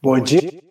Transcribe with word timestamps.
Bom 0.00 0.20
dia. 0.20 0.67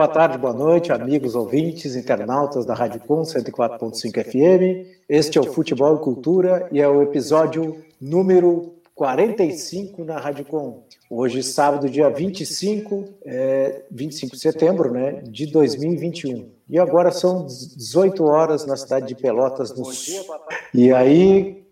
Boa 0.00 0.08
tarde, 0.08 0.38
boa 0.38 0.54
noite, 0.54 0.90
amigos 0.90 1.34
ouvintes, 1.34 1.94
internautas 1.94 2.64
da 2.64 2.72
Rádio 2.72 3.00
Com 3.00 3.20
104.5 3.20 4.24
FM. 4.24 4.88
Este 5.06 5.36
é 5.36 5.40
o 5.42 5.44
Futebol 5.44 5.96
e 5.96 5.98
Cultura 5.98 6.66
e 6.72 6.80
é 6.80 6.88
o 6.88 7.02
episódio 7.02 7.84
número 8.00 8.76
45 8.94 10.02
na 10.02 10.18
Rádio 10.18 10.46
Com. 10.46 10.84
Hoje, 11.10 11.42
sábado, 11.42 11.86
dia 11.86 12.08
25, 12.08 13.10
é, 13.26 13.82
25 13.90 14.36
de 14.36 14.40
setembro 14.40 14.90
né, 14.90 15.20
de 15.22 15.44
2021. 15.44 16.48
E 16.66 16.78
agora 16.78 17.10
são 17.10 17.44
18 17.44 18.24
horas 18.24 18.64
na 18.64 18.78
cidade 18.78 19.06
de 19.06 19.14
Pelotas, 19.14 19.70
no 19.76 19.84
sul. 19.84 20.24
E 20.72 20.94
aí, 20.94 21.62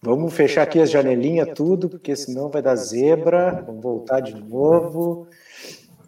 vamos 0.00 0.32
fechar 0.32 0.62
aqui 0.62 0.78
as 0.78 0.88
janelinhas, 0.88 1.48
tudo, 1.52 1.88
porque 1.88 2.14
senão 2.14 2.48
vai 2.48 2.62
dar 2.62 2.76
zebra. 2.76 3.64
Vamos 3.66 3.82
voltar 3.82 4.20
de 4.20 4.36
novo. 4.36 5.26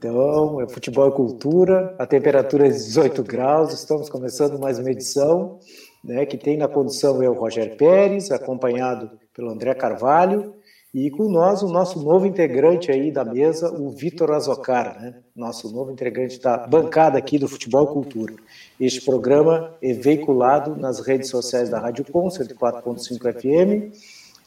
Então, 0.07 0.61
é 0.61 0.69
futebol 0.69 1.09
e 1.09 1.13
cultura, 1.13 1.95
a 1.99 2.05
temperatura 2.05 2.67
é 2.67 2.71
18 2.71 3.23
graus, 3.23 3.73
estamos 3.73 4.11
começando 4.11 4.59
mais 4.59 4.79
uma 4.79 4.91
edição, 4.91 5.59
né, 6.05 6.27
que 6.27 6.37
tem 6.37 6.59
na 6.59 6.69
condução 6.69 7.23
eu, 7.23 7.33
Roger 7.33 7.75
Pérez, 7.79 8.31
acompanhado 8.31 9.11
pelo 9.33 9.49
André 9.49 9.73
Carvalho, 9.73 10.53
e 10.93 11.11
com 11.11 11.31
nós 11.31 11.63
o 11.63 11.69
nosso 11.69 12.03
novo 12.03 12.27
integrante 12.27 12.93
aí 12.93 13.11
da 13.11 13.25
mesa, 13.25 13.73
o 13.73 13.89
Vitor 13.89 14.31
Azocar, 14.33 15.01
né, 15.01 15.15
nosso 15.35 15.73
novo 15.73 15.91
integrante 15.91 16.39
da 16.39 16.59
bancada 16.59 17.17
aqui 17.17 17.39
do 17.39 17.49
Futebol 17.49 17.85
e 17.85 17.95
Cultura. 17.95 18.35
Este 18.79 19.01
programa 19.01 19.75
é 19.81 19.95
veiculado 19.95 20.77
nas 20.77 21.01
redes 21.01 21.31
sociais 21.31 21.71
da 21.71 21.79
Rádio 21.79 22.05
Com, 22.13 22.29
104.5 22.29 23.33
FM, 23.33 23.97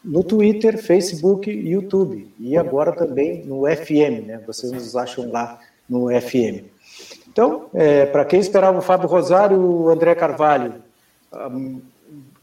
no 0.03 0.24
Twitter, 0.24 0.78
Facebook 0.78 1.50
YouTube. 1.50 2.34
E 2.40 2.58
agora 2.58 2.91
também 2.91 3.44
no 3.46 3.63
FM, 3.63 4.25
né? 4.25 4.41
Vocês 4.46 4.72
nos 4.72 4.96
acham 4.96 5.31
lá 5.31 5.59
no 5.90 6.09
FM. 6.09 6.66
Então, 7.28 7.69
é, 7.74 8.06
para 8.06 8.25
quem 8.25 8.40
esperava 8.40 8.78
o 8.78 8.81
Fábio 8.81 9.07
Rosário, 9.07 9.59
o 9.59 9.90
André 9.90 10.16
Carvalho, 10.16 10.75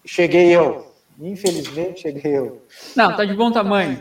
cheguei 0.05 0.55
eu. 0.55 0.87
Infelizmente, 1.19 2.03
cheguei 2.03 2.39
eu. 2.39 2.63
Não, 2.97 3.17
tá 3.17 3.25
de 3.25 3.35
bom 3.35 3.51
tamanho. 3.51 3.99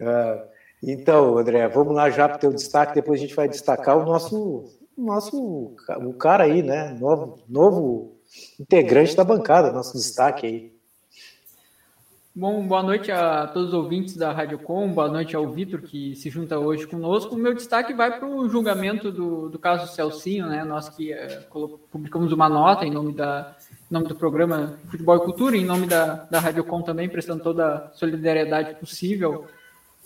uh, 0.00 0.42
então, 0.82 1.38
André, 1.38 1.66
vamos 1.68 1.94
lá 1.94 2.10
já 2.10 2.28
para 2.28 2.36
o 2.36 2.40
teu 2.40 2.52
destaque, 2.52 2.94
depois 2.94 3.20
a 3.20 3.22
gente 3.22 3.34
vai 3.34 3.48
destacar 3.48 3.96
o 3.96 4.04
nosso, 4.04 4.64
nosso 4.96 5.72
o 6.00 6.12
cara 6.14 6.44
aí, 6.44 6.62
né? 6.62 6.96
Novo, 6.98 7.38
novo 7.48 8.12
integrante 8.58 9.16
da 9.16 9.24
bancada, 9.24 9.72
nosso 9.72 9.96
destaque 9.96 10.46
aí. 10.46 10.77
Bom, 12.38 12.64
boa 12.68 12.84
noite 12.84 13.10
a 13.10 13.48
todos 13.48 13.70
os 13.70 13.74
ouvintes 13.74 14.16
da 14.16 14.30
Rádio 14.30 14.60
Com, 14.60 14.88
boa 14.92 15.08
noite 15.08 15.34
ao 15.34 15.50
Vitor 15.50 15.82
que 15.82 16.14
se 16.14 16.30
junta 16.30 16.56
hoje 16.56 16.86
conosco. 16.86 17.34
O 17.34 17.38
meu 17.38 17.52
destaque 17.52 17.92
vai 17.92 18.16
para 18.16 18.28
o 18.28 18.48
julgamento 18.48 19.10
do, 19.10 19.48
do 19.48 19.58
caso 19.58 19.92
Celcinho, 19.92 20.46
né? 20.46 20.62
Nós 20.62 20.88
que 20.88 21.12
é, 21.12 21.44
publicamos 21.90 22.30
uma 22.30 22.48
nota 22.48 22.86
em 22.86 22.92
nome, 22.92 23.12
da, 23.12 23.56
em 23.90 23.92
nome 23.92 24.06
do 24.06 24.14
programa 24.14 24.78
Futebol 24.88 25.16
e 25.16 25.24
Cultura, 25.24 25.56
em 25.56 25.64
nome 25.64 25.88
da, 25.88 26.28
da 26.30 26.38
Rádio 26.38 26.62
Com 26.62 26.80
também, 26.80 27.08
prestando 27.08 27.42
toda 27.42 27.74
a 27.74 27.92
solidariedade 27.94 28.76
possível 28.76 29.46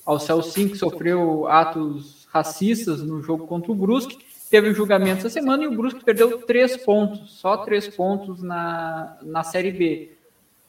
ao 0.03 0.19
Celcinho, 0.19 0.71
que 0.71 0.79
sofreu 0.79 1.47
atos 1.49 2.27
racistas 2.33 3.03
no 3.03 3.21
jogo 3.21 3.47
contra 3.47 3.71
o 3.71 3.75
Brusque. 3.75 4.17
Teve 4.49 4.71
o 4.71 4.75
julgamento 4.75 5.19
essa 5.19 5.29
semana 5.29 5.65
e 5.65 5.67
o 5.67 5.77
Brusque 5.77 6.03
perdeu 6.03 6.41
três 6.47 6.79
pontos, 6.79 7.31
só 7.33 7.59
três 7.59 7.89
pontos 7.89 8.43
na, 8.43 9.19
na 9.21 9.43
Série 9.43 9.71
B. 9.71 10.22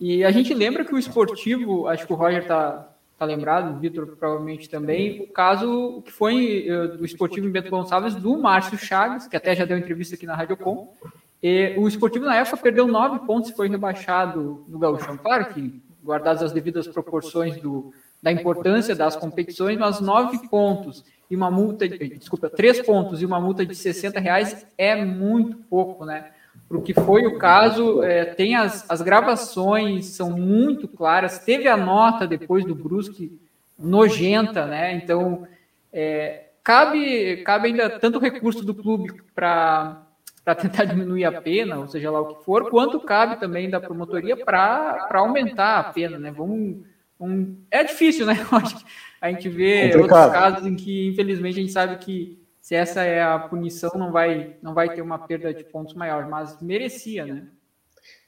E 0.05 0.21
a 0.21 0.31
gente 0.31 0.53
lembra 0.53 0.83
que 0.83 0.93
o 0.93 0.97
esportivo, 0.97 1.87
acho 1.87 2.05
que 2.05 2.11
o 2.11 2.15
Roger 2.17 2.41
está 2.41 2.89
tá 3.17 3.23
lembrado, 3.23 3.73
o 3.73 3.79
Vitor 3.79 4.05
provavelmente 4.05 4.69
também, 4.69 5.21
o 5.21 5.27
caso 5.27 6.01
que 6.03 6.11
foi 6.11 6.67
uh, 6.69 6.97
do 6.97 7.05
esportivo 7.05 7.47
em 7.47 7.49
Bento 7.49 7.69
Gonçalves 7.69 8.13
do 8.13 8.37
Márcio 8.37 8.77
Chagas, 8.77 9.29
que 9.29 9.37
até 9.37 9.55
já 9.55 9.63
deu 9.63 9.77
entrevista 9.77 10.15
aqui 10.15 10.25
na 10.25 10.35
Rádio 10.35 10.57
Com. 10.57 10.93
E 11.41 11.73
o 11.77 11.87
esportivo 11.87 12.25
na 12.25 12.35
época 12.35 12.57
perdeu 12.57 12.85
nove 12.85 13.25
pontos 13.25 13.51
e 13.51 13.55
foi 13.55 13.69
rebaixado 13.69 14.65
no 14.67 14.77
Gauchão. 14.77 15.15
Claro 15.15 15.45
que, 15.53 15.81
guardadas 16.03 16.43
as 16.43 16.51
devidas 16.51 16.85
proporções 16.85 17.55
do, 17.61 17.93
da 18.21 18.29
importância 18.29 18.93
das 18.93 19.15
competições, 19.15 19.77
mas 19.77 20.01
nove 20.01 20.37
pontos 20.49 21.05
e 21.31 21.35
uma 21.37 21.49
multa, 21.49 21.87
de, 21.87 22.09
desculpa, 22.17 22.49
três 22.49 22.81
pontos 22.81 23.21
e 23.21 23.25
uma 23.25 23.39
multa 23.39 23.65
de 23.65 23.73
60 23.73 24.19
reais 24.19 24.67
é 24.77 25.05
muito 25.05 25.55
pouco, 25.69 26.03
né? 26.03 26.31
Para 26.73 26.79
o 26.79 26.81
que 26.81 26.93
foi 26.93 27.27
o 27.27 27.37
caso. 27.37 28.01
É, 28.01 28.25
tem 28.25 28.55
as, 28.55 28.89
as 28.89 29.01
gravações, 29.01 30.07
são 30.07 30.31
muito 30.31 30.87
claras. 30.87 31.37
Teve 31.37 31.67
a 31.67 31.77
nota 31.77 32.25
depois 32.25 32.65
do 32.65 32.73
Brusque 32.73 33.39
nojenta, 33.77 34.65
né? 34.65 34.95
Então, 34.95 35.47
é, 35.91 36.45
cabe, 36.63 37.37
cabe 37.43 37.67
ainda 37.67 37.89
tanto 37.99 38.17
recurso 38.17 38.65
do 38.65 38.73
clube 38.73 39.13
para 39.35 39.99
para 40.43 40.55
tentar 40.55 40.83
diminuir 40.83 41.23
a 41.23 41.41
pena, 41.41 41.79
ou 41.79 41.87
seja 41.87 42.11
lá 42.11 42.19
o 42.19 42.35
que 42.35 42.43
for, 42.43 42.69
quanto 42.69 42.99
cabe 42.99 43.39
também 43.39 43.69
da 43.69 43.79
promotoria 43.79 44.35
para 44.35 45.07
aumentar 45.13 45.79
a 45.79 45.83
pena, 45.85 46.19
né? 46.19 46.33
Vamos, 46.35 46.83
um, 47.17 47.55
é 47.71 47.81
difícil, 47.81 48.25
né? 48.25 48.33
A 49.21 49.31
gente 49.31 49.47
vê 49.47 49.91
Complicado. 49.93 50.01
outros 50.01 50.33
casos 50.33 50.67
em 50.67 50.75
que, 50.75 51.07
infelizmente, 51.07 51.57
a 51.57 51.61
gente 51.61 51.71
sabe 51.71 51.95
que 51.95 52.42
se 52.63 52.75
essa 52.75 53.03
é 53.03 53.21
a 53.21 53.37
punição, 53.37 53.91
não 53.93 54.09
vai, 54.09 54.55
não 54.61 54.73
vai 54.73 54.95
ter 54.95 55.01
uma 55.01 55.19
perda 55.19 55.53
de 55.53 55.65
pontos 55.65 55.93
maior, 55.95 56.29
mas 56.29 56.61
merecia, 56.61 57.25
né? 57.25 57.47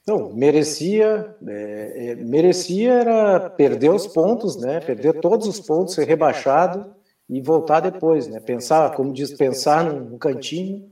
Não, 0.06 0.30
merecia, 0.34 1.34
é, 1.48 2.10
é, 2.10 2.14
merecia 2.16 2.92
era 2.92 3.48
perder 3.48 3.90
os 3.90 4.06
pontos, 4.06 4.60
né? 4.60 4.78
Perder 4.80 5.20
todos 5.22 5.46
os 5.46 5.58
pontos, 5.58 5.94
ser 5.94 6.06
rebaixado 6.06 6.94
e 7.30 7.40
voltar 7.40 7.80
depois, 7.80 8.28
né? 8.28 8.38
Pensar, 8.38 8.94
como 8.94 9.10
diz, 9.10 9.32
pensar 9.32 9.84
no 9.90 10.18
cantinho, 10.18 10.86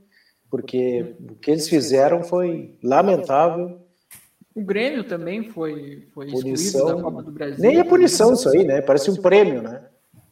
porque 0.49 1.15
o 1.29 1.35
que 1.35 1.51
eles 1.51 1.69
fizeram 1.69 2.23
foi 2.23 2.75
lamentável. 2.83 3.79
O 4.55 4.63
Grêmio 4.63 5.03
também 5.03 5.51
foi, 5.51 6.07
foi 6.15 6.31
punição. 6.31 6.95
da 6.95 7.03
Copa 7.03 7.21
do 7.21 7.31
Brasil. 7.31 7.57
Nem 7.59 7.77
é 7.77 7.83
punição 7.83 8.33
isso 8.33 8.49
aí, 8.49 8.63
né? 8.63 8.81
Parece 8.81 9.11
um 9.11 9.17
prêmio, 9.17 9.61
né? 9.61 9.83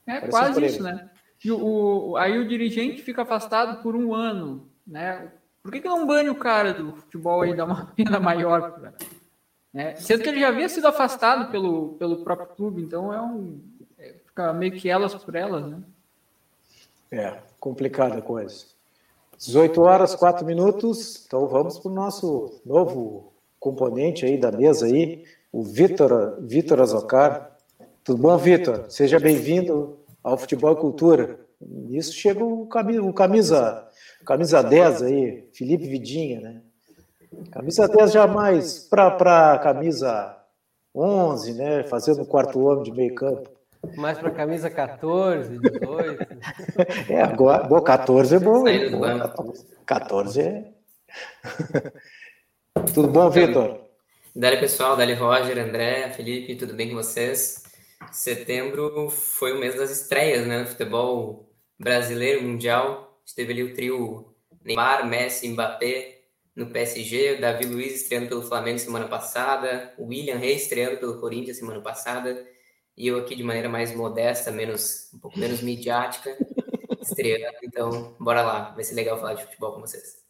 É 0.07 0.13
Parece 0.13 0.31
quase 0.31 0.59
um 0.59 0.65
isso, 0.65 0.81
né? 0.81 1.11
E 1.43 1.51
o, 1.51 2.15
aí 2.17 2.37
o 2.37 2.47
dirigente 2.47 3.01
fica 3.01 3.23
afastado 3.23 3.81
por 3.81 3.95
um 3.95 4.13
ano, 4.13 4.69
né? 4.87 5.31
Por 5.61 5.71
que, 5.71 5.81
que 5.81 5.87
não 5.87 6.05
bane 6.05 6.29
o 6.29 6.35
cara 6.35 6.73
do 6.73 6.93
futebol 6.93 7.41
aí, 7.41 7.55
dá 7.55 7.65
uma 7.65 7.87
pena 7.95 8.19
maior? 8.19 8.93
Né? 9.73 9.95
Sendo 9.95 10.23
que 10.23 10.29
ele 10.29 10.39
já 10.39 10.49
havia 10.49 10.69
sido 10.69 10.87
afastado 10.87 11.51
pelo, 11.51 11.93
pelo 11.93 12.23
próprio 12.23 12.47
clube, 12.47 12.81
então 12.81 13.13
é 13.13 13.21
um. 13.21 13.59
É, 13.97 14.15
fica 14.25 14.53
meio 14.53 14.73
que 14.73 14.89
elas 14.89 15.13
por 15.15 15.35
elas, 15.35 15.65
né? 15.65 15.79
É, 17.11 17.37
complicada 17.59 18.19
a 18.19 18.21
coisa. 18.21 18.65
18 19.37 19.81
horas, 19.81 20.15
4 20.15 20.45
minutos, 20.45 21.25
então 21.25 21.47
vamos 21.47 21.77
para 21.77 21.91
o 21.91 21.93
nosso 21.93 22.61
novo 22.65 23.33
componente 23.59 24.25
aí 24.25 24.37
da 24.37 24.51
mesa 24.51 24.85
aí, 24.85 25.25
o 25.51 25.63
Vitor, 25.63 26.37
Vitor 26.41 26.81
Azocar. 26.81 27.57
Tudo 28.03 28.21
bom, 28.21 28.37
Vitor? 28.37 28.85
Seja 28.89 29.19
bem-vindo 29.19 29.97
ao 30.23 30.37
Futebol 30.37 30.73
e 30.73 30.77
Cultura. 30.77 31.39
Isso 31.89 32.13
chega 32.13 32.43
o 32.43 32.65
camisa, 32.67 33.01
o 33.01 33.13
camisa, 33.13 33.87
camisa 34.25 34.63
10 34.63 35.01
aí, 35.03 35.49
Felipe 35.53 35.87
Vidinha, 35.87 36.39
né? 36.39 36.61
Camisa 37.51 37.87
10 37.87 38.11
jamais 38.11 38.79
para 38.79 39.57
camisa 39.59 40.37
11, 40.95 41.53
né? 41.53 41.83
Fazendo 41.83 42.21
o 42.21 42.25
quarto 42.25 42.59
homem 42.59 42.83
de 42.83 42.91
meio 42.91 43.15
campo. 43.15 43.49
Mais 43.97 44.17
para 44.17 44.31
camisa 44.31 44.69
14, 44.69 45.59
18. 45.59 46.27
é, 47.11 47.21
agora, 47.21 47.63
bom, 47.63 47.81
14 47.81 48.35
é 48.35 48.39
bom. 48.39 48.67
Hein? 48.67 48.91
14 49.85 50.41
é. 50.41 50.71
tudo 52.93 53.09
bom, 53.09 53.29
Vitor? 53.29 53.81
Dali 54.35 54.57
pessoal, 54.57 54.95
Dali 54.95 55.13
Roger, 55.13 55.59
André, 55.59 56.09
Felipe, 56.11 56.55
tudo 56.55 56.73
bem 56.73 56.89
com 56.89 56.95
vocês? 56.95 57.62
Setembro 58.11 59.09
foi 59.09 59.53
o 59.53 59.59
mês 59.59 59.75
das 59.75 59.91
estreias, 59.91 60.45
né? 60.47 60.59
No 60.59 60.67
futebol 60.67 61.49
brasileiro, 61.79 62.41
mundial. 62.43 63.21
Esteve 63.25 63.53
ali 63.53 63.63
o 63.63 63.73
trio 63.73 64.35
Neymar, 64.63 65.07
Messi, 65.07 65.47
Mbappé, 65.49 66.21
no 66.55 66.67
PSG, 66.67 67.33
o 67.33 67.41
Davi 67.41 67.65
Luiz 67.65 67.95
estreando 67.95 68.27
pelo 68.29 68.43
Flamengo 68.43 68.79
semana 68.79 69.07
passada, 69.07 69.93
o 69.97 70.05
William 70.05 70.37
Reis 70.37 70.63
estreando 70.63 70.97
pelo 70.97 71.19
Corinthians 71.19 71.57
semana 71.57 71.81
passada, 71.81 72.47
e 72.95 73.07
eu 73.07 73.17
aqui 73.17 73.35
de 73.35 73.43
maneira 73.43 73.67
mais 73.67 73.93
modesta, 73.95 74.51
menos 74.51 75.09
um 75.13 75.19
pouco 75.19 75.39
menos 75.39 75.61
midiática, 75.61 76.37
estreando. 77.01 77.57
Então, 77.63 78.15
bora 78.19 78.43
lá, 78.43 78.71
vai 78.71 78.83
ser 78.83 78.95
legal 78.95 79.17
falar 79.17 79.33
de 79.33 79.43
futebol 79.43 79.73
com 79.73 79.81
vocês. 79.81 80.21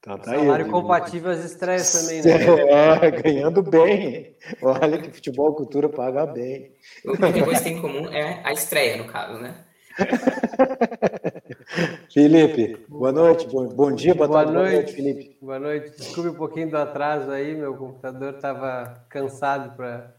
Tá, 0.00 0.16
tá 0.16 0.32
Salário 0.32 0.66
aí, 0.66 0.70
compatível 0.70 1.32
às 1.32 1.44
estreias 1.44 1.92
também, 1.92 2.22
né? 2.22 2.30
É, 3.02 3.10
ganhando 3.10 3.60
bem. 3.62 4.36
Olha 4.62 4.98
que 4.98 5.10
futebol 5.10 5.52
cultura 5.54 5.88
paga 5.88 6.24
bem. 6.24 6.72
O 7.04 7.16
que 7.16 7.32
depois 7.32 7.60
tem 7.60 7.76
em 7.76 7.80
comum 7.80 8.08
é 8.12 8.40
a 8.44 8.52
estreia, 8.52 8.96
no 8.96 9.06
caso, 9.06 9.40
né? 9.40 9.64
Felipe, 12.12 12.86
boa 12.88 13.10
noite, 13.10 13.48
bom, 13.48 13.66
bom 13.68 13.92
dia, 13.92 14.14
boa, 14.14 14.28
boa, 14.28 14.44
noite. 14.44 14.54
boa 14.54 14.72
noite, 14.72 14.92
Felipe. 14.92 15.36
Boa 15.42 15.58
noite, 15.58 15.90
desculpe 15.96 16.30
um 16.30 16.34
pouquinho 16.34 16.70
do 16.70 16.78
atraso 16.78 17.32
aí, 17.32 17.56
meu 17.56 17.76
computador 17.76 18.34
estava 18.34 19.04
cansado 19.08 19.76
para 19.76 20.14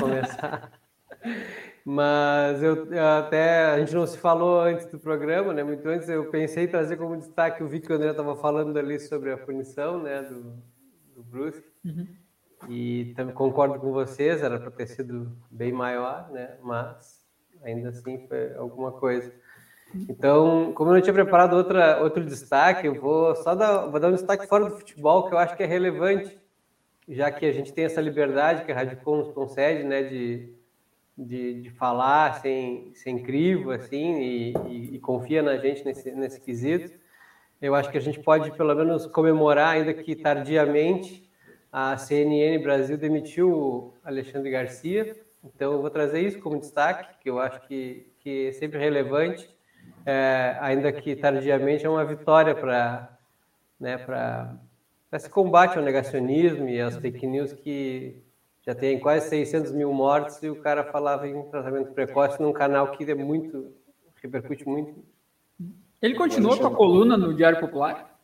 começar. 0.00 0.72
Mas 1.84 2.62
eu, 2.62 2.88
até 3.18 3.66
a 3.66 3.78
gente 3.78 3.94
não 3.94 4.06
se 4.06 4.16
falou 4.16 4.60
antes 4.60 4.86
do 4.86 4.98
programa, 4.98 5.52
né? 5.52 5.62
Muito 5.62 5.86
antes 5.86 6.08
eu 6.08 6.30
pensei 6.30 6.64
em 6.64 6.68
trazer 6.68 6.96
como 6.96 7.16
destaque 7.16 7.62
o 7.62 7.68
vídeo 7.68 7.86
que 7.86 7.92
o 7.92 7.96
André 7.96 8.10
estava 8.10 8.34
falando 8.36 8.78
ali 8.78 8.98
sobre 8.98 9.30
a 9.30 9.36
punição, 9.36 10.02
né? 10.02 10.22
Do, 10.22 10.62
do 11.14 11.22
Bruce. 11.22 11.62
Uhum. 11.84 12.06
E 12.70 13.12
também 13.14 13.34
concordo 13.34 13.78
com 13.78 13.92
vocês, 13.92 14.42
era 14.42 14.58
para 14.58 14.70
ter 14.70 14.86
sido 14.86 15.36
bem 15.50 15.72
maior, 15.72 16.30
né? 16.30 16.56
Mas 16.62 17.22
ainda 17.62 17.90
assim 17.90 18.26
foi 18.26 18.54
alguma 18.54 18.92
coisa. 18.92 19.30
Então, 20.08 20.72
como 20.72 20.90
eu 20.90 20.94
não 20.94 21.02
tinha 21.02 21.12
preparado 21.12 21.54
outra, 21.54 22.02
outro 22.02 22.24
destaque, 22.24 22.86
eu 22.86 23.00
vou 23.00 23.36
só 23.36 23.54
dar, 23.54 23.86
vou 23.86 24.00
dar 24.00 24.08
um 24.08 24.14
destaque 24.14 24.46
fora 24.46 24.64
do 24.64 24.76
futebol 24.76 25.28
que 25.28 25.34
eu 25.34 25.38
acho 25.38 25.54
que 25.54 25.62
é 25.62 25.66
relevante, 25.66 26.36
já 27.08 27.30
que 27.30 27.44
a 27.44 27.52
gente 27.52 27.72
tem 27.72 27.84
essa 27.84 28.00
liberdade 28.00 28.64
que 28.64 28.72
a 28.72 28.74
Rádio 28.74 28.98
nos 29.04 29.32
concede, 29.32 29.84
né, 29.84 30.02
de, 30.02 30.53
de, 31.16 31.62
de 31.62 31.70
falar 31.70 32.40
sem, 32.40 32.92
sem 32.94 33.22
crivo, 33.22 33.70
assim, 33.70 34.20
e, 34.20 34.54
e, 34.68 34.94
e, 34.96 34.98
confia 34.98 35.42
na 35.42 35.56
gente 35.56 35.84
nesse, 35.84 36.10
nesse 36.12 36.40
quesito. 36.40 36.92
Eu 37.62 37.74
acho 37.74 37.90
que 37.90 37.98
a 37.98 38.00
gente 38.00 38.20
pode, 38.20 38.50
pelo 38.52 38.74
menos, 38.74 39.06
comemorar, 39.06 39.74
ainda 39.76 39.94
que 39.94 40.16
tardiamente, 40.16 41.28
a 41.72 41.96
CNN 41.96 42.58
Brasil 42.62 42.96
demitiu 42.96 43.50
o 43.50 43.94
Alexandre 44.04 44.50
Garcia, 44.50 45.24
então, 45.44 45.74
eu 45.74 45.80
vou 45.82 45.90
trazer 45.90 46.20
isso 46.20 46.38
como 46.40 46.58
destaque, 46.58 47.22
que 47.22 47.28
eu 47.28 47.38
acho 47.38 47.60
que, 47.68 48.10
que 48.20 48.48
é 48.48 48.52
sempre 48.52 48.78
relevante, 48.78 49.46
é, 50.06 50.56
ainda 50.58 50.90
que 50.90 51.14
tardiamente 51.14 51.84
é 51.84 51.88
uma 51.88 52.04
vitória 52.04 52.54
para 52.54 53.18
né, 53.78 53.98
esse 55.12 55.28
combate 55.28 55.76
ao 55.76 55.84
negacionismo 55.84 56.66
e 56.68 56.80
às 56.80 56.96
fake 56.96 57.26
news 57.26 57.52
que 57.52 58.22
já 58.66 58.74
tem 58.74 58.98
quase 58.98 59.28
600 59.28 59.72
mil 59.72 59.92
mortes 59.92 60.42
e 60.42 60.48
o 60.48 60.56
cara 60.56 60.84
falava 60.84 61.28
em 61.28 61.42
tratamento 61.50 61.92
precoce 61.92 62.40
num 62.40 62.52
canal 62.52 62.92
que 62.92 63.10
é 63.10 63.14
muito, 63.14 63.72
repercute 64.22 64.66
muito. 64.66 65.04
Ele 66.00 66.14
continua 66.14 66.56
com 66.56 66.66
a 66.66 66.70
coluna 66.70 67.16
no 67.16 67.34
Diário 67.34 67.60
Popular? 67.60 68.18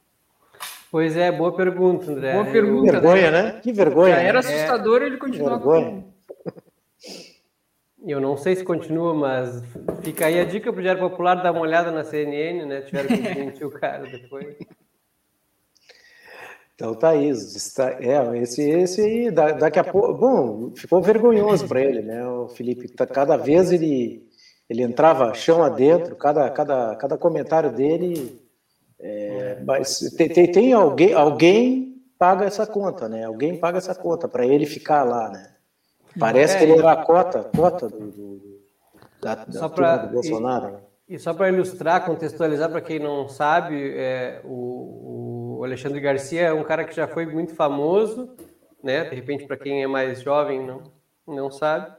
Pois 0.90 1.16
é, 1.16 1.30
boa 1.30 1.54
pergunta, 1.54 2.10
André. 2.10 2.32
Boa 2.32 2.46
pergunta. 2.46 2.86
Que 2.86 2.92
vergonha, 2.92 3.30
né? 3.30 3.42
né? 3.42 3.60
Que 3.60 3.72
vergonha. 3.72 4.14
Já 4.16 4.22
era 4.22 4.38
assustador, 4.40 5.02
ele 5.02 5.18
continua 5.18 5.50
vergonha. 5.50 6.02
com 6.02 6.10
eu 8.06 8.20
não 8.20 8.36
sei 8.36 8.56
se 8.56 8.64
continua, 8.64 9.14
mas 9.14 9.62
fica 10.02 10.26
aí 10.26 10.40
a 10.40 10.44
dica 10.44 10.72
para 10.72 10.78
o 10.78 10.82
Diário 10.82 11.00
Popular 11.00 11.34
dar 11.34 11.52
uma 11.52 11.60
olhada 11.60 11.90
na 11.90 12.02
CNN, 12.02 12.64
né? 12.64 12.80
Tiveram 12.80 13.08
que 13.08 13.20
desmentir 13.20 13.66
o 13.66 13.70
cara 13.70 14.06
depois. 14.06 14.56
Então 16.80 16.94
tá 16.94 17.14
isso. 17.14 17.58
Está, 17.58 17.90
é, 17.90 18.38
esse, 18.38 18.62
esse 18.62 19.02
aí, 19.02 19.30
daqui 19.30 19.78
a 19.78 19.84
pouco. 19.84 20.14
Bom, 20.14 20.72
ficou 20.74 21.02
vergonhoso 21.02 21.68
para 21.68 21.82
ele, 21.82 22.00
né? 22.00 22.26
O 22.26 22.48
Felipe, 22.48 22.88
tá, 22.88 23.06
cada 23.06 23.36
vez 23.36 23.70
ele, 23.70 24.26
ele 24.66 24.82
entrava 24.82 25.34
chão 25.34 25.62
adentro, 25.62 26.16
cada, 26.16 26.48
cada, 26.48 26.96
cada 26.96 27.18
comentário 27.18 27.70
dele. 27.70 28.40
É, 28.98 29.62
tem, 30.16 30.50
tem, 30.50 30.72
alguém, 30.72 31.12
alguém 31.12 32.02
paga 32.18 32.46
essa 32.46 32.66
conta, 32.66 33.10
né? 33.10 33.24
Alguém 33.24 33.58
paga 33.58 33.76
essa 33.76 33.94
conta 33.94 34.26
para 34.26 34.46
ele 34.46 34.64
ficar 34.64 35.02
lá, 35.04 35.28
né? 35.28 35.50
Parece 36.18 36.54
é, 36.54 36.58
que 36.58 36.64
ele 36.64 36.78
era 36.78 36.92
a 36.92 37.04
cota, 37.04 37.44
cota 37.54 37.90
do, 37.90 38.10
do 38.10 38.60
da, 39.20 39.34
da 39.34 39.68
pra, 39.68 39.96
do 39.98 40.14
Bolsonaro. 40.14 40.68
E, 40.68 40.72
né? 40.72 40.78
e 41.10 41.18
só 41.18 41.34
para 41.34 41.50
ilustrar, 41.50 42.06
contextualizar 42.06 42.70
para 42.70 42.80
quem 42.80 42.98
não 42.98 43.28
sabe, 43.28 43.92
é, 43.94 44.40
o, 44.44 44.48
o, 44.48 45.39
Alexandre 45.64 46.00
Garcia 46.00 46.42
é 46.42 46.52
um 46.52 46.64
cara 46.64 46.84
que 46.84 46.94
já 46.94 47.06
foi 47.06 47.26
muito 47.26 47.54
famoso, 47.54 48.34
né? 48.82 49.04
De 49.04 49.14
repente, 49.14 49.46
para 49.46 49.56
quem 49.56 49.82
é 49.82 49.86
mais 49.86 50.22
jovem 50.22 50.64
não, 50.64 50.82
não 51.26 51.50
sabe. 51.50 51.94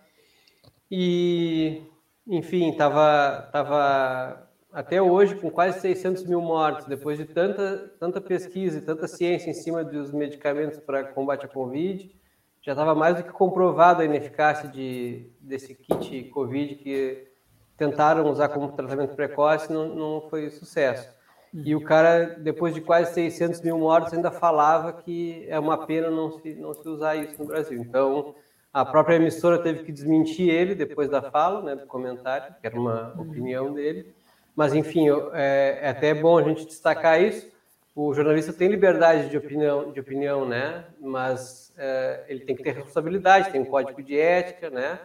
E, 0.89 1.83
enfim, 2.27 2.69
estava 2.69 3.49
tava 3.51 4.47
até 4.71 5.01
hoje 5.01 5.35
com 5.35 5.49
quase 5.49 5.81
600 5.81 6.25
mil 6.25 6.41
mortos, 6.41 6.85
depois 6.85 7.17
de 7.17 7.25
tanta, 7.25 7.91
tanta 7.99 8.21
pesquisa 8.21 8.77
e 8.77 8.81
tanta 8.81 9.07
ciência 9.07 9.49
em 9.49 9.53
cima 9.53 9.83
dos 9.83 10.11
medicamentos 10.11 10.79
para 10.79 11.03
combate 11.03 11.45
à 11.45 11.49
Covid 11.49 12.21
já 12.61 12.73
estava 12.73 12.93
mais 12.93 13.17
do 13.17 13.23
que 13.23 13.31
comprovado 13.31 14.01
a 14.01 14.05
ineficácia 14.05 14.69
de, 14.69 15.31
desse 15.41 15.73
kit 15.73 16.25
Covid 16.25 16.75
que 16.75 17.27
tentaram 17.75 18.29
usar 18.29 18.49
como 18.49 18.71
tratamento 18.71 19.15
precoce 19.15 19.73
não, 19.73 19.87
não 19.87 20.29
foi 20.29 20.49
sucesso. 20.51 21.09
E 21.53 21.75
o 21.75 21.81
cara, 21.81 22.37
depois 22.39 22.73
de 22.73 22.79
quase 22.79 23.13
600 23.13 23.61
mil 23.61 23.77
mortos, 23.77 24.13
ainda 24.13 24.31
falava 24.31 24.93
que 24.93 25.45
é 25.49 25.59
uma 25.59 25.85
pena 25.85 26.09
não 26.09 26.31
se, 26.31 26.55
não 26.55 26.73
se 26.73 26.87
usar 26.87 27.15
isso 27.15 27.37
no 27.39 27.47
Brasil. 27.47 27.79
Então, 27.79 28.33
a 28.73 28.85
própria 28.85 29.15
emissora 29.15 29.59
teve 29.59 29.83
que 29.83 29.91
desmentir 29.91 30.49
ele 30.49 30.73
depois 30.73 31.09
da 31.09 31.21
fala, 31.21 31.61
né, 31.61 31.75
do 31.75 31.85
comentário, 31.87 32.55
que 32.59 32.65
era 32.65 32.79
uma 32.79 33.13
opinião 33.19 33.73
dele. 33.73 34.13
Mas, 34.55 34.73
enfim, 34.73 35.09
é, 35.33 35.79
é 35.81 35.89
até 35.89 36.13
bom 36.13 36.37
a 36.37 36.43
gente 36.43 36.65
destacar 36.65 37.21
isso, 37.21 37.51
o 37.93 38.13
jornalista 38.13 38.53
tem 38.53 38.69
liberdade 38.69 39.29
de 39.29 39.37
opinião, 39.37 39.91
de 39.91 39.99
opinião 39.99 40.47
né? 40.47 40.85
Mas 40.99 41.73
é, 41.77 42.23
ele 42.29 42.45
tem 42.45 42.55
que 42.55 42.63
ter 42.63 42.71
responsabilidade, 42.71 43.51
tem 43.51 43.61
um 43.61 43.65
código 43.65 44.01
de 44.01 44.17
ética, 44.17 44.69
né? 44.69 44.99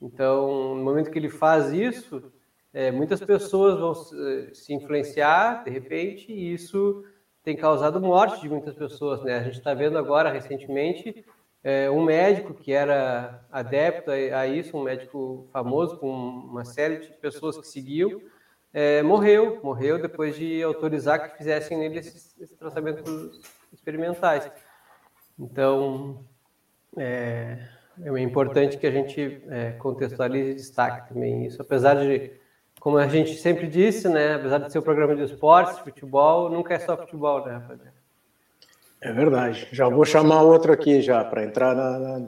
Então, 0.00 0.74
no 0.76 0.82
momento 0.82 1.10
que 1.10 1.18
ele 1.18 1.28
faz 1.28 1.72
isso, 1.72 2.32
é, 2.72 2.90
muitas 2.90 3.20
pessoas 3.20 3.78
vão 3.78 3.94
se 4.54 4.72
influenciar, 4.72 5.64
de 5.64 5.70
repente, 5.70 6.32
e 6.32 6.54
isso 6.54 7.04
tem 7.42 7.56
causado 7.56 8.00
morte 8.00 8.40
de 8.40 8.48
muitas 8.48 8.74
pessoas, 8.74 9.22
né? 9.22 9.38
A 9.38 9.42
gente 9.42 9.58
está 9.58 9.74
vendo 9.74 9.98
agora, 9.98 10.30
recentemente, 10.30 11.24
é, 11.64 11.90
um 11.90 12.04
médico 12.04 12.54
que 12.54 12.72
era 12.72 13.44
adepto 13.50 14.10
a, 14.10 14.14
a, 14.14 14.46
isso, 14.46 14.76
um 14.76 14.82
médico 14.82 15.48
famoso, 15.52 15.96
com 15.98 16.10
uma 16.10 16.64
série 16.64 16.98
de 16.98 17.08
pessoas 17.14 17.58
que 17.58 17.66
seguiam, 17.66 18.20
é, 18.72 19.02
morreu, 19.02 19.60
morreu 19.62 20.00
depois 20.00 20.36
de 20.36 20.62
autorizar 20.62 21.18
que 21.18 21.38
fizessem 21.38 21.76
nele 21.76 21.98
esses, 21.98 22.38
esses 22.40 22.56
tratamentos 22.56 23.40
experimentais. 23.72 24.50
Então, 25.38 26.24
é, 26.96 27.58
é 28.02 28.20
importante 28.20 28.78
que 28.78 28.86
a 28.86 28.90
gente 28.90 29.42
é, 29.48 29.72
contextualize 29.72 30.50
e 30.50 30.54
destaque 30.54 31.08
também 31.08 31.46
isso, 31.46 31.60
apesar 31.60 31.94
de, 31.94 32.30
como 32.80 32.96
a 32.96 33.06
gente 33.06 33.36
sempre 33.36 33.66
disse, 33.66 34.08
né, 34.08 34.36
apesar 34.36 34.58
de 34.58 34.72
ser 34.72 34.78
um 34.78 34.82
programa 34.82 35.14
de 35.14 35.22
esportes, 35.22 35.78
futebol, 35.80 36.48
nunca 36.48 36.72
é 36.72 36.78
só 36.78 36.96
futebol, 36.96 37.44
né, 37.44 37.52
rapaziada? 37.52 38.00
É 39.02 39.12
verdade. 39.12 39.68
Já 39.70 39.86
vou 39.88 40.04
chamar 40.04 40.42
outro 40.42 40.72
aqui 40.72 41.02
já 41.02 41.22
para 41.22 41.44
entrar 41.44 41.74
na, 41.74 41.98
na, 41.98 42.26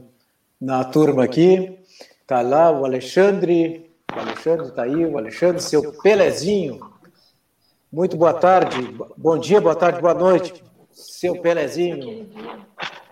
na, 0.61 0.85
turma 0.85 1.25
aqui. 1.25 1.79
Tá 2.27 2.43
lá 2.43 2.71
o 2.71 2.85
Alexandre. 2.85 3.91
O 4.15 4.19
Alexandre 4.19 4.67
está 4.69 4.83
aí, 4.83 5.05
o 5.07 5.19
Alexandre, 5.19 5.63
seu 5.63 5.93
Pelezinho. 6.03 6.81
Muito 7.91 8.17
boa 8.17 8.35
tarde. 8.35 8.95
Bom 9.17 9.39
dia, 9.39 9.61
boa 9.61 9.75
tarde, 9.75 10.01
boa 10.01 10.15
noite. 10.15 10.63
Seu 10.91 11.41
Pelezinho. 11.41 12.31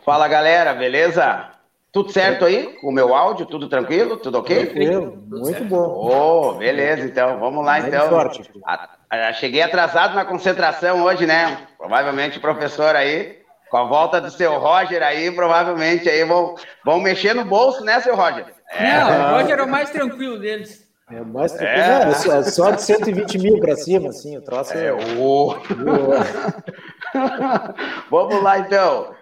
Fala 0.04 0.28
galera, 0.28 0.72
beleza? 0.74 1.50
Tudo 1.92 2.12
certo 2.12 2.44
aí? 2.44 2.76
Com 2.80 2.88
o 2.88 2.92
meu 2.92 3.14
áudio, 3.14 3.46
tudo 3.46 3.68
tranquilo? 3.68 4.16
Tudo 4.16 4.38
ok? 4.38 4.66
Tranquilo, 4.66 5.18
muito 5.28 5.64
bom. 5.64 6.08
Oh, 6.08 6.52
beleza, 6.54 7.04
então, 7.04 7.40
vamos 7.40 7.64
lá 7.64 7.80
então. 7.80 8.08
Forte. 8.08 8.48
cheguei 9.34 9.62
atrasado 9.62 10.14
na 10.14 10.24
concentração 10.24 11.02
hoje, 11.02 11.26
né? 11.26 11.66
Provavelmente 11.76 12.38
o 12.38 12.40
professor 12.40 12.94
aí 12.94 13.40
com 13.70 13.76
a 13.76 13.84
volta 13.84 14.20
do 14.20 14.30
seu 14.30 14.58
Roger 14.58 15.02
aí, 15.02 15.30
provavelmente 15.30 16.08
aí 16.08 16.24
vão, 16.24 16.56
vão 16.84 17.00
mexer 17.00 17.34
no 17.34 17.44
bolso, 17.44 17.84
né, 17.84 18.00
seu 18.00 18.16
Roger? 18.16 18.46
É. 18.68 18.98
Não, 18.98 19.08
o 19.08 19.36
Roger 19.36 19.58
é 19.58 19.62
o 19.62 19.68
mais 19.68 19.90
tranquilo 19.90 20.38
deles. 20.38 20.88
É 21.10 21.20
mais 21.20 21.52
tranquilo. 21.52 21.80
É. 21.80 22.36
é, 22.36 22.38
é 22.38 22.42
só 22.42 22.72
de 22.72 22.82
120 22.82 23.38
mil 23.38 23.60
para 23.60 23.76
cima, 23.76 24.10
assim, 24.10 24.36
o 24.36 24.42
troço 24.42 24.74
é. 24.74 24.86
é... 24.86 24.92
O... 24.92 25.56
Vamos 28.10 28.42
lá, 28.42 28.58
então. 28.58 29.14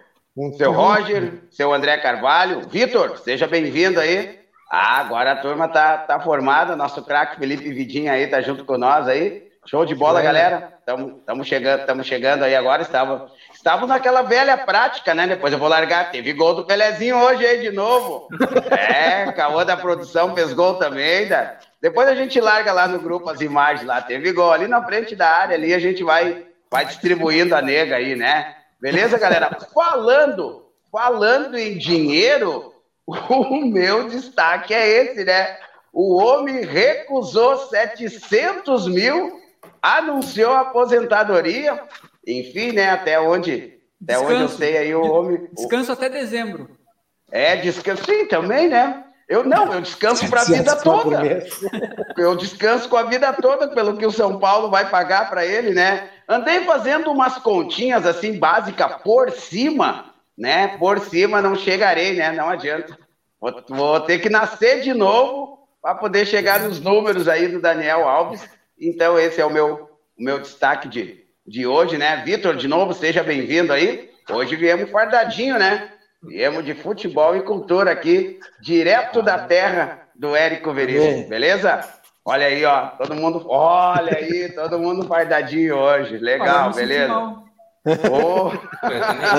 Seu 0.57 0.71
Roger, 0.71 1.41
seu 1.49 1.73
André 1.73 1.97
Carvalho, 1.97 2.61
Vitor, 2.69 3.17
seja 3.17 3.47
bem-vindo 3.47 3.99
aí. 3.99 4.39
Ah, 4.71 4.99
agora 4.99 5.31
a 5.31 5.35
turma 5.35 5.67
tá, 5.67 5.97
tá 5.97 6.19
formada, 6.19 6.75
nosso 6.75 7.03
craque 7.03 7.39
Felipe 7.39 7.73
Vidinha 7.73 8.13
aí 8.13 8.27
tá 8.27 8.39
junto 8.39 8.63
com 8.63 8.77
nós 8.77 9.07
aí. 9.07 9.49
Show 9.65 9.85
de 9.85 9.95
bola, 9.95 10.21
galera. 10.21 10.73
Estamos 10.79 11.47
chegando, 11.47 12.03
chegando 12.03 12.43
aí 12.43 12.55
agora. 12.55 12.81
Estava, 12.81 13.29
estava 13.53 13.85
naquela 13.85 14.21
velha 14.21 14.57
prática, 14.57 15.13
né? 15.13 15.27
Depois 15.27 15.51
eu 15.51 15.59
vou 15.59 15.67
largar. 15.67 16.11
Teve 16.11 16.31
gol 16.33 16.55
do 16.55 16.65
Pelezinho 16.65 17.17
hoje 17.17 17.45
aí 17.45 17.61
de 17.61 17.71
novo. 17.71 18.27
É, 18.71 19.31
Caô 19.33 19.63
da 19.65 19.75
produção 19.75 20.33
fez 20.33 20.53
gol 20.53 20.75
também. 20.75 21.27
Da... 21.27 21.57
Depois 21.81 22.07
a 22.07 22.15
gente 22.15 22.39
larga 22.39 22.71
lá 22.71 22.87
no 22.87 22.99
grupo 22.99 23.29
as 23.29 23.41
imagens 23.41 23.85
lá. 23.85 24.01
Teve 24.01 24.31
gol 24.31 24.51
ali 24.51 24.67
na 24.67 24.83
frente 24.83 25.15
da 25.15 25.27
área 25.29 25.55
ali. 25.55 25.73
A 25.73 25.79
gente 25.79 26.03
vai, 26.03 26.45
vai 26.71 26.85
distribuindo 26.85 27.55
a 27.55 27.61
nega 27.61 27.97
aí, 27.97 28.15
né? 28.15 28.55
Beleza, 28.79 29.17
galera? 29.17 29.57
Falando, 29.73 30.65
falando 30.91 31.57
em 31.57 31.77
dinheiro, 31.77 32.73
o 33.05 33.65
meu 33.65 34.07
destaque 34.07 34.73
é 34.73 34.87
esse, 34.87 35.23
né? 35.23 35.57
O 35.91 36.15
homem 36.17 36.63
recusou 36.63 37.57
700 37.57 38.87
mil 38.87 39.39
anunciou 39.81 40.53
a 40.53 40.61
aposentadoria, 40.61 41.81
enfim, 42.25 42.71
né? 42.71 42.89
Até 42.89 43.19
onde, 43.19 43.79
até 44.03 44.13
descanso, 44.13 44.33
onde 44.33 44.41
eu 44.41 44.49
sei 44.49 44.77
aí 44.77 44.95
o 44.95 45.01
homem. 45.01 45.47
Descanso 45.53 45.91
até 45.91 46.09
dezembro. 46.09 46.69
É, 47.31 47.55
descanso, 47.57 48.03
sim, 48.05 48.25
também, 48.25 48.67
né? 48.67 49.03
Eu 49.27 49.43
não, 49.43 49.71
eu 49.71 49.81
descanso 49.81 50.27
para 50.27 50.41
a 50.41 50.45
vida 50.45 50.75
toda. 50.77 51.21
Eu 52.17 52.35
descanso 52.35 52.89
com 52.89 52.97
a 52.97 53.03
vida 53.03 53.31
toda 53.33 53.67
pelo 53.67 53.95
que 53.95 54.05
o 54.05 54.11
São 54.11 54.39
Paulo 54.39 54.71
vai 54.71 54.89
pagar 54.89 55.29
para 55.29 55.45
ele, 55.45 55.71
né? 55.71 56.09
Andei 56.29 56.63
fazendo 56.63 57.11
umas 57.11 57.39
continhas 57.39 58.05
assim 58.05 58.37
básicas 58.37 59.01
por 59.01 59.31
cima, 59.31 60.13
né? 60.37 60.77
Por 60.77 60.99
cima 60.99 61.41
não 61.41 61.55
chegarei, 61.55 62.13
né? 62.13 62.31
Não 62.31 62.47
adianta. 62.47 62.95
Vou, 63.41 63.63
vou 63.67 63.99
ter 64.01 64.19
que 64.19 64.29
nascer 64.29 64.81
de 64.81 64.93
novo 64.93 65.67
para 65.81 65.95
poder 65.95 66.27
chegar 66.27 66.59
nos 66.59 66.79
números 66.79 67.27
aí 67.27 67.47
do 67.47 67.59
Daniel 67.59 68.07
Alves. 68.07 68.47
Então, 68.79 69.17
esse 69.17 69.41
é 69.41 69.45
o 69.45 69.49
meu, 69.49 69.89
o 70.15 70.23
meu 70.23 70.39
destaque 70.39 70.87
de, 70.87 71.25
de 71.47 71.65
hoje, 71.65 71.97
né? 71.97 72.21
Vitor, 72.23 72.55
de 72.55 72.67
novo, 72.67 72.93
seja 72.93 73.23
bem-vindo 73.23 73.73
aí. 73.73 74.11
Hoje 74.29 74.55
viemos 74.55 74.91
fardadinho, 74.91 75.57
né? 75.57 75.91
Viemos 76.21 76.63
de 76.63 76.75
futebol 76.75 77.35
e 77.35 77.41
cultura 77.41 77.91
aqui, 77.91 78.39
direto 78.61 79.23
da 79.23 79.39
terra 79.39 80.07
do 80.13 80.35
Érico 80.35 80.71
Veríssimo, 80.73 81.27
beleza? 81.27 81.79
Olha 82.29 82.45
aí, 82.45 82.63
ó, 82.63 82.89
todo 82.89 83.15
mundo, 83.15 83.43
olha 83.49 84.15
aí, 84.15 84.51
todo 84.53 84.77
mundo 84.77 85.07
fardadinho 85.07 85.75
hoje, 85.75 86.19
legal, 86.19 86.71
beleza? 86.71 87.11
Oh. 88.11 88.51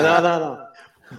Não, 0.01 0.21
não, 0.21 0.39
não. 0.39 0.71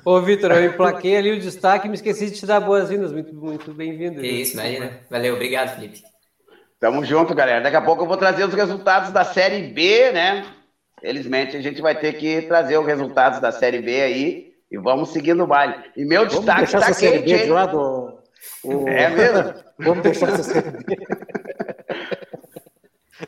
Ô, 0.05 0.21
Vitor, 0.21 0.53
eu 0.53 0.67
emplaquei 0.67 1.17
ali 1.17 1.33
o 1.33 1.41
destaque 1.41 1.87
e 1.87 1.89
me 1.89 1.95
esqueci 1.95 2.27
de 2.27 2.33
te 2.33 2.45
dar 2.45 2.61
boas-vindas. 2.61 3.11
Muito, 3.11 3.35
muito 3.35 3.73
bem-vindo. 3.73 4.21
Que 4.21 4.27
isso, 4.27 4.53
imagina. 4.53 5.01
Valeu, 5.11 5.35
obrigado, 5.35 5.75
Felipe. 5.75 6.03
Tamo 6.79 7.03
junto, 7.07 7.35
galera. 7.35 7.63
Daqui 7.63 7.77
a 7.77 7.81
pouco 7.81 8.03
eu 8.03 8.09
vou 8.09 8.19
trazer 8.19 8.45
os 8.45 8.53
resultados 8.53 9.11
da 9.11 9.25
Série 9.25 9.69
B, 9.69 10.13
né? 10.13 10.45
Felizmente 11.01 11.57
a 11.57 11.63
gente 11.63 11.81
vai 11.81 11.99
ter 11.99 12.13
que 12.15 12.43
trazer 12.43 12.77
os 12.77 12.87
resultados 12.87 13.41
da 13.41 13.51
Série 13.51 13.81
B 13.81 14.03
aí 14.03 14.53
e 14.71 14.77
vamos 14.77 15.09
seguir 15.09 15.33
no 15.33 15.47
baile. 15.47 15.77
E 15.97 16.05
meu 16.05 16.21
vamos 16.21 16.35
destaque 16.37 16.65
está 16.65 16.87
quente, 16.87 16.95
série 16.99 17.19
B 17.21 17.45
de 17.45 17.51
lado, 17.51 18.19
o... 18.65 18.89
É 18.91 19.09
mesmo? 19.11 19.55
vamos 19.79 20.03
deixar 20.03 20.31
essa. 20.31 20.63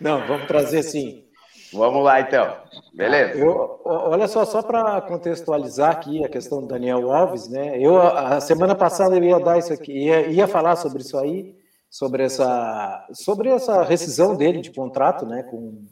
Não, 0.00 0.26
vamos 0.26 0.46
trazer 0.46 0.82
sim. 0.82 1.24
Vamos 1.72 2.04
lá, 2.04 2.20
então. 2.20 2.56
Beleza? 2.94 3.38
Eu, 3.38 3.80
olha 3.84 4.28
só, 4.28 4.44
só 4.44 4.62
para 4.62 5.00
contextualizar 5.02 5.90
aqui 5.90 6.24
a 6.24 6.28
questão 6.28 6.60
do 6.60 6.68
Daniel 6.68 7.12
Alves, 7.12 7.48
né? 7.48 7.76
Eu, 7.80 8.00
a 8.00 8.40
semana 8.40 8.76
passada, 8.76 9.16
eu 9.16 9.24
ia 9.24 9.40
dar 9.40 9.58
isso 9.58 9.72
aqui, 9.72 9.92
ia, 9.92 10.28
ia 10.28 10.46
falar 10.46 10.76
sobre 10.76 11.02
isso 11.02 11.18
aí, 11.18 11.56
sobre 11.90 12.22
essa, 12.24 13.06
sobre 13.12 13.48
essa 13.50 13.82
rescisão 13.82 14.36
dele 14.36 14.60
de 14.60 14.70
contrato 14.70 15.26
né, 15.26 15.42
com, 15.42 15.84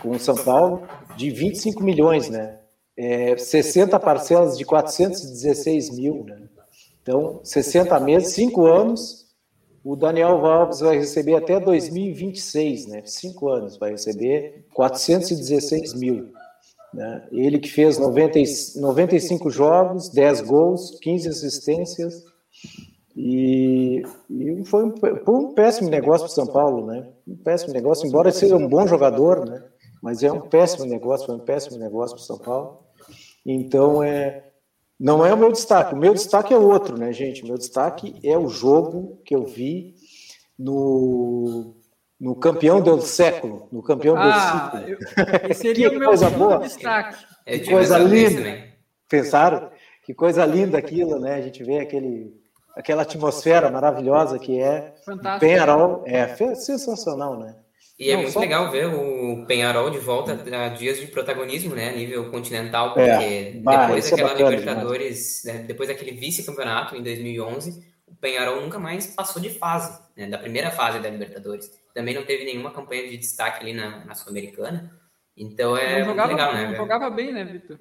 com 0.00 0.10
o 0.10 0.18
São 0.18 0.36
Paulo, 0.36 0.86
de 1.16 1.30
25 1.30 1.82
milhões, 1.82 2.30
né? 2.30 2.58
É, 2.96 3.36
60 3.36 3.98
parcelas 4.00 4.56
de 4.56 4.64
416 4.64 5.96
mil, 5.96 6.24
né? 6.24 6.48
Então, 7.02 7.40
60 7.42 7.98
meses, 8.00 8.34
5 8.34 8.66
anos, 8.66 9.26
o 9.82 9.96
Daniel 9.96 10.44
Alves 10.44 10.80
vai 10.80 10.98
receber 10.98 11.36
até 11.36 11.58
2026, 11.58 12.86
né? 12.86 13.02
5 13.04 13.48
anos, 13.48 13.76
vai 13.78 13.92
receber 13.92 14.66
416 14.74 15.94
mil. 15.94 16.32
Né? 16.92 17.26
Ele 17.32 17.58
que 17.58 17.70
fez 17.70 17.98
90, 17.98 18.38
95 18.76 19.50
jogos, 19.50 20.08
10 20.10 20.40
gols, 20.42 20.98
15 21.00 21.28
assistências, 21.28 22.24
e, 23.16 24.02
e 24.28 24.64
foi, 24.64 24.84
um, 24.84 24.96
foi, 24.96 25.34
um, 25.34 25.52
péssimo 25.52 25.88
negócio 25.88 26.26
para 26.26 26.32
o 26.32 26.34
São 26.34 26.46
Paulo, 26.46 26.86
né? 26.86 27.08
Um 27.26 27.36
péssimo 27.36 27.72
negócio, 27.72 28.06
embora 28.06 28.30
seja 28.30 28.56
um 28.56 28.68
bom 28.68 28.86
jogador, 28.86 29.48
né? 29.48 29.62
Mas 30.02 30.22
é 30.22 30.32
um 30.32 30.40
péssimo 30.40 30.86
negócio, 30.86 31.26
foi 31.26 31.34
um 31.34 31.40
péssimo 31.40 31.78
negócio 31.78 32.16
para 32.16 32.22
o 32.22 32.26
São 32.26 32.38
Paulo. 32.38 32.78
Então, 33.44 34.02
é, 34.02 34.49
não 35.00 35.24
é 35.24 35.32
o 35.32 35.36
meu 35.36 35.50
destaque. 35.50 35.94
O 35.94 35.98
meu 35.98 36.12
destaque 36.12 36.52
é 36.52 36.58
outro, 36.58 36.98
né, 36.98 37.10
gente? 37.10 37.42
O 37.42 37.46
meu 37.46 37.56
destaque 37.56 38.14
é 38.22 38.36
o 38.36 38.48
jogo 38.48 39.18
que 39.24 39.34
eu 39.34 39.46
vi 39.46 39.94
no, 40.58 41.74
no 42.20 42.36
campeão 42.36 42.82
do 42.82 43.00
século, 43.00 43.66
no 43.72 43.82
campeão 43.82 44.14
ah, 44.18 44.68
do 44.68 44.80
século. 44.82 44.98
Esse 45.48 45.62
seria 45.62 45.88
que 45.88 45.96
o 45.96 45.98
meu 45.98 46.08
coisa 46.08 46.28
boa. 46.28 46.58
destaque. 46.58 47.24
É 47.46 47.58
que 47.58 47.70
coisa 47.70 47.98
linda. 47.98 48.68
Pensaram? 49.08 49.70
Que 50.04 50.12
coisa 50.12 50.44
linda 50.44 50.76
aquilo, 50.76 51.18
né? 51.18 51.36
A 51.36 51.40
gente 51.40 51.64
vê 51.64 51.78
aquele 51.78 52.38
aquela 52.76 53.02
atmosfera 53.02 53.70
maravilhosa 53.70 54.38
que 54.38 54.60
é 54.60 54.94
Fantástico. 55.04 55.40
Penharol. 55.40 56.04
É 56.06 56.34
sensacional, 56.54 57.38
né? 57.38 57.56
E 58.00 58.10
é 58.10 58.16
muito 58.16 58.32
só... 58.32 58.40
legal 58.40 58.70
ver 58.70 58.86
o 58.86 59.44
Penharol 59.46 59.90
de 59.90 59.98
volta 59.98 60.32
a 60.32 60.68
dias 60.70 60.98
de 60.98 61.06
protagonismo, 61.08 61.74
né, 61.74 61.90
a 61.90 61.92
nível 61.92 62.30
continental, 62.30 62.94
porque 62.94 63.10
é, 63.10 63.52
depois 63.52 64.10
é 64.10 64.16
daquela 64.16 64.30
é 64.32 64.50
Libertadores, 64.50 65.42
né, 65.44 65.58
depois 65.68 65.90
daquele 65.90 66.12
vice-campeonato 66.12 66.96
em 66.96 67.02
2011, 67.02 67.84
o 68.06 68.14
Penharol 68.14 68.62
nunca 68.62 68.78
mais 68.78 69.08
passou 69.08 69.42
de 69.42 69.50
fase, 69.50 70.00
né, 70.16 70.26
da 70.26 70.38
primeira 70.38 70.70
fase 70.70 70.98
da 70.98 71.10
Libertadores. 71.10 71.70
Também 71.92 72.14
não 72.14 72.24
teve 72.24 72.44
nenhuma 72.46 72.70
campanha 72.70 73.06
de 73.06 73.18
destaque 73.18 73.60
ali 73.62 73.74
na, 73.74 74.02
na 74.06 74.14
Sul-Americana. 74.14 74.98
Então 75.36 75.76
é 75.76 76.02
jogava, 76.02 76.32
legal, 76.32 76.54
né? 76.54 76.68
Não 76.68 76.76
jogava 76.76 77.10
bem, 77.10 77.32
né, 77.32 77.44
Vitor? 77.44 77.78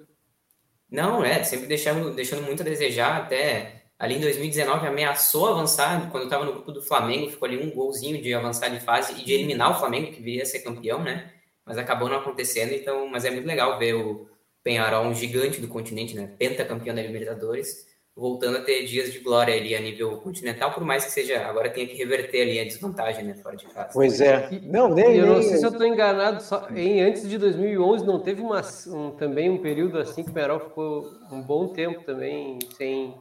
Não, 0.91 1.23
é, 1.23 1.43
sempre 1.43 1.67
deixando, 1.67 2.11
deixando 2.11 2.43
muito 2.43 2.61
a 2.61 2.65
desejar, 2.65 3.21
até 3.21 3.78
ali 3.99 4.15
em 4.15 4.21
2019 4.21 4.87
ameaçou 4.87 5.47
avançar, 5.47 6.09
quando 6.09 6.23
estava 6.23 6.45
no 6.45 6.53
grupo 6.53 6.71
do 6.71 6.81
Flamengo, 6.81 7.29
ficou 7.29 7.45
ali 7.45 7.61
um 7.61 7.69
golzinho 7.69 8.21
de 8.21 8.33
avançar 8.33 8.69
de 8.69 8.79
fase 8.79 9.13
e 9.19 9.25
de 9.25 9.33
eliminar 9.33 9.71
o 9.71 9.79
Flamengo, 9.79 10.13
que 10.13 10.21
viria 10.21 10.43
a 10.43 10.45
ser 10.45 10.59
campeão, 10.59 11.03
né? 11.03 11.31
Mas 11.65 11.77
acabou 11.77 12.07
não 12.07 12.17
acontecendo, 12.17 12.73
então, 12.73 13.07
mas 13.09 13.25
é 13.25 13.29
muito 13.29 13.45
legal 13.45 13.77
ver 13.77 13.93
o 13.93 14.27
Penharol, 14.63 15.05
um 15.05 15.13
gigante 15.13 15.59
do 15.59 15.67
continente, 15.67 16.15
né? 16.15 16.33
Pentacampeão 16.37 16.95
da 16.95 17.01
Libertadores, 17.01 17.89
voltando 18.15 18.57
a 18.57 18.61
ter 18.61 18.85
dias 18.85 19.11
de 19.11 19.19
glória 19.19 19.53
ali 19.53 19.75
a 19.75 19.79
nível 19.79 20.17
continental, 20.17 20.73
por 20.73 20.83
mais 20.83 21.05
que 21.05 21.11
seja 21.11 21.45
agora 21.45 21.69
tenha 21.69 21.87
que 21.87 21.95
reverter 21.95 22.41
ali 22.41 22.59
a 22.59 22.65
desvantagem, 22.65 23.23
né, 23.23 23.35
fora 23.35 23.55
de 23.55 23.65
casa. 23.65 23.91
Pois 23.93 24.19
é. 24.19 24.49
Não, 24.63 24.93
nem, 24.93 25.15
eu 25.15 25.25
nem... 25.25 25.35
não 25.35 25.41
sei 25.41 25.57
se 25.57 25.65
eu 25.65 25.71
estou 25.71 25.87
enganado, 25.87 26.43
só, 26.43 26.67
em, 26.75 27.01
antes 27.01 27.27
de 27.27 27.37
2011 27.37 28.05
não 28.05 28.19
teve 28.19 28.41
uma, 28.41 28.61
um, 28.87 29.11
também 29.11 29.49
um 29.49 29.57
período 29.57 29.97
assim 29.97 30.23
que 30.23 30.29
o 30.29 30.33
Penarol 30.33 30.59
ficou 30.59 31.09
um 31.31 31.41
bom 31.41 31.69
tempo 31.69 32.03
também 32.03 32.59
sem, 32.75 33.15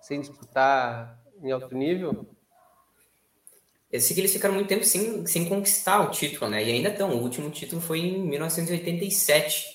sem 0.00 0.20
disputar 0.20 1.18
em 1.42 1.50
alto 1.50 1.74
nível? 1.74 2.26
Eu 3.90 4.00
sei 4.00 4.14
que 4.14 4.20
eles 4.20 4.32
ficaram 4.32 4.54
muito 4.54 4.68
tempo 4.68 4.84
sem, 4.84 5.26
sem 5.26 5.48
conquistar 5.48 6.00
o 6.00 6.10
título, 6.10 6.50
né? 6.50 6.62
E 6.62 6.70
ainda 6.70 6.90
estão. 6.90 7.10
O 7.10 7.22
último 7.22 7.50
título 7.50 7.82
foi 7.82 7.98
em 7.98 8.22
1987. 8.22 9.66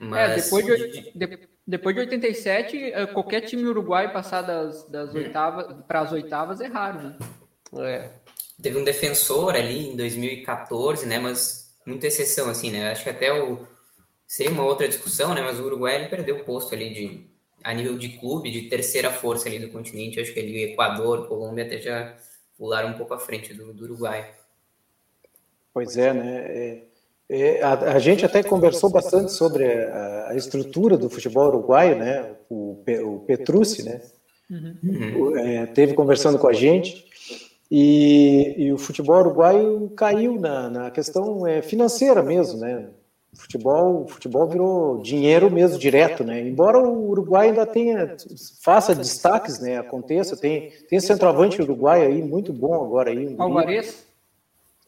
Mas... 0.00 0.30
É, 0.30 0.42
depois 0.42 0.66
de, 0.66 1.12
de, 1.14 1.48
depois 1.66 1.94
de 1.94 2.00
87, 2.00 2.76
eh, 2.78 3.06
qualquer 3.08 3.42
time 3.42 3.64
uruguai 3.64 4.10
passar 4.10 4.40
das, 4.40 4.88
das 4.88 5.14
oitavas 5.14 5.76
para 5.86 6.00
as 6.00 6.12
oitavas 6.12 6.60
é 6.62 6.66
raro, 6.66 7.02
né? 7.02 7.18
É. 7.74 8.10
Teve 8.62 8.78
um 8.78 8.84
defensor 8.84 9.54
ali 9.54 9.90
em 9.90 9.96
2014, 9.96 11.04
né? 11.04 11.18
Mas 11.18 11.76
muita 11.84 12.06
exceção, 12.06 12.48
assim, 12.48 12.70
né? 12.70 12.90
Acho 12.90 13.04
que 13.04 13.10
até 13.10 13.32
o. 13.32 13.66
Seria 14.26 14.52
uma 14.52 14.64
outra 14.64 14.88
discussão, 14.88 15.34
né? 15.34 15.42
Mas 15.42 15.60
o 15.60 15.64
Uruguai 15.64 15.96
ele 15.96 16.08
perdeu 16.08 16.36
o 16.36 16.44
posto 16.44 16.74
ali 16.74 16.92
de, 16.94 17.30
a 17.62 17.74
nível 17.74 17.98
de 17.98 18.10
clube, 18.10 18.50
de 18.50 18.62
terceira 18.62 19.10
força 19.10 19.48
ali 19.48 19.58
do 19.58 19.70
continente. 19.70 20.20
Acho 20.20 20.32
que 20.32 20.40
ali 20.40 20.64
Equador, 20.64 21.28
Colômbia 21.28 21.64
até 21.64 21.78
já 21.78 22.16
pularam 22.56 22.90
um 22.90 22.94
pouco 22.94 23.14
à 23.14 23.18
frente 23.18 23.54
do, 23.54 23.72
do 23.72 23.84
Uruguai. 23.84 24.30
Pois 25.72 25.96
é, 25.96 26.12
né? 26.12 26.36
É, 26.48 26.82
é, 27.28 27.62
a, 27.62 27.72
a, 27.72 27.98
gente 27.98 28.24
até 28.24 28.42
conversou 28.42 28.90
bastante 28.90 29.32
sobre 29.32 29.64
a, 29.64 30.30
a, 30.30 30.36
estrutura 30.36 30.96
do 30.96 31.10
futebol 31.10 31.48
uruguaio, 31.48 31.96
né? 31.96 32.34
O, 32.48 32.82
o 33.04 33.18
Petrucci, 33.20 33.82
né? 33.82 34.00
Uhum. 34.50 35.36
É, 35.36 35.66
teve 35.66 35.92
conversando 35.92 36.38
com 36.38 36.48
a 36.48 36.54
gente 36.54 37.06
e, 37.70 38.54
e 38.56 38.72
o 38.72 38.78
futebol 38.78 39.20
uruguaio 39.20 39.90
caiu 39.90 40.40
na, 40.40 40.70
na 40.70 40.90
questão 40.90 41.46
é, 41.46 41.60
financeira 41.60 42.22
mesmo, 42.22 42.58
né? 42.58 42.88
O 43.32 43.36
futebol, 43.36 44.08
futebol 44.08 44.48
virou 44.48 45.02
dinheiro 45.02 45.50
mesmo 45.50 45.78
direto, 45.78 46.24
né? 46.24 46.40
Embora 46.40 46.78
o 46.78 47.10
Uruguai 47.10 47.48
ainda 47.48 47.66
tenha 47.66 48.16
faça 48.62 48.94
destaques, 48.94 49.60
né? 49.60 49.78
Aconteça, 49.78 50.36
tem 50.36 50.72
tem 50.88 50.98
centroavante 50.98 51.60
uruguaio 51.60 52.08
aí 52.08 52.22
muito 52.22 52.52
bom 52.52 52.74
agora 52.84 53.10
aí. 53.10 53.34
Alvarez. 53.38 54.06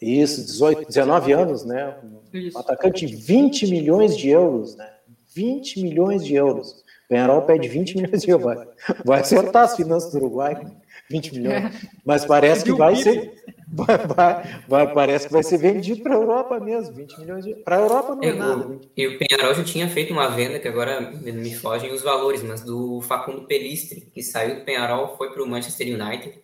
Isso, 0.00 0.40
18, 0.40 0.86
19 0.88 1.32
anos, 1.32 1.64
né? 1.64 1.94
Um 2.32 2.58
atacante 2.58 3.04
de 3.04 3.14
20 3.14 3.66
milhões 3.66 4.16
de 4.16 4.30
euros, 4.30 4.74
né? 4.76 4.88
20 5.34 5.82
milhões 5.82 6.24
de 6.24 6.34
euros. 6.34 6.70
O 7.04 7.08
Penharol 7.08 7.42
pede 7.42 7.68
20 7.68 7.96
milhões 7.98 8.22
de 8.22 8.30
euros. 8.30 8.44
Vai, 8.44 8.68
vai 9.04 9.20
acertar 9.20 9.64
as 9.64 9.76
finanças 9.76 10.12
do 10.12 10.18
Uruguai, 10.18 10.66
20 11.10 11.34
milhões. 11.34 11.64
É. 11.64 11.70
Mas 12.04 12.24
parece 12.24 12.64
que 12.64 12.72
vai 12.72 12.94
ser. 12.94 13.34
Vai, 13.72 13.98
vai, 13.98 14.62
vai, 14.66 14.94
parece 14.94 15.26
que 15.28 15.32
vai 15.32 15.44
ser 15.44 15.58
vendido 15.58 16.02
para 16.02 16.12
a 16.12 16.16
Europa 16.16 16.58
mesmo, 16.58 16.92
20 16.92 17.20
milhões 17.20 17.44
de 17.44 17.54
Para 17.56 17.76
a 17.76 17.80
Europa 17.80 18.16
não 18.16 18.22
é, 18.24 18.28
é 18.28 18.32
nada. 18.32 18.80
E 18.96 19.06
o 19.06 19.16
Penharol 19.16 19.54
já 19.54 19.62
tinha 19.62 19.88
feito 19.88 20.12
uma 20.12 20.28
venda, 20.28 20.58
que 20.58 20.66
agora 20.66 21.00
me 21.00 21.54
fogem 21.54 21.92
os 21.92 22.02
valores, 22.02 22.42
mas 22.42 22.62
do 22.62 23.00
Facundo 23.02 23.46
Pelistri, 23.46 24.00
que 24.00 24.24
saiu 24.24 24.56
do 24.56 24.64
Penharol, 24.64 25.16
foi 25.16 25.32
para 25.32 25.42
o 25.42 25.46
Manchester 25.46 25.86
United 25.86 26.36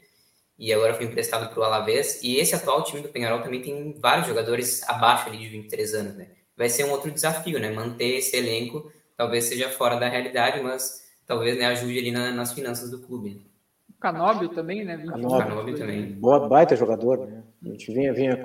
e 0.56 0.72
agora 0.72 0.94
foi 0.94 1.06
emprestado 1.06 1.50
para 1.50 1.60
o 1.60 1.64
Alavés. 1.64 2.20
E 2.22 2.36
esse 2.36 2.54
atual 2.54 2.84
time 2.84 3.02
do 3.02 3.08
Penharol 3.08 3.42
também 3.42 3.60
tem 3.60 3.94
vários 3.98 4.28
jogadores 4.28 4.82
abaixo 4.88 5.28
ali 5.28 5.38
de 5.38 5.48
23 5.48 5.94
anos, 5.94 6.14
né? 6.14 6.28
Vai 6.56 6.68
ser 6.68 6.84
um 6.84 6.90
outro 6.90 7.10
desafio, 7.10 7.58
né? 7.58 7.70
Manter 7.70 8.18
esse 8.18 8.36
elenco, 8.36 8.90
talvez 9.16 9.44
seja 9.44 9.68
fora 9.68 9.96
da 9.96 10.08
realidade, 10.08 10.62
mas 10.62 11.02
talvez 11.26 11.58
né, 11.58 11.66
ajude 11.66 11.98
ali 11.98 12.10
na, 12.12 12.30
nas 12.30 12.52
finanças 12.52 12.88
do 12.88 13.00
clube. 13.00 13.44
O 13.55 13.55
Canóbio 14.00 14.48
também, 14.50 14.84
né? 14.84 14.98
Canóbio, 14.98 15.38
Canóbio 15.38 15.78
também. 15.78 16.12
Boa, 16.12 16.48
baita 16.48 16.76
jogador, 16.76 17.26
né? 17.26 17.42
A 17.64 17.68
gente 17.68 17.92
vinha, 17.92 18.12
vinha, 18.12 18.44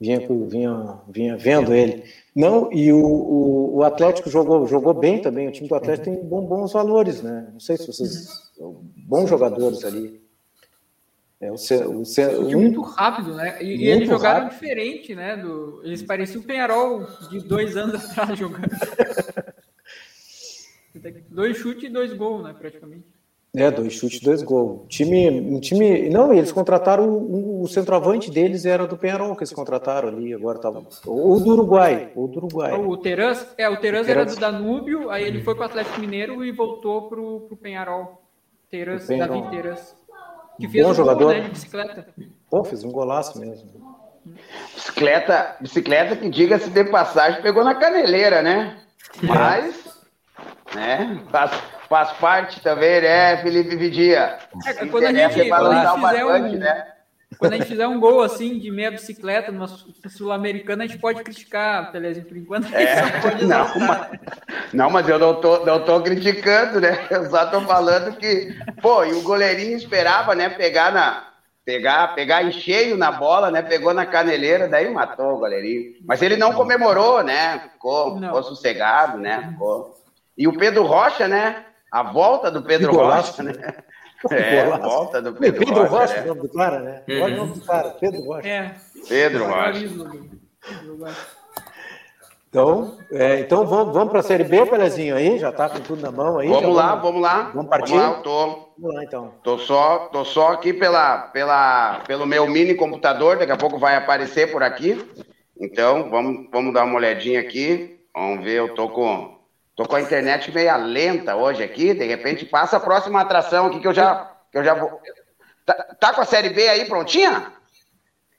vinha, 0.00 0.18
vinha, 0.18 1.00
vinha 1.08 1.36
vendo 1.36 1.74
ele. 1.74 2.04
Não, 2.34 2.72
e 2.72 2.92
o, 2.92 2.98
o, 2.98 3.76
o, 3.76 3.82
Atlético 3.82 4.28
jogou, 4.28 4.66
jogou 4.66 4.92
bem 4.92 5.22
também. 5.22 5.48
O 5.48 5.52
time 5.52 5.68
do 5.68 5.74
Atlético 5.74 6.04
tem 6.04 6.22
bom, 6.22 6.44
bons 6.44 6.72
valores, 6.72 7.22
né? 7.22 7.48
Não 7.52 7.60
sei 7.60 7.76
se 7.76 7.86
vocês. 7.86 8.50
Bons 9.06 9.28
jogadores 9.28 9.84
ali. 9.84 10.20
É, 11.40 11.50
o, 11.50 11.54
o, 11.54 12.02
o, 12.02 12.46
um, 12.46 12.60
muito 12.60 12.80
rápido, 12.80 13.34
né? 13.34 13.62
E, 13.62 13.76
e 13.76 13.88
eles 13.88 14.08
jogaram 14.08 14.44
rápido. 14.44 14.58
diferente, 14.58 15.14
né? 15.14 15.36
Do, 15.36 15.82
eles 15.84 16.02
pareciam 16.02 16.42
o 16.42 16.44
Penharol 16.44 17.06
de 17.30 17.40
dois 17.40 17.76
anos 17.76 17.94
atrás 18.10 18.38
jogando. 18.38 18.68
dois 21.30 21.58
chutes 21.58 21.84
e 21.84 21.92
dois 21.92 22.12
gols, 22.14 22.42
né? 22.42 22.54
Praticamente. 22.58 23.15
É, 23.56 23.70
dois 23.70 23.94
chutes 23.94 24.20
dois 24.20 24.42
gols. 24.42 24.82
Time, 24.86 25.30
um 25.30 25.58
time. 25.58 26.10
Não, 26.10 26.30
eles 26.30 26.52
contrataram 26.52 27.08
o, 27.08 27.62
o, 27.62 27.68
centroavante 27.68 28.30
deles 28.30 28.66
era 28.66 28.86
do 28.86 28.98
Penharol 28.98 29.34
que 29.34 29.44
eles 29.44 29.52
contrataram 29.52 30.10
ali, 30.10 30.34
agora 30.34 30.58
tava. 30.58 30.84
Ou 31.06 31.40
do 31.40 31.52
Uruguai. 31.52 32.12
Ou 32.14 32.28
do 32.28 32.36
Uruguai. 32.36 32.74
O 32.74 32.98
Terans, 32.98 33.46
é, 33.56 33.66
o 33.66 33.78
Terans 33.78 34.06
era 34.06 34.26
do 34.26 34.36
Danúbio, 34.36 35.08
aí 35.08 35.24
ele 35.24 35.42
foi 35.42 35.54
para 35.54 35.62
o 35.62 35.66
Atlético 35.66 35.98
Mineiro 35.98 36.44
e 36.44 36.52
voltou 36.52 37.08
pro, 37.08 37.40
pro 37.48 37.56
Penharol. 37.56 38.20
Terans, 38.70 39.08
Davi 39.08 39.48
Terans. 39.48 39.96
Que 40.58 40.68
fez 40.68 40.84
Bom 40.84 40.90
um 40.90 40.94
jogador. 40.94 41.24
Gol, 41.24 41.34
né, 41.34 41.40
de 41.40 41.48
bicicleta. 41.48 42.06
Pô, 42.50 42.62
fez 42.62 42.84
um 42.84 42.90
golaço 42.90 43.40
mesmo. 43.40 43.70
Bicicleta, 44.74 45.56
bicicleta 45.62 46.14
que 46.14 46.28
diga-se 46.28 46.68
de 46.68 46.84
passagem, 46.84 47.40
pegou 47.40 47.64
na 47.64 47.74
caneleira, 47.74 48.42
né? 48.42 48.76
Mas, 49.22 50.04
né? 50.74 51.22
Faz, 51.30 51.52
faz 51.88 52.12
parte 52.12 52.60
também, 52.60 53.00
né, 53.00 53.36
Felipe 53.38 53.76
Vidia? 53.76 54.38
É, 54.66 54.86
quando 54.86 55.04
a 55.04 55.12
gente, 55.12 55.48
quando 55.48 55.72
a 55.72 55.84
gente 55.84 56.06
fizer 56.06 56.24
um, 56.24 56.58
né? 56.58 56.86
Quando 57.38 57.52
a 57.52 57.56
gente 57.56 57.68
fizer 57.68 57.86
um 57.86 57.98
gol 57.98 58.22
assim 58.22 58.58
de 58.58 58.70
meia 58.70 58.90
bicicleta 58.90 59.50
numa 59.50 59.66
sul-americana, 60.08 60.84
a 60.84 60.86
gente 60.86 60.98
pode 60.98 61.22
criticar, 61.22 61.90
Telezinho, 61.90 62.26
por 62.26 62.36
enquanto. 62.36 62.72
É, 62.74 63.02
não, 63.42 63.80
mas, 63.80 64.08
não, 64.72 64.90
mas 64.90 65.08
eu 65.08 65.18
não 65.18 65.40
tô, 65.40 65.64
não 65.64 65.84
tô 65.84 66.00
criticando, 66.02 66.80
né? 66.80 67.06
Eu 67.10 67.28
só 67.28 67.46
tô 67.46 67.60
falando 67.62 68.16
que, 68.16 68.56
pô, 68.80 69.04
e 69.04 69.12
o 69.12 69.22
goleirinho 69.22 69.76
esperava, 69.76 70.34
né, 70.34 70.48
pegar 70.48 70.92
na. 70.92 71.26
Pegar, 71.64 72.14
pegar 72.14 72.44
em 72.44 72.52
cheio 72.52 72.96
na 72.96 73.10
bola, 73.10 73.50
né? 73.50 73.60
Pegou 73.60 73.92
na 73.92 74.06
caneleira, 74.06 74.68
daí 74.68 74.88
matou 74.88 75.34
o 75.34 75.38
goleirinho. 75.38 75.96
Mas 76.06 76.22
ele 76.22 76.36
não 76.36 76.52
comemorou, 76.52 77.24
né? 77.24 77.58
Ficou, 77.72 78.20
ficou 78.20 78.42
sossegado, 78.44 79.18
né? 79.18 79.48
Ficou. 79.50 79.92
E 80.38 80.46
o 80.46 80.56
Pedro 80.56 80.84
Rocha, 80.84 81.26
né? 81.26 81.66
A 81.90 82.02
volta 82.02 82.50
do 82.50 82.62
Pedro 82.62 82.92
Rocha, 82.92 83.42
né? 83.42 83.52
É, 84.30 84.64
volta 84.78 85.20
do 85.20 85.34
Pedro, 85.34 85.60
Pedro 85.60 85.82
Rocha. 85.82 85.96
Rocha, 85.96 86.14
né? 86.14 86.22
o 86.22 86.26
nome 86.28 86.40
do 86.40 86.48
cara, 86.48 86.80
né? 86.80 87.02
Uhum. 87.08 87.22
Olha 87.22 87.34
o 87.34 87.38
nome 87.38 87.54
do 87.54 87.60
cara, 87.60 87.90
Pedro 87.90 88.22
Rocha. 88.22 88.48
É. 88.48 88.74
Pedro 89.08 89.46
Rocha. 89.46 89.90
Então, 92.48 92.96
é, 93.12 93.40
então 93.40 93.66
vamos, 93.66 93.92
vamos 93.92 94.10
para 94.10 94.20
a 94.20 94.22
Série 94.22 94.44
B, 94.44 94.64
Pelezinho, 94.64 95.14
aí? 95.14 95.38
Já 95.38 95.50
está 95.50 95.68
com 95.68 95.80
tudo 95.80 96.00
na 96.00 96.10
mão 96.10 96.38
aí? 96.38 96.48
Vamos 96.48 96.74
lá, 96.74 96.94
vamos, 96.94 97.20
lá. 97.20 97.50
Vamos 97.54 97.68
partir? 97.68 97.92
Vamos 97.92 98.16
lá, 98.16 98.22
tô, 98.22 98.46
vamos 98.78 98.96
lá, 98.96 99.04
então. 99.04 99.34
Tô 99.42 99.58
só, 99.58 100.08
tô 100.10 100.24
só 100.24 100.52
aqui 100.52 100.72
pela, 100.72 101.18
pela, 101.28 102.00
pelo 102.06 102.24
meu 102.24 102.46
mini 102.48 102.74
computador, 102.74 103.36
daqui 103.36 103.52
a 103.52 103.56
pouco 103.58 103.78
vai 103.78 103.94
aparecer 103.94 104.50
por 104.50 104.62
aqui. 104.62 104.98
Então, 105.60 106.08
vamos, 106.08 106.48
vamos 106.50 106.72
dar 106.72 106.84
uma 106.84 106.96
olhadinha 106.96 107.40
aqui. 107.40 108.00
Vamos 108.14 108.42
ver, 108.42 108.54
eu 108.54 108.74
tô 108.74 108.88
com 108.88 109.35
Tô 109.76 109.86
com 109.86 109.94
a 109.94 110.00
internet 110.00 110.50
meio 110.52 110.86
lenta 110.86 111.36
hoje 111.36 111.62
aqui, 111.62 111.92
de 111.92 112.06
repente 112.06 112.46
passa 112.46 112.78
a 112.78 112.80
próxima 112.80 113.20
atração 113.20 113.66
aqui 113.66 113.78
que 113.78 113.86
eu 113.86 113.92
já, 113.92 114.34
que 114.50 114.56
eu 114.56 114.64
já 114.64 114.72
vou. 114.72 115.00
Tá, 115.66 115.74
tá 116.00 116.14
com 116.14 116.22
a 116.22 116.24
Série 116.24 116.48
B 116.48 116.66
aí 116.66 116.86
prontinha? 116.86 117.52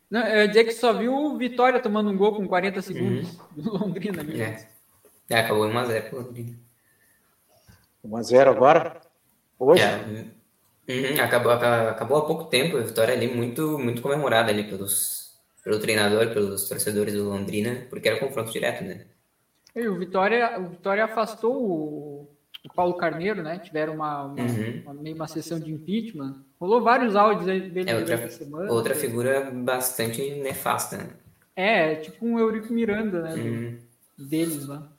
Não, 0.10 0.22
eu 0.22 0.42
ia 0.42 0.48
dizer 0.48 0.64
que 0.64 0.72
só 0.72 0.94
viu 0.94 1.14
o 1.14 1.38
Vitória 1.38 1.80
tomando 1.80 2.10
um 2.10 2.18
gol 2.18 2.36
com 2.36 2.48
40 2.48 2.82
segundos 2.82 3.38
uhum. 3.56 3.64
do 3.64 3.78
Londrina. 3.78 4.24
É. 4.44 4.68
é. 5.30 5.40
acabou 5.40 5.68
1x0 5.68 6.10
pro 6.10 6.22
Londrina. 6.22 6.58
1x0 8.04 8.48
agora? 8.48 9.02
Hoje? 9.60 9.84
É. 9.84 9.96
Uhum. 10.90 11.22
Acabou, 11.22 11.52
acabou 11.52 12.18
há 12.18 12.26
pouco 12.26 12.46
tempo. 12.46 12.78
A 12.78 12.82
vitória 12.82 13.14
ali 13.14 13.28
muito, 13.28 13.78
muito 13.78 14.02
comemorada 14.02 14.50
ali 14.50 14.64
pelos, 14.64 15.38
pelo 15.64 15.80
treinador, 15.80 16.34
pelos 16.34 16.68
torcedores 16.68 17.14
do 17.14 17.30
Londrina, 17.30 17.86
porque 17.90 18.08
era 18.08 18.20
confronto 18.20 18.52
direto, 18.52 18.84
né? 18.84 19.06
E 19.78 19.88
o 19.88 19.96
Vitória, 19.96 20.60
o 20.60 20.70
Vitória 20.70 21.06
afastou 21.06 21.54
o, 21.54 22.28
o 22.66 22.74
Paulo 22.74 22.96
Carneiro, 22.96 23.44
né? 23.44 23.60
Tiveram 23.60 23.94
uma, 23.94 24.24
uma, 24.24 24.42
uhum. 24.42 24.82
uma, 24.84 24.94
meio 24.96 25.16
uma 25.16 25.28
sessão 25.28 25.60
de 25.60 25.72
impeachment. 25.72 26.44
Rolou 26.60 26.82
vários 26.82 27.16
áudios 27.16 27.46
dele 27.46 27.88
é 27.88 27.96
outra, 27.96 28.30
semana. 28.32 28.72
Outra 28.72 28.96
figura 28.96 29.52
bastante 29.52 30.32
nefasta, 30.42 30.98
né? 30.98 31.10
É, 31.56 31.96
tipo 31.96 32.26
um 32.26 32.40
Eurico 32.40 32.74
Miranda, 32.74 33.22
né? 33.22 33.36
Uhum. 33.36 33.78
Deles 34.18 34.66
lá. 34.66 34.92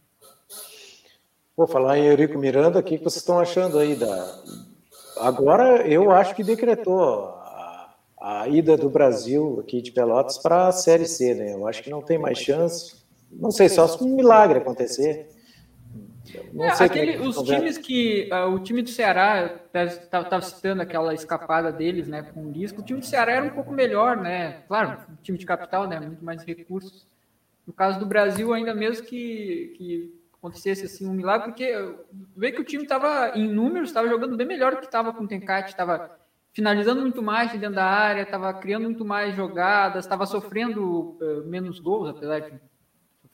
Vou 1.57 1.67
falar 1.67 1.99
em 1.99 2.07
Eurico 2.07 2.39
Miranda, 2.39 2.79
o 2.79 2.83
que 2.83 2.99
vocês 2.99 3.17
estão 3.17 3.41
achando 3.41 3.81
aí 3.81 3.97
da. 3.97 4.43
Agora 5.17 5.89
eu 5.89 6.13
acho 6.13 6.37
que 6.37 6.45
decretou 6.45 7.25
a, 7.25 7.95
a 8.21 8.47
ida 8.47 8.77
do 8.77 8.89
Brasil 8.89 9.59
aqui 9.59 9.83
de 9.83 9.91
Pelotas 9.91 10.39
para 10.39 10.69
a 10.69 10.73
Série 10.73 11.07
C, 11.07 11.35
né? 11.35 11.53
Eu 11.53 11.67
acho 11.67 11.83
que 11.83 11.91
não 11.91 12.01
tem 12.01 12.17
mais 12.17 12.39
chance 12.39 13.08
não 13.31 13.51
sei, 13.51 13.69
só 13.69 13.87
se 13.87 14.03
um 14.03 14.17
milagre 14.17 14.59
acontecer. 14.59 15.29
É, 16.59 16.85
aquele, 16.85 17.13
é 17.13 17.21
os 17.21 17.37
times 17.43 17.79
que. 17.79 18.29
Uh, 18.31 18.55
o 18.55 18.59
time 18.59 18.83
do 18.83 18.91
Ceará, 18.91 19.61
estava 19.73 20.43
citando 20.43 20.83
aquela 20.83 21.15
escapada 21.15 21.73
deles, 21.73 22.07
né, 22.07 22.23
com 22.23 22.47
o 22.47 22.51
risco. 22.51 22.81
O 22.81 22.85
time 22.85 23.01
do 23.01 23.07
Ceará 23.07 23.33
era 23.33 23.45
um 23.45 23.51
pouco 23.51 23.73
melhor, 23.73 24.17
né? 24.17 24.63
Claro, 24.69 24.99
time 25.23 25.39
de 25.39 25.47
capital, 25.47 25.87
né? 25.87 25.99
Muito 26.01 26.25
mais 26.25 26.43
recursos. 26.45 27.07
No 27.67 27.73
caso 27.73 27.99
do 27.99 28.07
Brasil, 28.07 28.53
ainda 28.53 28.75
mesmo 28.75 29.07
que, 29.07 29.75
que 29.77 30.19
acontecesse 30.35 30.87
assim 30.87 31.07
um 31.07 31.13
milagre, 31.13 31.49
porque 31.49 31.73
vê 32.37 32.53
que 32.53 32.61
o 32.61 32.65
time 32.65 32.85
estava 32.85 33.33
em 33.35 33.49
números, 33.49 33.91
estava 33.91 34.09
jogando 34.09 34.37
bem 34.37 34.47
melhor 34.47 34.73
do 34.73 34.79
que 34.79 34.87
estava 34.87 35.13
com 35.13 35.25
o 35.25 35.29
Tencate, 35.29 35.71
estava 35.71 36.19
finalizando 36.53 37.03
muito 37.03 37.23
mais 37.23 37.53
dentro 37.53 37.75
da 37.75 37.85
área, 37.85 38.23
estava 38.23 38.53
criando 38.55 38.85
muito 38.85 39.05
mais 39.05 39.35
jogadas, 39.35 40.05
estava 40.05 40.27
sofrendo 40.27 41.19
uh, 41.21 41.47
menos 41.47 41.79
gols, 41.79 42.09
apesar 42.09 42.41
de 42.41 42.61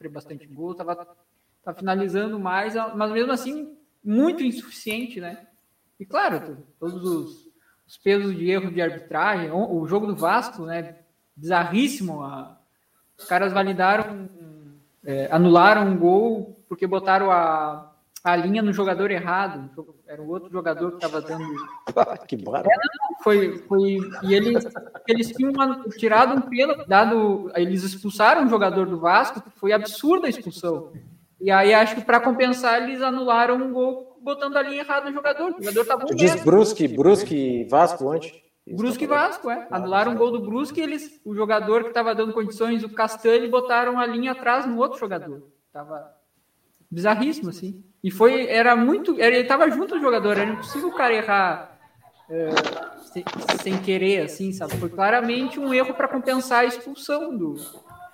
sofrer 0.04 0.10
bastante 0.10 0.46
gols, 0.46 0.72
estava 0.72 1.06
tá 1.64 1.74
finalizando 1.74 2.38
mais, 2.38 2.74
mas 2.94 3.10
mesmo 3.10 3.32
assim 3.32 3.76
muito 4.02 4.42
insuficiente, 4.42 5.20
né? 5.20 5.46
E 5.98 6.04
claro, 6.04 6.58
todos 6.78 7.02
os, 7.02 7.48
os 7.86 7.96
pesos 7.96 8.36
de 8.36 8.50
erro 8.50 8.70
de 8.70 8.82
arbitragem, 8.82 9.50
o, 9.50 9.80
o 9.80 9.86
jogo 9.86 10.06
do 10.06 10.16
Vasco, 10.16 10.64
né? 10.66 10.96
Bizarríssimo. 11.34 12.22
A, 12.22 12.58
os 13.16 13.24
caras 13.24 13.52
validaram, 13.52 14.28
é, 15.04 15.28
anularam 15.30 15.86
um 15.86 15.96
gol 15.96 16.56
porque 16.68 16.86
botaram 16.86 17.30
a, 17.30 17.90
a 18.24 18.34
linha 18.34 18.62
no 18.62 18.72
jogador 18.72 19.10
errado. 19.10 19.70
Era 20.08 20.22
o 20.22 20.28
outro 20.28 20.50
jogador 20.50 20.92
que 20.92 21.04
estava 21.04 21.20
dando. 21.20 21.44
que 22.26 22.36
barato. 22.38 22.70
É, 22.70 23.22
foi, 23.22 23.58
foi, 23.68 23.98
e 24.22 24.34
eles, 24.34 24.64
eles 25.06 25.28
tinham 25.28 25.52
uma, 25.52 25.84
tirado 25.90 26.34
um 26.34 26.40
pelo, 26.40 26.86
dado. 26.86 27.52
Eles 27.54 27.82
expulsaram 27.82 28.42
um 28.42 28.48
jogador 28.48 28.86
do 28.86 28.98
Vasco, 28.98 29.42
foi 29.56 29.72
absurda 29.72 30.26
a 30.26 30.30
expulsão. 30.30 30.92
E 31.38 31.50
aí 31.50 31.74
acho 31.74 31.96
que 31.96 32.00
para 32.00 32.18
compensar 32.18 32.82
eles 32.82 33.02
anularam 33.02 33.56
um 33.56 33.70
gol 33.70 34.18
botando 34.22 34.56
a 34.56 34.62
linha 34.62 34.80
errada 34.80 35.10
no 35.10 35.14
jogador. 35.14 35.52
O 35.52 35.62
jogador 35.62 35.84
tá 35.84 35.96
bom. 35.98 36.06
Tu 36.06 36.14
diz 36.14 36.42
Brusque, 36.42 36.88
Brusque 36.88 37.68
Vasco 37.70 38.10
antes? 38.10 38.32
Brusque 38.66 39.04
e 39.04 39.06
Vasco, 39.06 39.50
é. 39.50 39.68
Anularam 39.70 40.12
um 40.12 40.16
gol 40.16 40.30
do 40.30 40.40
Brusque 40.40 40.80
e 40.80 40.82
eles, 40.82 41.20
o 41.22 41.34
jogador 41.34 41.82
que 41.82 41.88
estava 41.88 42.14
dando 42.14 42.32
condições, 42.32 42.82
o 42.82 42.88
Castanho, 42.88 43.50
botaram 43.50 43.98
a 43.98 44.06
linha 44.06 44.32
atrás 44.32 44.64
no 44.64 44.78
outro 44.78 44.98
jogador. 44.98 45.42
Tava 45.70 46.23
bizarríssimo, 46.94 47.50
assim. 47.50 47.82
E 48.02 48.10
foi, 48.10 48.46
era 48.46 48.76
muito, 48.76 49.18
ele 49.20 49.38
estava 49.38 49.68
junto 49.70 49.94
do 49.94 50.00
jogador, 50.00 50.38
era 50.38 50.50
impossível 50.50 50.88
o 50.88 50.94
cara 50.94 51.14
errar 51.14 51.78
é, 52.30 52.48
sem, 53.12 53.24
sem, 53.62 53.78
querer, 53.78 54.22
assim, 54.24 54.52
sabe? 54.52 54.76
Foi 54.76 54.88
claramente 54.88 55.58
um 55.58 55.72
erro 55.72 55.94
para 55.94 56.08
compensar 56.08 56.60
a 56.60 56.64
expulsão 56.64 57.36
do, 57.36 57.56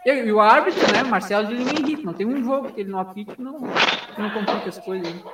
e, 0.04 0.10
e, 0.10 0.32
o 0.32 0.40
árbitro, 0.40 0.80
né, 0.92 1.02
Marcelo 1.02 1.46
de 1.46 1.54
Lima 1.54 1.72
Henrique, 1.72 2.04
não 2.04 2.14
tem 2.14 2.26
um 2.26 2.42
jogo 2.42 2.72
que 2.72 2.80
ele 2.80 2.90
não 2.90 3.00
apite, 3.00 3.32
não, 3.38 3.60
não 3.60 4.30
complica 4.30 4.68
as 4.68 4.78
coisas. 4.78 5.06
Hein? 5.06 5.24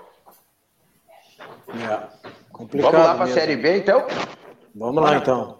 É, 1.68 2.08
complicado 2.50 2.92
Vamos 2.92 3.06
lá 3.06 3.14
para 3.14 3.24
a 3.24 3.28
Série 3.28 3.56
B, 3.56 3.78
então? 3.78 4.06
Vamos 4.74 5.02
lá, 5.02 5.16
então. 5.16 5.58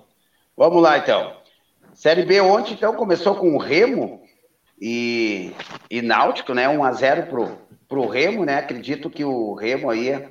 Vamos 0.57 0.83
lá, 0.83 0.99
então. 0.99 1.37
Série 1.95 2.25
B 2.25 2.41
ontem, 2.41 2.75
então, 2.75 2.95
começou 2.95 3.37
com 3.37 3.55
o 3.55 3.59
Remo 3.59 4.23
e, 4.81 5.53
e 5.91 6.03
Náutico, 6.03 6.53
né? 6.53 6.67
1x0 6.67 7.29
pro, 7.29 7.66
pro 7.89 8.07
Remo, 8.07 8.45
né? 8.45 8.59
Acredito 8.59 9.11
que 9.11 9.25
o 9.25 9.55
Remo 9.55 9.91
aí 9.91 10.29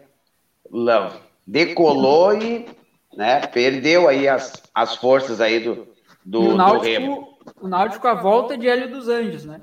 decolou 1.45 2.33
e 2.33 2.65
né, 3.15 3.41
perdeu 3.47 4.07
aí 4.07 4.27
as, 4.27 4.61
as 4.73 4.95
forças 4.95 5.39
aí 5.39 5.59
do, 5.59 5.87
do, 6.25 6.55
Náutico, 6.55 6.79
do 6.79 6.83
Remo 6.83 7.35
o 7.61 7.67
Náutico 7.67 8.07
a 8.07 8.13
volta 8.13 8.57
de 8.57 8.67
Hélio 8.67 8.89
dos 8.89 9.07
Anjos, 9.07 9.45
né? 9.45 9.61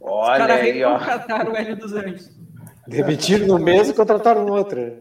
Olha 0.00 0.32
Os 0.32 0.38
caras 0.38 0.60
aí, 0.60 0.84
ó. 0.84 0.98
o 1.50 1.56
Hélio 1.56 1.76
dos 1.76 1.92
Anjos. 1.92 2.30
Demitiram 2.86 3.48
no 3.48 3.58
mês 3.58 3.88
e 3.88 3.94
contrataram 3.94 4.44
no 4.44 4.54
outro. 4.54 4.80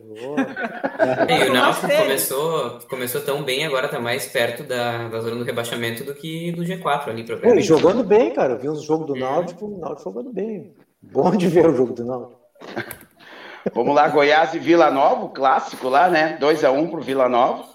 E 1.27 1.49
o 1.49 1.53
Náutico 1.53 1.87
começou, 1.87 2.79
começou 2.89 3.21
tão 3.21 3.43
bem, 3.43 3.65
agora 3.65 3.89
tá 3.89 3.99
mais 3.99 4.25
perto 4.25 4.63
da, 4.63 5.09
da 5.09 5.19
zona 5.19 5.35
do 5.35 5.43
rebaixamento 5.43 6.05
do 6.05 6.15
que 6.15 6.53
do 6.53 6.63
G4 6.63 7.09
ali. 7.09 7.23
Pô, 7.25 7.59
jogando 7.59 8.01
bem, 8.01 8.33
cara. 8.33 8.53
Eu 8.53 8.59
vi 8.59 8.69
uns 8.69 8.83
jogos 8.83 9.05
do 9.05 9.15
Náutico, 9.15 9.65
o 9.65 9.77
Náutico 9.77 10.09
jogando 10.09 10.31
bem. 10.31 10.73
Bom 11.11 11.31
de 11.31 11.47
ver 11.47 11.67
o 11.67 11.75
jogo 11.75 11.93
do 11.93 12.05
Náutico. 12.05 12.39
Vamos 13.73 13.95
lá, 13.95 14.07
Goiás 14.07 14.53
e 14.53 14.59
Vila 14.59 14.91
Nova, 14.91 15.29
clássico 15.29 15.89
lá, 15.89 16.09
né? 16.09 16.37
2x1 16.39 16.77
um 16.77 16.87
pro 16.87 17.01
Vila 17.01 17.27
Nova. 17.27 17.65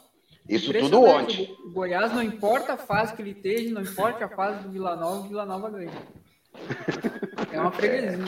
Isso 0.48 0.72
tudo 0.72 1.02
ontem. 1.02 1.56
O 1.64 1.70
Goiás, 1.70 2.12
não 2.12 2.22
importa 2.22 2.74
a 2.74 2.76
fase 2.76 3.14
que 3.14 3.22
ele 3.22 3.30
esteja, 3.30 3.74
não 3.74 3.82
importa 3.82 4.24
a 4.24 4.28
fase 4.28 4.62
do 4.62 4.70
Vila 4.70 4.96
Nova, 4.96 5.20
o 5.20 5.28
Vila 5.28 5.44
Nova 5.44 5.70
ganha. 5.70 5.90
É 7.52 7.60
uma 7.60 7.70
freguesia. 7.70 8.24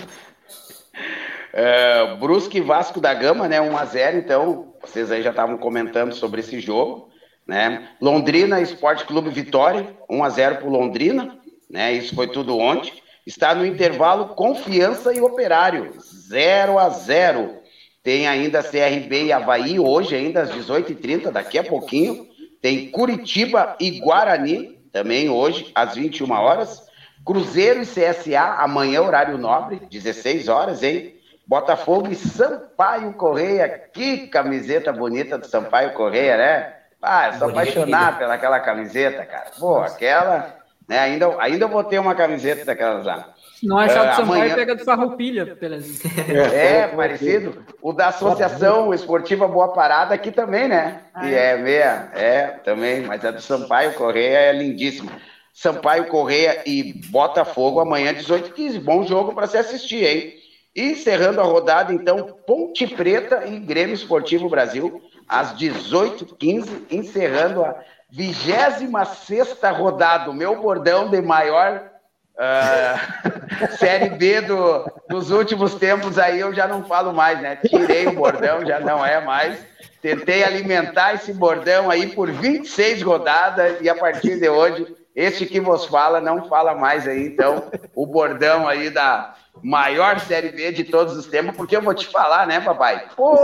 É, 1.53 2.17
Brusque 2.17 2.61
Vasco 2.61 3.01
da 3.01 3.13
Gama, 3.13 3.49
né? 3.49 3.61
1x0, 3.61 4.15
então, 4.17 4.75
vocês 4.81 5.11
aí 5.11 5.23
já 5.23 5.31
estavam 5.31 5.59
comentando 5.59 6.15
sobre 6.15 6.41
esse 6.41 6.61
jogo. 6.61 7.11
Né? 7.47 7.89
Londrina 8.01 8.61
Esporte 8.61 9.05
Clube 9.05 9.29
Vitória, 9.31 9.97
1x0 10.09 10.59
para 10.59 10.69
Londrina, 10.69 11.39
né? 11.69 11.93
Isso 11.93 12.15
foi 12.15 12.29
tudo 12.29 12.57
ontem. 12.57 13.02
Está 13.27 13.55
no 13.55 13.65
intervalo 13.65 14.35
Confiança 14.35 15.13
e 15.13 15.21
Operário, 15.21 15.95
0 16.01 16.79
a 16.79 16.89
0 16.89 17.63
tem 18.03 18.27
ainda 18.27 18.63
CRB 18.63 19.27
e 19.27 19.33
Havaí 19.33 19.79
hoje, 19.79 20.17
ainda 20.17 20.43
às 20.43 20.51
18h30, 20.51 21.31
daqui 21.31 21.57
a 21.57 21.65
pouquinho. 21.65 22.27
Tem 22.61 22.91
Curitiba 22.91 23.77
e 23.79 24.01
Guarani, 24.01 24.81
também 24.93 25.31
hoje, 25.31 25.71
às 25.75 25.95
21 25.95 26.31
horas. 26.33 26.83
Cruzeiro 27.25 27.81
e 27.81 27.87
CSA, 27.87 28.57
amanhã, 28.59 29.03
horário 29.03 29.39
nobre, 29.39 29.87
16 29.89 30.49
horas, 30.49 30.83
hein? 30.83 31.15
Botafogo 31.47 32.09
e 32.11 32.17
Sampaio 32.17 33.13
Correia. 33.13 33.69
Que 33.93 34.27
camiseta 34.27 34.93
bonita 34.93 35.39
do 35.39 35.47
Sampaio 35.47 35.93
Correia, 35.93 36.37
né? 36.37 36.75
Ah, 37.01 37.29
eu 37.29 37.39
sou 37.39 37.51
apaixonado 37.51 38.19
pelaquela 38.19 38.59
camiseta, 38.59 39.25
cara. 39.25 39.51
Pô, 39.59 39.79
aquela. 39.79 40.62
Né, 40.93 40.99
ainda, 40.99 41.35
ainda 41.39 41.67
vou 41.67 41.83
ter 41.83 41.99
uma 41.99 42.15
camiseta 42.15 42.67
daquelas 42.67 43.07
lá. 43.07 43.33
Não 43.63 43.79
achar 43.79 44.11
do 44.11 44.17
Sampaio, 44.17 44.43
amanhã... 44.43 44.55
pega 44.55 44.75
do 44.75 44.85
Farroupilha, 44.85 45.57
Pelezinho. 45.57 46.13
É, 46.29 46.81
é, 46.81 46.89
parecido. 46.89 47.65
O 47.81 47.95
da 47.95 48.09
Associação 48.09 48.93
Esportiva 48.93 49.49
Boa 49.49 49.73
Parada 49.73 50.15
aqui 50.15 50.31
também, 50.31 50.69
né? 50.69 51.01
Ah, 51.15 51.27
e 51.27 51.35
é. 51.35 51.53
é 51.53 51.57
meia, 51.57 52.11
é, 52.15 52.47
também, 52.63 53.01
mas 53.07 53.25
a 53.25 53.31
do 53.31 53.41
Sampaio 53.41 53.95
Correia 53.95 54.37
é 54.37 54.53
lindíssima. 54.53 55.11
Sampaio 55.51 56.09
Correia 56.09 56.61
e 56.67 56.93
Botafogo 57.07 57.81
amanhã 57.81 58.13
18 58.13 58.53
15 58.53 58.79
Bom 58.81 59.07
jogo 59.07 59.33
para 59.33 59.47
se 59.47 59.57
assistir, 59.57 60.05
hein? 60.05 60.35
E 60.77 60.91
encerrando 60.91 61.41
a 61.41 61.45
rodada, 61.45 61.91
então, 61.95 62.37
Ponte 62.47 62.87
Preta 62.87 63.47
e 63.47 63.59
Grêmio 63.59 63.95
Esportivo 63.95 64.51
Brasil, 64.51 65.01
às 65.27 65.55
18h15, 65.55 66.69
encerrando 66.91 67.65
a 67.65 67.83
26 68.13 69.59
rodada. 69.75 70.31
O 70.31 70.35
meu 70.35 70.61
bordão 70.61 71.09
de 71.09 71.21
maior 71.21 71.91
Uh, 72.35 73.77
série 73.77 74.09
B 74.09 74.41
do, 74.41 74.91
dos 75.07 75.31
últimos 75.31 75.75
tempos 75.75 76.19
aí 76.19 76.41
eu 76.41 76.53
já 76.55 76.67
não 76.67 76.83
falo 76.83 77.13
mais, 77.13 77.41
né? 77.43 77.57
Tirei 77.57 78.07
o 78.07 78.13
bordão, 78.13 78.65
já 78.65 78.81
não 78.81 79.05
é 79.05 79.21
mais. 79.21 79.65
Tentei 80.01 80.43
alimentar 80.43 81.15
esse 81.15 81.33
bordão 81.33 81.91
aí 81.91 82.09
por 82.09 82.31
26 82.31 83.03
rodadas 83.03 83.81
e 83.83 83.89
a 83.89 83.95
partir 83.95 84.41
de 84.41 84.49
hoje, 84.49 84.97
este 85.15 85.45
que 85.45 85.61
vos 85.61 85.85
fala 85.85 86.21
não 86.21 86.49
fala 86.49 86.75
mais 86.75 87.07
aí. 87.07 87.27
Então, 87.27 87.71
o 87.95 88.07
bordão 88.07 88.67
aí 88.67 88.89
da 88.89 89.35
maior 89.63 90.19
série 90.19 90.49
B 90.49 90.73
de 90.73 90.85
todos 90.85 91.17
os 91.17 91.27
tempos, 91.27 91.55
porque 91.55 91.77
eu 91.77 91.83
vou 91.83 91.95
te 91.95 92.09
falar, 92.09 92.47
né, 92.47 92.61
papai? 92.61 93.09
Pô, 93.15 93.37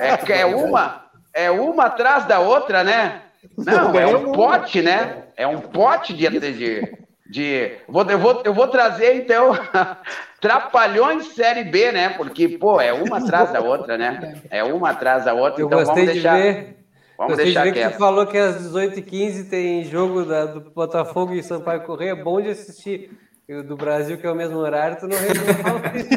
é, 0.00 0.40
é 0.40 0.46
uma, 0.46 1.04
é 1.32 1.50
uma 1.50 1.84
atrás 1.84 2.24
da 2.24 2.40
outra, 2.40 2.82
né? 2.82 3.20
Não, 3.56 3.98
é 3.98 4.06
um 4.06 4.32
pote, 4.32 4.82
né? 4.82 5.24
É 5.36 5.46
um 5.46 5.60
pote 5.60 6.12
de, 6.12 6.28
de, 6.28 6.96
de. 7.28 7.72
Vou, 7.88 8.04
eu, 8.04 8.18
vou, 8.18 8.42
eu 8.44 8.54
vou 8.54 8.68
trazer, 8.68 9.14
então, 9.16 9.52
Trapalhões 10.40 11.28
Série 11.28 11.64
B, 11.64 11.90
né? 11.90 12.10
Porque, 12.10 12.48
pô, 12.48 12.80
é 12.80 12.92
uma 12.92 13.16
atrás 13.16 13.50
da 13.50 13.60
outra, 13.60 13.96
né? 13.96 14.42
É 14.50 14.62
uma 14.62 14.90
atrás 14.90 15.24
da 15.24 15.32
outra. 15.32 15.62
Eu 15.62 15.66
então 15.68 15.84
vamos 15.84 16.04
deixar. 16.04 16.36
De 16.36 16.42
ver. 16.42 16.76
Vamos 17.16 17.36
deixar 17.36 17.72
que 17.72 17.82
você 17.82 17.90
falou 17.90 18.26
que 18.26 18.36
às 18.36 18.56
18h15 18.70 19.48
tem 19.48 19.84
jogo 19.84 20.24
da, 20.24 20.46
do 20.46 20.60
Botafogo 20.60 21.32
e 21.32 21.42
Sampaio 21.42 21.82
Correia. 21.82 22.10
É 22.10 22.14
bom 22.14 22.42
de 22.42 22.50
assistir. 22.50 23.10
Eu, 23.48 23.62
do 23.62 23.76
Brasil, 23.76 24.18
que 24.18 24.26
é 24.26 24.30
o 24.30 24.34
mesmo 24.34 24.58
horário, 24.58 24.98
tu 24.98 25.06
não 25.06 25.16
fala 25.16 25.96
isso. 25.96 26.08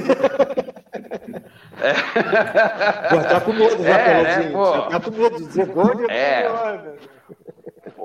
É. 1.81 1.93
Pô, 3.09 3.21
tá 3.21 3.41
com 3.41 3.53
medo, 3.53 3.83
já, 3.83 3.97
é, 3.97 4.23
né, 4.23 4.51
pô. 4.51 4.81
Tá 4.89 4.99
com 4.99 5.11
medo 5.11 5.37
de 5.37 5.45
dizer 5.45 5.65
gol 5.67 6.09
é. 6.09 6.49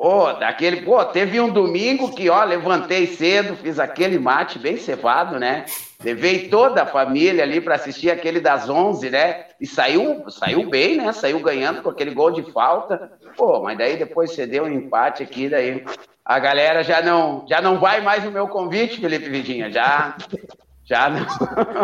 Pô, 0.03 0.33
daquele, 0.33 0.83
pô, 0.83 1.05
teve 1.05 1.41
um 1.41 1.49
domingo 1.49 2.12
que, 2.12 2.29
ó, 2.29 2.43
levantei 2.43 3.07
cedo, 3.07 3.55
fiz 3.55 3.79
aquele 3.79 4.19
mate 4.19 4.59
bem 4.59 4.77
cevado, 4.77 5.38
né? 5.38 5.65
Levei 6.03 6.49
toda 6.49 6.83
a 6.83 6.87
família 6.87 7.45
ali 7.45 7.61
para 7.61 7.77
assistir 7.77 8.11
aquele 8.11 8.41
das 8.41 8.69
11, 8.69 9.11
né? 9.11 9.45
E 9.61 9.65
saiu, 9.65 10.29
saiu 10.29 10.69
bem, 10.69 10.97
né? 10.97 11.12
Saiu 11.12 11.38
ganhando 11.38 11.83
com 11.83 11.91
aquele 11.91 12.12
gol 12.12 12.33
de 12.33 12.43
falta. 12.51 13.12
Pô, 13.37 13.62
mas 13.62 13.79
daí 13.79 13.97
depois 13.97 14.35
cedeu 14.35 14.65
um 14.65 14.73
empate 14.73 15.23
aqui, 15.23 15.49
daí 15.49 15.85
a 16.25 16.38
galera 16.41 16.83
já 16.83 17.01
não, 17.01 17.47
já 17.49 17.61
não 17.61 17.79
vai 17.79 18.01
mais 18.01 18.25
no 18.25 18.33
meu 18.33 18.49
convite, 18.49 19.01
Felipe 19.01 19.31
Vidinha, 19.31 19.71
já 19.71 20.17
Já 20.85 21.09
não. 21.09 21.25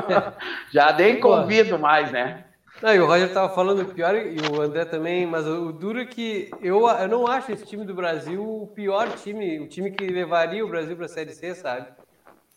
já 0.74 0.92
nem 0.92 1.20
convido 1.20 1.78
mais, 1.78 2.10
né? 2.10 2.47
Não, 2.82 2.94
e 2.94 3.00
o 3.00 3.06
Roger 3.06 3.26
estava 3.26 3.52
falando 3.52 3.84
pior, 3.92 4.14
e 4.14 4.36
o 4.40 4.60
André 4.60 4.84
também, 4.84 5.26
mas 5.26 5.46
o, 5.46 5.68
o 5.68 5.72
duro 5.72 6.00
é 6.00 6.06
que 6.06 6.50
eu, 6.62 6.86
eu 6.88 7.08
não 7.08 7.26
acho 7.26 7.50
esse 7.50 7.66
time 7.66 7.84
do 7.84 7.94
Brasil 7.94 8.42
o 8.42 8.68
pior 8.68 9.10
time, 9.16 9.58
o 9.58 9.66
time 9.66 9.90
que 9.90 10.06
levaria 10.06 10.64
o 10.64 10.68
Brasil 10.68 10.96
para 10.96 11.06
a 11.06 11.08
Série 11.08 11.32
C, 11.32 11.54
sabe? 11.54 11.88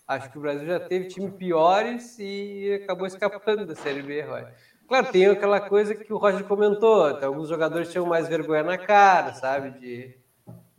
Acho 0.07 0.29
que 0.29 0.37
o 0.37 0.41
Brasil 0.41 0.67
já 0.67 0.79
teve 0.79 1.07
time 1.07 1.31
piores 1.31 2.17
e 2.19 2.81
acabou 2.83 3.07
escapando 3.07 3.65
da 3.65 3.75
Série 3.75 4.01
B, 4.01 4.21
Roger. 4.21 4.53
Claro, 4.87 5.07
tem 5.07 5.25
aquela 5.25 5.59
coisa 5.59 5.95
que 5.95 6.11
o 6.13 6.17
Roger 6.17 6.43
comentou, 6.43 7.17
alguns 7.23 7.47
jogadores 7.47 7.91
tinham 7.91 8.05
mais 8.05 8.27
vergonha 8.27 8.63
na 8.63 8.77
cara, 8.77 9.33
sabe? 9.33 9.79
De 9.79 10.21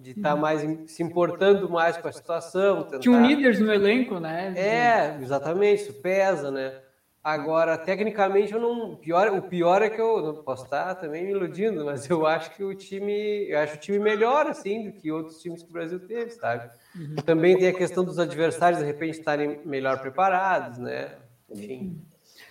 de 0.02 0.10
estar 0.10 0.30
tá 0.30 0.36
mais 0.36 0.60
se 0.90 1.02
importando 1.02 1.70
mais 1.70 1.96
com 1.96 2.08
a 2.08 2.12
situação. 2.12 2.82
Tentar... 2.82 2.98
Tinha 2.98 3.16
um 3.16 3.24
líderes 3.24 3.60
no 3.60 3.72
elenco, 3.72 4.18
né? 4.18 4.52
É, 4.56 5.22
exatamente, 5.22 5.82
isso 5.82 5.92
pesa, 5.94 6.50
né? 6.50 6.74
Agora, 7.22 7.78
tecnicamente, 7.78 8.52
eu 8.52 8.60
não. 8.60 8.96
Pior, 8.96 9.28
o 9.28 9.42
pior 9.42 9.80
é 9.80 9.88
que 9.88 10.00
eu 10.00 10.20
não 10.20 10.42
posso 10.42 10.64
estar 10.64 10.96
também 10.96 11.24
me 11.24 11.30
iludindo, 11.30 11.84
mas 11.84 12.10
eu 12.10 12.26
acho 12.26 12.50
que 12.56 12.64
o 12.64 12.74
time. 12.74 13.48
Eu 13.48 13.60
acho 13.60 13.76
o 13.76 13.78
time 13.78 14.00
melhor, 14.00 14.48
assim, 14.48 14.90
do 14.90 14.92
que 14.92 15.12
outros 15.12 15.40
times 15.40 15.62
que 15.62 15.70
o 15.70 15.72
Brasil 15.72 16.00
teve, 16.00 16.30
sabe? 16.30 16.68
Uhum. 16.96 17.14
Também 17.24 17.56
tem 17.56 17.68
a 17.68 17.72
questão 17.72 18.04
dos 18.04 18.18
adversários, 18.18 18.80
de 18.80 18.86
repente, 18.86 19.18
estarem 19.18 19.60
melhor 19.64 20.00
preparados, 20.00 20.78
né? 20.78 21.16
Enfim. 21.48 22.02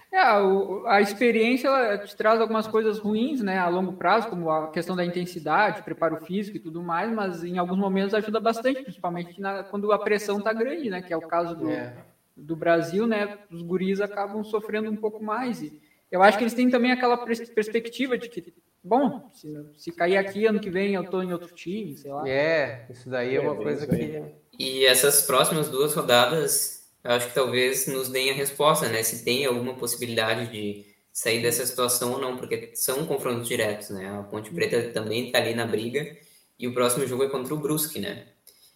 É, 0.09 0.19
a 0.19 1.01
experiência 1.01 1.67
ela 1.69 1.97
te 1.97 2.15
traz 2.15 2.39
algumas 2.39 2.67
coisas 2.67 2.99
ruins, 2.99 3.41
né, 3.41 3.57
a 3.57 3.69
longo 3.69 3.93
prazo, 3.93 4.27
como 4.27 4.49
a 4.49 4.69
questão 4.69 4.93
da 4.93 5.05
intensidade, 5.05 5.83
preparo 5.83 6.17
físico 6.17 6.57
e 6.57 6.59
tudo 6.59 6.83
mais, 6.83 7.09
mas 7.09 7.45
em 7.45 7.57
alguns 7.57 7.77
momentos 7.77 8.13
ajuda 8.13 8.37
bastante, 8.41 8.83
principalmente 8.83 9.39
na, 9.39 9.63
quando 9.63 9.89
a 9.93 9.97
pressão 9.97 10.39
está 10.39 10.51
grande, 10.51 10.89
né, 10.89 11.01
que 11.01 11.13
é 11.13 11.17
o 11.17 11.21
caso 11.21 11.55
do, 11.55 11.69
é. 11.69 11.95
Do 12.35 12.55
Brasil, 12.55 13.05
né, 13.05 13.37
os 13.51 13.61
guris 13.61 14.01
acabam 14.01 14.43
sofrendo 14.43 14.89
um 14.89 14.95
pouco 14.95 15.23
mais. 15.23 15.61
E 15.61 15.79
eu 16.11 16.21
acho 16.21 16.37
que 16.37 16.43
eles 16.43 16.53
têm 16.53 16.69
também 16.69 16.91
aquela 16.91 17.17
perspectiva 17.17 18.17
de 18.17 18.29
que, 18.29 18.53
bom, 18.83 19.29
se, 19.33 19.47
se 19.75 19.91
cair 19.91 20.17
aqui 20.17 20.45
ano 20.45 20.59
que 20.59 20.69
vem 20.69 20.93
eu 20.93 21.03
estou 21.03 21.23
em 21.23 21.33
outro 21.33 21.53
time, 21.53 21.97
sei 21.97 22.11
lá. 22.11 22.27
É, 22.27 22.85
isso 22.89 23.09
daí 23.09 23.35
é, 23.35 23.35
é 23.35 23.41
uma 23.41 23.55
coisa 23.55 23.87
que. 23.87 24.21
E 24.59 24.85
essas 24.85 25.23
próximas 25.23 25.69
duas 25.69 25.93
rodadas 25.93 26.81
eu 27.03 27.11
acho 27.11 27.27
que 27.29 27.33
talvez 27.33 27.87
nos 27.87 28.09
deem 28.09 28.29
a 28.29 28.33
resposta, 28.33 28.87
né? 28.87 29.01
Se 29.01 29.23
tem 29.23 29.45
alguma 29.45 29.73
possibilidade 29.73 30.51
de 30.51 30.85
sair 31.11 31.41
dessa 31.41 31.65
situação 31.65 32.13
ou 32.13 32.19
não, 32.19 32.37
porque 32.37 32.71
são 32.75 33.05
confrontos 33.05 33.47
diretos, 33.47 33.89
né? 33.89 34.07
A 34.07 34.23
Ponte 34.23 34.51
Preta 34.51 34.91
também 34.91 35.25
está 35.25 35.39
ali 35.39 35.55
na 35.55 35.65
briga 35.65 36.15
e 36.59 36.67
o 36.67 36.73
próximo 36.73 37.05
jogo 37.07 37.23
é 37.23 37.29
contra 37.29 37.53
o 37.53 37.57
Brusque, 37.57 37.99
né? 37.99 38.27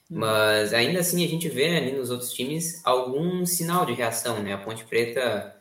Mas 0.09 0.73
ainda 0.73 0.99
assim 0.99 1.25
a 1.25 1.27
gente 1.27 1.49
vê 1.49 1.77
ali 1.77 1.91
nos 1.91 2.11
outros 2.11 2.31
times 2.31 2.81
algum 2.85 3.45
sinal 3.45 3.85
de 3.85 3.93
reação, 3.93 4.41
né? 4.41 4.53
A 4.53 4.57
Ponte 4.57 4.85
Preta 4.85 5.55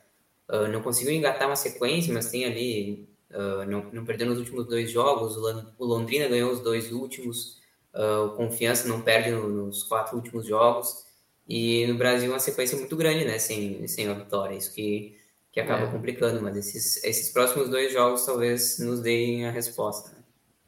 uh, 0.49 0.69
não 0.69 0.83
conseguiu 0.83 1.15
engatar 1.15 1.49
uma 1.49 1.57
sequência, 1.57 2.13
mas 2.13 2.31
tem 2.31 2.45
ali, 2.45 3.09
uh, 3.31 3.65
não, 3.67 3.91
não 3.91 4.05
perdeu 4.05 4.27
nos 4.27 4.39
últimos 4.39 4.67
dois 4.67 4.91
jogos, 4.91 5.37
o 5.37 5.85
Londrina 5.85 6.29
ganhou 6.29 6.53
os 6.53 6.61
dois 6.61 6.93
últimos, 6.93 7.59
uh, 7.95 8.27
o 8.27 8.31
Confiança 8.37 8.87
não 8.87 9.01
perde 9.01 9.31
nos 9.31 9.83
quatro 9.85 10.17
últimos 10.17 10.47
jogos. 10.47 11.05
E 11.49 11.87
no 11.87 11.97
Brasil 11.97 12.31
uma 12.31 12.39
sequência 12.39 12.77
muito 12.79 12.97
grande, 12.97 13.25
né? 13.25 13.39
Sem, 13.39 13.87
sem 13.87 14.09
a 14.09 14.15
vitória. 14.15 14.57
Isso 14.57 14.73
que, 14.73 15.19
que 15.53 15.61
acaba 15.61 15.85
é. 15.85 15.91
complicando. 15.91 16.41
Mas 16.41 16.57
esses, 16.57 17.03
esses 17.05 17.31
próximos 17.31 17.69
dois 17.69 17.93
jogos 17.93 18.25
talvez 18.25 18.79
nos 18.79 19.01
deem 19.01 19.47
a 19.47 19.51
resposta. 19.51 20.17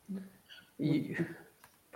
Né? 0.09 0.23
E... 0.79 1.17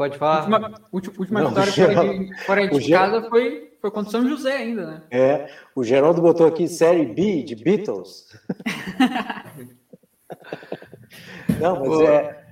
Pode 0.00 0.16
falar. 0.16 0.48
Última, 0.90 1.14
última 1.18 1.42
Não, 1.42 1.50
vitória 1.50 1.72
fora 1.74 2.08
de, 2.08 2.44
fora 2.46 2.66
de 2.66 2.90
casa 2.90 3.28
foi, 3.28 3.70
foi 3.82 3.90
contra 3.90 4.10
São 4.10 4.26
José 4.26 4.56
ainda, 4.56 4.86
né? 4.86 5.02
É, 5.10 5.50
o 5.76 5.84
Geraldo 5.84 6.22
botou 6.22 6.46
aqui 6.46 6.66
série 6.68 7.04
B 7.04 7.42
de 7.42 7.54
Beatles. 7.54 8.26
Não, 11.60 11.80
mas 11.80 12.00
é, 12.00 12.44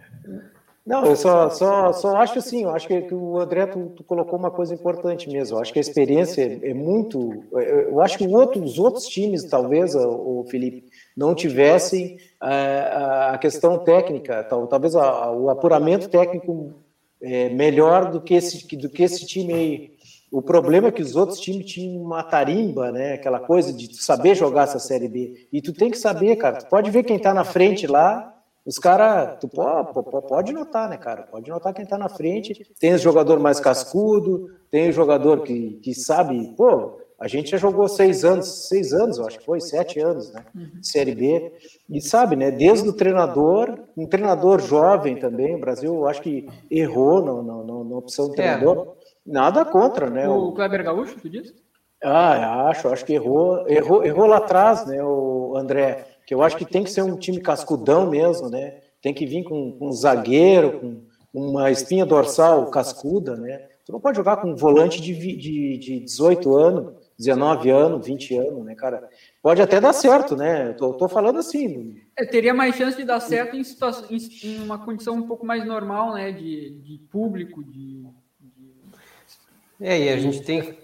não, 0.85 1.07
eu 1.07 1.17
só, 1.17 1.49
só, 1.49 1.93
só 1.93 2.17
acho 2.17 2.39
assim, 2.39 2.65
eu 2.65 2.71
acho 2.71 2.87
que, 2.87 3.01
que 3.03 3.15
o 3.15 3.39
André, 3.39 3.65
tu, 3.67 3.93
tu, 3.97 4.05
colocou 4.05 4.39
uma 4.39 4.51
coisa 4.51 4.75
importante 4.75 5.31
mesmo, 5.31 5.57
eu 5.57 5.63
acho 5.63 5.73
que 5.73 5.79
a 5.79 5.81
experiência 5.81 6.43
é, 6.43 6.71
é 6.71 6.75
muito, 6.75 7.45
eu 7.53 8.03
acho 8.03 8.19
que 8.19 8.27
outro, 8.27 8.63
os 8.63 8.79
outros 8.79 9.07
times, 9.07 9.45
talvez, 9.45 9.95
o, 9.95 10.45
Felipe, 10.51 10.85
não 11.17 11.35
tivessem 11.35 12.19
a, 12.39 12.53
é, 12.53 13.35
a 13.35 13.39
questão 13.39 13.79
técnica, 13.79 14.45
tal, 14.45 14.67
talvez 14.67 14.95
a, 14.97 15.31
o 15.31 15.49
apuramento 15.49 16.11
técnico 16.11 16.75
é, 17.23 17.49
melhor 17.49 18.11
do 18.11 18.21
que, 18.21 18.35
esse, 18.35 18.77
do 18.77 18.89
que 18.89 19.03
esse 19.03 19.27
time 19.27 19.53
aí. 19.53 19.99
O 20.31 20.43
problema 20.43 20.89
é 20.89 20.93
que 20.93 21.03
os 21.03 21.17
outros 21.17 21.41
times 21.41 21.67
tinham 21.67 22.03
uma 22.03 22.23
tarimba, 22.23 22.93
né? 22.93 23.15
Aquela 23.15 23.41
coisa 23.41 23.73
de 23.73 23.97
saber 23.97 24.35
jogar 24.35 24.65
essa 24.65 24.79
Série 24.79 25.09
B. 25.09 25.49
E 25.51 25.63
tu 25.63 25.73
tem 25.73 25.91
que 25.91 25.99
saber, 25.99 26.37
cara. 26.37 26.59
Tu 26.59 26.67
pode 26.69 26.91
ver 26.91 27.03
quem 27.03 27.17
está 27.17 27.33
na 27.33 27.45
frente 27.45 27.87
lá, 27.87 28.35
os 28.69 28.79
caras, 28.79 29.39
tu 29.41 29.49
pode, 29.49 29.95
pode 30.29 30.53
notar, 30.53 30.91
né, 30.91 30.99
cara? 30.99 31.23
Pode 31.23 31.49
notar 31.49 31.73
quem 31.73 31.87
tá 31.87 31.97
na 31.97 32.11
frente. 32.11 32.71
Tem 32.79 32.93
o 32.93 32.99
jogador 32.99 33.41
mais 33.41 33.59
cascudo, 33.59 34.51
tem 34.71 34.91
o 34.91 34.93
jogador 34.93 35.43
que, 35.43 35.81
que 35.83 35.95
sabe, 35.95 36.53
pô, 36.55 37.01
a 37.19 37.27
gente 37.27 37.51
já 37.51 37.57
jogou 37.57 37.89
seis 37.89 38.27
anos, 38.27 38.69
seis 38.69 38.93
anos, 38.93 39.17
eu 39.17 39.27
acho 39.27 39.39
que 39.39 39.45
foi, 39.47 39.61
sete 39.61 39.99
anos, 39.99 40.31
né? 40.33 40.45
Uhum. 40.55 40.83
Série 40.83 41.15
B. 41.15 41.53
E 41.89 42.01
sabe, 42.01 42.37
né? 42.37 42.51
Desde 42.51 42.89
o 42.89 42.93
treinador, 42.93 43.79
um 43.97 44.07
treinador 44.07 44.61
jovem 44.61 45.17
também, 45.17 45.55
o 45.55 45.61
Brasil, 45.61 45.95
eu 45.95 46.07
acho 46.07 46.21
que 46.21 46.47
errou 46.71 47.25
na, 47.25 47.43
na, 47.43 47.85
na 47.85 47.97
opção 47.97 48.29
do 48.29 48.35
treinador. 48.35 48.97
É. 49.01 49.09
Nada 49.25 49.65
contra, 49.65 50.11
né? 50.11 50.29
O 50.29 50.53
Kleber 50.53 50.85
Gaúcho, 50.85 51.17
tu 51.21 51.29
disse? 51.29 51.55
Ah, 52.03 52.69
acho, 52.69 52.89
acho 52.89 53.05
que 53.05 53.15
errou, 53.15 53.67
errou, 53.69 54.05
errou 54.05 54.27
lá 54.27 54.37
atrás, 54.37 54.87
né, 54.87 55.03
o 55.03 55.57
André 55.57 56.07
que 56.29 56.35
eu 56.35 56.43
acho 56.43 56.59
que 56.59 56.67
tem 56.67 56.85
que 56.85 56.91
ser 56.91 57.01
um 57.01 57.17
time 57.17 57.41
cascudão 57.41 58.11
mesmo, 58.11 58.51
né? 58.51 58.81
Tem 59.01 59.15
que 59.15 59.25
vir 59.25 59.45
com, 59.45 59.73
com 59.73 59.89
um 59.89 59.93
zagueiro, 59.93 61.03
com 61.33 61.41
uma 61.41 61.71
espinha 61.71 62.05
dorsal 62.05 62.67
cascuda, 62.67 63.35
né? 63.35 63.67
Tu 63.87 63.91
não 63.91 63.99
pode 63.99 64.19
jogar 64.19 64.37
com 64.37 64.49
um 64.49 64.55
volante 64.55 65.01
de, 65.01 65.15
de, 65.15 65.79
de 65.79 66.01
18 66.01 66.55
anos, 66.55 66.93
19 67.19 67.71
anos, 67.71 68.05
20 68.05 68.37
anos, 68.37 68.63
né, 68.63 68.75
cara? 68.75 69.09
Pode 69.49 69.63
até 69.63 69.81
dar 69.81 69.95
certo, 69.95 70.37
né? 70.37 70.75
Tô, 70.75 70.93
tô 70.93 71.09
falando 71.09 71.39
assim. 71.39 71.99
É, 72.15 72.27
teria 72.27 72.53
mais 72.53 72.77
chance 72.77 72.99
de 72.99 73.05
dar 73.05 73.19
certo 73.19 73.57
em, 73.57 73.65
situação, 73.65 74.05
em, 74.11 74.19
em, 74.47 74.63
uma 74.63 74.79
condição 74.79 75.15
um 75.15 75.27
pouco 75.27 75.47
mais 75.47 75.65
normal, 75.65 76.13
né? 76.13 76.31
De, 76.31 76.73
de 76.83 76.99
público, 77.11 77.65
de, 77.65 78.03
de... 78.39 78.75
É, 79.81 79.99
e 80.01 80.09
a 80.11 80.19
gente 80.19 80.43
tem 80.43 80.77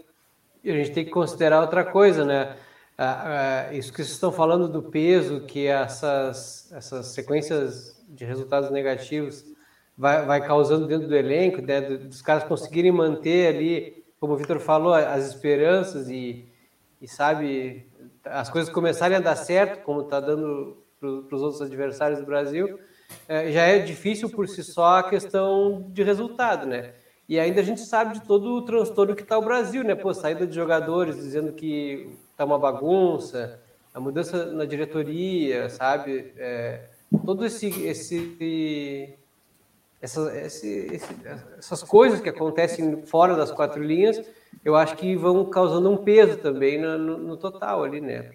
a 0.64 0.70
gente 0.70 0.92
tem 0.92 1.04
que 1.04 1.10
considerar 1.10 1.60
outra 1.60 1.84
coisa, 1.84 2.24
né? 2.24 2.56
Ah, 2.96 3.66
ah, 3.68 3.74
isso 3.74 3.92
que 3.92 3.98
vocês 3.98 4.12
estão 4.12 4.32
falando 4.32 4.66
do 4.66 4.84
peso 4.84 5.42
que 5.42 5.66
essas, 5.66 6.72
essas 6.72 7.08
sequências 7.08 8.02
de 8.08 8.24
resultados 8.24 8.70
negativos 8.70 9.44
vai, 9.94 10.24
vai 10.24 10.40
causando 10.40 10.86
dentro 10.86 11.06
do 11.06 11.14
elenco, 11.14 11.60
né, 11.60 11.82
dos 11.82 12.22
caras 12.22 12.44
conseguirem 12.44 12.92
manter 12.92 13.54
ali, 13.54 14.04
como 14.18 14.32
o 14.32 14.36
Vitor 14.38 14.58
falou, 14.58 14.94
as 14.94 15.26
esperanças 15.26 16.08
e, 16.08 16.48
e 16.98 17.06
sabe, 17.06 17.86
as 18.24 18.50
coisas 18.50 18.72
começarem 18.72 19.16
a 19.16 19.20
dar 19.20 19.36
certo, 19.36 19.82
como 19.84 20.02
está 20.02 20.20
dando 20.20 20.78
para 20.98 21.36
os 21.36 21.42
outros 21.42 21.60
adversários 21.60 22.20
do 22.20 22.26
Brasil, 22.26 22.78
é, 23.28 23.50
já 23.52 23.62
é 23.62 23.78
difícil 23.78 24.30
por 24.30 24.48
si 24.48 24.62
só 24.64 24.98
a 24.98 25.08
questão 25.08 25.86
de 25.90 26.02
resultado, 26.02 26.66
né? 26.66 26.92
E 27.28 27.38
ainda 27.38 27.60
a 27.60 27.64
gente 27.64 27.80
sabe 27.80 28.14
de 28.14 28.26
todo 28.26 28.54
o 28.54 28.62
transtorno 28.62 29.14
que 29.14 29.22
está 29.22 29.38
o 29.38 29.44
Brasil, 29.44 29.82
né? 29.82 29.94
Pô, 29.94 30.12
saída 30.12 30.46
de 30.46 30.54
jogadores 30.54 31.16
dizendo 31.16 31.52
que 31.52 32.10
tá 32.36 32.44
uma 32.44 32.58
bagunça, 32.58 33.60
a 33.92 34.00
mudança 34.00 34.46
na 34.46 34.64
diretoria, 34.64 35.68
sabe? 35.70 36.32
É, 36.36 36.82
todo 37.24 37.46
esse, 37.46 37.68
esse, 37.86 39.16
essa, 40.02 40.36
esse, 40.38 41.00
essas 41.58 41.82
coisas 41.82 42.20
que 42.20 42.28
acontecem 42.28 43.02
fora 43.06 43.34
das 43.36 43.50
quatro 43.50 43.82
linhas, 43.82 44.20
eu 44.64 44.76
acho 44.76 44.96
que 44.96 45.16
vão 45.16 45.44
causando 45.46 45.90
um 45.90 45.96
peso 45.96 46.36
também 46.36 46.80
no, 46.80 46.98
no, 46.98 47.18
no 47.18 47.36
total 47.36 47.84
ali, 47.84 48.00
né? 48.00 48.30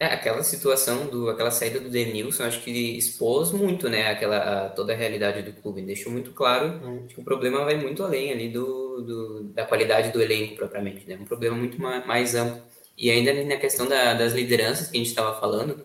É, 0.00 0.06
aquela 0.06 0.42
situação, 0.42 1.08
do, 1.08 1.28
aquela 1.28 1.50
saída 1.50 1.78
do 1.78 1.90
Denilson, 1.90 2.44
acho 2.44 2.62
que 2.62 2.70
expôs 2.96 3.52
muito, 3.52 3.86
né, 3.86 4.08
aquela, 4.08 4.38
a, 4.38 4.68
toda 4.70 4.94
a 4.94 4.96
realidade 4.96 5.42
do 5.42 5.52
clube. 5.52 5.82
Deixou 5.82 6.10
muito 6.10 6.32
claro 6.32 6.80
hum. 6.82 7.06
que 7.06 7.20
o 7.20 7.22
problema 7.22 7.66
vai 7.66 7.76
muito 7.76 8.02
além 8.02 8.32
ali 8.32 8.48
do, 8.48 9.02
do, 9.02 9.42
da 9.52 9.66
qualidade 9.66 10.10
do 10.10 10.22
elenco, 10.22 10.56
propriamente, 10.56 11.06
né? 11.06 11.18
Um 11.20 11.26
problema 11.26 11.54
muito 11.54 11.78
mais, 11.78 12.06
mais 12.06 12.34
amplo. 12.34 12.62
E 12.96 13.10
ainda 13.10 13.44
na 13.44 13.56
questão 13.56 13.86
da, 13.86 14.14
das 14.14 14.32
lideranças 14.32 14.88
que 14.88 14.96
a 14.96 15.00
gente 15.00 15.10
estava 15.10 15.38
falando, 15.38 15.84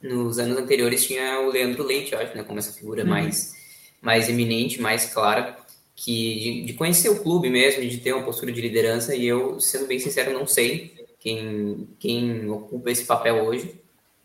nos 0.00 0.38
anos 0.38 0.56
anteriores 0.56 1.04
tinha 1.04 1.40
o 1.40 1.50
Leandro 1.50 1.82
Leite, 1.82 2.14
acho, 2.14 2.36
né, 2.36 2.44
como 2.44 2.60
essa 2.60 2.72
figura 2.72 3.02
uhum. 3.02 3.08
mais, 3.08 3.52
mais 4.00 4.28
eminente, 4.28 4.80
mais 4.80 5.12
clara, 5.12 5.56
que 6.02 6.40
de, 6.40 6.62
de, 6.62 6.72
conhecer 6.72 7.10
o 7.10 7.22
clube 7.22 7.50
mesmo, 7.50 7.82
de 7.82 7.98
ter 7.98 8.14
uma 8.14 8.24
postura 8.24 8.50
de 8.50 8.58
liderança, 8.58 9.14
e 9.14 9.26
eu, 9.26 9.60
sendo 9.60 9.86
bem 9.86 9.98
sincero, 9.98 10.32
não 10.32 10.46
sei 10.46 10.94
quem, 11.18 11.88
quem 11.98 12.48
ocupa 12.48 12.90
esse 12.90 13.04
papel 13.04 13.44
hoje. 13.44 13.78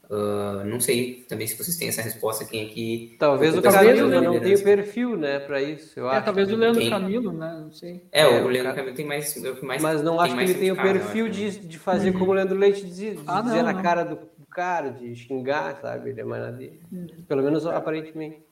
Uh, 0.06 0.64
não 0.66 0.80
sei 0.80 1.26
também 1.28 1.48
se 1.48 1.58
vocês 1.58 1.76
têm 1.76 1.90
essa 1.90 2.02
resposta 2.02 2.46
quem 2.46 2.66
aqui. 2.66 3.18
Talvez 3.20 3.58
o 3.58 3.62
Camilo 3.62 4.08
não 4.08 4.40
tenha 4.40 4.58
perfil, 4.58 5.18
né, 5.18 5.40
para 5.40 5.62
isso. 5.62 6.00
Eu 6.00 6.10
é, 6.10 6.16
acho. 6.16 6.26
talvez 6.26 6.50
o 6.50 6.56
Leandro 6.56 6.80
quem... 6.80 6.90
Camilo, 6.90 7.34
né? 7.34 7.60
Não 7.60 7.74
sei. 7.74 8.04
É, 8.10 8.22
é 8.22 8.42
o 8.42 8.48
Leandro 8.48 8.74
Camilo 8.74 8.96
tem 8.96 9.06
mais, 9.06 9.36
mais. 9.62 9.82
Mas 9.82 10.02
não 10.02 10.22
acho 10.22 10.34
que 10.34 10.44
ele 10.44 10.54
tem 10.54 10.72
o 10.72 10.78
perfil 10.78 11.28
de, 11.28 11.60
de 11.60 11.78
fazer 11.78 12.12
uhum. 12.12 12.20
como 12.20 12.32
o 12.32 12.34
Leandro 12.36 12.58
Leite 12.58 12.86
diz, 12.86 12.98
de 12.98 13.24
ah, 13.28 13.42
dizer 13.42 13.58
não, 13.58 13.64
na 13.64 13.74
não. 13.74 13.82
cara 13.82 14.04
do, 14.04 14.16
do, 14.16 14.46
cara, 14.50 14.92
de 14.92 15.14
xingar, 15.14 15.82
sabe? 15.82 16.12
Ele 16.12 16.22
é 16.22 16.24
mais 16.24 16.56
dele. 16.56 16.80
Uhum. 16.90 17.08
Pelo 17.28 17.44
menos 17.44 17.66
aparentemente. 17.66 18.46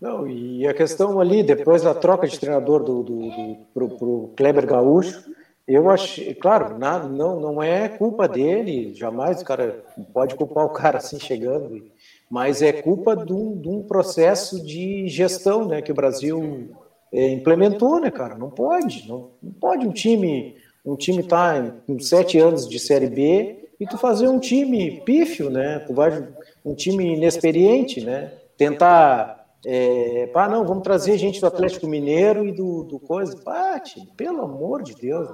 Não, 0.00 0.28
e 0.28 0.66
a 0.66 0.74
questão 0.74 1.18
ali, 1.18 1.42
depois 1.42 1.82
da 1.82 1.94
troca 1.94 2.26
de 2.26 2.38
treinador 2.38 2.82
do, 2.82 3.02
do, 3.02 3.18
do 3.18 3.56
pro, 3.72 3.88
pro 3.88 4.30
Kleber 4.36 4.66
Gaúcho, 4.66 5.24
eu 5.66 5.90
acho, 5.90 6.22
claro, 6.36 6.78
nada, 6.78 7.08
não, 7.08 7.40
não 7.40 7.62
é 7.62 7.88
culpa 7.88 8.28
dele, 8.28 8.94
jamais 8.94 9.40
o 9.40 9.44
cara 9.44 9.84
pode 10.12 10.34
culpar 10.34 10.64
o 10.64 10.70
cara 10.70 10.98
assim 10.98 11.18
chegando, 11.18 11.82
mas 12.30 12.62
é 12.62 12.72
culpa 12.72 13.16
de 13.16 13.32
um, 13.32 13.58
de 13.58 13.68
um 13.68 13.82
processo 13.82 14.62
de 14.64 15.08
gestão, 15.08 15.66
né, 15.66 15.82
que 15.82 15.90
o 15.90 15.94
Brasil 15.94 16.70
é, 17.12 17.30
implementou, 17.30 17.98
né, 17.98 18.10
cara? 18.10 18.36
Não 18.36 18.50
pode, 18.50 19.08
não, 19.08 19.30
não 19.42 19.52
pode 19.52 19.86
um 19.86 19.92
time, 19.92 20.56
um 20.84 20.94
time 20.94 21.22
tá 21.22 21.72
com 21.86 21.98
sete 21.98 22.38
anos 22.38 22.68
de 22.68 22.78
série 22.78 23.08
B 23.08 23.70
e 23.80 23.86
tu 23.86 23.96
fazer 23.98 24.28
um 24.28 24.38
time 24.38 25.00
pífio, 25.00 25.50
né? 25.50 25.80
Tu 25.80 25.92
vai 25.92 26.28
um 26.64 26.74
time 26.74 27.14
inexperiente, 27.14 28.04
né? 28.04 28.32
Tentar 28.56 29.35
é, 29.68 30.28
pá, 30.28 30.48
não, 30.48 30.64
vamos 30.64 30.84
trazer 30.84 31.18
gente 31.18 31.40
do 31.40 31.46
Atlético 31.48 31.88
Mineiro 31.88 32.46
e 32.46 32.52
do, 32.52 32.84
do 32.84 33.00
coisa. 33.00 33.36
Bate, 33.42 34.00
pelo 34.16 34.42
amor 34.42 34.80
de 34.80 34.94
Deus. 34.94 35.28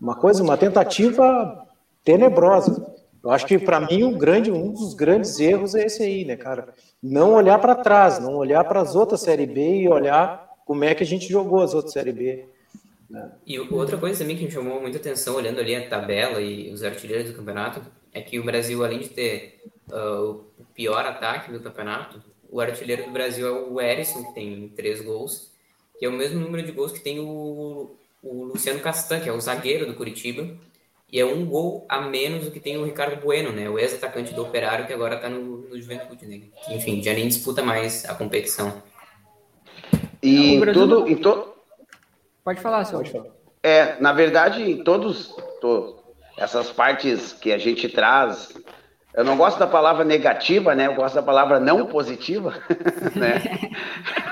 Uma 0.00 0.14
coisa, 0.14 0.44
uma 0.44 0.56
tentativa 0.56 1.66
tenebrosa. 2.04 2.94
Eu 3.22 3.32
acho 3.32 3.44
que 3.44 3.58
para 3.58 3.80
mim 3.80 4.04
um 4.04 4.16
grande, 4.16 4.52
um 4.52 4.70
dos 4.70 4.94
grandes 4.94 5.40
erros 5.40 5.74
é 5.74 5.86
esse 5.86 6.04
aí, 6.04 6.24
né, 6.24 6.36
cara? 6.36 6.68
Não 7.02 7.34
olhar 7.34 7.58
para 7.58 7.74
trás, 7.74 8.20
não 8.20 8.36
olhar 8.36 8.62
para 8.62 8.80
as 8.80 8.94
outras 8.94 9.22
série 9.22 9.46
B 9.46 9.80
e 9.80 9.88
olhar 9.88 10.54
como 10.64 10.84
é 10.84 10.94
que 10.94 11.02
a 11.02 11.06
gente 11.06 11.26
jogou 11.28 11.60
as 11.60 11.74
outras 11.74 11.94
série 11.94 12.12
B. 12.12 12.46
Né? 13.10 13.32
E 13.44 13.58
outra 13.58 13.96
coisa 13.98 14.20
também 14.20 14.36
que 14.36 14.44
me 14.44 14.52
chamou 14.52 14.80
muita 14.80 14.98
atenção 14.98 15.34
olhando 15.34 15.58
ali 15.58 15.74
a 15.74 15.88
tabela 15.88 16.40
e 16.40 16.72
os 16.72 16.84
artilheiros 16.84 17.28
do 17.28 17.36
campeonato 17.36 17.82
é 18.12 18.20
que 18.20 18.38
o 18.38 18.44
Brasil, 18.44 18.84
além 18.84 19.00
de 19.00 19.08
ter 19.08 19.64
uh, 19.90 20.44
o 20.60 20.64
pior 20.72 21.04
ataque 21.04 21.50
do 21.50 21.58
campeonato, 21.58 22.22
o 22.54 22.60
artilheiro 22.60 23.04
do 23.04 23.10
Brasil 23.10 23.46
é 23.46 23.50
o 23.50 23.80
Erisson, 23.80 24.24
que 24.24 24.34
tem 24.34 24.68
três 24.68 25.00
gols, 25.00 25.50
que 25.98 26.06
é 26.06 26.08
o 26.08 26.12
mesmo 26.12 26.38
número 26.38 26.64
de 26.64 26.72
gols 26.72 26.92
que 26.92 27.00
tem 27.00 27.18
o 27.18 27.96
o 28.24 28.44
Luciano 28.44 28.80
Castan, 28.80 29.20
que 29.20 29.28
é 29.28 29.32
o 29.32 29.40
zagueiro 29.40 29.86
do 29.86 29.94
Curitiba, 29.94 30.56
e 31.12 31.20
é 31.20 31.26
um 31.26 31.44
gol 31.44 31.84
a 31.88 32.00
menos 32.00 32.46
do 32.46 32.50
que 32.50 32.58
tem 32.58 32.78
o 32.78 32.84
Ricardo 32.84 33.20
Bueno, 33.20 33.52
né? 33.52 33.68
O 33.68 33.78
ex-atacante 33.78 34.32
do 34.32 34.42
Operário, 34.42 34.86
que 34.86 34.92
agora 34.92 35.16
está 35.16 35.28
no, 35.28 35.58
no 35.68 35.78
Juventude, 35.78 36.26
né? 36.26 36.40
Que, 36.64 36.74
enfim, 36.74 37.02
já 37.02 37.12
nem 37.12 37.28
disputa 37.28 37.62
mais 37.62 38.04
a 38.06 38.14
competição. 38.14 38.82
E 40.22 40.58
tudo, 40.72 41.06
em 41.06 41.16
to... 41.16 41.54
Pode 42.42 42.60
falar, 42.60 42.84
senhor. 42.84 43.02
Pode 43.02 43.12
falar. 43.12 43.26
É, 43.62 44.00
na 44.00 44.12
verdade, 44.12 44.62
em 44.62 44.82
todos, 44.82 45.36
todos 45.60 46.02
essas 46.38 46.72
partes 46.72 47.34
que 47.34 47.52
a 47.52 47.58
gente 47.58 47.88
traz 47.90 48.54
eu 49.14 49.24
não 49.24 49.36
gosto 49.36 49.58
da 49.58 49.66
palavra 49.66 50.04
negativa, 50.04 50.74
né? 50.74 50.88
Eu 50.88 50.94
gosto 50.94 51.14
da 51.14 51.22
palavra 51.22 51.60
não 51.60 51.86
positiva, 51.86 52.54
né? 53.14 53.42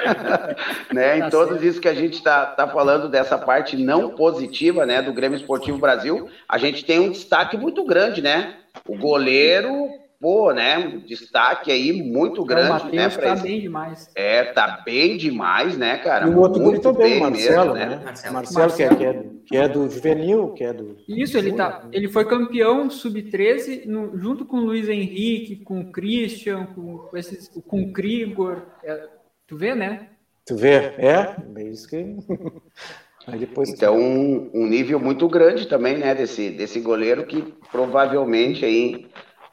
né? 0.93 1.19
Em 1.19 1.21
tá 1.21 1.31
todos 1.31 1.63
isso 1.63 1.81
que 1.81 1.89
a 1.89 1.95
gente 1.95 2.15
está 2.15 2.47
tá 2.47 2.67
falando 2.67 3.09
dessa 3.09 3.39
parte 3.39 3.77
não 3.77 4.11
positiva, 4.11 4.85
né? 4.85 5.01
Do 5.01 5.13
Grêmio 5.13 5.37
Esportivo 5.37 5.79
Brasil, 5.79 6.29
a 6.49 6.59
gente 6.59 6.85
tem 6.85 6.99
um 6.99 7.11
destaque 7.11 7.57
muito 7.57 7.85
grande, 7.85 8.21
né? 8.21 8.57
O 8.87 8.99
goleiro 8.99 10.02
pô, 10.23 10.53
né? 10.53 11.03
Destaque 11.05 11.73
aí 11.73 11.93
muito 11.93 12.45
grande, 12.45 12.87
o 12.87 12.95
né? 12.95 13.09
Tá 13.11 13.35
bem 13.35 13.61
demais. 13.61 14.09
É, 14.15 14.45
tá 14.45 14.81
bem 14.87 15.17
demais, 15.17 15.77
né, 15.77 15.99
cara? 15.99 16.29
E 16.29 16.31
o 16.31 16.39
outro 16.39 16.63
muito 16.63 16.81
também, 16.81 17.19
Marcelo, 17.19 17.75
mesmo, 17.75 17.91
né? 17.91 17.97
né? 17.97 18.05
Marcelo, 18.05 18.35
Marcelo, 18.35 18.73
Que, 18.73 18.83
é, 18.85 18.95
que, 18.95 19.05
é, 19.05 19.25
que 19.45 19.57
é 19.57 19.69
do 19.69 19.91
juvenil, 19.91 20.53
que 20.53 20.63
é 20.63 20.73
do. 20.73 20.97
Isso, 21.09 21.37
ele 21.37 21.53
tá. 21.53 21.89
Ele 21.91 22.09
foi 22.09 22.25
campeão 22.25 22.89
sub-13 22.89 23.83
junto 24.15 24.45
com 24.45 24.59
o 24.59 24.65
Luiz 24.65 24.89
Henrique, 24.89 25.57
com 25.57 25.81
o 25.81 25.91
Christian, 25.91 26.67
com, 26.67 27.09
esses, 27.17 27.49
com 27.67 27.83
o 27.83 27.93
Krigor. 27.93 28.63
É, 28.85 29.09
tu 29.49 29.57
vê, 29.57 29.75
né? 29.75 30.07
Tu 30.47 30.55
vê, 30.55 30.93
é, 30.99 31.37
é 31.57 31.63
isso 31.65 31.89
que. 31.89 32.17
Depois... 33.39 33.69
Então, 33.69 33.97
um, 33.97 34.51
um, 34.53 34.67
nível 34.67 34.99
muito 34.99 35.29
grande 35.29 35.67
também, 35.69 35.97
né, 35.97 36.13
desse, 36.13 36.51
desse 36.51 36.81
goleiro 36.81 37.25
que 37.25 37.55
provavelmente 37.71 38.65
aí 38.65 39.07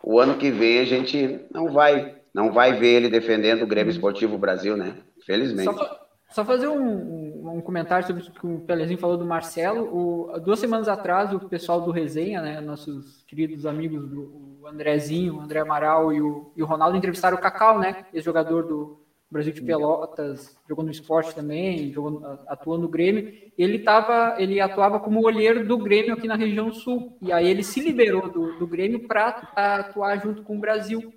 o 0.10 0.20
ano 0.20 0.38
que 0.40 0.50
vem 0.50 0.80
a 0.80 0.86
gente 0.86 1.40
não 1.54 1.72
vai, 1.72 2.16
não 2.34 2.52
vai 2.52 2.74
ver 2.74 2.96
ele 2.96 3.10
defendendo 3.10 3.62
o 3.62 3.68
Grêmio 3.68 3.92
Esportivo 3.92 4.40
Brasil, 4.40 4.76
né? 4.76 4.96
Felizmente. 5.24 5.72
Só, 5.72 6.08
só 6.32 6.44
fazer 6.44 6.68
um, 6.68 7.58
um, 7.58 7.62
comentário 7.62 8.08
sobre 8.08 8.24
o 8.24 8.32
que 8.32 8.48
o 8.48 8.60
Pelezinho 8.62 8.98
falou 8.98 9.18
do 9.18 9.26
Marcelo. 9.26 9.84
O, 9.84 10.40
duas 10.40 10.58
semanas 10.58 10.88
atrás, 10.88 11.32
o 11.32 11.40
pessoal 11.42 11.82
do 11.82 11.92
Resenha, 11.92 12.42
né, 12.42 12.60
nossos 12.60 13.24
queridos 13.28 13.68
amigos, 13.68 14.10
do, 14.10 14.58
o 14.60 14.68
Andrezinho, 14.68 15.36
o 15.36 15.42
André 15.42 15.60
Amaral 15.60 16.12
e 16.12 16.20
o, 16.20 16.52
e 16.58 16.64
o 16.64 16.66
Ronaldo 16.66 16.98
entrevistaram 16.98 17.38
o 17.38 17.40
Cacau, 17.40 17.78
né, 17.78 18.08
ex-jogador 18.12 18.64
do, 18.64 19.00
Brasil 19.32 19.54
de 19.54 19.62
Pelotas, 19.62 20.58
jogou 20.68 20.84
no 20.84 20.90
esporte 20.90 21.36
também, 21.36 21.94
jogou, 21.94 22.26
atuou 22.48 22.80
no 22.80 22.88
Grêmio. 22.88 23.32
Ele 23.56 23.80
tava, 23.80 24.36
ele 24.42 24.60
atuava 24.60 25.00
como 25.00 25.24
olheiro 25.24 25.68
do 25.68 25.78
Grêmio 25.78 26.14
aqui 26.14 26.28
na 26.28 26.36
região 26.36 26.72
sul. 26.74 27.16
E 27.22 27.32
aí 27.32 27.48
ele 27.48 27.62
se 27.62 27.80
liberou 27.80 28.28
do, 28.28 28.58
do 28.58 28.66
Grêmio 28.66 29.08
para 29.08 29.52
atuar 29.56 30.20
junto 30.20 30.42
com 30.42 30.58
o 30.58 30.60
Brasil. 30.60 31.14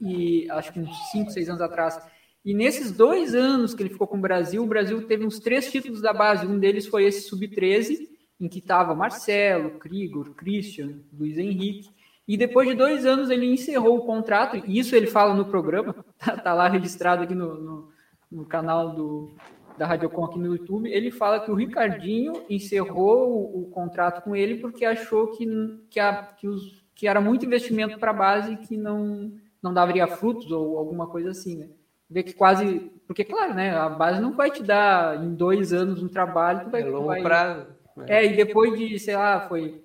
E 0.00 0.50
acho 0.50 0.72
que 0.72 0.80
uns 0.80 1.10
5, 1.12 1.30
6 1.30 1.48
anos 1.48 1.62
atrás. 1.62 2.00
E 2.44 2.52
nesses 2.52 2.90
dois 2.90 3.36
anos 3.36 3.72
que 3.72 3.82
ele 3.84 3.90
ficou 3.90 4.08
com 4.08 4.18
o 4.18 4.20
Brasil, 4.20 4.64
o 4.64 4.66
Brasil 4.66 5.06
teve 5.06 5.24
uns 5.24 5.38
três 5.38 5.70
títulos 5.70 6.02
da 6.02 6.12
base. 6.12 6.44
Um 6.44 6.58
deles 6.58 6.86
foi 6.86 7.04
esse 7.04 7.28
sub-13, 7.28 8.08
em 8.40 8.48
que 8.48 8.58
estava 8.58 8.96
Marcelo, 8.96 9.78
Krigor, 9.78 10.34
Christian, 10.34 10.98
Luiz 11.12 11.38
Henrique. 11.38 11.88
E 12.26 12.36
depois 12.36 12.68
de 12.68 12.74
dois 12.74 13.04
anos 13.04 13.30
ele 13.30 13.46
encerrou 13.46 13.98
o 13.98 14.06
contrato, 14.06 14.56
e 14.56 14.78
isso 14.78 14.94
ele 14.94 15.06
fala 15.06 15.34
no 15.34 15.46
programa, 15.46 15.94
tá, 16.18 16.36
tá 16.36 16.54
lá 16.54 16.68
registrado 16.68 17.24
aqui 17.24 17.34
no, 17.34 17.54
no, 17.54 17.88
no, 18.30 18.44
canal 18.46 18.94
do, 18.94 19.34
da 19.76 19.86
Radiocom 19.86 20.24
aqui 20.24 20.38
no 20.38 20.46
YouTube. 20.46 20.90
Ele 20.90 21.10
fala 21.10 21.40
que 21.40 21.50
o 21.50 21.54
Ricardinho 21.54 22.44
encerrou 22.48 23.28
o, 23.28 23.62
o 23.62 23.70
contrato 23.70 24.22
com 24.22 24.36
ele 24.36 24.56
porque 24.56 24.84
achou 24.84 25.28
que, 25.28 25.46
que, 25.90 25.98
a, 25.98 26.22
que, 26.22 26.46
os, 26.46 26.84
que 26.94 27.08
era 27.08 27.20
muito 27.20 27.44
investimento 27.44 27.98
para 27.98 28.12
a 28.12 28.14
base 28.14 28.56
que 28.56 28.76
não, 28.76 29.32
não 29.60 29.74
daria 29.74 30.06
frutos 30.06 30.50
ou 30.52 30.78
alguma 30.78 31.08
coisa 31.08 31.30
assim, 31.30 31.56
né? 31.56 31.68
Vê 32.08 32.22
que 32.22 32.34
quase. 32.34 32.92
Porque, 33.06 33.24
claro, 33.24 33.54
né? 33.54 33.74
A 33.74 33.88
base 33.88 34.20
não 34.20 34.36
vai 34.36 34.50
te 34.50 34.62
dar 34.62 35.24
em 35.24 35.34
dois 35.34 35.72
anos 35.72 36.02
um 36.02 36.08
trabalho, 36.08 36.64
tu 36.64 36.70
vai. 36.70 36.82
É 36.82 36.84
longo 36.84 37.06
vai, 37.06 37.22
prazo. 37.22 37.66
Né? 37.96 38.04
É, 38.08 38.26
e 38.26 38.36
depois 38.36 38.78
de, 38.78 38.98
sei 38.98 39.16
lá, 39.16 39.48
foi 39.48 39.81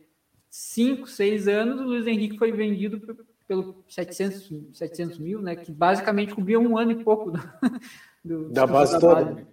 cinco, 0.58 1.08
seis 1.08 1.48
anos, 1.48 1.80
o 1.80 1.84
Luiz 1.84 2.08
Henrique 2.08 2.38
foi 2.38 2.52
vendido 2.52 3.00
pelo 3.48 3.84
700, 3.88 4.52
700 4.74 5.20
mil, 5.20 5.40
né? 5.40 5.56
Que 5.56 5.72
basicamente 5.72 6.34
cobria 6.34 6.60
um 6.60 6.76
ano 6.78 6.92
e 6.92 7.04
pouco 7.04 7.30
do, 7.30 7.40
do 8.26 8.50
da 8.50 8.66
base 8.66 8.94
da 8.94 9.00
toda. 9.00 9.26
Base. 9.26 9.46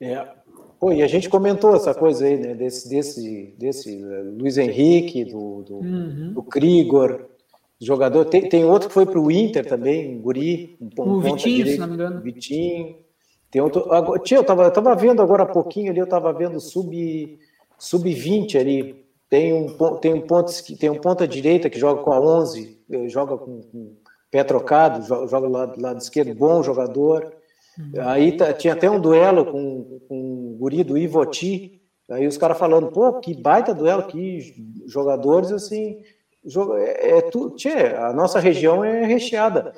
É. 0.00 0.28
Pô, 0.78 0.92
e 0.92 1.02
a 1.02 1.08
gente 1.08 1.28
comentou 1.28 1.74
essa 1.74 1.92
coisa 1.92 2.24
aí, 2.24 2.38
né? 2.38 2.54
Desse, 2.54 2.88
desse, 2.88 3.54
desse 3.58 4.00
eh, 4.00 4.22
Luiz 4.22 4.56
Henrique, 4.56 5.24
do, 5.24 5.62
do, 5.62 5.74
uhum. 5.78 6.32
do 6.32 6.42
Krigor, 6.44 7.26
jogador. 7.80 8.26
Tem, 8.26 8.48
tem 8.48 8.64
outro 8.64 8.88
que 8.88 8.94
foi 8.94 9.04
para 9.04 9.20
o 9.20 9.32
Inter 9.32 9.66
também, 9.66 10.16
um 10.16 10.22
Guri. 10.22 10.78
Um, 10.80 11.02
o 11.02 11.20
Vitinho, 11.20 11.56
direito, 11.56 11.74
se 11.74 11.80
não 11.80 11.88
me 11.88 11.94
engano. 11.94 12.20
Vitinho. 12.22 12.96
Tem 13.50 13.60
outro. 13.60 13.92
Agora, 13.92 14.22
tia, 14.22 14.38
eu 14.38 14.42
estava 14.42 14.62
eu 14.62 14.72
tava 14.72 14.94
vendo 14.94 15.20
agora 15.20 15.42
há 15.42 15.46
pouquinho 15.46 15.90
ali, 15.90 15.98
eu 15.98 16.04
estava 16.04 16.32
vendo 16.32 16.60
sub, 16.60 17.38
sub-20 17.76 18.58
ali. 18.58 19.09
Tem 19.30 19.52
um, 19.52 19.96
tem 19.98 20.12
um 20.12 20.20
ponto 20.20 20.52
tem 20.76 20.90
um 20.90 21.00
ponta 21.00 21.26
direita 21.26 21.70
que 21.70 21.78
joga 21.78 22.02
com 22.02 22.12
a 22.12 22.20
11, 22.20 22.76
eh, 22.90 23.08
joga 23.08 23.38
com, 23.38 23.62
com 23.62 23.96
pé 24.28 24.42
trocado, 24.42 25.06
joga 25.06 25.46
do 25.46 25.52
lado, 25.52 25.80
lado 25.80 26.00
esquerdo, 26.00 26.34
bom 26.34 26.60
jogador. 26.64 27.32
Uhum. 27.78 27.92
Aí 28.08 28.36
tá, 28.36 28.52
tinha 28.52 28.72
até 28.72 28.90
um 28.90 29.00
duelo 29.00 29.46
com, 29.46 30.00
com 30.08 30.50
o 30.52 30.56
guri 30.58 30.82
do 30.82 30.98
Ivoti, 30.98 31.80
aí 32.10 32.26
os 32.26 32.36
caras 32.36 32.58
falando, 32.58 32.88
pô, 32.88 33.20
que 33.20 33.32
baita 33.40 33.72
duelo, 33.72 34.02
que 34.02 34.52
jogadores 34.88 35.52
assim, 35.52 36.02
joga, 36.44 36.80
é, 36.80 37.18
é 37.18 37.22
tudo, 37.22 37.54
tchê, 37.54 37.94
a 37.96 38.12
nossa 38.12 38.40
região 38.40 38.84
é 38.84 39.06
recheada. 39.06 39.72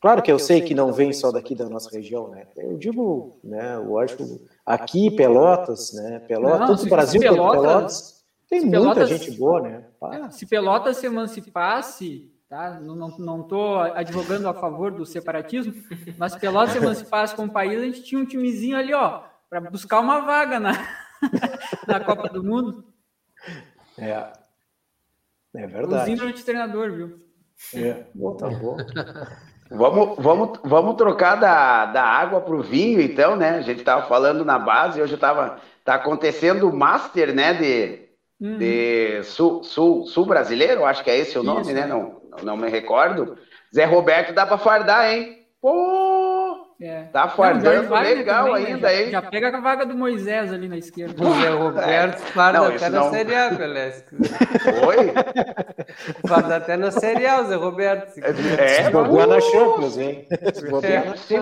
Claro 0.00 0.22
que 0.22 0.32
eu 0.32 0.38
sei 0.38 0.62
que 0.62 0.74
não 0.74 0.92
vem 0.94 1.12
só 1.12 1.30
daqui 1.30 1.54
da 1.54 1.68
nossa 1.68 1.90
região, 1.90 2.28
né? 2.28 2.46
Eu 2.56 2.76
digo, 2.78 3.38
né, 3.44 3.76
eu 3.76 3.98
acho 3.98 4.40
aqui 4.64 5.10
Pelotas, 5.10 5.92
né, 5.92 6.20
Pelotas, 6.26 6.60
não, 6.60 6.66
tanto 6.68 6.86
o 6.86 6.88
Brasil 6.88 7.20
quanto 7.20 7.34
Pelotas 7.34 8.13
tem 8.48 8.60
se 8.60 8.66
muita 8.66 8.80
Pelotas, 8.80 9.08
gente 9.08 9.30
boa, 9.38 9.60
né? 9.60 9.84
É, 10.12 10.30
se 10.30 10.46
Pelotas 10.46 10.96
se 10.96 11.06
emancipasse, 11.06 12.30
tá? 12.48 12.78
Não 12.80 13.08
estou 13.08 13.18
não, 13.18 13.38
não 13.38 13.80
advogando 13.94 14.48
a 14.48 14.54
favor 14.54 14.92
do 14.92 15.06
separatismo, 15.06 15.74
mas 16.18 16.32
se 16.32 16.40
Pelotas 16.40 16.72
se 16.72 16.78
emancipasse 16.78 17.34
como 17.34 17.52
país, 17.52 17.80
a 17.80 17.84
gente 17.84 18.02
tinha 18.02 18.20
um 18.20 18.26
timezinho 18.26 18.76
ali, 18.76 18.92
ó, 18.92 19.22
para 19.48 19.60
buscar 19.60 20.00
uma 20.00 20.20
vaga 20.20 20.60
na, 20.60 20.72
na 21.86 22.00
Copa 22.00 22.28
do 22.28 22.42
Mundo. 22.42 22.84
É. 23.98 24.32
É 25.54 25.66
verdade. 25.66 26.10
Inclusive 26.10 26.32
de 26.32 26.44
treinador, 26.44 26.90
viu? 26.90 27.20
É, 27.74 28.04
bom, 28.14 28.36
tá 28.36 28.48
bom. 28.48 28.76
Vamos, 29.70 30.22
vamos, 30.22 30.58
vamos 30.62 30.96
trocar 30.96 31.36
da, 31.36 31.86
da 31.86 32.04
água 32.04 32.40
para 32.40 32.54
o 32.54 32.62
vinho, 32.62 33.00
então, 33.00 33.34
né? 33.34 33.50
A 33.50 33.62
gente 33.62 33.78
estava 33.78 34.06
falando 34.06 34.44
na 34.44 34.58
base, 34.58 35.00
hoje 35.00 35.14
estava 35.14 35.58
tá 35.84 35.94
acontecendo 35.94 36.68
o 36.68 36.76
Master, 36.76 37.34
né? 37.34 37.54
De, 37.54 38.03
uhum. 38.44 38.58
de 38.58 39.22
sul, 39.24 39.64
sul, 39.64 40.06
sul 40.06 40.26
brasileiro, 40.26 40.84
acho 40.84 41.02
que 41.02 41.10
é 41.10 41.16
esse 41.16 41.38
o 41.38 41.42
nome, 41.42 41.62
Isso. 41.62 41.72
né? 41.72 41.86
Não, 41.86 42.20
não 42.42 42.56
me 42.56 42.68
recordo. 42.68 43.38
Zé 43.74 43.84
Roberto 43.84 44.34
dá 44.34 44.46
para 44.46 44.58
fardar, 44.58 45.10
hein? 45.10 45.46
Pô! 45.60 46.13
É. 46.80 47.04
Tá 47.04 47.28
fardando 47.28 47.94
legal 47.94 48.46
também, 48.46 48.66
ainda, 48.66 48.88
né? 48.88 49.02
hein? 49.02 49.10
Já, 49.10 49.22
pega 49.22 49.56
a 49.56 49.60
vaga 49.60 49.86
do 49.86 49.96
Moisés 49.96 50.52
ali 50.52 50.68
na 50.68 50.76
esquerda. 50.76 51.22
O 51.22 51.40
Zé 51.40 51.48
Roberto 51.48 52.22
é. 52.22 52.26
farda 52.32 52.58
não, 52.58 52.66
até 52.66 52.90
não... 52.90 53.04
na 53.04 53.10
Série 53.10 53.34
A, 53.34 53.54
Pelé. 53.54 54.04
Oi? 54.86 55.14
Farda 56.26 56.56
até 56.56 56.76
na 56.76 56.90
Série 56.90 57.26
A, 57.26 57.40
o 57.40 57.44
Zé 57.46 57.54
Roberto. 57.54 58.18
É, 58.58 58.90
jogou 58.90 59.26
na 59.26 59.40
Champions, 59.40 59.96
hein? 59.98 60.26
É. 60.82 61.16
Se, 61.16 61.36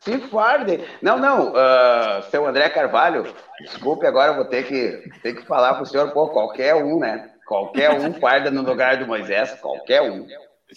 se 0.00 0.18
farde. 0.28 0.80
Não, 1.02 1.18
não, 1.18 1.50
uh, 1.50 2.22
seu 2.30 2.46
André 2.46 2.68
Carvalho, 2.68 3.34
desculpe, 3.60 4.06
agora 4.06 4.30
eu 4.30 4.36
vou 4.36 4.44
ter 4.44 4.64
que, 4.64 5.10
ter 5.22 5.34
que 5.34 5.44
falar 5.44 5.74
pro 5.74 5.86
senhor, 5.86 6.12
pô, 6.12 6.28
qualquer 6.28 6.76
um, 6.76 7.00
né? 7.00 7.30
Qualquer 7.46 7.90
um 7.90 8.14
farda 8.14 8.50
no 8.50 8.62
lugar 8.62 8.96
do 8.96 9.06
Moisés, 9.06 9.52
qualquer 9.60 10.02
um. 10.02 10.26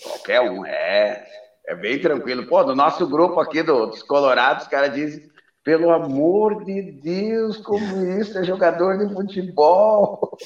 Qualquer 0.04 0.42
um, 0.42 0.66
é. 0.66 1.24
É 1.68 1.76
bem 1.76 2.00
tranquilo. 2.00 2.46
Pô, 2.46 2.64
no 2.64 2.76
nosso 2.76 3.08
grupo 3.08 3.40
aqui 3.40 3.64
do, 3.64 3.88
dos 3.88 4.04
Colorados, 4.04 4.64
os 4.64 4.70
caras 4.70 4.94
dizem, 4.94 5.30
pelo 5.64 5.92
amor 5.92 6.64
de 6.64 6.92
Deus, 7.02 7.58
como 7.58 8.06
isso 8.20 8.38
é 8.38 8.44
jogador 8.44 9.00
de 9.00 9.12
futebol. 9.12 10.38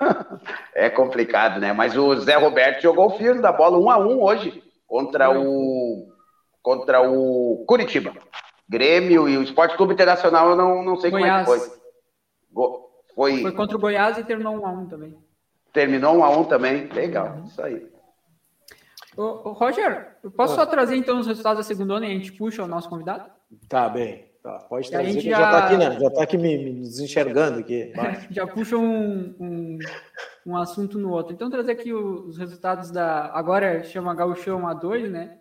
é 0.72 0.88
complicado, 0.88 1.58
né? 1.58 1.72
Mas 1.72 1.96
o 1.96 2.14
Zé 2.20 2.36
Roberto 2.36 2.80
jogou 2.80 3.06
o 3.06 3.18
filho 3.18 3.42
da 3.42 3.50
bola 3.50 3.76
um 3.76 3.90
a 3.90 3.98
um 3.98 4.22
hoje 4.22 4.62
contra 4.86 5.36
o 5.36 6.12
contra 6.62 7.02
o 7.02 7.64
Curitiba. 7.66 8.12
Grêmio 8.68 9.28
e 9.28 9.36
o 9.36 9.42
Esporte 9.42 9.76
Clube 9.76 9.94
Internacional, 9.94 10.50
eu 10.50 10.56
não, 10.56 10.82
não 10.82 10.96
sei 10.96 11.10
Goiás. 11.10 11.44
como 11.44 11.56
é 11.56 11.60
que 11.60 11.66
foi. 11.66 12.86
Foi... 13.14 13.42
foi 13.42 13.52
contra 13.52 13.76
o 13.76 13.80
Goiás 13.80 14.18
e 14.18 14.24
terminou 14.24 14.56
um 14.56 14.66
a 14.66 14.70
um 14.70 14.86
também. 14.86 15.16
Terminou 15.72 16.16
um 16.16 16.24
a 16.24 16.30
um 16.30 16.44
também. 16.44 16.86
Legal, 16.88 17.42
isso 17.44 17.62
aí. 17.62 17.95
Ô, 19.16 19.52
Roger, 19.52 20.16
eu 20.22 20.30
posso 20.30 20.54
só 20.54 20.66
trazer 20.66 20.96
então 20.96 21.18
os 21.18 21.26
resultados 21.26 21.58
da 21.58 21.64
segunda 21.64 21.94
onda 21.94 22.06
e 22.06 22.10
a 22.10 22.14
gente 22.14 22.32
puxa 22.32 22.62
o 22.62 22.68
nosso 22.68 22.88
convidado? 22.88 23.30
Tá 23.68 23.88
bem. 23.88 24.26
Tá, 24.42 24.58
pode 24.68 24.88
trazer, 24.88 25.08
a 25.08 25.12
gente 25.12 25.28
já... 25.28 25.38
já 25.38 25.50
tá 25.50 25.66
aqui, 25.66 25.76
né? 25.76 25.98
Já 25.98 26.10
tá 26.10 26.22
aqui 26.22 26.38
me, 26.38 26.56
me 26.56 26.72
desenxergando 26.80 27.58
aqui. 27.58 27.92
já 28.30 28.46
puxa 28.46 28.76
um, 28.76 29.34
um, 29.40 29.78
um, 30.46 30.56
assunto 30.56 30.98
no 30.98 31.10
outro. 31.10 31.32
Então, 31.32 31.50
trazer 31.50 31.72
aqui 31.72 31.92
os 31.92 32.38
resultados 32.38 32.90
da. 32.90 33.32
Agora 33.32 33.82
chama 33.82 34.14
Gauchão 34.14 34.60
A2, 34.60 35.08
né? 35.08 35.38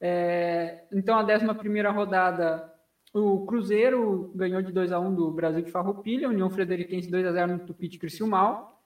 É, 0.00 0.82
então, 0.92 1.16
a 1.16 1.22
11 1.22 1.46
rodada, 1.94 2.70
o 3.14 3.46
Cruzeiro 3.46 4.30
ganhou 4.34 4.60
de 4.60 4.72
2 4.72 4.92
a 4.92 5.00
1 5.00 5.14
do 5.14 5.30
Brasil 5.30 5.62
de 5.62 5.70
Farroupilha, 5.70 6.28
União 6.28 6.50
Frederiquense 6.50 7.10
2 7.10 7.26
a 7.26 7.32
0 7.32 7.52
no 7.52 7.58
Tupi 7.60 7.88
de 7.88 7.98
Criciúmal. 7.98 8.82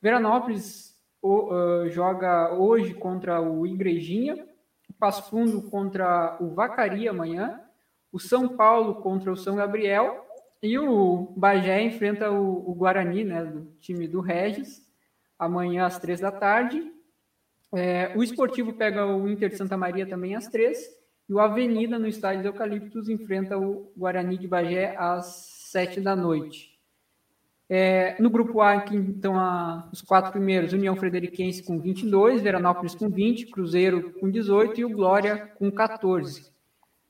Veranópolis 0.00 0.85
o, 1.26 1.52
uh, 1.52 1.90
joga 1.90 2.54
hoje 2.54 2.94
contra 2.94 3.40
o 3.40 3.66
Igrejinha, 3.66 4.46
o 4.88 4.92
Passo 4.94 5.28
Fundo 5.28 5.62
contra 5.62 6.36
o 6.40 6.50
Vacaria 6.50 7.10
amanhã, 7.10 7.60
o 8.12 8.18
São 8.18 8.48
Paulo 8.56 8.96
contra 8.96 9.32
o 9.32 9.36
São 9.36 9.56
Gabriel 9.56 10.24
e 10.62 10.78
o 10.78 11.32
Bagé 11.36 11.82
enfrenta 11.82 12.30
o, 12.30 12.70
o 12.70 12.74
Guarani, 12.74 13.24
né, 13.24 13.44
do 13.44 13.66
time 13.80 14.06
do 14.06 14.20
Regis, 14.20 14.86
amanhã 15.38 15.86
às 15.86 15.98
três 15.98 16.20
da 16.20 16.30
tarde. 16.30 16.92
É, 17.74 18.12
o 18.16 18.22
Esportivo 18.22 18.72
pega 18.72 19.04
o 19.04 19.28
Inter 19.28 19.50
de 19.50 19.56
Santa 19.56 19.76
Maria 19.76 20.06
também 20.06 20.34
às 20.34 20.46
três 20.46 20.78
e 21.28 21.34
o 21.34 21.40
Avenida 21.40 21.98
no 21.98 22.06
estádio 22.06 22.42
do 22.42 22.48
Eucaliptus 22.48 23.08
enfrenta 23.08 23.58
o 23.58 23.92
Guarani 23.96 24.38
de 24.38 24.46
Bagé 24.46 24.94
às 24.96 25.26
sete 25.70 26.00
da 26.00 26.14
noite. 26.14 26.75
É, 27.68 28.16
no 28.20 28.30
grupo 28.30 28.60
A, 28.60 28.74
aqui, 28.74 28.94
então, 28.94 29.36
a, 29.36 29.88
os 29.92 30.00
quatro 30.00 30.30
primeiros, 30.30 30.72
União 30.72 30.94
Frederiquense 30.94 31.62
com 31.62 31.80
22, 31.80 32.40
Veranópolis 32.40 32.94
com 32.94 33.08
20, 33.08 33.46
Cruzeiro 33.46 34.12
com 34.20 34.30
18 34.30 34.80
e 34.80 34.84
o 34.84 34.90
Glória 34.90 35.50
com 35.58 35.70
14. 35.70 36.54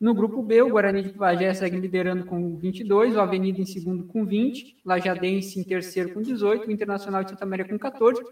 No 0.01 0.15
grupo 0.15 0.43
B, 0.43 0.63
o 0.63 0.71
Guarani 0.71 1.03
de 1.03 1.11
Pajé 1.11 1.53
segue 1.55 1.79
liderando 1.79 2.25
com 2.25 2.57
22, 2.57 3.17
o 3.17 3.21
Avenida 3.21 3.61
em 3.61 3.67
segundo 3.67 4.05
com 4.05 4.25
20, 4.25 4.79
Lajadense 4.85 5.59
em 5.59 5.65
terceiro 5.65 6.13
com 6.13 6.23
18, 6.23 6.67
o 6.67 6.71
Internacional 6.71 7.23
de 7.23 7.31
Santa 7.31 7.47
Maria 7.47 7.67
com 7.67 7.79
14 7.79 8.23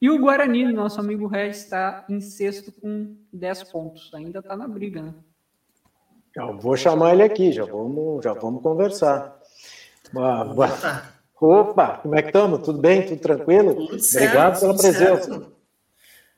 e 0.00 0.10
o 0.10 0.18
Guarani, 0.18 0.70
nosso 0.72 1.00
amigo 1.00 1.26
Regis, 1.26 1.64
está 1.64 2.04
em 2.10 2.20
sexto 2.20 2.72
com 2.72 3.16
10 3.32 3.64
pontos. 3.72 4.12
Ainda 4.12 4.40
está 4.40 4.56
na 4.56 4.68
briga, 4.68 5.02
né? 5.02 5.14
Eu 6.36 6.58
vou 6.58 6.76
chamar 6.76 7.14
ele 7.14 7.22
aqui, 7.22 7.52
já 7.52 7.64
vamos, 7.64 8.22
já 8.22 8.34
vamos 8.34 8.62
conversar. 8.62 9.38
Boa, 10.12 10.44
boa. 10.44 11.13
Opa, 11.40 11.98
como 11.98 12.14
é 12.14 12.22
que 12.22 12.28
estamos? 12.28 12.62
Tudo 12.62 12.78
bem? 12.78 13.06
Tudo 13.06 13.20
tranquilo? 13.20 13.74
Tudo 13.74 14.00
certo, 14.00 14.24
Obrigado 14.24 14.60
pela 14.60 14.76
presença. 14.76 15.30
Certo. 15.30 15.52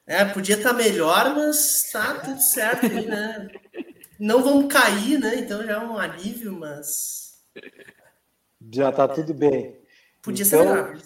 É, 0.06 0.24
podia 0.24 0.56
estar 0.56 0.70
tá 0.70 0.76
melhor, 0.76 1.34
mas 1.34 1.90
tá 1.92 2.14
tudo 2.14 2.40
certo 2.40 2.88
né? 2.88 3.48
Não 4.18 4.42
vamos 4.42 4.72
cair, 4.72 5.18
né? 5.18 5.36
Então 5.36 5.64
já 5.64 5.74
é 5.74 5.78
um 5.78 5.98
alívio, 5.98 6.52
mas. 6.52 7.40
Já 8.72 8.90
está 8.90 9.06
tudo 9.06 9.34
bem. 9.34 9.76
Podia 10.22 10.46
então, 10.46 10.62
ser 10.62 10.68
melhor. 10.68 10.98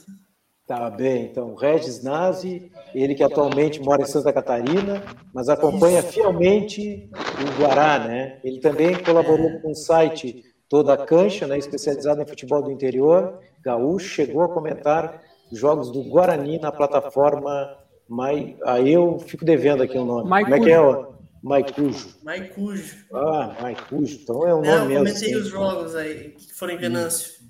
Tá 0.67 0.89
bem, 0.89 1.25
então, 1.25 1.57
Regis 1.57 2.01
Nazi, 2.01 2.71
ele 2.95 3.17
que 3.17 3.25
atualmente 3.25 3.81
mora 3.81 4.03
em 4.03 4.07
Santa 4.07 4.33
Catarina, 4.33 5.03
mas 5.35 5.49
acompanha 5.49 5.99
Isso. 5.99 6.13
fielmente 6.13 7.11
o 7.13 7.61
Guará, 7.61 7.99
né? 7.99 8.39
Ele 8.45 8.61
também 8.61 8.97
colaborou 9.03 9.49
é. 9.49 9.59
com 9.59 9.73
o 9.73 9.75
site 9.75 10.45
Toda 10.69 10.95
a 10.95 11.05
Cancha, 11.05 11.49
né, 11.49 11.59
especializado 11.59 12.23
em 12.23 12.27
futebol 12.27 12.63
do 12.63 12.71
interior, 12.71 13.41
Gaúcho 13.63 14.09
chegou 14.09 14.43
a 14.43 14.49
comentar 14.49 15.23
jogos 15.53 15.91
do 15.91 16.03
Guarani 16.03 16.59
na 16.59 16.73
plataforma 16.73 17.77
Mai... 18.11 18.57
Aí 18.65 18.93
eu 18.93 19.21
fico 19.21 19.45
devendo 19.45 19.85
aqui 19.85 19.97
o 19.97 20.05
nome. 20.05 20.29
Maicujo. 20.29 20.51
Como 20.51 20.65
é 20.65 20.67
que 20.67 20.73
é? 20.73 21.11
Maicujo. 21.43 22.09
Maicujo. 22.25 22.97
Ah, 23.13 23.57
Maicujo. 23.63 24.19
Então 24.21 24.49
é 24.49 24.55
um 24.55 24.63
nome 24.63 24.87
mesmo. 24.89 25.07
Eu 25.07 25.15
comentei 25.15 25.37
os 25.37 25.47
jogos 25.47 25.95
aí 25.95 26.31
que 26.31 26.53
foram 26.53 26.75
em 26.75 26.79
Venâncio. 26.79 27.41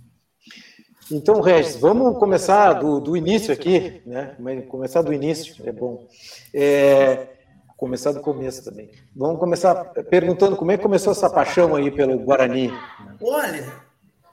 Então, 1.10 1.40
Regis, 1.40 1.76
vamos 1.76 2.18
começar 2.18 2.74
do, 2.74 3.00
do 3.00 3.16
início 3.16 3.52
aqui, 3.52 4.00
né? 4.06 4.36
Começar 4.68 5.02
do 5.02 5.12
início, 5.12 5.56
é 5.66 5.72
bom. 5.72 6.06
É, 6.54 7.26
começar 7.76 8.12
do 8.12 8.20
começo 8.20 8.62
também. 8.62 8.90
Vamos 9.16 9.40
começar 9.40 9.74
perguntando 10.08 10.56
como 10.56 10.70
é 10.70 10.76
que 10.76 10.82
começou 10.82 11.12
essa 11.12 11.28
paixão 11.28 11.74
aí 11.74 11.90
pelo 11.90 12.18
Guarani. 12.18 12.70
Olha, 13.20 13.66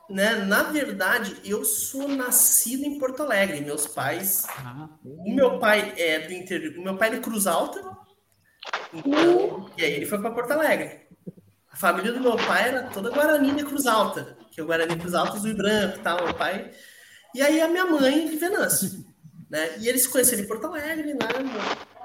né? 0.10 0.36
Na 0.36 0.64
verdade, 0.64 1.36
eu 1.43 1.66
sou 1.66 2.08
nascido 2.08 2.84
em 2.84 2.97
Porto 2.97 3.24
Alegre. 3.24 3.62
Meus 3.62 3.88
pais. 3.88 4.45
Ah. 4.49 4.89
O 5.03 5.34
meu 5.34 5.60
pai 5.60 5.93
é 5.97 6.20
do 6.20 6.34
interior. 6.34 6.78
O 6.78 6.84
meu 6.84 6.97
pai 6.97 7.10
é 7.10 7.16
de 7.16 7.20
Cruz 7.20 7.47
Alta. 7.47 7.82
Então, 8.93 9.70
e 9.78 9.84
aí 9.84 9.93
ele 9.93 10.05
foi 10.05 10.20
para 10.20 10.32
Porto 10.32 10.51
Alegre. 10.51 11.08
A 11.72 11.76
família 11.76 12.12
do 12.14 12.22
meu 12.22 12.36
pai 12.36 12.70
era 12.70 12.84
toda 12.84 13.12
Guarani 13.12 13.51
de 13.53 13.64
Cruz 13.64 13.86
Alta. 13.86 14.38
Que 14.51 14.62
é 14.62 14.64
o 14.64 14.68
Guarani 14.68 14.95
Cruz 14.95 15.14
Alta, 15.14 15.34
Azul 15.34 15.51
e 15.51 15.53
Branco 15.53 15.99
e 15.99 16.01
tal. 16.01 16.24
Meu 16.24 16.34
pai. 16.34 16.72
E 17.36 17.41
aí 17.41 17.62
a 17.62 17.68
minha 17.68 17.86
mãe 17.86 18.28
de 18.28 18.36
Venâncio. 18.38 19.05
Né? 19.49 19.78
E 19.80 19.88
eles 19.88 20.03
se 20.03 20.10
conheceram 20.10 20.43
em 20.43 20.47
Porto 20.47 20.68
Alegre, 20.68 21.14
né? 21.14 21.28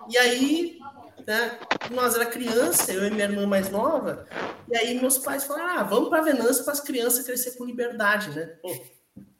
E 0.09 0.19
aí 0.19 0.79
né? 1.27 1.59
Nós 1.91 2.15
era 2.15 2.27
criança, 2.27 2.93
eu 2.93 3.07
e 3.07 3.11
minha 3.11 3.25
irmã 3.25 3.47
mais 3.47 3.71
nova, 3.71 4.27
e 4.69 4.77
aí 4.77 5.01
meus 5.01 5.19
pais 5.19 5.45
falaram: 5.45 5.81
ah, 5.81 5.83
vamos 5.83 6.09
para 6.09 6.23
Venâncio 6.23 6.65
para 6.65 6.73
as 6.73 6.81
crianças 6.81 7.25
crescer 7.25 7.53
com 7.53 7.65
liberdade, 7.65 8.31
né? 8.31 8.47
Pô, 8.61 8.69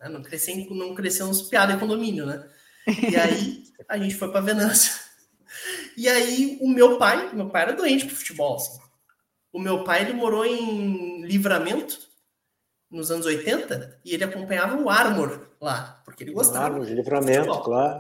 né, 0.01 0.09
não 0.09 0.23
crescer, 0.23 0.67
não 0.71 0.95
crescer 0.95 1.23
uns 1.23 1.43
piadas 1.43 1.75
em 1.75 1.79
condomínio, 1.79 2.27
né? 2.27 2.49
E 2.87 3.17
aí 3.17 3.65
a 3.89 3.99
gente 3.99 4.15
foi 4.15 4.31
para 4.31 4.41
Venâncio. 4.41 4.93
E 5.97 6.09
aí 6.09 6.59
o 6.61 6.69
meu 6.69 6.99
pai, 6.99 7.33
meu 7.35 7.51
pai 7.51 7.63
era 7.63 7.73
doente 7.75 8.07
pro 8.07 8.17
futebol, 8.17 8.57
assim. 8.57 8.81
O 9.53 9.59
meu 9.59 9.85
pai 9.85 10.03
ele 10.03 10.15
morou 10.15 10.47
em 10.47 11.25
Livramento 11.27 11.99
nos 12.91 13.11
anos 13.11 13.27
80 13.27 14.01
e 14.05 14.15
ele 14.15 14.25
acompanhava 14.25 14.77
o 14.77 14.89
Armor 14.89 15.49
lá, 15.61 16.03
porque 16.05 16.25
ele 16.25 16.33
gostava. 16.33 16.67
Armor, 16.67 16.87
Livramento, 16.87 17.61
claro. 17.61 17.99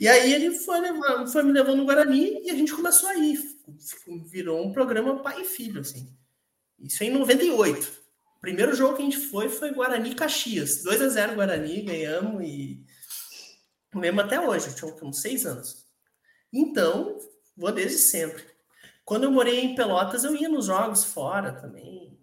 E 0.00 0.08
aí 0.08 0.32
ele 0.32 0.52
foi, 0.58 0.80
levar, 0.80 1.26
foi 1.26 1.42
me 1.42 1.52
levando 1.52 1.78
no 1.78 1.84
Guarani 1.84 2.42
e 2.44 2.50
a 2.50 2.54
gente 2.54 2.72
começou 2.72 3.08
a 3.08 3.16
ir. 3.16 3.38
Virou 4.26 4.64
um 4.64 4.72
programa 4.72 5.22
pai 5.22 5.42
e 5.42 5.44
filho, 5.44 5.80
assim. 5.80 6.14
Isso 6.78 7.02
em 7.04 7.10
98. 7.10 8.04
O 8.36 8.40
primeiro 8.40 8.74
jogo 8.74 8.96
que 8.96 9.02
a 9.02 9.04
gente 9.04 9.18
foi 9.18 9.48
foi 9.48 9.72
Guarani 9.72 10.14
Caxias. 10.14 10.82
2 10.82 11.00
a 11.00 11.08
0 11.08 11.34
Guarani, 11.34 11.82
ganhamos 11.82 12.42
e 12.42 12.84
mesmo 13.94 14.20
até 14.20 14.40
hoje, 14.40 14.74
tinha 14.74 14.92
uns 15.02 15.20
seis 15.20 15.46
anos. 15.46 15.86
Então, 16.52 17.18
vou 17.56 17.72
desde 17.72 17.98
sempre. 17.98 18.44
Quando 19.04 19.24
eu 19.24 19.30
morei 19.30 19.60
em 19.60 19.74
Pelotas, 19.74 20.24
eu 20.24 20.34
ia 20.34 20.48
nos 20.48 20.66
jogos 20.66 21.04
fora 21.04 21.52
também, 21.52 22.18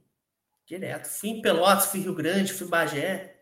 direto. 0.65 1.07
Fui 1.07 1.29
em 1.29 1.41
Pelotas, 1.41 1.85
fui 1.85 2.01
Rio 2.01 2.15
Grande, 2.15 2.53
fui 2.53 2.67
Bagé. 2.67 3.39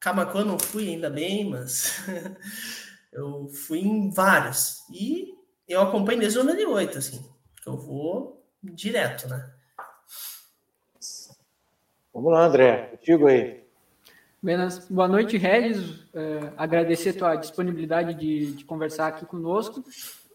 Camacuã 0.00 0.44
não 0.44 0.58
fui 0.58 0.88
ainda 0.88 1.10
bem, 1.10 1.50
mas 1.50 2.00
Eu 3.16 3.48
fui 3.48 3.78
em 3.78 4.10
vários. 4.10 4.84
E 4.92 5.34
eu 5.66 5.80
acompanho 5.80 6.20
desde 6.20 6.38
98, 6.38 6.98
assim. 6.98 7.24
Eu 7.64 7.78
vou 7.78 8.46
direto, 8.62 9.26
né? 9.26 9.50
Vamos 12.12 12.30
lá, 12.30 12.44
André. 12.44 12.98
Digo 13.02 13.26
aí. 13.26 13.64
Buenas, 14.42 14.86
boa 14.90 15.08
noite, 15.08 15.38
Regis. 15.38 15.78
Uh, 16.12 16.52
agradecer 16.58 17.10
a 17.10 17.14
tua 17.14 17.36
disponibilidade 17.36 18.12
de, 18.12 18.52
de, 18.52 18.64
conversar 18.66 19.06
aqui 19.08 19.24
conosco. 19.24 19.82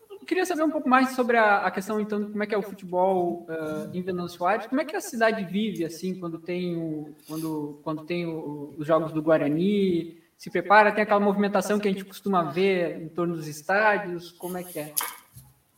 Eu 0.10 0.26
queria 0.26 0.46
saber 0.46 0.64
um 0.64 0.72
pouco 0.72 0.90
mais 0.90 1.12
sobre 1.12 1.38
a, 1.38 1.60
a 1.60 1.72
questão, 1.72 2.00
então, 2.00 2.20
de 2.20 2.32
como 2.32 2.44
é 2.44 2.48
que 2.48 2.56
é 2.56 2.58
o 2.58 2.64
futebol 2.64 3.46
uh, 3.48 3.96
em 3.96 4.02
Venâncio 4.02 4.44
Aires. 4.44 4.66
Como 4.66 4.82
é 4.82 4.86
que 4.86 4.96
a 4.96 5.02
cidade 5.02 5.46
vive, 5.46 5.86
assim, 5.86 6.16
quando 6.16 6.40
tem, 6.40 6.76
o, 6.78 7.16
quando, 7.28 7.80
quando 7.84 8.06
tem 8.06 8.26
o, 8.26 8.74
os 8.76 8.88
jogos 8.88 9.12
do 9.12 9.22
Guarani? 9.22 10.21
Se 10.42 10.50
prepara? 10.50 10.92
Tem 10.92 11.04
aquela 11.04 11.20
movimentação 11.20 11.78
que 11.78 11.88
a 11.88 11.92
gente 11.92 12.04
costuma 12.04 12.42
ver 12.42 13.00
em 13.00 13.08
torno 13.10 13.36
dos 13.36 13.48
estádios? 13.48 14.32
Como 14.32 14.58
é 14.58 14.64
que 14.64 14.80
é? 14.80 14.92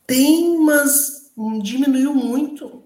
Tem, 0.06 0.58
mas 0.58 1.30
diminuiu 1.62 2.14
muito. 2.14 2.82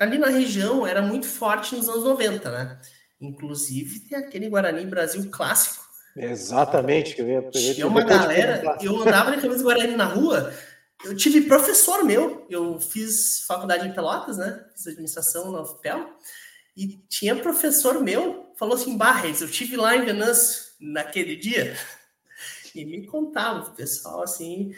Ali 0.00 0.18
na 0.18 0.26
região 0.26 0.84
era 0.84 1.00
muito 1.00 1.28
forte 1.28 1.76
nos 1.76 1.88
anos 1.88 2.02
90, 2.02 2.50
né? 2.50 2.80
Inclusive 3.20 4.00
tem 4.00 4.18
aquele 4.18 4.48
Guarani 4.48 4.84
Brasil 4.84 5.30
clássico. 5.30 5.84
Exatamente. 6.16 7.16
Eu 7.20 7.28
ia, 7.28 7.50
Tinha 7.52 7.86
uma 7.86 8.02
galera, 8.02 8.60
eu 8.82 9.00
andava 9.00 9.36
de 9.36 9.42
camisa 9.42 9.62
Guarani 9.62 9.94
na 9.94 10.06
rua, 10.06 10.52
eu 11.04 11.14
tive 11.16 11.42
professor 11.42 12.02
meu, 12.02 12.44
eu 12.50 12.80
fiz 12.80 13.44
faculdade 13.46 13.86
em 13.86 13.92
Pelotas, 13.92 14.38
né? 14.38 14.64
Fiz 14.74 14.88
administração 14.88 15.52
na 15.52 15.62
UFPEL, 15.62 16.18
e 16.76 17.00
tinha 17.08 17.36
professor 17.36 18.02
meu, 18.02 18.52
falou 18.58 18.74
assim, 18.74 18.96
Barres, 18.96 19.40
eu 19.40 19.48
tive 19.48 19.76
lá 19.76 19.94
em 19.94 20.04
Venâncio 20.04 20.71
naquele 20.82 21.36
dia, 21.36 21.76
e 22.74 22.84
me 22.84 23.06
contava, 23.06 23.70
o 23.70 23.74
pessoal, 23.74 24.22
assim, 24.22 24.74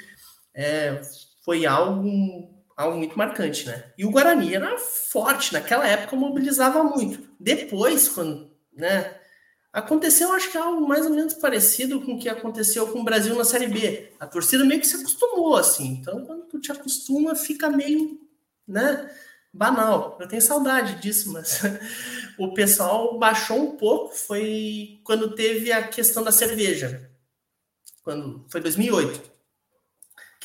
é, 0.52 1.00
foi 1.42 1.64
algo, 1.64 2.50
algo 2.76 2.98
muito 2.98 3.16
marcante, 3.16 3.66
né? 3.66 3.92
E 3.96 4.04
o 4.04 4.10
Guarani 4.10 4.54
era 4.54 4.76
forte, 4.78 5.52
naquela 5.52 5.86
época 5.86 6.16
mobilizava 6.16 6.82
muito. 6.84 7.28
Depois, 7.40 8.08
quando, 8.08 8.50
né, 8.72 9.14
aconteceu, 9.72 10.32
acho 10.32 10.50
que 10.50 10.58
algo 10.58 10.86
mais 10.86 11.06
ou 11.06 11.12
menos 11.12 11.34
parecido 11.34 12.00
com 12.00 12.14
o 12.14 12.18
que 12.18 12.28
aconteceu 12.28 12.86
com 12.92 13.00
o 13.00 13.04
Brasil 13.04 13.34
na 13.36 13.44
Série 13.44 13.68
B. 13.68 14.12
A 14.20 14.26
torcida 14.26 14.64
meio 14.64 14.80
que 14.80 14.86
se 14.86 14.96
acostumou, 14.96 15.56
assim. 15.56 15.98
Então, 16.00 16.24
quando 16.24 16.44
tu 16.46 16.60
te 16.60 16.70
acostuma, 16.70 17.34
fica 17.34 17.70
meio, 17.70 18.20
né, 18.66 19.10
banal. 19.52 20.18
Eu 20.20 20.28
tenho 20.28 20.42
saudade 20.42 21.00
disso, 21.00 21.32
mas 21.32 21.60
o 22.38 22.54
pessoal 22.54 23.18
baixou 23.18 23.58
um 23.58 23.76
pouco. 23.76 24.14
Foi 24.14 25.00
quando 25.04 25.34
teve 25.34 25.72
a 25.72 25.86
questão 25.86 26.22
da 26.22 26.32
cerveja. 26.32 27.10
Quando 28.02 28.44
foi 28.50 28.60
2008 28.60 29.34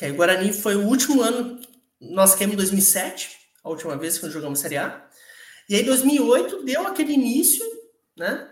que 0.00 0.06
aí 0.06 0.12
Guarani 0.12 0.50
foi 0.50 0.76
o 0.76 0.86
último 0.86 1.20
ano, 1.20 1.60
nós 2.00 2.34
caímos 2.34 2.54
em 2.54 2.56
2007, 2.56 3.36
a 3.62 3.68
última 3.68 3.98
vez 3.98 4.16
que 4.16 4.24
nós 4.24 4.32
jogamos 4.32 4.58
Série 4.58 4.78
A. 4.78 5.06
E 5.68 5.74
aí 5.74 5.84
2008 5.84 6.64
deu 6.64 6.86
aquele 6.86 7.12
início, 7.12 7.62
né? 8.16 8.50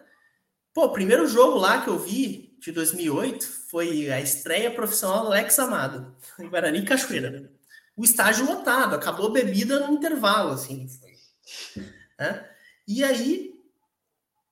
Pô, 0.75 0.85
o 0.85 0.93
primeiro 0.93 1.27
jogo 1.27 1.57
lá 1.57 1.81
que 1.81 1.89
eu 1.89 1.99
vi 1.99 2.55
de 2.61 2.71
2008 2.71 3.47
foi 3.71 4.11
a 4.11 4.21
estreia 4.21 4.71
profissional 4.71 5.23
do 5.23 5.29
Alex 5.29 5.59
Amado, 5.59 6.15
em 6.39 6.51
Guarani 6.51 6.85
Cachoeira. 6.85 7.51
O 7.97 8.05
estágio 8.05 8.45
lotado, 8.45 8.95
acabou 8.95 9.33
bebida 9.33 9.81
no 9.81 9.95
intervalo, 9.95 10.53
assim. 10.53 10.87
Né? 12.19 12.47
E 12.89 13.05
aí, 13.05 13.55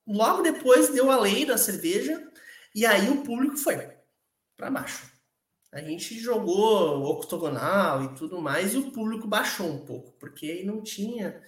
logo 0.07 0.43
depois 0.43 0.89
deu 0.89 1.11
a 1.11 1.19
lei 1.19 1.45
da 1.45 1.57
cerveja, 1.57 2.31
e 2.73 2.85
aí 2.85 3.09
o 3.09 3.23
público 3.23 3.57
foi 3.57 3.75
para 4.55 4.71
baixo 4.71 5.17
a 5.71 5.81
gente 5.81 6.19
jogou 6.19 7.03
octogonal 7.03 8.03
e 8.03 8.15
tudo 8.15 8.41
mais, 8.41 8.73
e 8.73 8.77
o 8.77 8.91
público 8.91 9.27
baixou 9.27 9.67
um 9.67 9.85
pouco, 9.85 10.13
porque 10.19 10.45
aí 10.47 10.65
não 10.65 10.81
tinha, 10.81 11.39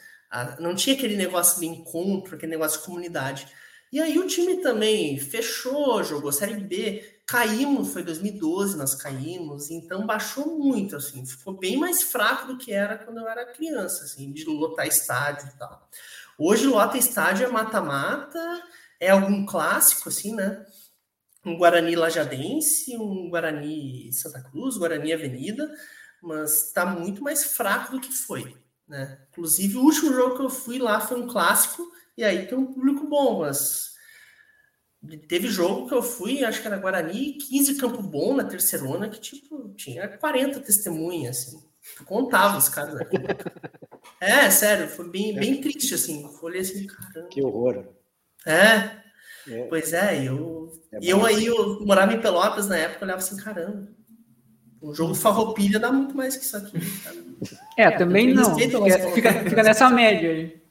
não 0.60 0.76
tinha 0.76 0.96
aquele 0.96 1.16
negócio 1.16 1.60
de 1.60 1.66
encontro, 1.66 2.36
aquele 2.36 2.52
negócio 2.52 2.80
de 2.80 2.86
comunidade. 2.86 3.48
E 3.92 4.00
aí 4.00 4.20
o 4.20 4.28
time 4.28 4.58
também 4.58 5.18
fechou, 5.18 6.04
jogou 6.04 6.32
Série 6.32 6.60
B, 6.60 7.22
caímos, 7.26 7.92
foi 7.92 8.04
2012, 8.04 8.78
nós 8.78 8.94
caímos, 8.94 9.72
então 9.72 10.06
baixou 10.06 10.60
muito, 10.60 10.96
assim, 10.96 11.26
ficou 11.26 11.58
bem 11.58 11.78
mais 11.78 12.04
fraco 12.04 12.48
do 12.48 12.58
que 12.58 12.72
era 12.72 12.98
quando 12.98 13.20
eu 13.20 13.28
era 13.28 13.52
criança, 13.52 14.04
assim, 14.04 14.32
de 14.32 14.46
lotar 14.46 14.86
estádio 14.86 15.48
e 15.48 15.58
tal. 15.58 15.90
Hoje 16.42 16.68
lota 16.68 16.98
estádio 16.98 17.46
é 17.46 17.52
mata-mata, 17.52 18.64
é 18.98 19.10
algum 19.10 19.46
clássico, 19.46 20.08
assim, 20.08 20.34
né? 20.34 20.66
um 21.46 21.58
Guarani 21.58 21.96
Lajadense, 21.96 22.96
um 22.98 23.30
Guarani 23.30 24.12
Santa 24.14 24.42
Cruz, 24.42 24.78
Guarani 24.78 25.12
Avenida, 25.12 25.70
mas 26.22 26.68
está 26.68 26.86
muito 26.86 27.22
mais 27.22 27.44
fraco 27.44 27.92
do 27.92 28.00
que 28.00 28.12
foi. 28.14 28.56
Né? 28.88 29.20
Inclusive, 29.32 29.78
o 29.78 29.84
último 29.84 30.14
jogo 30.14 30.38
que 30.38 30.42
eu 30.44 30.50
fui 30.50 30.80
lá 30.80 31.02
foi 31.02 31.22
um 31.22 31.28
clássico, 31.28 31.86
e 32.18 32.24
aí 32.24 32.48
tem 32.48 32.58
um 32.58 32.74
público 32.74 33.08
bom, 33.08 33.40
mas 33.40 33.94
teve 35.28 35.50
jogo 35.50 35.88
que 35.88 35.94
eu 35.94 36.02
fui, 36.02 36.44
acho 36.44 36.62
que 36.62 36.68
era 36.68 36.78
Guarani, 36.78 37.34
15 37.34 37.76
Campo 37.76 38.02
Bom 38.02 38.36
na 38.36 38.44
terceirona, 38.44 39.10
que 39.10 39.20
tipo, 39.20 39.74
tinha 39.76 40.08
40 40.08 40.60
testemunhas, 40.62 41.38
assim. 41.38 41.64
Eu 42.00 42.06
contava 42.06 42.58
os 42.58 42.70
caras 42.70 42.96
aqui. 42.96 43.18
É, 44.22 44.50
sério, 44.50 44.88
foi 44.88 45.10
bem, 45.10 45.34
bem 45.34 45.62
triste, 45.62 45.94
assim. 45.94 46.30
Olhei 46.42 46.62
assim, 46.62 46.86
caramba. 46.88 47.30
Que 47.30 47.42
horror. 47.42 47.86
É, 48.46 49.00
é. 49.48 49.64
Pois 49.70 49.94
é, 49.94 50.28
eu, 50.28 50.72
é 50.92 51.00
eu 51.02 51.26
aí 51.26 51.46
eu 51.46 51.86
morava 51.86 52.14
em 52.14 52.22
Pelotas 52.22 52.68
na 52.68 52.78
época, 52.78 53.04
eu 53.04 53.08
olhava 53.08 53.20
assim, 53.20 53.38
caramba, 53.38 53.88
um 54.82 54.94
jogo 54.94 55.14
de 55.14 55.20
farroupilha 55.20 55.80
dá 55.80 55.92
muito 55.92 56.16
mais 56.16 56.38
que 56.38 56.44
isso 56.44 56.58
aqui. 56.58 56.78
É, 57.78 57.92
também 57.92 58.34
não. 58.34 58.56
Fica, 58.56 58.80
fica, 59.12 59.34
fica, 59.44 59.64
nessa 59.64 59.90
média 59.90 60.30
aí. 60.30 60.62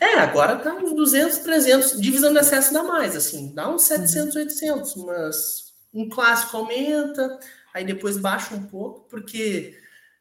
É, 0.00 0.18
agora 0.18 0.56
tá 0.56 0.74
uns 0.74 0.94
200, 0.94 1.38
300. 1.38 2.00
Divisão 2.00 2.32
de 2.32 2.38
acesso 2.38 2.72
dá 2.72 2.82
mais, 2.82 3.16
assim. 3.16 3.54
Dá 3.54 3.68
uns 3.68 3.82
700, 3.82 4.36
800. 4.36 4.96
Mas 4.96 5.72
um 5.92 6.08
clássico 6.08 6.56
aumenta, 6.56 7.38
aí 7.74 7.84
depois 7.84 8.16
baixa 8.16 8.54
um 8.54 8.62
pouco, 8.62 9.08
porque 9.08 9.76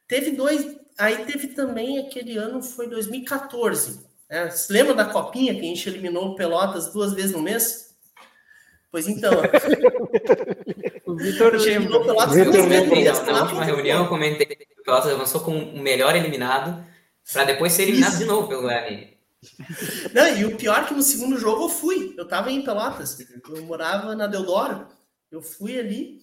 teve 0.07 0.32
dois... 0.32 0.66
Aí 1.00 1.26
teve 1.26 1.47
também 1.50 1.97
aquele 2.00 2.38
ano, 2.38 2.62
foi 2.62 2.88
2014 2.88 4.10
é, 4.30 4.47
você 4.47 4.72
lembra 4.72 4.93
da 4.93 5.06
copinha 5.06 5.56
que 5.56 5.62
a 5.62 5.64
gente 5.64 5.89
eliminou 5.89 6.36
Pelotas 6.36 6.93
duas 6.93 7.14
vezes 7.14 7.32
no 7.32 7.41
mês? 7.41 7.95
Pois 8.91 9.08
então. 9.08 9.34
o 11.08 11.16
Vitor 11.16 11.56
eliminou 11.56 12.04
Pelotas 12.04 12.36
Vitor 12.36 12.54
duas 12.54 12.68
vezes 12.68 13.26
Na 13.26 13.41
última 13.41 13.64
reunião, 13.64 14.04
eu 14.04 14.08
comentei 14.10 14.45
que 14.45 14.68
o 14.80 14.84
Pelotas 14.84 15.12
avançou 15.12 15.41
com 15.41 15.58
o 15.58 15.80
melhor 15.80 16.16
eliminado 16.16 16.86
para 17.34 17.43
depois 17.43 17.74
ser 17.74 17.84
eliminado 17.84 18.12
Isso. 18.12 18.20
de 18.20 18.26
novo 18.26 18.47
pelo 18.47 18.62
Guarani. 18.62 19.18
Não, 20.14 20.38
e 20.38 20.45
o 20.45 20.56
pior 20.56 20.84
é 20.84 20.86
que 20.86 20.93
no 20.93 21.02
segundo 21.02 21.39
jogo 21.39 21.64
eu 21.64 21.70
fui. 21.70 22.14
Eu 22.16 22.28
tava 22.28 22.52
em 22.52 22.62
Pelotas. 22.64 23.18
Eu 23.50 23.64
morava 23.64 24.16
na 24.16 24.28
Deodoro. 24.28 24.86
Eu 25.32 25.41
fui 25.41 25.80
ali. 25.80 26.20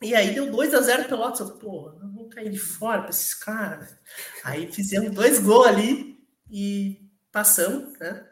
E 0.00 0.14
aí 0.14 0.34
deu 0.34 0.52
2 0.52 0.72
a 0.72 0.80
0 0.80 1.08
Pelotas. 1.08 1.40
Eu, 1.40 1.56
pô, 1.56 1.92
cair 2.28 2.50
de 2.50 2.58
fora 2.58 3.02
para 3.02 3.10
esses 3.10 3.34
caras. 3.34 3.96
Aí 4.44 4.70
fizemos 4.72 5.10
dois 5.10 5.38
gols 5.38 5.66
ali 5.66 6.18
e 6.50 7.08
passamos, 7.32 7.98
né? 7.98 8.24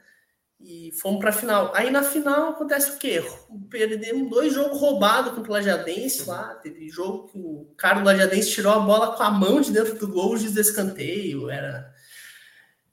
E 0.59 0.91
fomos 1.01 1.21
para 1.21 1.31
a 1.31 1.33
final. 1.33 1.73
Aí 1.75 1.91
na 1.91 2.03
final 2.03 2.51
acontece 2.51 2.93
o 2.93 2.99
quê? 2.99 3.23
Perdemos 3.69 4.31
dois 4.31 4.55
jogos 4.55 4.81
roubados 4.81 5.33
contra 5.33 5.51
o 5.51 5.55
Lajadense 5.55 6.27
lá. 6.27 6.55
Teve 6.55 6.89
jogo 6.89 7.29
que 7.29 7.39
o 7.39 7.75
cara 7.77 8.01
do 8.01 8.07
Lajadense 8.07 8.53
tirou 8.53 8.73
a 8.73 8.79
bola 8.79 9.15
com 9.17 9.23
a 9.23 9.31
mão 9.31 9.61
de 9.61 9.71
dentro 9.71 9.95
do 9.97 10.09
gol 10.09 10.37
de 10.37 10.59
escanteio. 10.59 11.51
Era... 11.51 11.93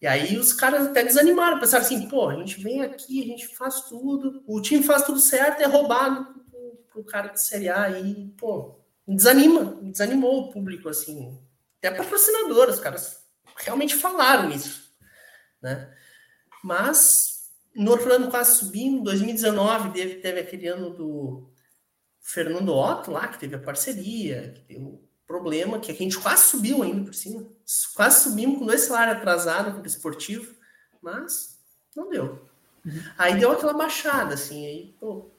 E 0.01 0.05
aí 0.05 0.37
os 0.37 0.51
caras 0.51 0.87
até 0.87 1.03
desanimaram, 1.03 1.59
pensaram 1.59 1.85
assim, 1.85 2.09
pô, 2.09 2.27
a 2.27 2.35
gente 2.35 2.61
vem 2.61 2.81
aqui, 2.81 3.23
a 3.23 3.25
gente 3.25 3.55
faz 3.55 3.81
tudo, 3.87 4.43
o 4.45 4.61
time 4.61 4.83
faz 4.83 5.03
tudo 5.03 5.17
certo, 5.17 5.61
é 5.61 5.65
roubado 5.65 6.43
pro, 6.91 7.01
o 7.01 7.05
cara 7.05 7.29
de 7.29 7.41
Série 7.41 7.69
A 7.69 7.89
e, 7.89 8.27
pô, 8.37 8.82
desanima, 9.07 9.77
desanimou 9.81 10.41
o 10.41 10.51
público, 10.51 10.89
assim. 10.89 11.37
Até 11.79 11.91
patrocinador, 11.91 12.69
os 12.69 12.79
caras 12.79 13.23
realmente 13.57 13.95
falaram 13.95 14.49
isso, 14.51 14.93
né? 15.61 15.93
Mas 16.63 17.51
no 17.75 17.91
outro 17.91 18.13
ano 18.13 18.29
quase 18.29 18.59
subindo, 18.59 19.03
2019 19.03 19.91
teve, 19.91 20.15
teve 20.15 20.39
aquele 20.39 20.67
ano 20.67 20.91
do 20.91 21.49
Fernando 22.21 22.73
Otto 22.73 23.11
lá, 23.11 23.27
que 23.27 23.39
teve 23.39 23.55
a 23.55 23.59
parceria, 23.59 24.53
que 24.55 24.73
deu 24.73 25.03
problema, 25.27 25.79
que 25.79 25.91
a 25.91 25.95
gente 25.95 26.17
quase 26.17 26.45
subiu 26.45 26.83
ainda 26.83 27.05
por 27.05 27.13
cima. 27.13 27.45
Quase 27.95 28.23
subimos 28.23 28.59
com 28.59 28.65
dois 28.65 28.81
salários 28.81 29.17
atrasados 29.17 29.73
para 29.73 29.83
o 29.83 29.87
esportivo, 29.87 30.55
mas 31.01 31.59
não 31.95 32.09
deu. 32.09 32.47
Uhum. 32.85 33.01
Aí 33.17 33.37
deu 33.39 33.51
aquela 33.51 33.73
baixada, 33.73 34.35
assim, 34.35 34.65
aí, 34.65 34.95
pô, 34.99 35.29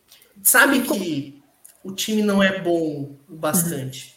sabe 0.42 0.82
que 0.82 1.42
o 1.84 1.92
time 1.92 2.22
não 2.22 2.42
é 2.42 2.60
bom 2.60 3.16
o 3.28 3.36
bastante. 3.36 4.14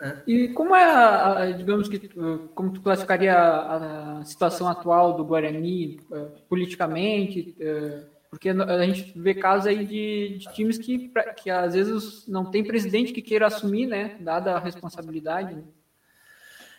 É. 0.00 0.16
E 0.26 0.48
como 0.48 0.74
é, 0.74 0.84
a, 0.84 1.38
a, 1.40 1.50
digamos 1.50 1.88
que, 1.88 2.08
como 2.54 2.72
tu 2.72 2.80
classificaria 2.80 3.34
a, 3.34 4.20
a 4.20 4.24
situação 4.24 4.68
atual 4.68 5.14
do 5.14 5.24
Guarani 5.24 6.00
uh, 6.10 6.30
politicamente? 6.48 7.56
Uh, 7.60 8.06
porque 8.30 8.50
a 8.50 8.84
gente 8.84 9.12
vê 9.18 9.34
casos 9.34 9.66
aí 9.66 9.86
de, 9.86 10.38
de, 10.38 10.52
times 10.52 10.76
que, 10.76 11.10
que 11.42 11.50
às 11.50 11.72
vezes 11.74 12.26
não 12.28 12.44
tem 12.50 12.62
presidente 12.62 13.12
que 13.12 13.22
queira 13.22 13.46
assumir, 13.46 13.86
né, 13.86 14.16
dada 14.20 14.52
a 14.52 14.58
responsabilidade. 14.58 15.54
Né? 15.54 15.62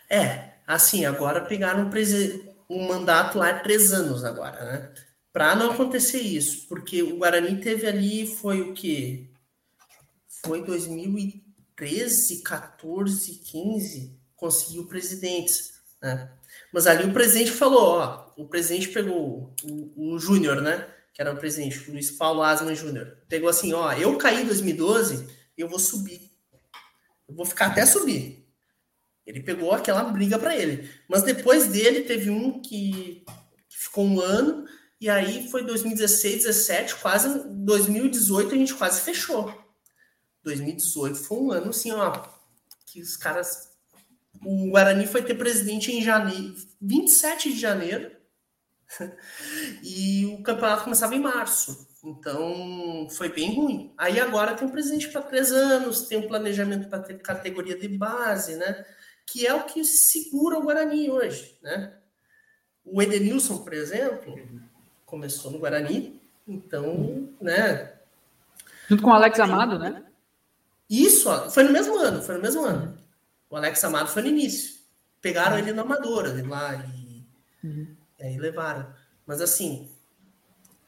É, 0.08 0.50
assim, 0.66 1.04
agora 1.04 1.40
pegaram 1.40 1.90
um, 1.90 2.76
um 2.76 2.86
mandato 2.86 3.36
lá 3.36 3.50
de 3.50 3.64
três 3.64 3.92
anos 3.92 4.24
agora, 4.24 4.64
né? 4.64 4.90
Para 5.32 5.56
não 5.56 5.72
acontecer 5.72 6.20
isso, 6.20 6.68
porque 6.68 7.02
o 7.02 7.16
Guarani 7.18 7.60
teve 7.60 7.86
ali, 7.86 8.26
foi 8.26 8.60
o 8.60 8.72
quê? 8.72 9.29
Foi 10.44 10.64
2013, 10.64 12.42
14, 12.42 13.34
15, 13.34 14.18
conseguiu 14.36 14.86
presidentes, 14.86 15.74
né? 16.02 16.30
Mas 16.72 16.86
ali 16.86 17.04
o 17.04 17.12
presidente 17.12 17.50
falou, 17.50 17.98
ó, 17.98 18.32
o 18.36 18.46
presidente 18.46 18.88
pegou 18.88 19.54
o, 19.62 20.14
o 20.14 20.18
Júnior, 20.18 20.60
né? 20.62 20.88
Que 21.12 21.20
era 21.20 21.32
o 21.32 21.36
presidente, 21.36 21.90
Luiz 21.90 22.10
Paulo 22.10 22.42
Asman 22.42 22.74
Júnior. 22.74 23.18
Pegou 23.28 23.48
assim, 23.48 23.72
ó, 23.72 23.92
eu 23.92 24.16
caí 24.16 24.42
em 24.42 24.46
2012, 24.46 25.26
eu 25.56 25.68
vou 25.68 25.78
subir. 25.78 26.30
Eu 27.28 27.34
vou 27.34 27.44
ficar 27.44 27.66
até 27.66 27.84
subir. 27.84 28.46
Ele 29.26 29.40
pegou 29.40 29.72
aquela 29.72 30.04
briga 30.04 30.38
para 30.38 30.56
ele. 30.56 30.88
Mas 31.08 31.22
depois 31.22 31.66
dele 31.66 32.02
teve 32.02 32.30
um 32.30 32.60
que, 32.60 33.24
que 33.68 33.78
ficou 33.78 34.04
um 34.04 34.20
ano, 34.20 34.64
e 35.00 35.08
aí 35.08 35.48
foi 35.50 35.64
2016, 35.64 36.44
17, 36.44 36.96
quase 36.96 37.48
2018 37.48 38.54
a 38.54 38.58
gente 38.58 38.74
quase 38.74 39.00
fechou. 39.02 39.54
2018 40.44 41.16
foi 41.16 41.38
um 41.38 41.50
ano 41.50 41.70
assim, 41.70 41.92
ó, 41.92 42.22
que 42.86 43.00
os 43.00 43.16
caras 43.16 43.70
o 44.44 44.70
Guarani 44.70 45.06
foi 45.06 45.22
ter 45.22 45.34
presidente 45.34 45.92
em 45.92 46.02
janeiro, 46.02 46.54
27 46.80 47.52
de 47.52 47.58
janeiro, 47.58 48.10
e 49.82 50.26
o 50.26 50.42
campeonato 50.42 50.84
começava 50.84 51.14
em 51.14 51.20
março. 51.20 51.88
Então 52.02 53.06
foi 53.10 53.28
bem 53.28 53.54
ruim. 53.54 53.92
Aí 53.98 54.18
agora 54.18 54.54
tem 54.54 54.66
um 54.66 54.70
presidente 54.70 55.08
para 55.08 55.22
três 55.22 55.52
anos, 55.52 56.08
tem 56.08 56.18
um 56.18 56.28
planejamento 56.28 56.88
para 56.88 57.02
ter 57.02 57.18
categoria 57.18 57.78
de 57.78 57.88
base, 57.88 58.56
né? 58.56 58.84
Que 59.26 59.46
é 59.46 59.54
o 59.54 59.64
que 59.64 59.84
segura 59.84 60.58
o 60.58 60.62
Guarani 60.62 61.10
hoje, 61.10 61.58
né? 61.62 61.94
O 62.84 63.02
Edenilson, 63.02 63.58
por 63.58 63.74
exemplo, 63.74 64.34
começou 65.04 65.50
no 65.50 65.58
Guarani, 65.58 66.20
então, 66.48 67.28
né? 67.40 67.94
Junto 68.88 69.02
com 69.02 69.10
o 69.10 69.14
Alex 69.14 69.38
Amado, 69.38 69.78
né? 69.78 70.02
Isso, 70.90 71.30
foi 71.50 71.62
no 71.62 71.70
mesmo 71.72 71.96
ano, 71.96 72.20
foi 72.20 72.34
no 72.34 72.42
mesmo 72.42 72.64
ano. 72.64 72.98
O 73.48 73.56
Alex 73.56 73.82
Amado 73.84 74.08
foi 74.08 74.22
no 74.22 74.28
início. 74.28 74.80
Pegaram 75.20 75.56
ele 75.56 75.72
na 75.72 75.82
Amadora 75.82 76.34
lá 76.48 76.74
e, 76.74 77.24
uhum. 77.64 77.96
e 78.18 78.24
aí 78.24 78.36
levaram. 78.36 78.92
Mas 79.24 79.40
assim, 79.40 79.88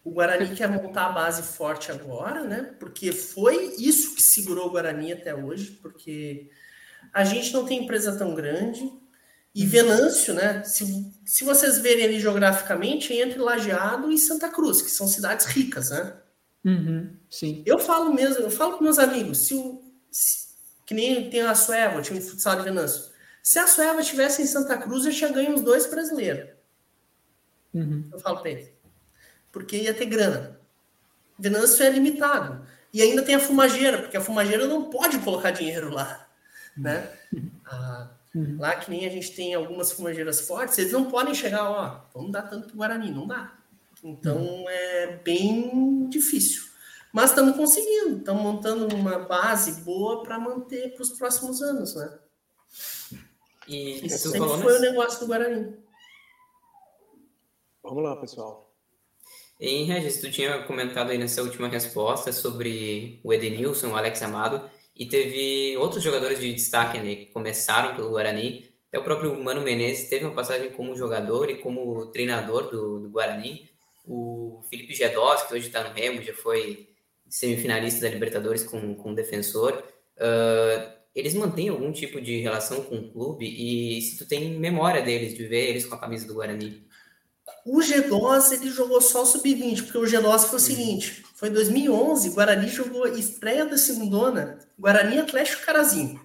o 0.03 0.11
Guarani 0.11 0.57
quer 0.57 0.69
montar 0.69 1.07
a 1.07 1.13
base 1.13 1.43
forte 1.43 1.93
agora, 1.93 2.43
né? 2.43 2.75
Porque 2.81 3.13
foi 3.13 3.77
isso 3.79 4.17
que 4.17 4.23
segurou 4.23 4.67
o 4.67 4.71
Guarani 4.71 5.13
até 5.13 5.33
hoje, 5.33 5.79
porque 5.81 6.51
a 7.13 7.23
gente 7.23 7.53
não 7.53 7.65
tem 7.65 7.85
empresa 7.85 8.17
tão 8.17 8.35
grande. 8.35 8.93
E 9.55 9.65
uhum. 9.65 9.69
Venâncio, 9.69 10.35
né? 10.35 10.65
Se, 10.65 11.13
se 11.25 11.45
vocês 11.45 11.79
verem 11.79 12.07
ali 12.07 12.19
geograficamente, 12.19 13.13
é 13.13 13.23
entre 13.23 13.39
Lajeado 13.39 14.11
e 14.11 14.19
Santa 14.19 14.49
Cruz, 14.49 14.83
que 14.83 14.91
são 14.91 15.07
cidades 15.07 15.47
ricas, 15.47 15.91
né? 15.91 16.17
Uhum, 16.65 17.17
sim. 17.29 17.63
Eu 17.67 17.79
falo 17.79 18.15
mesmo, 18.15 18.45
eu 18.45 18.51
falo 18.51 18.79
com 18.79 18.85
meus 18.85 18.99
amigos, 18.99 19.39
se 19.39 19.55
o, 19.55 19.82
que 20.85 20.95
nem 20.95 21.31
tem 21.31 21.43
a 21.43 21.55
Sueva, 21.55 21.99
o 21.99 22.03
time 22.03 22.19
de 22.19 22.27
futsal 22.27 22.57
de 22.57 22.63
Venâncio. 22.63 23.11
Se 23.43 23.59
a 23.59 23.67
Sueva 23.67 24.03
tivesse 24.03 24.43
em 24.43 24.47
Santa 24.47 24.77
Cruz, 24.79 25.05
eu 25.05 25.13
tinha 25.13 25.33
ganho 25.33 25.55
uns 25.55 25.63
dois 25.63 25.87
brasileiros. 25.87 26.51
Uhum. 27.75 28.09
Eu 28.13 28.19
falo 28.21 28.39
para 28.41 28.51
ele. 28.51 28.73
Porque 29.51 29.77
ia 29.77 29.95
ter 29.95 30.07
grana. 30.07 30.61
Venâncio 31.39 31.85
é 31.85 31.91
limitado. 31.91 32.65
E 32.93 33.01
ainda 33.01 33.23
tem 33.23 33.35
a 33.35 33.41
fumageira, 33.41 33.99
porque 33.99 34.17
a 34.17 34.21
fumageira 34.21 34.67
não 34.67 34.91
pode 34.91 35.19
colocar 35.21 35.51
dinheiro 35.51 35.91
lá. 35.91 36.29
Né? 36.77 37.11
Ah, 37.67 38.11
uhum. 38.35 38.57
Lá 38.59 38.77
que 38.77 38.91
nem 38.91 39.07
a 39.07 39.11
gente 39.11 39.35
tem 39.35 39.55
algumas 39.55 39.93
fumageiras 39.93 40.41
fortes, 40.43 40.79
eles 40.79 40.93
não 40.93 41.11
podem 41.11 41.35
chegar, 41.35 41.71
ó, 41.71 42.05
vamos 42.15 42.33
dar 42.33 42.43
tanto 42.43 42.77
Guarani, 42.77 43.11
não 43.11 43.27
dá. 43.27 43.57
Então 44.05 44.37
uhum. 44.37 44.69
é 44.69 45.19
bem 45.25 46.09
difícil. 46.09 46.72
Mas 47.13 47.31
estamos 47.31 47.57
conseguindo, 47.57 48.19
estamos 48.19 48.43
montando 48.43 48.95
uma 48.95 49.19
base 49.19 49.83
boa 49.83 50.23
para 50.23 50.39
manter 50.39 50.95
para 50.95 51.03
os 51.03 51.11
próximos 51.11 51.61
anos, 51.61 51.95
né? 51.95 52.19
E 53.69 54.07
Isso 54.07 54.31
sempre 54.31 54.49
foi 54.49 54.79
o 54.79 54.81
negócio 54.81 55.21
do 55.21 55.27
Guarani. 55.27 55.77
Vamos 57.83 58.03
lá, 58.03 58.17
pessoal. 58.17 58.73
Em 59.61 59.85
Regis, 59.85 60.21
tu 60.21 60.31
tinha 60.31 60.63
comentado 60.65 61.11
aí 61.11 61.19
nessa 61.19 61.43
última 61.43 61.69
resposta 61.69 62.33
sobre 62.33 63.21
o 63.23 63.33
Edenilson, 63.33 63.89
o 63.89 63.97
Alex 63.97 64.23
Amado, 64.23 64.69
e 64.97 65.07
teve 65.07 65.77
outros 65.77 66.03
jogadores 66.03 66.41
de 66.41 66.53
destaque 66.53 66.99
né, 66.99 67.15
que 67.15 67.27
começaram 67.27 67.95
pelo 67.95 68.11
Guarani. 68.11 68.73
Até 68.89 68.99
o 68.99 69.05
próprio 69.05 69.39
Mano 69.43 69.61
Menezes 69.61 70.09
teve 70.09 70.25
uma 70.25 70.35
passagem 70.35 70.71
como 70.73 70.97
jogador 70.97 71.51
e 71.51 71.59
como 71.59 72.07
treinador 72.07 72.71
do, 72.71 73.01
do 73.01 73.11
Guarani. 73.11 73.71
O 74.05 74.63
Felipe 74.69 74.95
Gedós, 74.95 75.43
que 75.45 75.55
hoje 75.55 75.67
está 75.69 75.85
no 75.85 75.95
Remo, 75.95 76.23
já 76.23 76.35
foi 76.35 76.92
semifinalista 77.33 78.03
da 78.03 78.11
Libertadores 78.11 78.63
com, 78.63 78.95
com 78.95 79.13
o 79.13 79.15
defensor, 79.15 79.83
uh, 80.19 80.93
eles 81.15 81.33
mantêm 81.33 81.71
algum 81.71 81.91
tipo 81.91 82.21
de 82.21 82.41
relação 82.41 82.83
com 82.83 82.97
o 82.97 83.11
clube 83.11 83.47
e 83.47 84.03
se 84.03 84.19
tu 84.19 84.27
tem 84.27 84.59
memória 84.59 85.01
deles, 85.01 85.35
de 85.35 85.47
ver 85.47 85.71
eles 85.71 85.87
com 85.87 85.95
a 85.95 85.99
camisa 85.99 86.27
do 86.27 86.35
Guarani? 86.35 86.87
O 87.65 87.81
G12 87.81 88.53
ele 88.53 88.71
jogou 88.71 89.01
só 89.01 89.23
o 89.23 89.27
sub-20, 89.27 89.85
porque 89.85 89.99
o 89.99 90.03
G12 90.03 90.21
foi 90.21 90.29
o 90.29 90.53
uhum. 90.53 90.59
seguinte, 90.59 91.25
foi 91.35 91.49
em 91.49 91.53
2011, 91.53 92.29
o 92.29 92.35
Guarani 92.35 92.69
jogou 92.69 93.07
estreia 93.09 93.65
da 93.65 93.79
segundona, 93.79 94.59
Guarani 94.79 95.19
Atlético 95.19 95.65
Carazinho. 95.65 96.21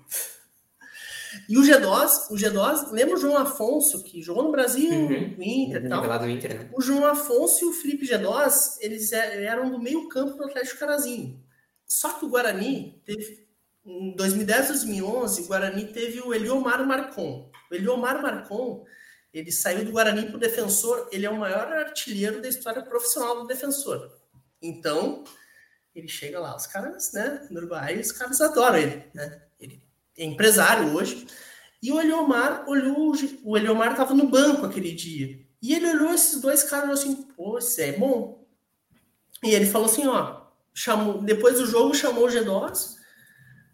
E 1.49 1.57
o 1.57 1.61
G2, 1.61 2.31
o 2.31 2.35
G2, 2.35 2.91
lembra 2.91 3.15
o 3.15 3.19
João 3.19 3.37
Afonso, 3.37 4.03
que 4.03 4.21
jogou 4.21 4.43
no 4.43 4.51
Brasil, 4.51 4.91
uhum. 4.91 5.35
no 5.37 5.43
Inter 5.43 5.85
e 5.85 5.89
tal? 5.89 6.19
Do 6.19 6.29
Inter, 6.29 6.59
né? 6.59 6.69
O 6.73 6.81
João 6.81 7.05
Afonso 7.05 7.65
e 7.65 7.67
o 7.67 7.73
Felipe 7.73 8.07
G2, 8.07 8.77
eles 8.81 9.11
é, 9.11 9.43
eram 9.43 9.69
do 9.71 9.79
meio 9.79 10.07
campo 10.09 10.37
do 10.37 10.43
Atlético 10.43 10.79
Carazinho. 10.79 11.43
Só 11.85 12.13
que 12.13 12.25
o 12.25 12.29
Guarani 12.29 13.01
teve, 13.05 13.47
em 13.85 14.15
2010, 14.15 14.67
2011, 14.67 15.41
o 15.41 15.47
Guarani 15.47 15.85
teve 15.85 16.19
o 16.21 16.33
Eliomar 16.33 16.85
Marcon. 16.85 17.49
O 17.71 17.75
Eliomar 17.75 18.21
Marcon, 18.21 18.85
ele 19.33 19.51
saiu 19.51 19.85
do 19.85 19.91
Guarani 19.91 20.25
para 20.25 20.35
o 20.35 20.39
Defensor, 20.39 21.07
ele 21.11 21.25
é 21.25 21.29
o 21.29 21.37
maior 21.37 21.71
artilheiro 21.71 22.41
da 22.41 22.49
história 22.49 22.81
profissional 22.81 23.41
do 23.41 23.47
Defensor. 23.47 24.11
Então, 24.61 25.23
ele 25.95 26.07
chega 26.07 26.39
lá, 26.39 26.55
os 26.55 26.67
caras, 26.67 27.11
né, 27.13 27.47
no 27.49 27.59
Uruguai, 27.59 27.99
os 27.99 28.11
caras 28.11 28.39
adoram 28.41 28.77
ele, 28.77 29.03
né? 29.13 29.46
É 30.17 30.25
empresário 30.25 30.93
hoje. 30.95 31.27
E 31.81 31.91
o 31.91 32.01
Eliomar 32.01 32.67
olhou, 32.67 33.13
o 33.43 33.57
Eliomar 33.57 33.91
estava 33.91 34.13
no 34.13 34.27
banco 34.27 34.65
aquele 34.65 34.91
dia. 34.91 35.39
E 35.61 35.73
ele 35.73 35.89
olhou 35.89 36.13
esses 36.13 36.41
dois 36.41 36.63
caras 36.63 36.89
assim, 36.89 37.15
pô, 37.35 37.57
isso 37.57 37.79
é 37.81 37.91
bom. 37.91 38.45
E 39.43 39.51
ele 39.51 39.65
falou 39.65 39.87
assim, 39.87 40.07
ó, 40.07 40.41
chamou, 40.73 41.21
depois 41.21 41.59
do 41.59 41.67
jogo 41.67 41.93
chamou 41.93 42.25
o 42.25 42.29
G2 42.29 42.95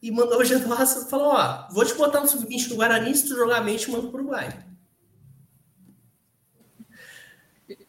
e 0.02 0.12
mandou 0.12 0.40
o 0.40 0.44
G2 0.44 1.10
falou, 1.10 1.28
ó, 1.28 1.68
vou 1.72 1.86
te 1.86 1.94
botar 1.94 2.20
no 2.20 2.28
sub-20 2.28 2.68
do 2.68 2.76
Guarani, 2.76 3.16
se 3.16 3.28
tu 3.28 3.36
jogar 3.36 3.62
bem, 3.62 3.78
te 3.78 3.90
mando 3.90 4.10
pro 4.10 4.20
Uruguai. 4.20 4.66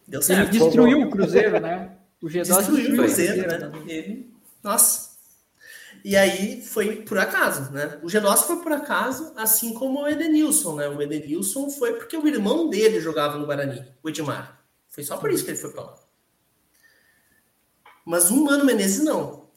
Deu 0.06 0.22
certo. 0.22 0.54
Ele 0.54 0.58
destruiu 0.58 1.00
o 1.02 1.10
Cruzeiro, 1.10 1.58
né? 1.60 1.96
O 2.22 2.26
G2 2.26 2.42
destruiu, 2.42 2.56
destruiu 2.56 2.92
o 2.92 2.96
Cruzeiro, 2.96 3.48
Cruzeiro, 3.48 3.70
né? 3.70 3.82
Ele, 3.92 4.34
nossa. 4.62 5.13
E 6.04 6.16
aí 6.16 6.60
foi 6.60 6.96
por 6.96 7.16
acaso, 7.16 7.72
né? 7.72 7.98
O 8.02 8.10
Genócio 8.10 8.46
foi 8.46 8.62
por 8.62 8.72
acaso, 8.72 9.32
assim 9.36 9.72
como 9.72 10.02
o 10.02 10.06
Edenilson, 10.06 10.76
né? 10.76 10.86
O 10.86 11.00
Edenilson 11.00 11.70
foi 11.70 11.94
porque 11.94 12.14
o 12.14 12.28
irmão 12.28 12.68
dele 12.68 13.00
jogava 13.00 13.38
no 13.38 13.46
Guarani, 13.46 13.82
o 14.02 14.10
Edmar. 14.10 14.62
Foi 14.90 15.02
só 15.02 15.16
por 15.16 15.32
isso 15.32 15.42
que 15.42 15.52
ele 15.52 15.58
foi 15.58 15.72
para 15.72 15.82
lá. 15.82 15.98
Mas 18.04 18.30
o 18.30 18.44
Mano 18.44 18.66
Menezes 18.66 19.02
não. 19.02 19.48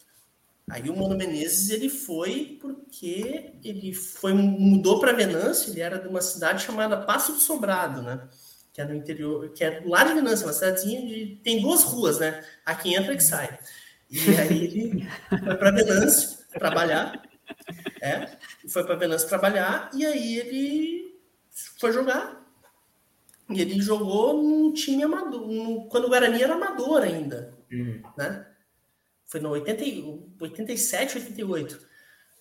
Aí 0.70 0.89
o 0.89 0.98
Mano 0.98 1.18
Menezes 1.18 1.70
ele 1.70 1.89
foi 1.89 2.58
porque 2.62 3.56
ele 3.62 3.93
foi 3.93 4.32
mudou 4.32 5.02
para 5.02 5.12
Venâncio, 5.12 5.74
ele 5.74 5.82
era 5.82 6.00
de 6.00 6.08
uma 6.08 6.22
cidade 6.22 6.64
chamada 6.64 6.95
Passo 6.95 7.34
do 7.34 7.39
Sobrado, 7.39 8.02
né? 8.02 8.26
Que 8.72 8.80
é 8.80 8.86
no 8.86 8.95
interior, 8.95 9.50
que 9.50 9.66
é 9.66 9.82
lado 9.86 10.10
de 10.10 10.16
Venâncio, 10.16 10.45
uma 10.45 10.54
cidadezinha 10.54 11.06
de 11.06 11.41
tem 11.43 11.62
duas 11.62 11.84
ruas, 11.84 12.20
né? 12.20 12.41
Aqui 12.66 12.95
entra 12.95 13.14
e 13.14 13.20
sai. 13.20 13.60
E 14.10 14.30
aí 14.39 14.64
ele 14.64 15.08
foi 15.30 15.56
para 15.58 15.72
Venâncio 15.72 16.37
trabalhar. 16.58 17.22
É, 18.01 18.38
foi 18.70 18.84
para 18.84 18.95
Venâncio 18.95 19.28
trabalhar 19.28 19.89
e 19.93 20.05
aí 20.05 20.38
ele 20.38 21.20
foi 21.80 21.91
jogar. 21.91 22.45
E 23.49 23.62
ele 23.62 23.82
jogou 23.82 24.34
num 24.34 24.74
time 24.74 25.03
amador, 25.03 25.47
no, 25.47 25.88
quando 25.88 26.05
o 26.05 26.10
Guarani 26.10 26.43
era 26.43 26.55
amador 26.55 27.01
ainda, 27.01 27.58
uhum. 27.72 28.01
né? 28.18 28.45
Foi 29.26 29.39
no 29.39 29.49
80, 29.49 29.84
87, 30.39 31.18
88. 31.18 31.88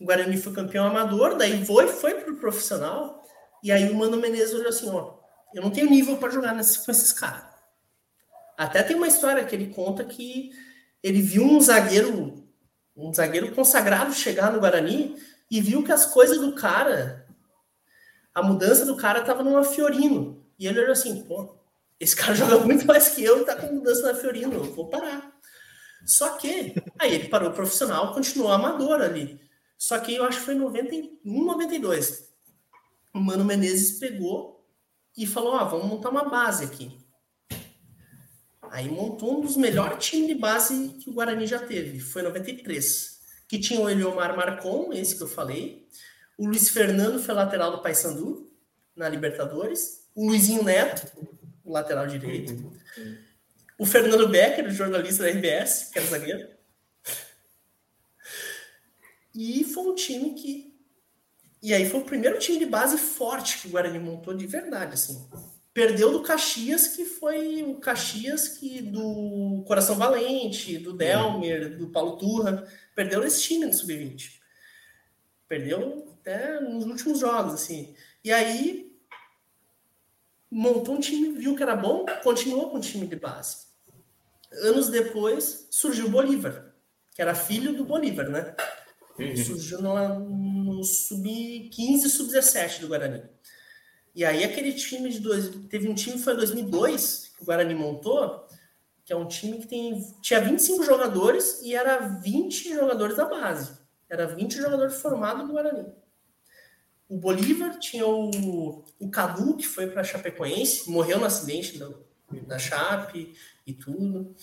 O 0.01 0.05
Guarani 0.05 0.37
foi 0.37 0.53
campeão 0.53 0.87
amador, 0.87 1.37
daí 1.37 1.65
foi, 1.65 1.87
foi 1.89 2.15
pro 2.15 2.37
profissional. 2.37 3.23
E 3.63 3.71
aí 3.73 3.89
o 3.89 3.95
Mano 3.95 4.17
Menezes 4.17 4.55
olhou 4.55 4.69
assim, 4.69 4.89
ó, 4.91 5.15
eu 5.55 5.63
não 5.63 5.71
tenho 5.71 5.89
nível 5.89 6.17
para 6.17 6.31
jogar 6.31 6.55
nesse, 6.55 6.85
com 6.85 6.91
esses 6.91 7.13
caras. 7.13 7.45
Até 8.57 8.83
tem 8.83 8.97
uma 8.97 9.09
história 9.09 9.45
que 9.45 9.55
ele 9.55 9.73
conta 9.73 10.05
que 10.05 10.51
ele 11.03 11.23
viu 11.23 11.45
um 11.45 11.61
zagueiro 11.61 12.46
um 12.97 13.13
zagueiro 13.13 13.55
consagrado 13.55 14.15
chegar 14.15 14.51
no 14.51 14.61
Guarani 14.61 15.17
e 15.51 15.61
viu 15.61 15.85
que 15.85 15.93
as 15.93 16.07
coisas 16.07 16.41
do 16.41 16.53
cara. 16.55 17.27
a 18.35 18.43
mudança 18.43 18.85
do 18.87 18.97
cara 18.97 19.23
tava 19.23 19.43
numa 19.43 19.65
Fiorino. 19.65 20.45
E 20.59 20.67
ele 20.67 20.81
olhou 20.81 20.93
assim, 20.93 21.23
pô, 21.25 21.57
esse 22.01 22.17
cara 22.17 22.33
joga 22.35 22.59
muito 22.61 22.87
mais 22.87 23.09
que 23.09 23.23
eu 23.23 23.43
e 23.43 23.45
tá 23.45 23.55
com 23.57 23.75
mudança 23.75 24.13
na 24.13 24.19
Fiorino, 24.19 24.55
eu 24.55 24.65
vou 24.75 24.89
parar. 24.89 25.33
Só 26.05 26.37
que, 26.37 26.75
aí 26.99 27.15
ele 27.15 27.29
parou 27.29 27.51
profissional, 27.51 28.15
continuou 28.15 28.53
amador 28.53 29.03
ali. 29.03 29.41
Só 29.77 29.99
que 29.99 30.15
eu 30.15 30.25
acho 30.25 30.39
que 30.39 30.45
foi 30.45 30.55
em 30.55 30.59
91, 30.59 31.45
92. 31.45 32.33
O 33.13 33.21
Mano 33.21 33.45
Menezes 33.45 33.99
pegou 33.99 34.65
e 35.17 35.27
falou: 35.27 35.55
Ó, 35.55 35.59
ah, 35.59 35.65
vamos 35.65 35.87
montar 35.87 36.11
uma 36.11 36.25
base 36.25 36.65
aqui. 36.65 36.97
Aí 38.71 38.89
montou 38.89 39.39
um 39.39 39.41
dos 39.41 39.57
melhores 39.57 40.05
times 40.05 40.29
de 40.29 40.35
base 40.35 40.89
que 41.01 41.11
o 41.11 41.13
Guarani 41.13 41.47
já 41.47 41.59
teve. 41.59 42.01
Foi 42.01 42.23
93. 42.23 43.21
Que 43.49 43.59
tinha 43.59 43.81
o 43.81 43.89
Eliomar 43.89 44.37
Marcon, 44.37 44.93
esse 44.93 45.17
que 45.17 45.23
eu 45.23 45.29
falei. 45.29 45.89
O 46.37 46.47
Luiz 46.47 46.69
Fernando 46.69 47.21
foi 47.21 47.35
lateral 47.35 47.71
do 47.71 47.83
Paysandu, 47.83 48.51
na 48.95 49.09
Libertadores. 49.09 50.09
O 50.15 50.27
Luizinho 50.27 50.65
Neto, 50.65 51.07
o 51.65 51.73
lateral 51.73 52.07
direito. 52.07 52.73
O 53.79 53.85
Fernando 53.85 54.29
Becker, 54.29 54.71
jornalista 54.71 55.23
da 55.23 55.31
RBS, 55.31 55.91
que 55.93 55.99
era 55.99 56.09
zagueiro. 56.09 56.49
E 59.35 59.65
foi 59.65 59.83
um 59.85 59.95
time 59.95 60.35
que. 60.35 60.75
E 61.63 61.75
aí 61.75 61.89
foi 61.89 62.01
o 62.01 62.05
primeiro 62.05 62.39
time 62.39 62.59
de 62.59 62.67
base 62.67 62.97
forte 62.97 63.59
que 63.59 63.69
o 63.69 63.71
Guarani 63.71 63.99
montou 63.99 64.35
de 64.35 64.47
verdade, 64.47 64.95
assim. 64.95 65.29
Perdeu 65.77 66.11
do 66.11 66.23
Caxias, 66.23 66.87
que 66.87 67.05
foi 67.05 67.63
o 67.63 67.75
Caxias 67.75 68.49
que 68.49 68.81
do 68.81 69.63
Coração 69.67 69.95
Valente, 69.95 70.79
do 70.79 70.95
Delmer, 70.95 71.77
do 71.77 71.89
Paulo 71.89 72.17
Turra. 72.17 72.67
Perdeu 72.95 73.23
esse 73.23 73.43
time 73.43 73.67
no 73.67 73.75
Sub-20. 73.75 74.41
Perdeu 75.47 76.17
até 76.19 76.61
nos 76.61 76.87
últimos 76.87 77.19
jogos, 77.19 77.53
assim. 77.53 77.95
E 78.25 78.33
aí 78.33 78.91
montou 80.51 80.95
um 80.95 80.99
time, 80.99 81.39
viu 81.39 81.55
que 81.55 81.63
era 81.63 81.77
bom, 81.77 82.07
continuou 82.23 82.71
com 82.71 82.79
o 82.79 82.81
time 82.81 83.07
de 83.07 83.17
base. 83.17 83.67
Anos 84.63 84.89
depois 84.89 85.69
surgiu 85.71 86.07
o 86.07 86.11
Bolívar, 86.11 86.75
que 87.15 87.21
era 87.21 87.35
filho 87.35 87.75
do 87.75 87.85
Bolívar, 87.85 88.31
né? 88.31 88.57
Uhum. 89.19 89.37
Surgiu 89.37 89.83
no, 89.83 90.21
no 90.21 90.83
sub-15 90.83 92.09
sub-17 92.09 92.81
do 92.81 92.89
Guarani. 92.89 93.37
E 94.17 94.25
aí 94.25 94.43
aquele 94.43 94.73
time 94.73 95.11
de 95.11 95.21
dois, 95.21 95.51
teve 95.69 95.87
um 95.91 95.95
time 95.95 96.19
foi 96.19 96.33
em 96.33 96.37
2002 96.37 97.33
que 97.37 97.43
o 97.43 97.45
Guarani 97.45 97.75
montou, 97.75 98.49
que 99.05 99.13
é 99.13 99.17
um 99.17 99.29
time 99.29 99.59
que 99.59 99.67
tem 99.67 100.03
tinha 100.23 100.41
25 100.41 100.83
jogadores 100.85 101.61
e 101.63 101.75
era 101.75 101.99
20 101.99 102.73
jogadores 102.73 103.15
da 103.15 103.27
base. 103.27 103.73
Era 104.09 104.27
20 104.27 104.57
jogadores 104.57 105.03
formados 105.03 105.47
do 105.47 105.53
Guarani. 105.53 105.93
O 107.07 107.19
Bolívar 107.19 107.79
tinha 107.79 108.07
o, 108.07 108.83
o 108.99 109.11
Cadu, 109.11 109.55
que 109.55 109.67
foi 109.67 109.87
para 109.87 110.03
Chapecoense, 110.03 110.91
morreu 110.91 111.19
no 111.19 111.27
acidente 111.27 111.77
da, 111.77 111.91
da 112.47 112.59
Chape 112.59 113.37
e 113.67 113.75
tudo. 113.75 114.35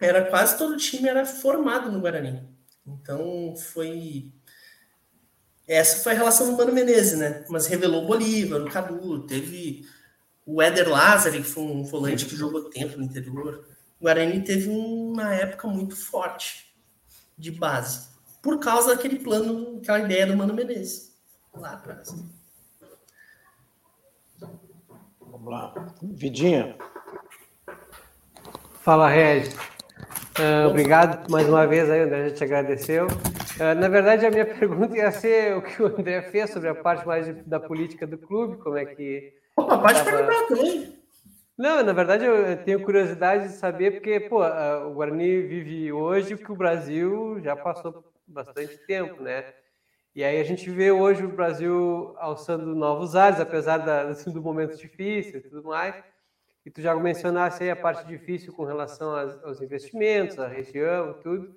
Era 0.00 0.24
quase 0.30 0.56
todo 0.56 0.72
o 0.72 0.78
time 0.78 1.10
era 1.10 1.26
formado 1.26 1.92
no 1.92 2.00
Guarani. 2.00 2.42
Então 2.86 3.54
foi 3.54 4.32
essa 5.68 6.02
foi 6.02 6.12
a 6.12 6.16
relação 6.16 6.50
do 6.50 6.56
Mano 6.56 6.72
Menezes, 6.72 7.18
né? 7.18 7.44
Mas 7.48 7.66
revelou 7.66 8.04
o 8.04 8.06
Bolívar, 8.06 8.62
o 8.62 8.70
Cadu, 8.70 9.26
teve 9.26 9.86
o 10.46 10.62
Éder 10.62 10.88
Lázaro, 10.88 11.36
que 11.36 11.42
foi 11.42 11.62
um 11.62 11.84
volante 11.84 12.24
que 12.24 12.34
jogou 12.34 12.70
tempo 12.70 12.96
no 12.96 13.04
interior. 13.04 13.68
O 14.00 14.04
Guarani 14.04 14.40
teve 14.42 14.70
uma 14.70 15.34
época 15.34 15.68
muito 15.68 15.94
forte 15.94 16.74
de 17.36 17.50
base, 17.50 18.08
por 18.42 18.58
causa 18.58 18.94
daquele 18.94 19.18
plano, 19.18 19.78
aquela 19.78 20.00
ideia 20.00 20.26
do 20.26 20.36
Mano 20.36 20.54
Menezes, 20.54 21.14
lá 21.54 21.72
atrás. 21.72 22.14
Vamos 25.20 25.50
lá. 25.52 25.94
Vidinha. 26.02 26.76
Fala, 28.80 29.08
Regis. 29.08 29.54
Uh, 30.38 30.68
obrigado 30.68 31.28
mais 31.28 31.48
uma 31.48 31.66
vez 31.66 31.90
aí, 31.90 31.98
André, 31.98 32.28
já 32.28 32.34
te 32.36 32.44
agradeceu. 32.44 33.06
Uh, 33.06 33.74
na 33.76 33.88
verdade, 33.88 34.24
a 34.24 34.30
minha 34.30 34.46
pergunta 34.54 34.96
ia 34.96 35.10
ser 35.10 35.56
o 35.56 35.62
que 35.62 35.82
o 35.82 35.86
André 35.86 36.22
fez 36.22 36.50
sobre 36.50 36.68
a 36.68 36.76
parte 36.76 37.04
mais 37.04 37.26
de, 37.26 37.32
da 37.42 37.58
política 37.58 38.06
do 38.06 38.16
clube, 38.16 38.56
como 38.58 38.76
é 38.76 38.84
que. 38.84 39.34
Opa, 39.56 39.78
pode 39.78 39.94
tava... 40.04 40.10
perguntar 40.16 40.46
também. 40.46 40.96
Não, 41.58 41.82
na 41.82 41.92
verdade 41.92 42.24
eu 42.24 42.56
tenho 42.64 42.84
curiosidade 42.84 43.48
de 43.48 43.54
saber, 43.54 43.94
porque 43.94 44.20
pô, 44.20 44.44
o 44.44 44.94
Guarani 44.94 45.42
vive 45.42 45.90
hoje 45.90 46.34
o 46.34 46.38
que 46.38 46.52
o 46.52 46.56
Brasil 46.56 47.40
já 47.42 47.56
passou 47.56 48.04
bastante 48.24 48.78
tempo, 48.86 49.20
né? 49.20 49.44
E 50.14 50.22
aí 50.22 50.40
a 50.40 50.44
gente 50.44 50.70
vê 50.70 50.92
hoje 50.92 51.24
o 51.24 51.34
Brasil 51.34 52.14
alçando 52.16 52.76
novos 52.76 53.16
ares, 53.16 53.40
apesar 53.40 53.78
da, 53.78 54.04
do 54.32 54.40
momento 54.40 54.76
difícil 54.76 55.40
e 55.40 55.42
tudo 55.42 55.64
mais 55.64 55.96
e 56.64 56.70
tu 56.70 56.82
já 56.82 56.94
mencionaste 56.94 57.62
aí 57.62 57.70
a 57.70 57.76
parte 57.76 58.06
difícil 58.06 58.52
com 58.52 58.64
relação 58.64 59.10
aos 59.44 59.60
investimentos, 59.60 60.38
à 60.38 60.46
região 60.46 61.12
e 61.12 61.22
tudo. 61.22 61.54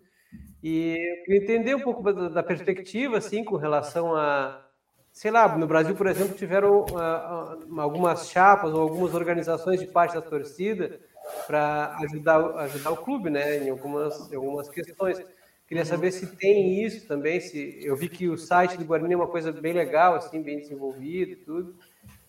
E 0.64 0.98
entender 1.28 1.76
um 1.76 1.82
pouco 1.82 2.02
da, 2.02 2.30
da, 2.30 2.44
perspectiva, 2.44 3.18
assim, 3.18 3.44
com 3.44 3.58
relação 3.58 4.16
a, 4.16 4.66
sei 5.12 5.32
lá, 5.32 5.58
no 5.58 5.68
Brasil, 5.68 5.96
por 5.96 6.08
exemplo, 6.08 6.36
tiveram 6.36 6.86
uh, 6.86 7.74
uh, 7.74 7.82
algumas 7.82 8.30
chapas 8.30 8.74
ou 8.74 8.82
algumas 8.82 9.14
organizações 9.14 9.80
de 9.80 9.88
parte 9.88 10.14
da 10.14 10.22
torcida 10.22 11.00
para 11.48 11.98
ajudar, 12.04 12.40
ajudar 12.60 12.92
o 12.92 12.98
clube, 12.98 13.30
né, 13.30 13.66
em 13.66 13.70
algumas, 13.70 14.32
em 14.32 14.36
algumas 14.36 14.70
questões. 14.70 15.22
Queria 15.68 15.86
saber 15.86 16.12
se 16.12 16.28
tem 16.36 16.84
isso 16.84 17.08
também, 17.08 17.40
se 17.40 17.80
eu 17.82 17.96
vi 17.96 18.10
que 18.10 18.28
o 18.28 18.38
site 18.38 18.78
do 18.78 18.86
Guarani 18.86 19.14
é 19.14 19.18
uma 19.18 19.28
coisa 19.28 19.52
bem 19.52 19.74
legal, 19.74 20.16
assim, 20.16 20.42
bem 20.42 20.60
desenvolvido 20.60 21.32
e 21.32 21.36
tudo. 21.38 21.76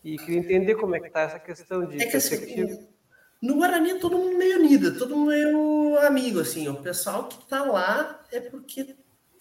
E 0.04 0.16
queria 0.18 0.38
entender 0.38 0.74
como 0.74 0.96
é 0.96 1.00
que 1.00 1.06
está 1.06 1.20
essa 1.22 1.38
questão 1.38 1.86
de 1.86 2.02
é 2.02 2.06
que, 2.06 2.16
Assim, 2.16 2.88
no 3.40 3.56
Guarani 3.56 3.90
é 3.90 3.98
todo 3.98 4.18
mundo 4.18 4.36
meio 4.36 4.58
unido, 4.58 4.98
todo 4.98 5.16
mundo 5.16 5.28
meio 5.28 5.98
amigo, 5.98 6.40
assim. 6.40 6.68
O 6.68 6.76
pessoal 6.76 7.28
que 7.28 7.42
está 7.42 7.64
lá 7.64 8.24
é 8.30 8.40
porque, 8.40 8.94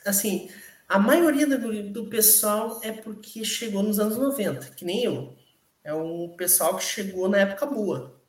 assim, 0.05 0.49
a 0.87 0.99
maioria 0.99 1.47
do, 1.47 1.89
do 1.89 2.05
pessoal 2.07 2.79
é 2.83 2.91
porque 2.91 3.43
chegou 3.45 3.81
nos 3.81 3.99
anos 3.99 4.17
90, 4.17 4.71
que 4.71 4.85
nem 4.85 5.03
eu. 5.03 5.35
É 5.83 5.93
um 5.93 6.35
pessoal 6.35 6.75
que 6.75 6.83
chegou 6.83 7.27
na 7.27 7.39
época 7.39 7.65
boa. 7.65 8.19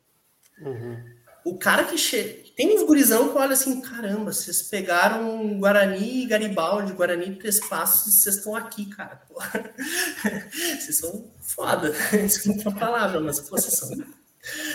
Uhum. 0.59 1.03
O 1.45 1.57
cara 1.57 1.83
que 1.83 1.97
chega. 1.97 2.42
Tem 2.55 2.75
uns 2.75 2.83
gurizão 2.83 3.29
que 3.29 3.37
olha 3.37 3.53
assim: 3.53 3.81
caramba, 3.81 4.31
vocês 4.31 4.61
pegaram 4.63 5.59
Guarani 5.59 6.23
e 6.23 6.25
Garibaldi, 6.27 6.93
Guarani 6.93 7.29
e 7.29 7.35
Três 7.35 7.59
Passos, 7.67 8.07
e 8.07 8.17
vocês 8.17 8.37
estão 8.37 8.55
aqui, 8.55 8.85
cara. 8.85 9.21
vocês 10.79 10.97
são 10.97 11.31
foda. 11.41 11.91
Desculpa 12.11 12.69
a 12.69 12.73
palavra, 12.73 13.19
mas 13.19 13.39
vocês 13.49 13.73
são. 13.73 13.89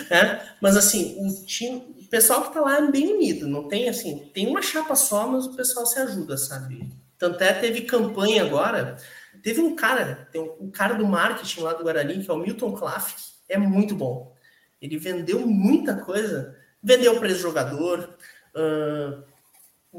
É? 0.09 0.41
Mas 0.61 0.75
assim, 0.75 1.15
o, 1.19 1.45
time, 1.45 1.95
o 2.01 2.09
pessoal 2.09 2.43
que 2.43 2.53
tá 2.53 2.59
lá 2.59 2.77
é 2.77 2.91
bem 2.91 3.13
unido, 3.13 3.47
não 3.47 3.67
tem 3.67 3.87
assim, 3.87 4.29
tem 4.33 4.47
uma 4.47 4.61
chapa 4.61 4.95
só, 4.95 5.27
mas 5.27 5.45
o 5.45 5.55
pessoal 5.55 5.85
se 5.85 5.99
ajuda, 5.99 6.37
sabe? 6.37 6.91
Tanto 7.17 7.41
é, 7.43 7.53
teve 7.53 7.81
campanha 7.81 8.43
agora. 8.43 8.97
Teve 9.41 9.61
um 9.61 9.75
cara, 9.75 10.27
tem 10.31 10.41
um, 10.41 10.65
um 10.65 10.71
cara 10.71 10.95
do 10.95 11.05
marketing 11.05 11.61
lá 11.61 11.73
do 11.73 11.83
Guarani, 11.83 12.23
que 12.23 12.29
é 12.29 12.33
o 12.33 12.37
Milton 12.37 12.73
Klaff, 12.73 13.15
é 13.47 13.57
muito 13.57 13.95
bom. 13.95 14.35
Ele 14.81 14.97
vendeu 14.97 15.45
muita 15.45 15.95
coisa 15.95 16.58
vendeu 16.81 17.17
para 17.19 17.29
esse 17.29 17.39
jogador, 17.39 18.17
uh, 18.55 19.23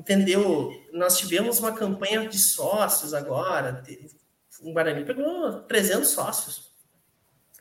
vendeu. 0.06 0.70
Nós 0.92 1.18
tivemos 1.18 1.58
uma 1.58 1.72
campanha 1.72 2.28
de 2.28 2.38
sócios 2.38 3.14
agora. 3.14 3.82
O 4.60 4.72
Guarani 4.72 5.04
pegou 5.04 5.62
300 5.62 6.08
sócios 6.08 6.70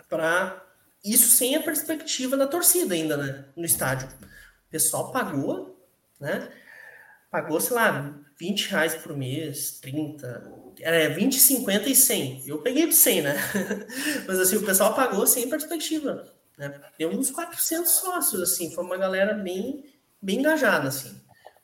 para 0.09 0.65
isso 1.03 1.29
sem 1.29 1.55
a 1.55 1.61
perspectiva 1.61 2.35
da 2.35 2.47
torcida 2.47 2.93
ainda, 2.93 3.15
né? 3.15 3.45
No 3.55 3.65
estádio. 3.65 4.07
O 4.07 4.71
pessoal 4.71 5.11
pagou, 5.11 5.79
né? 6.19 6.49
Pagou, 7.31 7.61
sei 7.61 7.75
lá, 7.75 8.19
20 8.37 8.69
reais 8.69 8.95
por 8.95 9.15
mês, 9.15 9.79
30, 9.79 10.51
é 10.79 11.09
20, 11.09 11.39
50 11.39 11.89
e 11.89 11.95
100. 11.95 12.47
Eu 12.47 12.61
peguei 12.61 12.87
de 12.87 12.95
100, 12.95 13.21
né? 13.21 13.35
Mas 14.27 14.39
assim, 14.39 14.57
o 14.57 14.65
pessoal 14.65 14.95
pagou 14.95 15.25
sem 15.27 15.49
perspectiva. 15.49 16.25
Né? 16.59 16.77
Uns 17.07 17.31
400 17.31 17.89
sócios, 17.89 18.41
assim, 18.41 18.69
foi 18.71 18.83
uma 18.83 18.97
galera 18.97 19.33
bem, 19.33 19.85
bem 20.21 20.39
engajada, 20.39 20.89
assim. 20.89 21.09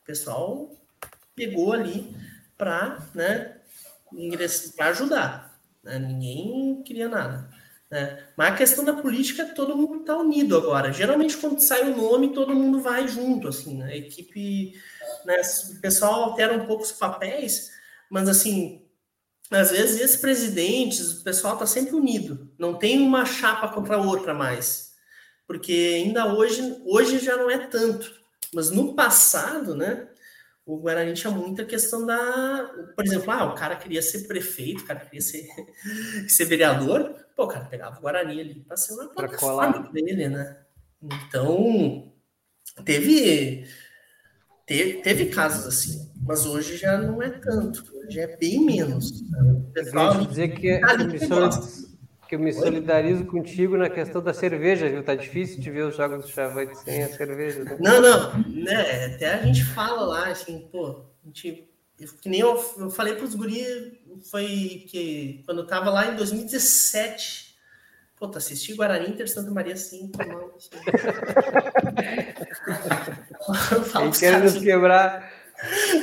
O 0.01 0.05
pessoal 0.05 0.71
pegou 1.35 1.73
ali 1.73 2.15
para 2.57 3.05
né, 3.13 3.57
para 4.77 4.87
ajudar. 4.87 5.59
Né? 5.83 5.99
Ninguém 5.99 6.81
queria 6.83 7.09
nada. 7.09 7.49
Né? 7.91 8.25
Mas 8.37 8.53
a 8.53 8.55
questão 8.55 8.85
da 8.85 8.93
política, 8.93 9.43
todo 9.53 9.75
mundo 9.75 9.99
está 9.99 10.17
unido 10.17 10.55
agora. 10.55 10.93
Geralmente, 10.93 11.35
quando 11.35 11.59
sai 11.59 11.91
o 11.91 11.97
nome, 11.97 12.33
todo 12.33 12.55
mundo 12.55 12.79
vai 12.79 13.05
junto, 13.05 13.49
assim, 13.49 13.77
né? 13.77 13.91
A 13.91 13.97
equipe, 13.97 14.81
né? 15.25 15.41
o 15.71 15.81
pessoal 15.81 16.23
altera 16.23 16.55
um 16.55 16.65
pouco 16.65 16.83
os 16.83 16.93
papéis, 16.93 17.69
mas 18.09 18.29
assim, 18.29 18.81
às 19.51 19.71
vezes 19.71 19.99
esses 19.99 20.15
presidentes, 20.15 21.19
o 21.19 21.23
pessoal 21.23 21.55
está 21.55 21.65
sempre 21.65 21.95
unido. 21.95 22.49
Não 22.57 22.75
tem 22.75 22.99
uma 22.99 23.25
chapa 23.25 23.67
contra 23.67 23.97
a 23.97 24.01
outra 24.01 24.33
mais 24.33 24.84
porque 25.47 26.03
ainda 26.03 26.33
hoje, 26.33 26.81
hoje 26.85 27.19
já 27.19 27.35
não 27.37 27.49
é 27.49 27.67
tanto. 27.67 28.13
Mas 28.53 28.71
no 28.71 28.95
passado, 28.95 29.75
né, 29.75 30.07
o 30.65 30.77
Guarani 30.77 31.13
tinha 31.13 31.31
muita 31.31 31.63
questão 31.63 32.05
da. 32.05 32.71
Por 32.95 33.05
exemplo, 33.05 33.31
ah, 33.31 33.45
o 33.45 33.55
cara 33.55 33.75
queria 33.75 34.01
ser 34.01 34.27
prefeito, 34.27 34.83
o 34.83 34.85
cara 34.85 35.01
queria 35.01 35.21
ser, 35.21 35.47
ser 36.27 36.45
vereador, 36.45 37.15
pô, 37.35 37.43
o 37.43 37.47
cara 37.47 37.65
pegava 37.65 37.97
o 37.97 38.01
Guarani 38.01 38.39
ali 38.39 38.55
para 38.61 38.75
ser 38.75 38.93
uma 38.93 39.07
plataforma 39.07 39.91
dele, 39.91 40.29
né? 40.29 40.57
Então, 41.01 42.11
teve, 42.83 43.67
teve, 44.65 45.01
teve 45.01 45.25
casos 45.27 45.67
assim, 45.67 46.11
mas 46.25 46.47
hoje 46.47 46.77
já 46.77 46.97
não 46.97 47.21
é 47.21 47.29
tanto, 47.29 47.85
hoje 47.97 48.19
é 48.19 48.35
bem 48.35 48.65
menos. 48.65 49.21
O 49.21 49.71
pessoal, 49.71 50.25
dizer 50.25 50.49
que, 50.49 50.61
que, 50.61 50.67
eu 50.67 50.97
me 50.97 51.19
que 52.27 52.35
eu 52.35 52.39
me 52.39 52.51
solidarizo 52.51 53.25
contigo 53.25 53.77
na 53.77 53.89
questão 53.89 54.21
da 54.21 54.33
cerveja, 54.33 54.89
viu? 54.89 55.03
Tá 55.03 55.15
difícil 55.15 55.59
de 55.59 55.69
ver 55.69 55.83
os 55.85 55.95
jogos 55.95 56.25
do 56.25 56.31
Chavante 56.31 56.77
sem 56.79 57.03
a 57.03 57.09
cerveja. 57.09 57.63
Né? 57.63 57.77
Não, 57.79 58.01
não, 58.01 58.37
né? 58.49 59.05
Até 59.05 59.33
a 59.33 59.43
gente 59.43 59.63
fala 59.63 60.01
lá, 60.05 60.27
assim, 60.27 60.67
pô, 60.71 61.01
a 61.23 61.27
gente 61.27 61.69
que 62.21 62.27
nem 62.27 62.41
eu, 62.41 62.61
eu 62.77 62.89
falei 62.89 63.15
para 63.15 63.23
os 63.23 63.35
guris, 63.35 63.93
foi 64.29 64.85
que 64.89 65.43
quando 65.45 65.61
eu 65.61 65.67
tava 65.67 65.89
lá 65.89 66.11
em 66.11 66.15
2017, 66.17 67.55
pô, 68.17 68.27
tu 68.27 68.37
assisti 68.37 68.73
Guarani 68.73 69.09
Inter 69.09 69.29
Santa 69.29 69.51
Maria 69.51 69.77
5, 69.77 70.17
mano. 70.17 70.51
Eles 74.01 74.19
querem 74.19 74.41
nos 74.41 74.57
quebrar. 74.57 75.31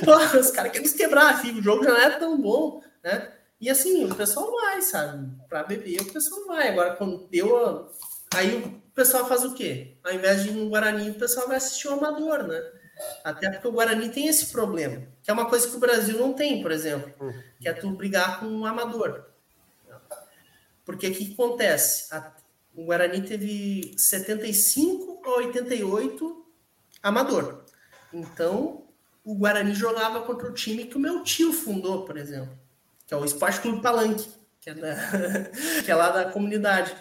Pô, 0.03 0.17
os 0.39 0.51
caras 0.51 0.73
querem 0.73 0.83
nos 0.83 0.95
quebrar, 0.95 1.35
assim, 1.35 1.59
o 1.59 1.63
jogo 1.63 1.85
já 1.85 1.91
não 1.91 2.01
é 2.01 2.11
tão 2.19 2.41
bom, 2.41 2.83
né? 3.05 3.31
E 3.63 3.71
assim, 3.71 4.05
o 4.11 4.13
pessoal 4.13 4.51
vai, 4.51 4.83
sabe? 4.83 5.31
Para 5.49 5.63
beber, 5.63 6.01
o 6.01 6.13
pessoal 6.13 6.45
vai. 6.49 6.71
Agora, 6.71 6.97
quando 6.97 7.29
deu. 7.29 7.89
Aí 8.35 8.57
o 8.57 8.83
pessoal 8.93 9.29
faz 9.29 9.45
o 9.45 9.55
quê? 9.55 9.97
Ao 10.03 10.13
invés 10.13 10.43
de 10.43 10.49
ir 10.49 10.53
no 10.53 10.69
Guarani, 10.69 11.11
o 11.11 11.15
pessoal 11.15 11.47
vai 11.47 11.59
assistir 11.59 11.87
o 11.87 11.93
Amador, 11.93 12.43
né? 12.43 12.61
Até 13.23 13.49
porque 13.51 13.69
o 13.69 13.73
Guarani 13.73 14.09
tem 14.09 14.27
esse 14.27 14.47
problema, 14.51 15.07
que 15.23 15.31
é 15.31 15.33
uma 15.33 15.49
coisa 15.49 15.69
que 15.69 15.77
o 15.77 15.79
Brasil 15.79 16.19
não 16.19 16.33
tem, 16.33 16.61
por 16.61 16.73
exemplo, 16.73 17.15
que 17.61 17.69
é 17.69 17.73
tu 17.73 17.89
brigar 17.93 18.41
com 18.41 18.47
um 18.47 18.67
amador. 18.67 19.27
Porque 20.85 21.07
o 21.07 21.15
que 21.15 21.33
acontece? 21.33 22.13
o 22.75 22.85
Guarani 22.87 23.23
teve 23.23 23.95
75 23.97 25.23
a 25.25 25.37
88 25.37 26.47
amador. 27.01 27.65
Então, 28.13 28.89
o 29.25 29.37
Guarani 29.37 29.73
jogava 29.73 30.23
contra 30.23 30.49
o 30.49 30.55
time 30.55 30.87
que 30.87 30.97
o 30.97 31.01
meu 31.01 31.23
tio 31.23 31.53
fundou, 31.53 32.05
por 32.05 32.17
exemplo, 32.17 32.59
que 33.13 33.15
é 33.15 33.19
o 33.19 33.25
Esporte 33.27 33.61
Clube 33.61 33.83
Palanque, 33.83 34.27
que 34.59 34.71
é, 34.71 34.75
da, 34.75 34.95
que 35.85 35.91
é 35.91 35.95
lá 35.95 36.09
da 36.09 36.33
comunidade. 36.33 36.95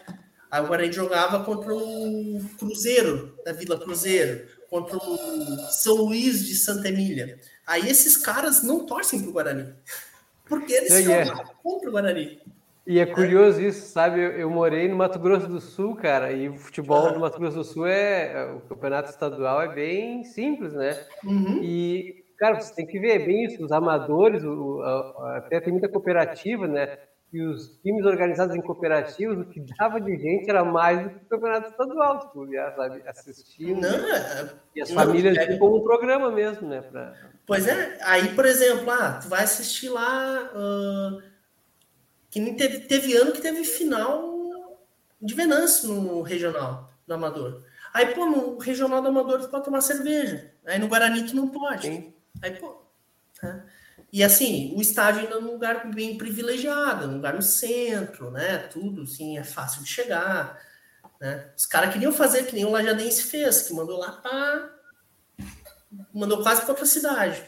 Aí 0.52 0.62
o 0.62 0.68
Guarani 0.68 0.92
jogava 0.92 1.42
contra 1.46 1.74
o 1.74 2.42
Cruzeiro, 2.60 3.38
da 3.46 3.54
Vila 3.54 3.80
Cruzeiro 3.80 4.46
contra 4.70 4.98
o 4.98 5.58
São 5.70 5.96
Luís 5.96 6.46
de 6.46 6.56
Santa 6.56 6.90
Emília. 6.90 7.40
Aí 7.66 7.90
esses 7.90 8.18
caras 8.18 8.62
não 8.62 8.86
torcem 8.86 9.22
pro 9.22 9.32
Guarani. 9.32 9.74
Porque 10.44 10.74
eles 10.74 10.92
Sim, 10.92 11.14
é. 11.14 11.26
contra 11.64 11.88
o 11.88 11.92
Guarani. 11.94 12.42
E 12.86 13.00
é 13.00 13.06
curioso 13.06 13.62
é. 13.62 13.68
isso, 13.68 13.88
sabe? 13.90 14.20
Eu, 14.20 14.50
morei 14.50 14.90
no 14.90 14.98
Mato 14.98 15.18
Grosso 15.18 15.48
do 15.48 15.62
Sul, 15.62 15.96
cara, 15.96 16.34
e 16.34 16.50
o 16.50 16.58
futebol 16.58 17.14
no 17.14 17.22
Mato 17.22 17.40
Grosso 17.40 17.56
do 17.56 17.64
Sul 17.64 17.88
é. 17.88 18.34
é 18.34 18.52
o 18.52 18.60
campeonato 18.60 19.10
estadual 19.10 19.62
é 19.62 19.74
bem 19.74 20.26
simples, 20.26 20.74
né? 20.74 21.00
Uhum. 21.24 21.62
E, 21.64 22.21
cara, 22.42 22.60
você 22.60 22.74
tem 22.74 22.88
que 22.88 23.00
ver 23.00 23.24
bem 23.24 23.46
isso, 23.46 23.64
os 23.64 23.72
amadores, 23.72 24.44
o, 24.44 24.82
a, 24.82 25.38
até 25.38 25.62
tem 25.62 25.72
muita 25.72 25.88
cooperativa, 25.88 26.68
né? 26.68 26.98
e 27.34 27.42
os 27.42 27.80
times 27.82 28.06
organizados 28.06 28.56
em 28.56 28.62
cooperativas, 28.62 29.38
o 29.38 29.46
que 29.46 29.64
dava 29.78 30.02
de 30.02 30.18
gente 30.18 30.50
era 30.50 30.66
mais 30.66 31.02
do 31.02 31.10
que 31.12 31.26
o 31.26 31.30
campeonato 31.30 31.70
estadual, 31.70 32.20
tipo, 32.20 32.46
sabe, 32.76 33.02
assistindo. 33.08 33.80
Não, 33.80 33.90
é, 33.90 34.54
e 34.76 34.82
as 34.82 34.90
não, 34.90 35.02
famílias 35.02 35.38
é... 35.38 35.58
como 35.58 35.78
um 35.78 35.84
programa 35.84 36.30
mesmo, 36.30 36.68
né? 36.68 36.82
Pra... 36.82 37.14
Pois 37.46 37.68
é, 37.68 37.98
aí, 38.02 38.36
por 38.36 38.46
exemplo, 38.46 38.92
ah, 38.92 39.20
tu 39.22 39.30
vai 39.30 39.44
assistir 39.44 39.88
lá. 39.88 40.52
Uh, 40.54 41.22
que 42.30 42.40
nem 42.42 42.54
teve, 42.54 42.80
teve 42.82 43.16
ano 43.16 43.32
que 43.32 43.42
teve 43.42 43.64
final 43.64 44.82
de 45.22 45.34
Venâncio 45.34 45.90
no 45.90 46.22
regional 46.22 46.90
do 47.08 47.14
Amador. 47.14 47.64
Aí, 47.94 48.08
pô, 48.14 48.26
no 48.26 48.58
regional 48.58 49.02
do 49.02 49.08
Amador 49.08 49.40
tu 49.40 49.50
pode 49.50 49.66
tomar 49.66 49.82
cerveja. 49.82 50.52
Aí 50.66 50.80
no 50.80 50.88
Guarani 50.88 51.26
tu 51.26 51.36
não 51.36 51.48
pode. 51.48 51.88
Sim. 51.88 52.14
Aí, 52.42 52.52
pô. 52.52 52.82
Né? 53.42 53.64
E 54.14 54.24
assim, 54.24 54.74
o 54.76 54.82
estádio 54.82 55.22
ainda 55.22 55.36
é 55.36 55.40
um 55.40 55.52
lugar 55.52 55.90
bem 55.90 56.18
privilegiado, 56.18 57.08
um 57.08 57.16
lugar 57.16 57.34
no 57.34 57.42
centro, 57.42 58.30
né? 58.30 58.58
Tudo 58.58 59.04
assim, 59.04 59.38
é 59.38 59.44
fácil 59.44 59.84
de 59.84 59.90
chegar. 59.90 60.62
Né? 61.20 61.50
Os 61.56 61.66
caras 61.66 61.94
queriam 61.94 62.12
fazer 62.12 62.46
que 62.46 62.56
nem 62.56 62.66
o 62.66 62.72
Lajadense 62.72 63.24
fez, 63.24 63.62
que 63.62 63.74
mandou 63.74 63.98
lá 63.98 64.12
para. 64.12 64.76
mandou 66.14 66.44
quase 66.44 66.62
para 66.62 66.72
outra 66.72 66.86
cidade. 66.86 67.42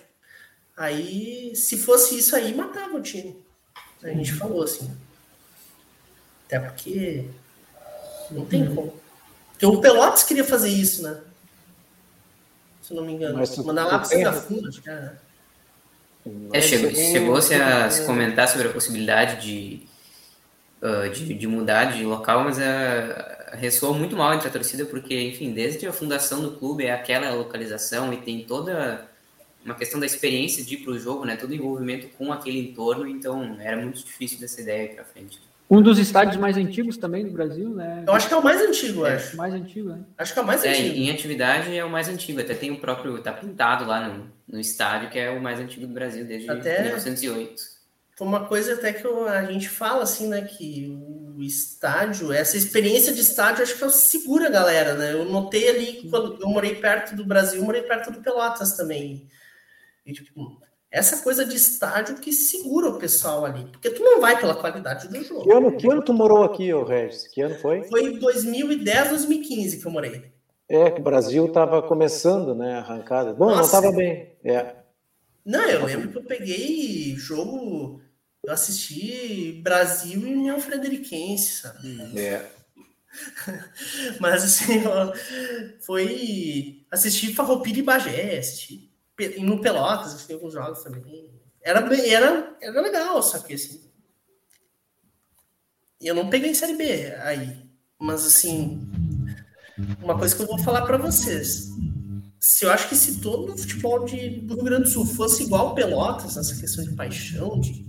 Aí, 0.75 1.55
se 1.55 1.77
fosse 1.77 2.17
isso 2.17 2.35
aí, 2.35 2.53
matava 2.53 2.95
o 2.95 3.01
time. 3.01 3.43
A 4.01 4.07
gente 4.07 4.33
falou 4.33 4.63
assim. 4.63 4.89
Até 6.45 6.59
porque 6.59 7.29
não 8.31 8.45
tem 8.45 8.73
como. 8.73 8.99
Porque 9.51 9.65
o 9.65 9.81
Pelotas 9.81 10.23
queria 10.23 10.43
fazer 10.43 10.69
isso, 10.69 11.03
né? 11.03 11.21
Se 12.93 12.95
não 12.95 13.05
me 13.05 13.13
engano. 13.13 13.43
Mandar 13.65 13.85
lá 13.85 13.99
para 13.99 14.05
Santa 14.05 14.81
que 14.81 14.89
era. 14.89 15.19
É, 16.53 16.61
chegou, 16.61 16.91
chegou-se 16.91 17.53
a 17.53 17.89
se 17.89 18.05
comentar 18.05 18.47
sobre 18.47 18.67
a 18.67 18.71
possibilidade 18.71 19.41
de, 19.45 19.81
uh, 20.81 21.09
de, 21.09 21.33
de, 21.33 21.47
mudar 21.47 21.85
de 21.85 22.05
local, 22.05 22.45
mas 22.45 22.57
uh, 22.57 23.57
ressoou 23.57 23.93
muito 23.93 24.15
mal 24.15 24.33
entre 24.33 24.47
a 24.47 24.51
torcida, 24.51 24.85
porque, 24.85 25.19
enfim, 25.19 25.51
desde 25.51 25.85
a 25.85 25.91
fundação 25.91 26.41
do 26.41 26.51
clube 26.51 26.85
é 26.85 26.93
aquela 26.93 27.33
localização 27.33 28.13
e 28.13 28.17
tem 28.17 28.45
toda 28.45 29.05
uma 29.65 29.75
questão 29.75 29.99
da 29.99 30.05
experiência 30.05 30.63
de 30.63 30.75
ir 30.75 30.77
para 30.77 30.93
o 30.93 30.99
jogo, 30.99 31.25
né? 31.25 31.35
Todo 31.35 31.49
o 31.49 31.55
envolvimento 31.55 32.07
com 32.17 32.31
aquele 32.31 32.59
entorno, 32.59 33.05
então 33.05 33.57
era 33.59 33.75
muito 33.75 34.01
difícil 34.01 34.39
dessa 34.39 34.61
ideia 34.61 34.91
ir 34.91 34.95
para 34.95 35.03
frente. 35.03 35.41
Um 35.73 35.81
dos 35.81 35.97
estádios 35.97 36.37
mais 36.37 36.55
antigos 36.55 36.97
também 36.97 37.25
do 37.25 37.31
Brasil, 37.31 37.67
né? 37.73 38.03
Eu 38.05 38.13
acho 38.13 38.27
que 38.27 38.33
é 38.35 38.37
o 38.37 38.43
mais 38.43 38.61
antigo, 38.61 39.07
é. 39.07 39.15
acho. 39.15 39.35
Mais 39.35 39.51
antigo, 39.55 39.89
né? 39.89 40.03
Acho 40.15 40.31
que 40.31 40.39
é 40.39 40.41
o 40.43 40.45
mais 40.45 40.63
é, 40.63 40.69
antigo. 40.69 40.95
Em 40.95 41.09
atividade 41.09 41.75
é 41.75 41.83
o 41.83 41.89
mais 41.89 42.07
antigo. 42.07 42.39
Até 42.39 42.53
tem 42.53 42.69
o 42.69 42.79
próprio. 42.79 43.19
Tá 43.23 43.33
pintado 43.33 43.83
lá 43.83 44.07
no, 44.07 44.31
no 44.47 44.59
estádio, 44.59 45.09
que 45.09 45.17
é 45.17 45.31
o 45.31 45.41
mais 45.41 45.59
antigo 45.59 45.87
do 45.87 45.93
Brasil, 45.93 46.25
desde 46.25 46.47
até 46.47 46.83
1908. 46.83 47.73
Foi 48.15 48.27
uma 48.27 48.45
coisa 48.45 48.75
até 48.75 48.93
que 48.93 49.07
a 49.07 49.45
gente 49.45 49.67
fala 49.67 50.03
assim, 50.03 50.27
né? 50.27 50.43
Que 50.43 50.95
o 51.35 51.41
estádio, 51.41 52.31
essa 52.31 52.55
experiência 52.55 53.11
de 53.11 53.21
estádio, 53.21 53.63
acho 53.63 53.75
que 53.75 53.83
é 53.83 53.89
segura 53.89 54.49
a 54.49 54.51
galera, 54.51 54.93
né? 54.93 55.13
Eu 55.13 55.25
notei 55.25 55.69
ali, 55.69 56.07
quando 56.07 56.37
eu 56.39 56.49
morei 56.49 56.75
perto 56.75 57.15
do 57.15 57.25
Brasil, 57.25 57.59
eu 57.59 57.65
morei 57.65 57.81
perto 57.81 58.11
do 58.11 58.21
Pelotas 58.21 58.77
também. 58.77 59.27
E, 60.05 60.13
tipo, 60.13 60.61
essa 60.93 61.23
coisa 61.23 61.43
de 61.43 61.55
estádio 61.55 62.17
que 62.17 62.31
segura 62.31 62.89
o 62.89 62.99
pessoal 62.99 63.43
ali, 63.43 63.65
porque 63.65 63.89
tu 63.89 64.03
não 64.03 64.21
vai 64.21 64.39
pela 64.39 64.53
qualidade 64.53 65.07
do 65.07 65.23
jogo. 65.23 65.41
Que 65.41 65.51
ano, 65.51 65.75
que 65.75 65.91
ano 65.91 66.03
tu 66.03 66.13
morou 66.13 66.43
aqui, 66.43 66.71
ô 66.71 66.83
Regis? 66.83 67.27
Que 67.27 67.41
ano 67.41 67.55
foi? 67.55 67.83
Foi 67.85 68.19
2010, 68.19 69.09
2015 69.09 69.81
que 69.81 69.87
eu 69.87 69.91
morei. 69.91 70.31
É, 70.69 70.91
que 70.91 71.01
o 71.01 71.03
Brasil 71.03 71.47
estava 71.47 71.81
começando, 71.81 72.53
né, 72.53 72.75
arrancada. 72.75 73.33
Bom, 73.33 73.45
Nossa. 73.45 73.57
não 73.57 73.65
estava 73.65 73.91
bem. 73.91 74.33
É. 74.43 74.75
Não, 75.43 75.67
eu 75.67 75.83
lembro 75.83 76.09
que 76.09 76.17
eu 76.19 76.23
peguei 76.25 77.15
jogo, 77.15 77.99
eu 78.45 78.53
assisti 78.53 79.59
Brasil 79.63 80.21
e 80.21 80.35
União 80.35 80.59
Frederiquense, 80.59 81.61
sabe? 81.63 82.19
É. 82.19 82.45
Mas 84.21 84.43
assim, 84.43 84.83
foi 85.81 86.85
assistir 86.91 87.33
Farroupilha 87.33 87.79
e 87.79 87.83
Bagé, 87.83 88.37
assisti 88.37 88.92
no 89.39 89.61
Pelotas, 89.61 90.15
assim, 90.15 90.33
alguns 90.33 90.53
jogos 90.53 90.83
também. 90.83 91.31
Era, 91.61 91.79
era, 92.05 92.57
era 92.61 92.81
legal, 92.81 93.21
só 93.21 93.39
que 93.39 93.53
assim. 93.53 93.81
Eu 96.01 96.15
não 96.15 96.29
peguei 96.29 96.53
Série 96.53 96.75
B 96.75 97.13
aí. 97.21 97.69
Mas 97.99 98.25
assim. 98.25 98.81
Uma 100.01 100.17
coisa 100.17 100.35
que 100.35 100.41
eu 100.41 100.47
vou 100.47 100.59
falar 100.59 100.81
para 100.81 100.97
vocês. 100.97 101.69
Se 102.39 102.65
eu 102.65 102.71
acho 102.71 102.89
que 102.89 102.95
se 102.95 103.21
todo 103.21 103.53
o 103.53 103.57
futebol 103.57 104.03
de, 104.03 104.41
do 104.41 104.55
Rio 104.55 104.63
Grande 104.65 104.83
do 104.83 104.89
Sul 104.89 105.05
fosse 105.05 105.43
igual 105.43 105.69
ao 105.69 105.75
Pelotas, 105.75 106.35
essa 106.35 106.59
questão 106.59 106.83
de 106.83 106.93
paixão, 106.93 107.57
de, 107.59 107.85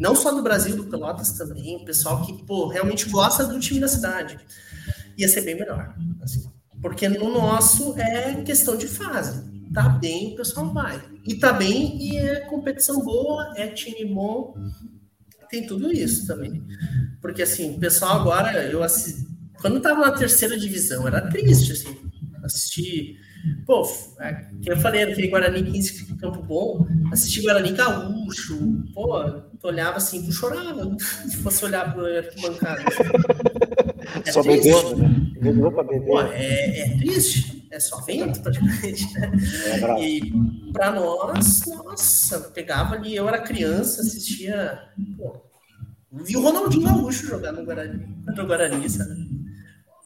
não 0.00 0.16
só 0.16 0.32
do 0.32 0.42
Brasil, 0.42 0.74
do 0.76 0.86
Pelotas 0.86 1.32
também, 1.32 1.76
o 1.76 1.84
pessoal 1.84 2.24
que 2.24 2.42
pô, 2.44 2.68
realmente 2.68 3.08
gosta 3.10 3.46
do 3.46 3.60
time 3.60 3.78
da 3.78 3.88
cidade, 3.88 4.40
ia 5.16 5.28
ser 5.28 5.42
bem 5.42 5.56
melhor. 5.56 5.94
Assim. 6.22 6.50
Porque 6.80 7.06
no 7.06 7.30
nosso 7.30 7.98
é 7.98 8.42
questão 8.42 8.76
de 8.76 8.88
fase 8.88 9.57
tá 9.72 9.88
bem, 9.88 10.32
o 10.32 10.36
pessoal 10.36 10.72
vai. 10.72 11.02
E 11.24 11.34
tá 11.34 11.52
bem 11.52 11.98
e 12.00 12.16
é 12.16 12.40
competição 12.40 13.02
boa, 13.04 13.52
é 13.56 13.66
time 13.68 14.04
bom, 14.04 14.54
tem 15.50 15.66
tudo 15.66 15.92
isso 15.92 16.26
também. 16.26 16.62
Porque 17.20 17.42
assim, 17.42 17.76
o 17.76 17.78
pessoal 17.78 18.20
agora, 18.20 18.64
eu 18.64 18.82
assisti, 18.82 19.26
quando 19.60 19.76
eu 19.76 19.82
tava 19.82 20.00
na 20.00 20.12
terceira 20.12 20.58
divisão, 20.58 21.06
era 21.06 21.28
triste, 21.28 21.72
assim, 21.72 21.96
assistir. 22.44 23.18
Pô, 23.64 23.88
é, 24.20 24.34
que 24.60 24.70
eu 24.70 24.76
falei, 24.78 25.04
aquele 25.04 25.28
Guarani 25.28 25.62
15 25.62 26.16
Campo 26.16 26.42
Bom, 26.42 26.86
assistir 27.12 27.42
Guarani 27.42 27.72
Gaúcho, 27.72 28.58
pô, 28.92 29.22
tu 29.60 29.68
olhava 29.68 29.98
assim, 29.98 30.24
tu 30.24 30.32
chorava, 30.32 30.96
se 30.98 31.36
fosse 31.36 31.64
olhar 31.64 31.92
pro 31.92 32.04
arquibancada. 32.04 32.82
É 34.24 34.32
Só 34.32 34.42
bebendo, 34.42 34.96
né? 34.96 35.08
Bebeu 35.38 35.70
pra 35.70 35.82
beber. 35.82 36.06
Pô, 36.06 36.20
é, 36.22 36.80
é 36.80 36.96
triste 36.96 37.57
é 37.70 37.80
só 37.80 38.00
vento 38.02 38.40
praticamente, 38.40 39.12
né? 39.14 39.30
É 39.66 40.02
e 40.02 40.32
para 40.72 40.92
nós, 40.92 41.66
nossa, 41.66 42.40
pegava 42.50 42.94
ali, 42.94 43.14
eu 43.14 43.28
era 43.28 43.40
criança, 43.40 44.00
assistia 44.00 44.80
pô, 45.16 45.42
Vi 46.10 46.36
o 46.36 46.42
Ronaldinho 46.42 46.86
Gaúcho 46.86 47.26
jogar 47.26 47.52
no 47.52 47.64
Guarani, 47.64 48.06
contra 48.24 48.42
o 48.42 48.46
Guarani, 48.46 48.88
sabe? 48.88 49.28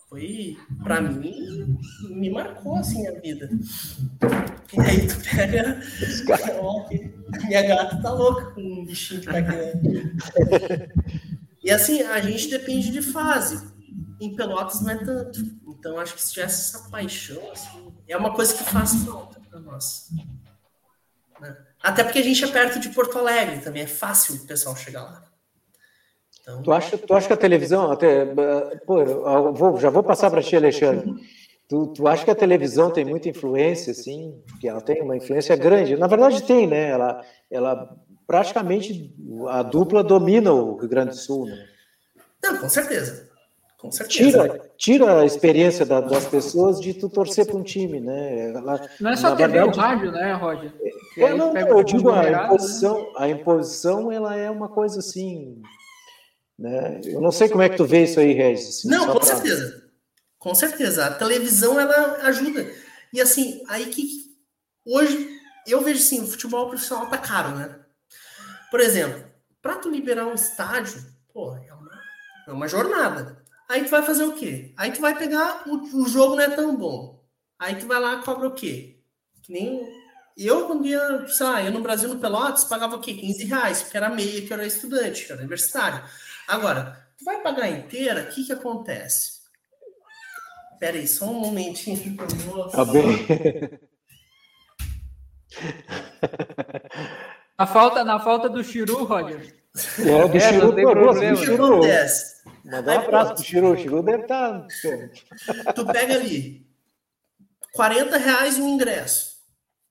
Foi, 0.08 0.58
pra 0.82 1.00
mim, 1.00 1.78
me 2.10 2.28
marcou 2.28 2.76
assim 2.76 3.06
a 3.06 3.12
vida. 3.20 3.48
E 4.72 4.80
aí 4.80 5.06
tu 5.06 5.16
pega. 5.30 5.80
Ó, 6.60 6.88
minha 7.46 7.62
gata 7.62 8.02
tá 8.02 8.12
louca 8.12 8.50
com 8.50 8.60
um 8.60 8.84
bichinho 8.84 9.20
que 9.20 9.26
tá 9.26 9.38
aqui. 9.38 9.72
E 11.64 11.70
assim, 11.70 12.02
a 12.02 12.20
gente 12.20 12.50
depende 12.50 12.90
de 12.90 13.00
fase. 13.00 13.64
Em 14.20 14.34
Pelotas 14.34 14.82
não 14.82 14.90
é 14.90 14.96
tanto. 14.96 15.40
Então 15.82 15.98
acho 15.98 16.14
que 16.14 16.22
se 16.22 16.32
tivesse 16.32 16.76
essa 16.76 16.88
paixão, 16.88 17.42
assim, 17.50 17.92
é 18.06 18.16
uma 18.16 18.32
coisa 18.32 18.54
que 18.54 18.62
faz 18.62 19.04
falta 19.04 19.40
para 19.50 19.58
nós. 19.58 20.10
Né? 21.40 21.56
Até 21.82 22.04
porque 22.04 22.20
a 22.20 22.22
gente 22.22 22.44
é 22.44 22.46
perto 22.46 22.78
de 22.78 22.88
Porto 22.90 23.18
Alegre 23.18 23.58
também, 23.58 23.82
é 23.82 23.86
fácil 23.88 24.36
o 24.36 24.46
pessoal 24.46 24.76
chegar 24.76 25.02
lá. 25.02 25.24
Então, 26.40 26.62
tu, 26.62 26.70
acha, 26.70 26.96
tu 26.96 27.12
acha 27.12 27.26
que 27.26 27.32
a 27.32 27.36
televisão, 27.36 27.90
até, 27.90 28.24
pô, 28.86 29.04
vou, 29.52 29.76
já 29.76 29.90
vou 29.90 30.04
passar 30.04 30.30
para 30.30 30.40
ti, 30.40 30.54
Alexandre. 30.54 31.12
Tu, 31.68 31.88
tu 31.88 32.06
acha 32.06 32.24
que 32.24 32.30
a 32.30 32.36
televisão 32.36 32.92
tem 32.92 33.04
muita 33.04 33.28
influência, 33.28 33.90
assim? 33.90 34.40
Que 34.60 34.68
ela 34.68 34.80
tem 34.80 35.02
uma 35.02 35.16
influência 35.16 35.56
grande? 35.56 35.96
Na 35.96 36.06
verdade 36.06 36.44
tem, 36.44 36.64
né? 36.64 36.90
Ela, 36.90 37.26
ela 37.50 37.96
praticamente 38.24 39.12
a 39.48 39.64
dupla 39.64 40.04
domina 40.04 40.52
o 40.52 40.76
Rio 40.76 40.88
Grande 40.88 41.10
do 41.10 41.16
Sul, 41.16 41.46
né? 41.46 41.66
Não, 42.40 42.58
com 42.58 42.68
certeza. 42.68 43.31
Com 43.82 43.90
certeza. 43.90 44.30
Tira, 44.30 44.70
tira 44.78 45.20
a 45.22 45.26
experiência 45.26 45.84
da, 45.84 46.00
das 46.00 46.24
pessoas 46.26 46.80
de 46.80 46.94
tu 46.94 47.08
torcer 47.08 47.44
para 47.44 47.56
um 47.56 47.64
time, 47.64 47.98
né? 47.98 48.52
não 49.00 49.10
é 49.10 49.16
só 49.16 49.34
TV 49.34 49.48
verdade, 49.48 49.76
rádio, 49.76 50.12
né, 50.12 50.34
Roger? 50.34 50.72
É, 51.18 51.34
não, 51.34 51.56
eu 51.56 51.82
digo 51.82 52.08
a 52.10 52.22
né? 52.22 52.44
imposição, 52.44 53.12
a 53.16 53.28
imposição 53.28 54.12
ela 54.12 54.36
é 54.36 54.48
uma 54.48 54.68
coisa 54.68 55.00
assim, 55.00 55.60
né? 56.56 57.00
Eu 57.04 57.20
não 57.20 57.32
sei 57.32 57.48
como 57.48 57.60
é 57.60 57.68
que 57.68 57.76
tu 57.76 57.84
vê 57.84 58.04
isso 58.04 58.20
aí, 58.20 58.32
Regis. 58.32 58.68
Assim, 58.68 58.88
não, 58.88 59.08
com 59.08 59.18
pra... 59.18 59.26
certeza. 59.26 59.82
Com 60.38 60.54
certeza. 60.54 61.06
A 61.06 61.14
televisão 61.14 61.80
ela 61.80 62.18
ajuda. 62.28 62.70
E 63.12 63.20
assim, 63.20 63.64
aí 63.66 63.86
que 63.86 64.06
hoje 64.86 65.28
eu 65.66 65.80
vejo 65.80 65.98
assim, 65.98 66.22
o 66.22 66.28
futebol 66.28 66.68
profissional 66.68 67.06
tá 67.06 67.18
caro, 67.18 67.56
né? 67.56 67.80
Por 68.70 68.78
exemplo, 68.78 69.24
para 69.60 69.74
tu 69.74 69.90
liberar 69.90 70.26
um 70.26 70.34
estádio, 70.34 71.04
pô, 71.34 71.56
é 71.56 71.74
uma, 71.74 72.00
é 72.46 72.52
uma 72.52 72.68
jornada. 72.68 73.41
Aí 73.68 73.84
tu 73.84 73.90
vai 73.90 74.02
fazer 74.02 74.24
o 74.24 74.34
quê? 74.34 74.72
Aí 74.76 74.92
tu 74.92 75.00
vai 75.00 75.16
pegar, 75.16 75.62
o, 75.66 76.02
o 76.02 76.08
jogo 76.08 76.36
não 76.36 76.42
é 76.42 76.50
tão 76.50 76.76
bom. 76.76 77.24
Aí 77.58 77.76
tu 77.76 77.86
vai 77.86 78.00
lá 78.00 78.14
e 78.14 78.22
cobra 78.22 78.48
o 78.48 78.54
quê? 78.54 78.98
Que 79.42 79.52
nem 79.52 80.02
eu, 80.36 80.66
quando 80.66 80.86
ia, 80.86 81.26
sei 81.28 81.46
lá, 81.46 81.62
eu 81.62 81.72
no 81.72 81.80
Brasil, 81.80 82.08
no 82.08 82.18
Pelotas, 82.18 82.64
pagava 82.64 82.96
o 82.96 83.00
quê? 83.00 83.14
15 83.14 83.44
reais, 83.44 83.82
porque 83.82 83.96
era 83.96 84.08
meia, 84.08 84.46
que 84.46 84.52
era 84.52 84.66
estudante, 84.66 85.26
que 85.26 85.32
era 85.32 85.40
universitário. 85.40 86.02
Agora, 86.48 87.06
tu 87.18 87.24
vai 87.24 87.40
pagar 87.42 87.68
inteira, 87.68 88.22
o 88.22 88.34
que 88.34 88.44
que 88.44 88.52
acontece? 88.52 89.42
Pera 90.78 90.96
aí, 90.96 91.06
só 91.06 91.26
um 91.26 91.34
momentinho. 91.34 92.16
Tá 92.72 92.84
bem. 92.84 93.26
Na 97.58 97.66
falta, 97.66 98.02
na 98.02 98.18
falta 98.18 98.48
do 98.48 98.64
Chiru, 98.64 99.04
Roger. 99.04 99.61
É, 99.98 100.28
do 100.28 100.36
é, 100.36 100.40
Chiru, 100.40 100.74
pô, 100.74 101.12
do 101.14 101.36
Chiru. 101.36 101.80
Mandar 102.64 102.98
um 102.98 103.04
abraço 103.04 103.34
pro 103.34 103.44
Chiru. 103.44 103.72
O 103.72 103.76
Chiru 103.76 104.02
deve 104.02 104.22
estar. 104.22 104.66
Tá... 105.64 105.72
Tu 105.72 105.86
pega 105.86 106.14
ali 106.14 106.66
40 107.72 108.16
reais 108.18 108.58
o 108.58 108.62
ingresso. 108.62 109.32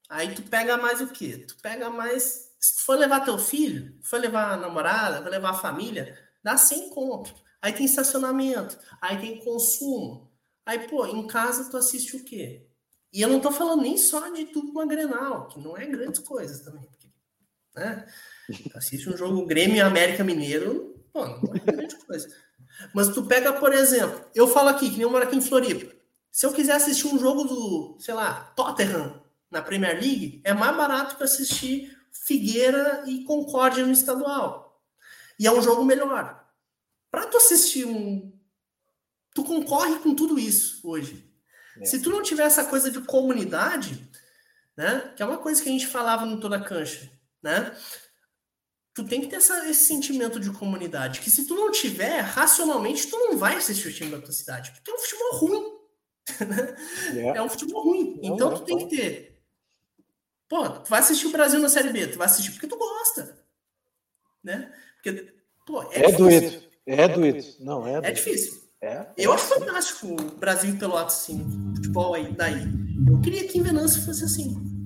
Aí 0.10 0.34
tu 0.36 0.44
pega 0.44 0.78
mais 0.78 1.02
o 1.02 1.08
quê? 1.08 1.46
Tu 1.48 1.58
pega 1.62 1.90
mais. 1.90 2.52
Se 2.60 2.76
tu 2.76 2.82
for 2.84 2.98
levar 2.98 3.22
teu 3.22 3.40
filho, 3.40 3.98
for 4.04 4.20
levar 4.20 4.52
a 4.52 4.58
namorada, 4.58 5.22
for 5.24 5.30
levar 5.30 5.52
a 5.52 5.56
família, 5.56 6.18
dá 6.44 6.58
100 6.58 6.90
conto. 6.92 7.34
Aí 7.62 7.74
tem 7.74 7.86
estacionamento, 7.86 8.78
aí 9.00 9.20
tem 9.20 9.44
consumo. 9.44 10.32
Aí, 10.66 10.88
pô, 10.88 11.06
em 11.06 11.28
casa 11.28 11.70
tu 11.70 11.78
assiste 11.78 12.16
o 12.16 12.24
quê? 12.24 12.68
E 13.14 13.22
eu 13.22 13.30
não 13.30 13.40
tô 13.40 13.52
falando 13.52 13.82
nem 13.82 13.98
só 13.98 14.30
de 14.30 14.46
dupla 14.46 14.86
Grenal, 14.86 15.48
que 15.48 15.60
não 15.60 15.76
é 15.76 15.86
grandes 15.86 16.22
coisas 16.22 16.62
também. 16.62 16.84
Porque, 16.84 17.08
né? 17.76 18.06
Assiste 18.76 19.10
um 19.10 19.18
jogo 19.18 19.46
Grêmio 19.46 19.86
América 19.86 20.24
Mineiro, 20.24 20.96
pô, 21.12 21.26
não 21.26 21.56
é 21.56 21.60
grande 21.60 21.96
coisa. 21.98 22.28
Mas 22.94 23.10
tu 23.10 23.24
pega, 23.26 23.54
por 23.54 23.74
exemplo, 23.74 24.26
eu 24.34 24.48
falo 24.48 24.70
aqui, 24.70 24.90
que 24.90 24.96
nem 24.96 25.04
eu 25.04 25.10
moro 25.10 25.24
aqui 25.24 25.36
em 25.36 25.42
Floripa. 25.42 25.94
Se 26.32 26.46
eu 26.46 26.54
quiser 26.54 26.74
assistir 26.74 27.08
um 27.08 27.20
jogo 27.20 27.44
do, 27.44 27.98
sei 28.00 28.14
lá, 28.14 28.54
Tottenham 28.56 29.22
na 29.50 29.62
Premier 29.62 29.94
League, 29.94 30.42
é 30.44 30.54
mais 30.54 30.76
barato 30.76 31.18
que 31.18 31.24
assistir 31.24 31.98
Figueira 32.12 33.04
e 33.06 33.24
Concórdia 33.26 33.86
no 33.86 33.92
estadual. 33.92 34.82
E 35.38 35.46
é 35.48 35.52
um 35.52 35.62
jogo 35.62 35.84
melhor. 35.84 36.42
Para 37.10 37.28
tu 37.28 37.38
assistir 37.38 37.86
um. 37.86 38.32
Tu 39.34 39.44
concorre 39.44 40.00
com 40.00 40.16
tudo 40.16 40.40
isso 40.40 40.88
hoje. 40.88 41.30
É. 41.80 41.86
Se 41.86 42.02
tu 42.02 42.10
não 42.10 42.22
tiver 42.22 42.44
essa 42.44 42.66
coisa 42.66 42.92
de 42.92 43.02
comunidade, 43.02 44.10
né? 44.76 45.12
Que 45.16 45.24
é 45.24 45.26
uma 45.26 45.38
coisa 45.38 45.62
que 45.62 45.70
a 45.70 45.72
gente 45.72 45.88
falava 45.88 46.26
no 46.26 46.40
Toda 46.40 46.62
Cancha, 46.62 47.10
né? 47.42 47.76
Tu 48.94 49.04
tem 49.06 49.22
que 49.22 49.28
ter 49.28 49.38
essa, 49.38 49.70
esse 49.70 49.86
sentimento 49.86 50.40
de 50.40 50.52
comunidade. 50.52 51.22
Que 51.22 51.30
se 51.30 51.46
tu 51.46 51.56
não 51.56 51.72
tiver, 51.72 52.20
racionalmente, 52.22 53.08
tu 53.08 53.18
não 53.18 53.38
vai 53.38 53.56
assistir 53.56 53.88
o 53.88 53.94
time 53.94 54.12
da 54.12 54.20
tua 54.20 54.34
cidade. 54.34 54.72
Porque 54.72 54.92
é 54.92 54.94
um 54.94 55.00
futebol 55.00 55.38
ruim. 55.38 55.82
Yeah. 57.14 57.40
É 57.40 57.42
um 57.42 57.50
futebol 57.50 57.84
ruim. 57.84 58.20
Não, 58.22 58.36
então 58.36 58.54
tu 58.54 58.62
tem 58.62 58.78
que 58.78 58.96
ter. 58.96 59.42
Pô, 60.48 60.70
tu 60.70 60.90
vai 60.90 61.00
assistir 61.00 61.28
o 61.28 61.32
Brasil 61.32 61.60
na 61.60 61.70
Série 61.70 61.90
B, 61.90 62.08
tu 62.08 62.18
vai 62.18 62.28
assistir 62.28 62.52
porque 62.52 62.68
tu 62.68 62.78
gosta. 62.78 63.38
Né? 64.44 64.72
Porque, 64.96 65.34
pô, 65.66 65.84
é, 65.92 66.06
é 66.06 66.12
doído. 66.12 66.64
É 66.86 67.08
doído. 67.08 67.46
Não, 67.60 67.88
é, 67.88 68.10
é 68.10 68.12
difícil. 68.12 68.62
É. 68.82 69.06
Eu 69.16 69.32
acho 69.32 69.46
fantástico 69.46 70.08
o 70.08 70.38
Brasil 70.38 70.74
e 70.74 70.78
Pelotas, 70.78 71.16
assim, 71.16 71.74
futebol 71.76 72.16
aí, 72.16 72.32
daí. 72.34 72.64
Eu 73.08 73.22
queria 73.22 73.48
que 73.48 73.58
em 73.58 73.62
Venâncio 73.62 74.04
fosse 74.04 74.24
assim. 74.24 74.81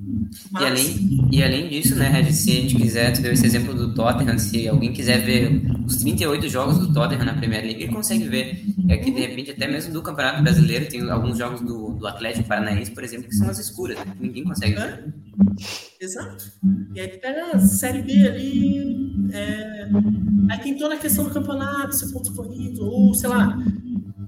E 0.60 0.66
além, 0.66 1.30
e 1.32 1.44
além 1.44 1.70
disso, 1.70 1.96
né, 1.96 2.10
Regis, 2.10 2.38
se 2.38 2.52
a 2.52 2.54
gente 2.56 2.76
quiser, 2.76 3.12
tu 3.14 3.22
deu 3.22 3.32
esse 3.32 3.46
exemplo 3.46 3.74
do 3.74 3.94
Tottenham, 3.94 4.38
se 4.38 4.68
alguém 4.68 4.94
quiser 4.94 5.20
ver 5.26 5.62
os 5.86 5.98
38 5.98 6.50
jogos 6.50 6.78
do 6.78 6.94
Tottenham 6.94 7.26
na 7.26 7.34
Premier 7.34 7.64
League, 7.64 7.84
ele 7.84 7.94
consegue 7.94 8.28
ver. 8.28 8.64
É 8.88 8.98
que, 8.98 9.12
de 9.12 9.20
repente, 9.20 9.52
até 9.52 9.68
mesmo 9.68 9.94
do 9.94 10.02
Campeonato 10.02 10.44
Brasileiro, 10.44 10.88
tem 10.88 11.10
alguns 11.10 11.38
jogos 11.38 11.62
do, 11.62 11.94
do 11.94 12.08
Atlético 12.08 12.48
Paranaense, 12.48 12.92
por 12.92 13.04
exemplo, 13.04 13.28
que 13.28 13.36
são 13.36 13.50
as 13.50 13.60
escuras, 13.60 13.98
né? 13.98 14.06
ninguém 14.20 14.44
consegue 14.44 14.76
ver. 14.76 15.14
Exato. 16.00 16.52
E 16.94 17.00
aí 17.00 17.08
pega 17.08 17.52
a 17.54 17.60
Série 17.60 18.02
B 18.02 18.28
ali, 18.28 19.30
é... 19.32 19.90
aí 20.50 20.60
tem 20.60 20.78
toda 20.78 20.96
a 20.96 20.98
questão 20.98 21.24
do 21.24 21.32
campeonato, 21.32 21.96
se 21.96 22.12
pontos 22.12 22.32
corridos, 22.32 22.80
ou 22.80 23.14
sei 23.14 23.30
lá, 23.30 23.58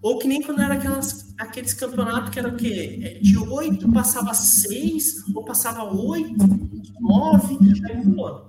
ou 0.02 0.20
que 0.20 0.28
nem 0.28 0.42
quando 0.42 0.62
era 0.62 0.76
aquelas, 0.76 1.34
aqueles 1.38 1.74
campeonatos 1.74 2.30
que 2.30 2.40
era 2.40 2.48
o 2.48 2.56
quê? 2.56 3.00
É, 3.04 3.20
de 3.20 3.38
oito 3.38 3.92
passava 3.92 4.34
seis, 4.34 5.24
ou 5.34 5.44
passava 5.44 5.84
oito, 5.84 6.46
nove, 7.00 7.58
aí 7.86 8.02
pulou. 8.04 8.48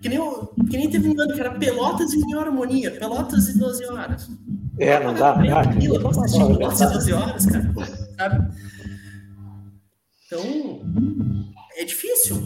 Que 0.00 0.08
nem, 0.08 0.20
que 0.68 0.76
nem 0.76 0.90
teve 0.90 1.08
um 1.08 1.18
ano 1.18 1.32
que 1.32 1.40
era 1.40 1.52
Pelotas 1.52 2.12
e 2.12 2.20
Em 2.20 2.34
Harmonia, 2.34 2.90
Pelotas 2.90 3.48
e 3.48 3.58
12 3.58 3.84
horas. 3.86 4.30
É, 4.78 5.02
não 5.02 5.14
dá. 5.14 5.34
Não, 5.36 5.46
dá. 5.46 5.66
Pelotas 5.66 6.34
e 6.34 6.92
12 6.92 7.12
horas, 7.14 7.46
cara. 7.46 7.74
Sabe? 8.18 8.54
Então, 10.26 10.42
é 11.76 11.84
difícil. 11.84 12.36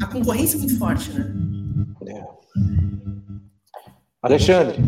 A 0.00 0.06
concorrência 0.06 0.56
é 0.56 0.60
muito 0.60 0.78
forte, 0.78 1.10
né? 1.12 1.26
É. 2.08 2.24
Alexandre, 4.22 4.78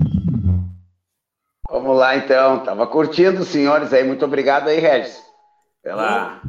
Vamos 1.70 1.96
lá, 1.96 2.16
então. 2.16 2.60
Tava 2.60 2.86
curtindo, 2.86 3.44
senhores 3.44 3.92
aí. 3.92 4.04
Muito 4.04 4.24
obrigado 4.24 4.68
aí, 4.68 4.78
Regis, 4.78 5.22
pela, 5.82 6.40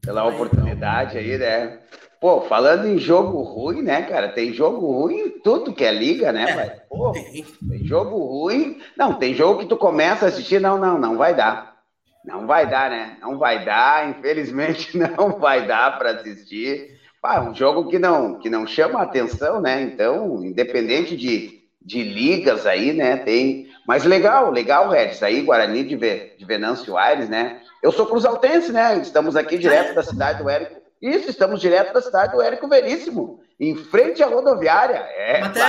pela 0.00 0.24
oportunidade 0.24 1.16
aí, 1.18 1.38
né? 1.38 1.78
Pô, 2.20 2.40
falando 2.42 2.88
em 2.88 2.98
jogo 2.98 3.42
ruim, 3.42 3.82
né, 3.82 4.02
cara? 4.02 4.28
Tem 4.28 4.52
jogo 4.52 4.90
ruim 4.90 5.18
em 5.18 5.30
tudo 5.30 5.72
que 5.72 5.84
é 5.84 5.92
liga, 5.92 6.32
né, 6.32 6.52
pai? 6.52 6.80
Pô, 6.90 7.12
tem 7.12 7.84
jogo 7.84 8.18
ruim. 8.18 8.80
Não, 8.96 9.14
tem 9.14 9.34
jogo 9.34 9.60
que 9.60 9.66
tu 9.66 9.76
começa 9.76 10.24
a 10.24 10.28
assistir, 10.28 10.60
não, 10.60 10.76
não, 10.78 10.98
não 10.98 11.16
vai 11.16 11.34
dar. 11.34 11.76
Não 12.24 12.46
vai 12.46 12.68
dar, 12.68 12.90
né? 12.90 13.16
Não 13.20 13.38
vai 13.38 13.64
dar, 13.64 14.08
infelizmente 14.10 14.98
não 14.98 15.38
vai 15.38 15.66
dar 15.66 15.96
para 15.96 16.10
assistir. 16.10 16.98
Pá, 17.22 17.40
um 17.40 17.54
jogo 17.54 17.88
que 17.88 17.98
não, 17.98 18.38
que 18.38 18.50
não 18.50 18.66
chama 18.66 18.98
a 18.98 19.04
atenção, 19.04 19.60
né? 19.60 19.80
Então, 19.82 20.44
independente 20.44 21.16
de, 21.16 21.57
de 21.88 22.02
ligas 22.02 22.66
aí, 22.66 22.92
né? 22.92 23.16
Tem, 23.16 23.66
mas 23.86 24.04
legal, 24.04 24.50
legal, 24.50 24.90
Regis. 24.90 25.22
Aí, 25.22 25.40
Guarani 25.40 25.82
de, 25.82 25.96
de 25.96 26.44
Venâncio 26.44 26.98
Aires, 26.98 27.30
né? 27.30 27.60
Eu 27.82 27.90
sou 27.90 28.04
cruzaltense, 28.04 28.70
né? 28.70 28.98
Estamos 28.98 29.34
aqui 29.34 29.56
direto 29.56 29.94
da 29.94 30.02
cidade 30.02 30.42
do 30.42 30.50
Érico. 30.50 30.82
Isso, 31.00 31.30
estamos 31.30 31.62
direto 31.62 31.94
da 31.94 32.02
cidade 32.02 32.32
do 32.32 32.42
Érico 32.42 32.68
Veríssimo, 32.68 33.40
em 33.58 33.74
frente 33.74 34.22
à 34.22 34.26
rodoviária. 34.26 34.96
É, 34.96 35.40
Até. 35.40 35.62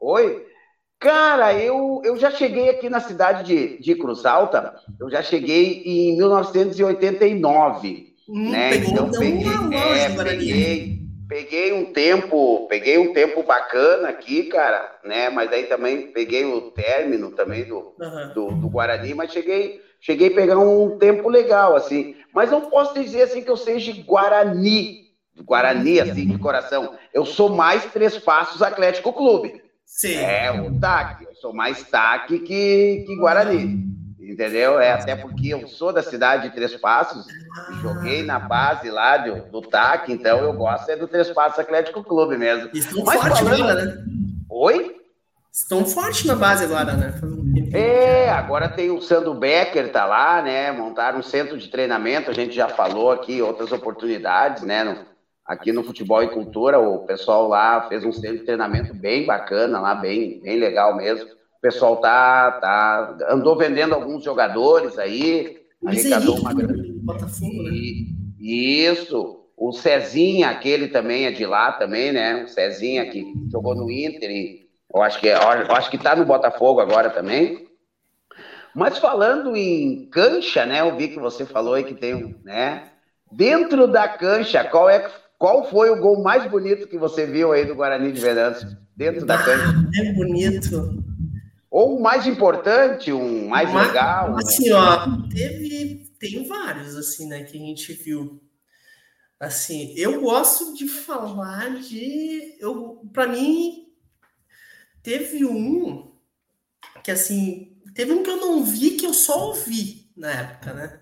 Oi. 0.00 0.44
Cara, 0.98 1.54
eu, 1.54 2.02
eu 2.04 2.16
já 2.16 2.28
cheguei 2.32 2.70
aqui 2.70 2.90
na 2.90 2.98
cidade 2.98 3.44
de, 3.44 3.80
de 3.80 3.94
Cruz 3.94 4.26
Alta, 4.26 4.74
eu 4.98 5.08
já 5.08 5.22
cheguei 5.22 5.84
em 5.84 6.16
1989. 6.16 8.08
Hum, 8.28 8.50
né? 8.50 8.70
Pegou, 8.70 8.90
então 8.90 9.10
peguei, 9.12 9.46
é, 9.72 10.08
peguei, 10.10 11.07
peguei 11.28 11.72
um 11.72 11.92
tempo, 11.92 12.66
peguei 12.68 12.96
um 12.98 13.12
tempo 13.12 13.42
bacana 13.42 14.08
aqui, 14.08 14.44
cara, 14.44 14.98
né? 15.04 15.28
Mas 15.28 15.52
aí 15.52 15.64
também 15.64 16.10
peguei 16.10 16.44
o 16.44 16.70
término 16.70 17.30
também 17.32 17.64
do, 17.64 17.94
uhum. 18.00 18.32
do, 18.34 18.50
do, 18.52 18.68
Guarani, 18.68 19.14
mas 19.14 19.30
cheguei, 19.30 19.80
cheguei 20.00 20.28
a 20.28 20.34
pegar 20.34 20.58
um 20.58 20.98
tempo 20.98 21.28
legal, 21.28 21.76
assim. 21.76 22.16
Mas 22.32 22.50
não 22.50 22.62
posso 22.70 22.94
dizer 22.94 23.22
assim 23.22 23.42
que 23.42 23.50
eu 23.50 23.56
seja 23.56 23.92
Guarani, 24.04 25.08
Guarani, 25.42 26.00
assim, 26.00 26.26
de 26.26 26.38
coração. 26.38 26.94
Eu 27.12 27.26
sou 27.26 27.50
mais 27.50 27.84
Três 27.92 28.16
Passos 28.18 28.62
Atlético 28.62 29.12
Clube. 29.12 29.62
Sim. 29.84 30.16
É, 30.16 30.50
o 30.50 30.78
TAC. 30.78 31.24
Eu 31.24 31.34
sou 31.34 31.52
mais 31.52 31.82
TAC 31.82 32.38
que, 32.40 33.04
que 33.06 33.16
Guarani. 33.16 33.87
Entendeu? 34.28 34.78
É 34.78 34.92
até 34.92 35.16
porque 35.16 35.48
eu 35.48 35.66
sou 35.66 35.90
da 35.90 36.02
cidade 36.02 36.48
de 36.48 36.54
Três 36.54 36.76
Passos, 36.76 37.26
joguei 37.80 38.22
na 38.22 38.38
base 38.38 38.90
lá 38.90 39.16
do, 39.16 39.40
do 39.50 39.62
TAC, 39.62 40.12
então 40.12 40.38
eu 40.40 40.52
gosto 40.52 40.90
é 40.90 40.96
do 40.96 41.08
Três 41.08 41.30
Passos 41.30 41.58
Atlético 41.58 42.04
Clube 42.04 42.36
mesmo. 42.36 42.68
Estão 42.74 43.04
Mas 43.04 43.18
forte 43.18 43.42
falando... 43.42 43.62
agora, 43.62 43.84
né? 43.86 44.04
Oi? 44.50 44.96
Estão 45.50 45.86
forte 45.86 46.26
na 46.26 46.34
base 46.34 46.62
agora, 46.62 46.92
né? 46.92 47.14
É, 47.72 48.28
agora 48.28 48.68
tem 48.68 48.90
o 48.90 49.00
Sandro 49.00 49.32
Becker, 49.32 49.90
tá 49.90 50.04
lá, 50.04 50.42
né? 50.42 50.72
Montaram 50.72 51.20
um 51.20 51.22
centro 51.22 51.56
de 51.56 51.68
treinamento, 51.68 52.30
a 52.30 52.34
gente 52.34 52.54
já 52.54 52.68
falou 52.68 53.10
aqui, 53.10 53.40
outras 53.40 53.72
oportunidades, 53.72 54.62
né? 54.62 54.84
No, 54.84 55.06
aqui 55.42 55.72
no 55.72 55.82
Futebol 55.82 56.22
e 56.22 56.28
Cultura, 56.28 56.78
o 56.78 57.06
pessoal 57.06 57.48
lá 57.48 57.88
fez 57.88 58.04
um 58.04 58.12
centro 58.12 58.40
de 58.40 58.44
treinamento 58.44 58.92
bem 58.92 59.24
bacana 59.24 59.80
lá, 59.80 59.94
bem, 59.94 60.38
bem 60.40 60.58
legal 60.58 60.94
mesmo. 60.94 61.37
O 61.58 61.60
pessoal 61.60 61.96
tá, 61.96 62.52
tá 62.52 63.16
andou 63.30 63.56
vendendo 63.56 63.94
alguns 63.94 64.22
jogadores 64.22 64.96
aí, 64.98 65.58
arrecadou 65.84 66.38
uma 66.38 66.54
grande. 66.54 66.92
Botafogo, 66.92 67.62
né? 67.64 67.72
Isso. 68.38 69.44
O 69.56 69.72
Cezinha, 69.72 70.50
aquele 70.50 70.86
também 70.86 71.26
é 71.26 71.32
de 71.32 71.44
lá 71.44 71.72
também, 71.72 72.12
né? 72.12 72.44
O 72.44 72.48
Cezinha 72.48 73.10
que 73.10 73.24
jogou 73.50 73.74
no 73.74 73.90
Inter 73.90 74.30
e 74.30 74.68
eu 74.94 75.02
acho 75.02 75.18
que, 75.18 75.28
é, 75.28 75.34
eu 75.34 75.74
acho 75.74 75.90
que 75.90 75.98
tá 75.98 76.14
no 76.14 76.24
Botafogo 76.24 76.80
agora 76.80 77.10
também. 77.10 77.66
Mas 78.74 78.98
falando 78.98 79.56
em 79.56 80.08
cancha, 80.10 80.64
né? 80.64 80.80
Eu 80.80 80.96
vi 80.96 81.08
que 81.08 81.18
você 81.18 81.44
falou 81.44 81.74
aí 81.74 81.82
que 81.82 81.94
tem, 81.94 82.36
né? 82.44 82.84
Dentro 83.32 83.88
da 83.88 84.08
cancha, 84.08 84.62
qual 84.62 84.88
é 84.88 85.10
qual 85.36 85.68
foi 85.68 85.90
o 85.90 86.00
gol 86.00 86.22
mais 86.22 86.48
bonito 86.50 86.88
que 86.88 86.98
você 86.98 87.26
viu 87.26 87.52
aí 87.52 87.64
do 87.64 87.74
Guarani 87.74 88.12
de 88.12 88.20
Venâncio? 88.20 88.68
Dentro 88.96 89.24
da 89.24 89.38
cancha? 89.38 89.74
É 89.96 90.12
bonito. 90.12 91.04
Ou 91.70 91.98
o 91.98 92.02
mais 92.02 92.26
importante, 92.26 93.12
um 93.12 93.48
mais 93.48 93.72
Mas, 93.72 93.88
legal? 93.88 94.36
Assim, 94.36 94.72
ó, 94.72 95.28
teve, 95.28 96.10
tem 96.18 96.46
vários, 96.46 96.96
assim, 96.96 97.28
né, 97.28 97.44
que 97.44 97.56
a 97.56 97.60
gente 97.60 97.92
viu. 97.92 98.42
Assim, 99.38 99.94
eu 99.96 100.20
gosto 100.20 100.74
de 100.74 100.88
falar 100.88 101.78
de. 101.80 102.56
Eu, 102.58 103.08
para 103.12 103.26
mim, 103.28 103.86
teve 105.02 105.44
um 105.44 106.12
que, 107.04 107.10
assim, 107.10 107.80
teve 107.94 108.12
um 108.12 108.22
que 108.22 108.30
eu 108.30 108.36
não 108.38 108.64
vi, 108.64 108.92
que 108.92 109.06
eu 109.06 109.14
só 109.14 109.48
ouvi 109.48 110.10
na 110.16 110.30
época, 110.30 110.74
né? 110.74 111.00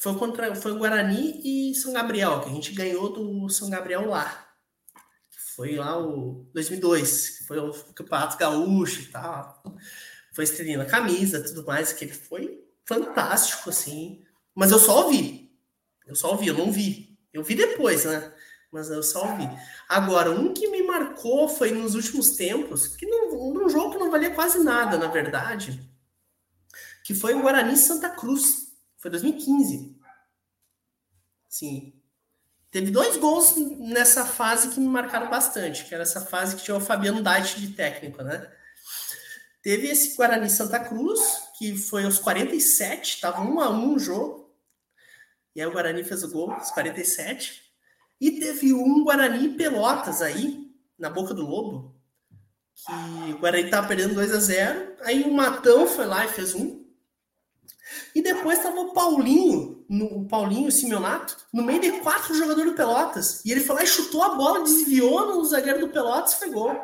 foi 0.00 0.16
contra 0.16 0.54
foi 0.54 0.76
Guarani 0.76 1.40
e 1.44 1.74
São 1.74 1.92
Gabriel, 1.92 2.40
que 2.40 2.48
a 2.48 2.52
gente 2.52 2.72
ganhou 2.72 3.12
do 3.12 3.48
São 3.48 3.68
Gabriel 3.68 4.08
lá. 4.08 4.49
Foi 5.60 5.76
lá 5.76 5.98
o 5.98 6.48
2002, 6.54 7.28
que 7.36 7.44
foi 7.44 7.58
o 7.58 7.74
Campeonato 7.92 8.38
Gaúcho 8.38 9.02
e 9.02 9.06
tal. 9.08 9.62
Foi 10.32 10.42
estrelinha 10.42 10.78
na 10.78 10.86
camisa, 10.86 11.44
tudo 11.44 11.66
mais, 11.66 11.92
que 11.92 12.06
ele 12.06 12.14
foi 12.14 12.66
fantástico, 12.82 13.68
assim. 13.68 14.24
Mas 14.54 14.70
eu 14.70 14.78
só 14.78 15.04
ouvi. 15.04 15.54
Eu 16.06 16.14
só 16.14 16.30
ouvi, 16.30 16.46
eu 16.46 16.56
não 16.56 16.72
vi. 16.72 17.18
Eu 17.30 17.44
vi 17.44 17.54
depois, 17.54 18.06
né? 18.06 18.34
Mas 18.72 18.88
eu 18.88 19.02
só 19.02 19.30
ouvi. 19.30 19.46
Agora, 19.86 20.30
um 20.30 20.54
que 20.54 20.66
me 20.66 20.82
marcou 20.82 21.46
foi 21.46 21.72
nos 21.72 21.94
últimos 21.94 22.30
tempos, 22.36 22.96
que 22.96 23.04
não, 23.04 23.52
num 23.52 23.68
jogo 23.68 23.90
que 23.92 23.98
não 23.98 24.10
valia 24.10 24.34
quase 24.34 24.64
nada, 24.64 24.96
na 24.96 25.08
verdade, 25.08 25.78
que 27.04 27.12
foi 27.14 27.34
o 27.34 27.42
Guarani 27.42 27.76
Santa 27.76 28.08
Cruz. 28.08 28.72
Foi 28.96 29.10
2015. 29.10 29.94
Sim. 31.50 31.99
Teve 32.70 32.90
dois 32.90 33.16
gols 33.16 33.56
nessa 33.78 34.24
fase 34.24 34.68
que 34.68 34.78
me 34.78 34.86
marcaram 34.86 35.28
bastante, 35.28 35.84
que 35.84 35.92
era 35.92 36.04
essa 36.04 36.20
fase 36.20 36.56
que 36.56 36.62
tinha 36.62 36.76
o 36.76 36.80
Fabiano 36.80 37.22
Dait 37.22 37.58
de 37.58 37.68
técnico, 37.68 38.22
né? 38.22 38.48
Teve 39.62 39.88
esse 39.88 40.16
Guarani 40.16 40.48
Santa 40.48 40.78
Cruz, 40.78 41.20
que 41.58 41.76
foi 41.76 42.04
aos 42.04 42.18
47, 42.18 43.16
estava 43.16 43.42
um 43.42 43.60
a 43.60 43.68
um 43.68 43.94
o 43.94 43.98
jogo. 43.98 44.54
E 45.54 45.60
aí 45.60 45.66
o 45.66 45.72
Guarani 45.72 46.04
fez 46.04 46.22
o 46.22 46.30
gol, 46.30 46.52
aos 46.52 46.70
47. 46.70 47.60
E 48.20 48.38
teve 48.38 48.72
um 48.72 49.02
Guarani 49.02 49.48
Pelotas 49.50 50.22
aí, 50.22 50.70
na 50.98 51.10
boca 51.10 51.34
do 51.34 51.44
Lobo, 51.44 52.00
que 52.74 53.32
o 53.32 53.38
Guarani 53.38 53.64
estava 53.64 53.88
perdendo 53.88 54.14
2 54.14 54.32
a 54.32 54.38
0 54.38 54.96
Aí 55.02 55.22
o 55.22 55.32
Matão 55.32 55.86
foi 55.86 56.06
lá 56.06 56.24
e 56.24 56.28
fez 56.28 56.54
um. 56.54 56.79
E 58.14 58.22
depois 58.22 58.58
estava 58.58 58.80
o 58.80 58.92
Paulinho, 58.92 59.84
no, 59.88 60.06
o 60.20 60.28
Paulinho 60.28 60.70
Simeonato, 60.70 61.36
no 61.52 61.62
meio 61.62 61.80
de 61.80 61.92
quatro 62.00 62.34
jogadores 62.34 62.70
do 62.70 62.76
Pelotas. 62.76 63.44
E 63.44 63.52
ele 63.52 63.60
foi 63.60 63.76
lá 63.76 63.82
e 63.82 63.86
chutou 63.86 64.22
a 64.22 64.34
bola, 64.34 64.64
desviou 64.64 65.26
no 65.26 65.44
zagueiro 65.44 65.80
do 65.80 65.88
Pelotas 65.88 66.34
e 66.34 66.38
foi 66.38 66.50
gol. 66.50 66.80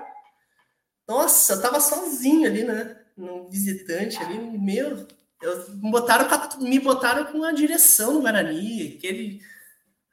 Nossa, 1.07 1.61
tava 1.61 1.81
sozinho 1.81 2.49
ali, 2.49 2.65
né? 2.65 2.97
No 3.17 3.49
visitante 3.49 4.19
ali, 4.19 4.39
meu. 4.39 5.07
Eu, 5.41 5.71
botaram, 5.75 6.27
me 6.61 6.81
botaram 6.81 7.31
com 7.31 7.45
a 7.45 7.53
direção 7.53 8.15
no 8.15 8.23
Guarani. 8.23 8.97
Aquele, 8.97 9.41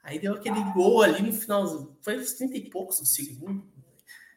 aí 0.03 0.19
deu 0.19 0.33
aquele 0.33 0.63
gol 0.73 1.01
ali 1.01 1.21
no 1.21 1.33
final. 1.33 1.95
Foi 2.01 2.19
uns 2.19 2.33
30 2.33 2.57
e 2.57 2.69
poucos 2.69 2.99
no 2.99 3.05
segundo. 3.05 3.65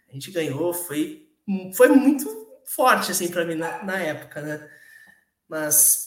A 0.09 0.13
gente 0.13 0.31
ganhou, 0.31 0.73
foi, 0.73 1.29
foi 1.75 1.89
muito 1.89 2.47
forte 2.65 3.13
assim 3.13 3.29
para 3.29 3.45
mim 3.45 3.55
na, 3.55 3.85
na 3.85 3.99
época, 3.99 4.41
né? 4.41 4.71
Mas 5.49 6.06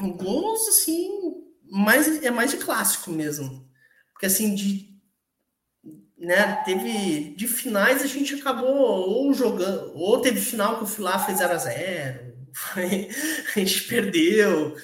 gols, 0.00 0.68
assim, 0.68 1.08
mais, 1.70 2.22
é 2.22 2.30
mais 2.30 2.50
de 2.50 2.58
clássico 2.58 3.10
mesmo. 3.10 3.68
Porque, 4.12 4.26
assim, 4.26 4.54
de. 4.54 4.88
Né, 6.16 6.62
teve. 6.64 7.34
De 7.36 7.46
finais 7.46 8.02
a 8.02 8.06
gente 8.06 8.34
acabou 8.34 8.76
ou 8.76 9.32
jogando. 9.32 9.92
Ou 9.94 10.20
teve 10.20 10.40
final 10.40 10.78
que 10.78 10.84
o 10.84 10.86
Filá 10.86 11.18
fez 11.18 11.38
0x0. 11.38 12.28
A 13.54 13.58
gente 13.58 13.84
perdeu. 13.84 14.74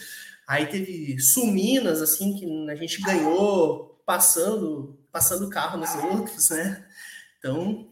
Aí 0.46 0.66
teve 0.66 1.18
Suminas, 1.18 2.00
assim, 2.02 2.36
que 2.36 2.70
a 2.70 2.74
gente 2.76 3.00
ganhou 3.00 4.00
passando 4.06 4.98
passando 5.10 5.46
o 5.46 5.50
carro 5.50 5.78
nos 5.78 5.94
outros, 5.94 6.50
né? 6.50 6.84
Então, 7.38 7.88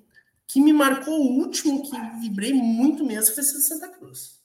que 0.49 0.61
me 0.61 0.73
marcou 0.73 1.15
o 1.15 1.39
último 1.39 1.89
que 1.89 2.21
vibrei 2.21 2.53
muito 2.53 3.05
mesmo 3.05 3.33
foi 3.33 3.45
Santa 3.45 3.89
Cruz. 3.89 4.42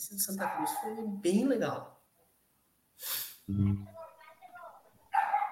Esse 0.00 0.16
de 0.16 0.22
Santa 0.22 0.46
Cruz 0.48 0.70
foi 0.80 0.94
bem 1.20 1.46
legal. 1.46 2.02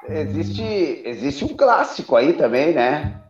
Existe, 0.09 0.62
existe 1.05 1.44
um 1.44 1.55
clássico 1.55 2.16
aí 2.16 2.32
também, 2.32 2.72
né? 2.72 3.22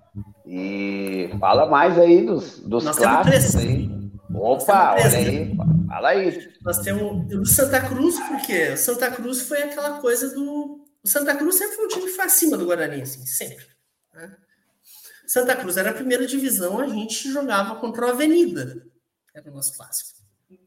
E 0.47 1.29
fala 1.41 1.67
mais 1.67 1.99
aí 1.99 2.25
dos, 2.25 2.61
dos 2.61 2.85
Nós 2.85 2.97
clássicos 2.97 3.57
aí. 3.57 3.91
Opa, 4.33 4.93
olha 4.93 5.19
aí, 5.19 5.57
fala 5.89 6.09
aí. 6.11 6.55
Nós 6.63 6.79
temos 6.79 7.33
o 7.33 7.45
Santa 7.45 7.81
Cruz, 7.81 8.21
porque 8.21 8.69
o 8.69 8.77
Santa 8.77 9.11
Cruz 9.11 9.41
foi 9.41 9.61
aquela 9.65 10.01
coisa 10.01 10.33
do. 10.33 10.87
O 11.03 11.09
Santa 11.09 11.35
Cruz 11.35 11.57
sempre 11.57 11.75
foi 11.75 11.85
um 11.87 11.89
time 11.89 12.03
que 12.03 12.13
foi 12.13 12.27
acima 12.27 12.57
do 12.57 12.65
Guarani, 12.67 13.03
assim, 13.03 13.27
sempre. 13.27 13.67
Né? 14.15 14.37
Santa 15.27 15.57
Cruz 15.57 15.77
era 15.77 15.91
a 15.91 15.95
primeira 15.95 16.25
divisão, 16.29 16.79
a 16.79 16.87
gente 16.87 17.29
jogava 17.33 17.75
contra 17.75 18.07
o 18.07 18.11
Avenida. 18.11 18.87
Era 19.35 19.51
o 19.51 19.55
nosso 19.55 19.77
clássico 19.77 20.18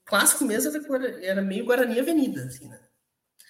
clássico 0.06 0.46
mesmo 0.46 0.72
era, 0.96 1.26
era 1.26 1.42
meio 1.42 1.66
Guarani 1.66 2.00
Avenida, 2.00 2.46
assim, 2.46 2.68
né? 2.68 2.80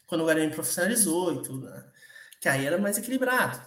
Quando 0.08 0.22
o 0.22 0.26
Guarani 0.26 0.54
profissionalizou 0.54 1.34
e 1.34 1.42
tudo, 1.42 1.70
né? 1.70 1.86
Que 2.40 2.50
aí 2.50 2.66
era 2.66 2.78
mais 2.78 2.98
equilibrado, 2.98 3.62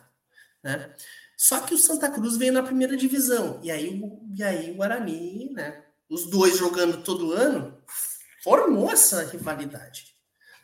né? 0.63 0.95
Só 1.37 1.61
que 1.61 1.75
o 1.75 1.79
Santa 1.79 2.11
Cruz 2.11 2.37
veio 2.37 2.53
na 2.53 2.63
primeira 2.63 2.97
divisão. 2.97 3.61
E 3.63 3.71
aí, 3.71 4.01
e 4.35 4.43
aí 4.43 4.71
o 4.71 4.77
Guarani, 4.77 5.53
né? 5.53 5.85
Os 6.09 6.31
dois 6.31 6.57
jogando 6.57 7.03
todo 7.03 7.33
ano, 7.33 7.83
formou 8.43 8.91
essa 8.91 9.25
rivalidade. 9.25 10.15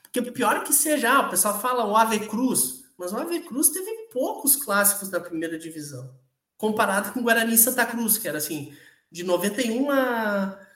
Porque 0.03 0.31
pior 0.31 0.65
que 0.65 0.73
seja, 0.73 1.11
ah, 1.11 1.27
o 1.27 1.31
pessoal 1.31 1.61
fala 1.61 1.87
o 1.87 1.97
Ave 1.97 2.29
Cruz, 2.29 2.85
mas 2.99 3.13
o 3.13 3.17
Ave 3.17 3.41
Cruz 3.41 3.71
teve 3.71 3.91
poucos 4.13 4.57
clássicos 4.57 5.09
da 5.09 5.21
primeira 5.21 5.59
divisão, 5.59 6.15
comparado 6.57 7.13
com 7.13 7.21
o 7.21 7.23
Guarani 7.23 7.55
e 7.55 7.59
Santa 7.59 7.87
Cruz, 7.87 8.19
que 8.19 8.29
era 8.29 8.39
assim, 8.39 8.77
de 9.11 9.25
91 9.25 9.91
a 9.91 10.70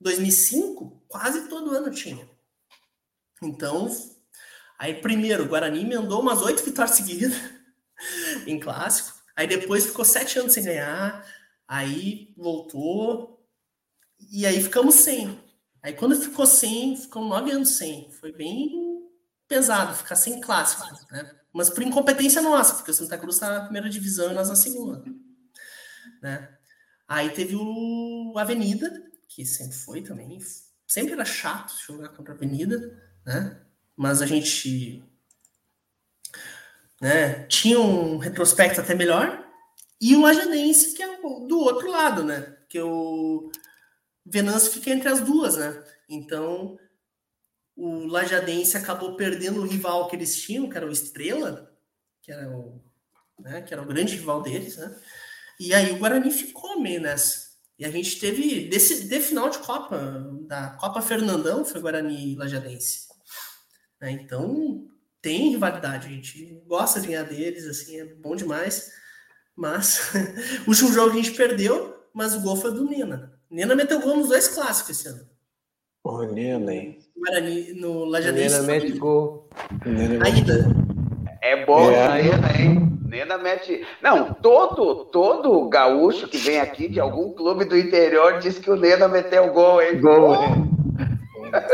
2005, 0.00 1.04
quase 1.08 1.48
todo 1.48 1.70
ano 1.70 1.90
tinha. 1.90 2.28
Então, 3.42 3.88
aí 4.78 4.94
primeiro, 4.94 5.44
o 5.44 5.48
Guarani 5.48 5.82
emendou 5.82 6.20
umas 6.20 6.40
oito 6.42 6.64
vitórias 6.64 6.96
seguidas 6.96 7.32
em 8.46 8.58
clássico. 8.58 9.18
Aí 9.36 9.46
depois 9.46 9.86
ficou 9.86 10.04
sete 10.04 10.38
anos 10.38 10.52
sem 10.52 10.64
ganhar. 10.64 11.26
Aí 11.66 12.34
voltou. 12.36 13.46
E 14.30 14.44
aí 14.44 14.62
ficamos 14.62 14.96
sem. 14.96 15.42
Aí 15.82 15.94
quando 15.94 16.20
ficou 16.20 16.46
sem, 16.46 16.96
ficou 16.96 17.24
nove 17.24 17.50
anos 17.50 17.70
sem. 17.70 18.10
Foi 18.12 18.32
bem. 18.32 19.08
pesado 19.48 19.94
ficar 19.94 20.16
sem 20.16 20.40
clássico, 20.40 20.84
né? 21.10 21.40
Mas 21.52 21.70
por 21.70 21.82
incompetência 21.82 22.40
nossa, 22.40 22.74
porque 22.74 22.90
o 22.90 22.94
Santa 22.94 23.18
Cruz 23.18 23.36
está 23.36 23.50
na 23.50 23.64
primeira 23.64 23.88
divisão 23.88 24.30
e 24.30 24.34
nós 24.34 24.48
na 24.48 24.54
segunda, 24.54 25.02
né? 26.22 26.56
Aí 27.08 27.30
teve 27.30 27.56
o 27.56 28.34
Avenida, 28.36 29.09
que 29.30 29.46
sempre 29.46 29.76
foi 29.76 30.02
também, 30.02 30.38
sempre 30.86 31.12
era 31.12 31.24
chato 31.24 31.72
jogar 31.86 32.10
contra 32.10 32.34
a 32.34 32.36
Avenida, 32.36 33.00
né? 33.24 33.58
Mas 33.96 34.20
a 34.20 34.26
gente 34.26 35.02
né, 37.00 37.44
tinha 37.46 37.80
um 37.80 38.18
retrospecto 38.18 38.80
até 38.80 38.94
melhor, 38.94 39.48
e 40.00 40.16
o 40.16 40.22
Lajanense, 40.22 40.94
que 40.94 41.02
é 41.02 41.20
do 41.20 41.58
outro 41.60 41.90
lado, 41.90 42.24
né? 42.24 42.56
Que 42.68 42.80
o 42.80 43.52
Venâncio 44.26 44.72
fica 44.72 44.90
entre 44.90 45.08
as 45.08 45.20
duas, 45.20 45.56
né? 45.56 45.84
Então, 46.08 46.78
o 47.76 48.06
Lajadense 48.06 48.76
acabou 48.76 49.14
perdendo 49.14 49.60
o 49.60 49.66
rival 49.66 50.08
que 50.08 50.16
eles 50.16 50.40
tinham, 50.40 50.68
que 50.68 50.76
era 50.76 50.86
o 50.86 50.92
Estrela, 50.92 51.72
que 52.22 52.32
era 52.32 52.50
o, 52.50 52.82
né, 53.38 53.62
que 53.62 53.72
era 53.72 53.82
o 53.82 53.86
grande 53.86 54.16
rival 54.16 54.42
deles, 54.42 54.76
né? 54.76 54.98
E 55.58 55.72
aí 55.74 55.92
o 55.92 55.98
Guarani 55.98 56.30
ficou 56.30 56.80
meio 56.80 57.00
nessa. 57.00 57.49
E 57.80 57.84
a 57.86 57.90
gente 57.90 58.20
teve, 58.20 58.68
desse, 58.68 59.08
de 59.08 59.20
final 59.20 59.48
de 59.48 59.58
Copa, 59.60 59.98
da 60.46 60.76
Copa 60.78 61.00
Fernandão, 61.00 61.64
foi 61.64 61.80
Guarani 61.80 62.34
e 62.34 62.36
Lajadense. 62.36 63.08
Né? 63.98 64.10
Então, 64.10 64.86
tem 65.22 65.52
rivalidade, 65.52 66.08
a 66.08 66.10
gente 66.10 66.62
gosta 66.66 67.00
de 67.00 67.06
ganhar 67.08 67.22
deles, 67.22 67.64
assim, 67.66 67.98
é 67.98 68.04
bom 68.04 68.36
demais. 68.36 68.92
Mas, 69.56 70.12
o 70.66 70.68
último 70.68 70.92
jogo 70.92 71.12
a 71.12 71.14
gente 71.14 71.30
perdeu, 71.30 71.96
mas 72.12 72.34
o 72.34 72.42
gol 72.42 72.54
foi 72.54 72.70
do 72.70 72.84
Nena. 72.84 73.32
Nena 73.50 73.74
meteu 73.74 73.98
gol 74.02 74.18
nos 74.18 74.28
dois 74.28 74.46
clássicos 74.48 74.98
esse 74.98 75.08
ano. 75.08 75.26
O 76.04 76.22
Nena, 76.24 76.74
hein? 76.74 76.98
Guarani, 77.16 77.72
no 77.80 78.04
Lajadense. 78.04 78.60
Nena 78.60 78.66
mete 78.66 78.92
gol. 78.92 79.48
Ainda. 80.22 80.66
É 81.40 81.64
bom 81.64 81.90
é. 81.90 82.24
Nena, 82.24 82.60
hein? 82.60 82.99
Nena 83.10 83.36
mete. 83.36 83.84
Não, 84.00 84.32
todo, 84.34 85.04
todo 85.06 85.68
gaúcho 85.68 86.28
que 86.28 86.38
vem 86.38 86.60
aqui 86.60 86.88
de 86.88 87.00
algum 87.00 87.32
clube 87.32 87.64
do 87.64 87.76
interior 87.76 88.38
diz 88.38 88.56
que 88.56 88.70
o 88.70 88.76
Nena 88.76 89.08
meteu 89.08 89.52
gol, 89.52 89.82
hein? 89.82 90.00
Gol, 90.00 90.34
hein? 90.40 90.70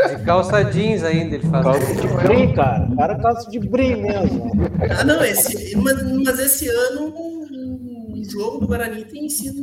De 0.09 0.25
calça 0.25 0.63
jeans 0.63 1.03
ainda 1.03 1.35
ele 1.35 1.47
faz. 1.47 1.63
Calça 1.63 1.93
de 1.93 2.07
brim, 2.07 2.55
cara. 2.55 2.89
Cara, 2.97 3.19
calça 3.19 3.51
de 3.51 3.59
brim 3.59 4.01
mesmo. 4.01 4.51
Ah, 4.99 5.03
não, 5.03 5.23
esse, 5.23 5.77
mas, 5.77 6.01
mas 6.23 6.39
esse 6.39 6.67
ano 6.67 7.13
o 7.15 8.23
jogo 8.27 8.61
do 8.61 8.67
Guarani 8.67 9.05
tem 9.05 9.29
sido 9.29 9.61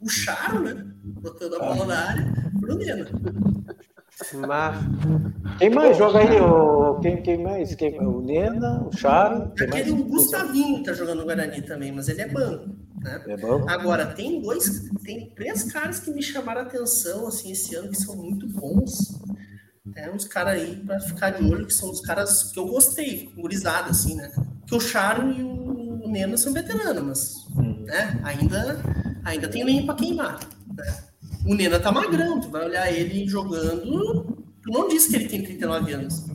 o 0.00 0.08
Charo, 0.08 0.60
né? 0.60 0.86
Botando 1.02 1.56
a 1.56 1.58
bola 1.58 1.86
na 1.86 1.98
área 2.10 2.32
pro 2.60 2.76
Nena. 2.76 3.08
Mas... 4.34 4.76
Quem 5.58 5.70
mais 5.70 5.96
joga 5.96 6.20
aí? 6.20 6.40
O... 6.40 6.98
Quem, 7.00 7.22
quem 7.22 7.42
mais? 7.42 7.74
Quem... 7.74 7.98
O 8.00 8.20
Nena, 8.20 8.86
o 8.86 8.96
Charo. 8.96 9.52
Aquele 9.60 9.90
o 9.90 10.04
Gustavinho 10.04 10.82
tá 10.82 10.92
jogando 10.92 11.18
no 11.18 11.24
Guarani 11.24 11.62
também, 11.62 11.92
mas 11.92 12.08
ele 12.08 12.22
é 12.22 12.28
banco. 12.28 12.70
Né? 13.00 13.22
É 13.28 13.36
bom? 13.36 13.68
Agora, 13.68 14.06
tem 14.06 14.40
dois, 14.40 14.88
tem 15.04 15.30
três 15.34 15.64
caras 15.64 16.00
que 16.00 16.10
me 16.10 16.22
chamaram 16.22 16.62
a 16.62 16.64
atenção 16.64 17.26
assim, 17.26 17.52
esse 17.52 17.74
ano, 17.74 17.90
que 17.90 18.00
são 18.00 18.16
muito 18.16 18.48
bons. 18.48 19.20
Tem 19.92 20.10
uns 20.10 20.24
caras 20.26 20.54
aí 20.54 20.76
para 20.76 20.98
ficar 21.00 21.30
de 21.30 21.44
olho, 21.44 21.66
que 21.66 21.74
são 21.74 21.90
os 21.90 22.00
caras 22.00 22.44
que 22.44 22.58
eu 22.58 22.66
gostei, 22.66 23.30
gurizada, 23.36 23.90
assim, 23.90 24.14
né? 24.14 24.32
Que 24.66 24.74
o 24.74 24.80
Charo 24.80 25.30
e 25.30 25.42
o 25.42 26.08
Nena 26.08 26.36
são 26.36 26.52
veteranos, 26.52 27.02
mas 27.02 27.46
né? 27.80 28.20
ainda, 28.24 28.80
ainda 29.24 29.48
tem 29.48 29.62
lenha 29.62 29.84
para 29.84 29.94
queimar. 29.94 30.40
Né? 30.74 31.04
O 31.46 31.54
Nena 31.54 31.78
tá 31.78 31.92
magrão, 31.92 32.40
tu 32.40 32.48
vai 32.50 32.64
olhar 32.66 32.92
ele 32.92 33.26
jogando. 33.26 34.44
Tu 34.62 34.70
não 34.70 34.88
disse 34.88 35.10
que 35.10 35.16
ele 35.16 35.28
tem 35.28 35.42
39 35.42 35.92
anos. 35.92 36.26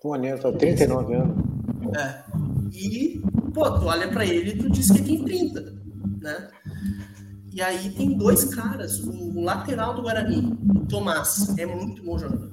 Pô, 0.00 0.14
Nena 0.16 0.38
tá 0.38 0.52
39 0.52 1.14
anos. 1.14 1.36
É. 1.96 2.24
E, 2.72 3.22
pô, 3.54 3.70
tu 3.78 3.86
olha 3.86 4.08
pra 4.08 4.26
ele 4.26 4.50
e 4.50 4.58
tu 4.58 4.70
diz 4.70 4.90
que 4.90 5.02
tem 5.02 5.24
30, 5.24 5.74
né? 6.20 6.50
E 7.52 7.62
aí 7.62 7.90
tem 7.90 8.16
dois 8.16 8.44
caras, 8.44 9.00
o 9.00 9.40
lateral 9.40 9.94
do 9.94 10.02
Guarani, 10.02 10.56
o 10.76 10.86
Tomás, 10.86 11.58
é 11.58 11.66
muito 11.66 12.04
bom 12.04 12.18
jogador. 12.18 12.52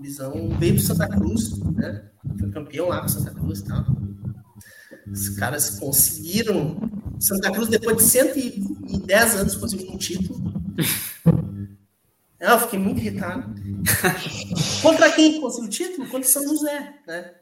Visão 0.00 0.32
veio 0.58 0.74
pro 0.76 0.82
Santa 0.82 1.08
Cruz, 1.08 1.58
né? 1.74 2.08
Foi 2.38 2.50
campeão 2.50 2.88
lá 2.88 3.02
com 3.02 3.08
Santa 3.08 3.32
Cruz 3.32 3.58
e 3.58 3.64
tal. 3.64 3.84
Os 5.10 5.28
caras 5.30 5.78
conseguiram. 5.78 6.76
Santa 7.18 7.50
Cruz, 7.50 7.68
depois 7.68 7.98
de 7.98 8.02
110 8.04 9.36
anos, 9.36 9.56
conseguiu 9.56 9.92
um 9.92 9.98
título. 9.98 10.39
Eu 12.40 12.58
fiquei 12.58 12.78
muito 12.78 12.98
irritado. 12.98 13.54
Contra 14.80 15.12
quem 15.12 15.40
conseguiu 15.42 15.66
o 15.66 15.70
título? 15.70 16.08
Contra 16.08 16.26
São 16.26 16.42
José, 16.42 16.94
né? 17.06 17.34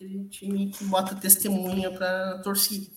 aquele 0.00 0.24
time 0.28 0.70
que 0.70 0.84
bota 0.84 1.14
testemunha 1.14 1.90
para 1.90 2.38
torcida. 2.38 2.90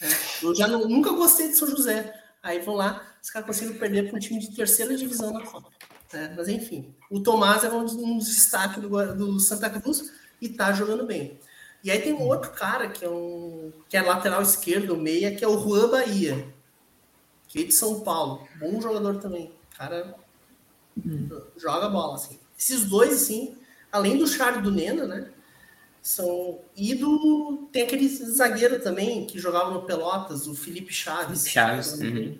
Né? 0.00 0.08
Eu 0.42 0.54
já 0.54 0.68
não, 0.68 0.86
nunca 0.86 1.10
gostei 1.10 1.48
de 1.48 1.54
São 1.54 1.68
José. 1.68 2.14
Aí 2.42 2.60
vão 2.60 2.74
lá, 2.74 3.02
os 3.22 3.30
caras 3.30 3.46
conseguiram 3.46 3.78
perder 3.78 4.08
para 4.08 4.16
um 4.16 4.20
time 4.20 4.38
de 4.38 4.54
terceira 4.54 4.96
divisão 4.96 5.32
na 5.32 5.40
Copa. 5.40 5.70
Né? 6.12 6.34
Mas 6.36 6.48
enfim, 6.48 6.94
o 7.10 7.20
Tomás 7.20 7.64
é 7.64 7.70
um, 7.70 7.84
um 7.84 8.18
destaque 8.18 8.80
do, 8.80 9.14
do 9.14 9.40
Santa 9.40 9.68
Cruz 9.70 10.12
e 10.40 10.48
tá 10.48 10.72
jogando 10.72 11.06
bem. 11.06 11.40
E 11.82 11.90
aí 11.90 12.00
tem 12.00 12.12
um 12.12 12.22
outro 12.22 12.50
cara 12.52 12.88
que 12.88 13.04
é 13.04 13.08
um 13.08 13.72
que 13.88 13.96
é 13.96 14.02
lateral 14.02 14.42
esquerdo, 14.42 14.96
meia, 14.96 15.34
que 15.34 15.44
é 15.44 15.48
o 15.48 15.58
Juan 15.58 15.90
Bahia, 15.90 16.54
que 17.48 17.60
é 17.60 17.64
de 17.64 17.72
São 17.72 18.00
Paulo. 18.00 18.46
Bom 18.58 18.80
jogador 18.80 19.18
também. 19.18 19.52
Cara 19.76 20.14
hum. 20.96 21.28
joga 21.56 21.88
bola, 21.88 22.14
assim. 22.14 22.38
Esses 22.58 22.84
dois, 22.84 23.12
assim, 23.12 23.56
além 23.92 24.18
do 24.18 24.26
Charles 24.26 24.62
do 24.62 24.70
Nena, 24.70 25.06
né? 25.06 25.30
São. 26.02 26.60
E 26.76 26.94
do. 26.94 27.68
Tem 27.72 27.82
aquele 27.82 28.08
zagueiro 28.08 28.80
também 28.80 29.26
que 29.26 29.38
jogava 29.38 29.72
no 29.72 29.82
Pelotas, 29.82 30.46
o 30.46 30.54
Felipe 30.54 30.92
Chaves. 30.92 31.48
Chaves. 31.48 31.94
Uhum. 31.94 32.38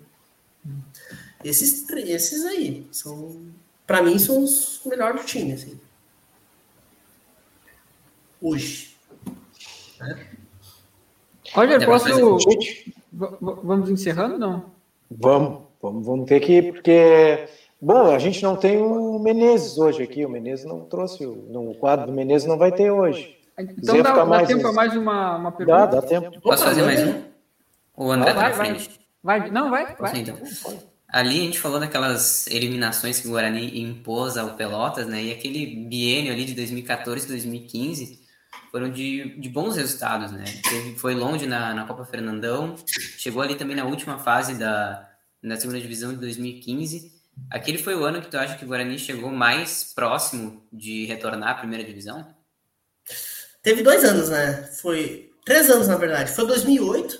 Esses, 1.43 1.87
esses 1.89 2.45
aí 2.45 2.87
são. 2.91 3.51
Para 3.85 4.01
mim, 4.01 4.17
são 4.19 4.43
os 4.43 4.81
melhores 4.85 5.21
do 5.21 5.27
time, 5.27 5.53
assim. 5.53 5.79
Hoje. 8.41 8.95
Né? 9.99 10.27
Roger, 11.53 11.85
posso. 11.85 12.07
Vamos 13.11 13.89
encerrando 13.89 14.37
não? 14.37 14.76
Vamos, 15.09 15.61
vamos, 15.81 16.05
vamos 16.05 16.25
ter 16.27 16.39
que, 16.39 16.71
porque. 16.71 17.47
Bom, 17.79 18.11
a 18.11 18.17
gente 18.17 18.41
não 18.41 18.55
tem 18.55 18.77
o 18.77 19.19
Menezes 19.19 19.77
hoje 19.77 20.01
aqui. 20.01 20.25
O 20.25 20.29
Menezes 20.29 20.65
não 20.65 20.81
trouxe. 20.81 21.25
O, 21.25 21.69
o 21.69 21.75
quadro 21.75 22.07
do 22.07 22.11
Menezes 22.11 22.47
não 22.47 22.57
vai 22.57 22.71
ter 22.71 22.89
hoje. 22.89 23.37
Então 23.59 24.01
dá, 24.01 24.13
dá 24.13 24.25
mais 24.25 24.47
tempo 24.47 24.61
para 24.61 24.71
mais 24.71 24.95
uma, 24.95 25.37
uma 25.37 25.51
pergunta? 25.51 25.77
Dá, 25.79 25.85
dá 25.85 26.01
tempo. 26.01 26.41
Posso 26.41 26.63
fazer 26.63 26.83
mais 26.83 27.03
um? 27.03 27.23
O 27.95 28.11
André 28.11 28.33
vai, 28.33 28.43
tá 28.43 28.49
na 28.49 28.55
frente. 28.55 28.99
Vai, 29.23 29.39
vai. 29.39 29.51
Não, 29.51 29.69
vai. 29.69 29.95
vai. 29.95 30.19
Então. 30.19 30.35
Ali 31.09 31.39
a 31.39 31.43
gente 31.43 31.59
falou 31.59 31.79
daquelas 31.79 32.47
eliminações 32.47 33.19
que 33.19 33.27
o 33.27 33.31
Guarani 33.31 33.81
impôs 33.81 34.37
ao 34.37 34.55
Pelotas, 34.55 35.07
né? 35.07 35.23
E 35.23 35.31
aquele 35.31 35.65
biênio 35.87 36.33
ali 36.33 36.45
de 36.45 36.53
2014 36.53 37.25
e 37.25 37.29
2015 37.29 38.26
foram 38.77 38.91
de, 38.91 39.39
de 39.39 39.49
bons 39.49 39.75
resultados, 39.75 40.31
né? 40.31 40.45
foi 40.97 41.15
longe 41.15 41.47
na, 41.47 41.73
na 41.73 41.87
Copa 41.87 42.05
Fernandão, 42.05 42.75
chegou 43.17 43.41
ali 43.41 43.55
também 43.55 43.75
na 43.75 43.85
última 43.85 44.19
fase 44.19 44.53
da, 44.53 45.09
da 45.41 45.57
segunda 45.57 45.81
divisão 45.81 46.13
de 46.13 46.19
2015. 46.19 47.11
Aquele 47.49 47.79
foi 47.79 47.95
o 47.95 48.03
ano 48.03 48.21
que 48.21 48.29
tu 48.29 48.37
acha 48.37 48.55
que 48.55 48.63
o 48.63 48.67
Guarani 48.67 48.99
chegou 48.99 49.31
mais 49.31 49.95
próximo 49.95 50.63
de 50.71 51.05
retornar 51.05 51.49
à 51.49 51.55
primeira 51.55 51.83
divisão? 51.83 52.35
Teve 53.63 53.81
dois 53.81 54.03
anos, 54.03 54.29
né? 54.29 54.69
Foi 54.79 55.31
três 55.43 55.67
anos, 55.71 55.87
na 55.87 55.97
verdade. 55.97 56.31
Foi 56.31 56.45
2008, 56.45 57.17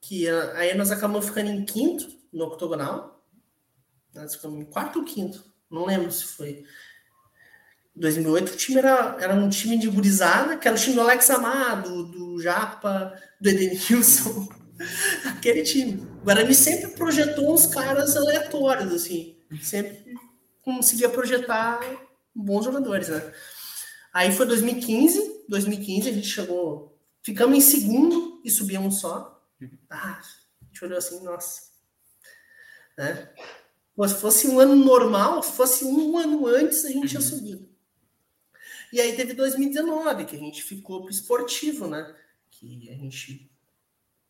que 0.00 0.28
aí 0.28 0.76
nós 0.76 0.92
acabamos 0.92 1.26
ficando 1.26 1.50
em 1.50 1.64
quinto 1.64 2.06
no 2.32 2.44
octogonal. 2.44 3.20
Nós 4.14 4.36
ficamos 4.36 4.60
em 4.60 4.64
quarto 4.64 5.00
ou 5.00 5.04
quinto. 5.04 5.44
Não 5.68 5.86
lembro 5.86 6.12
se 6.12 6.24
foi. 6.24 6.64
2008 7.98 8.52
o 8.52 8.56
time 8.56 8.78
era, 8.78 9.16
era 9.20 9.34
um 9.34 9.48
time 9.48 9.76
de 9.76 9.88
gurizada, 9.88 10.56
que 10.56 10.68
era 10.68 10.76
o 10.76 10.80
time 10.80 10.94
do 10.94 11.00
Alex 11.00 11.30
Amado, 11.30 12.04
do 12.04 12.40
Japa, 12.40 13.12
do 13.40 13.48
Edenilson. 13.48 14.48
Aquele 15.26 15.62
time. 15.62 16.06
O 16.20 16.24
Guarani 16.24 16.54
sempre 16.54 16.88
projetou 16.92 17.52
uns 17.52 17.66
caras 17.66 18.16
aleatórios, 18.16 18.92
assim. 18.92 19.36
Sempre 19.60 20.16
conseguia 20.62 21.08
projetar 21.08 21.80
bons 22.34 22.64
jogadores, 22.64 23.08
né? 23.08 23.32
Aí 24.12 24.32
foi 24.32 24.46
2015, 24.46 25.44
2015 25.48 26.08
a 26.08 26.12
gente 26.12 26.28
chegou, 26.28 26.98
ficamos 27.22 27.56
em 27.56 27.60
segundo 27.60 28.40
e 28.44 28.50
subimos 28.50 29.00
só. 29.00 29.42
Ah, 29.90 30.20
a 30.20 30.64
gente 30.66 30.84
olhou 30.84 30.98
assim, 30.98 31.22
nossa. 31.24 31.62
Né? 32.96 33.28
se 34.06 34.14
fosse 34.14 34.48
um 34.48 34.60
ano 34.60 34.76
normal, 34.76 35.42
se 35.42 35.52
fosse 35.52 35.84
um 35.84 36.16
ano 36.16 36.46
antes, 36.46 36.84
a 36.84 36.88
gente 36.88 37.08
tinha 37.08 37.20
subido. 37.20 37.67
E 38.92 39.00
aí 39.00 39.14
teve 39.16 39.34
2019, 39.34 40.24
que 40.24 40.36
a 40.36 40.38
gente 40.38 40.62
ficou 40.62 41.02
pro 41.02 41.10
esportivo, 41.10 41.86
né? 41.86 42.14
Que 42.50 42.88
a 42.90 42.94
gente 42.94 43.50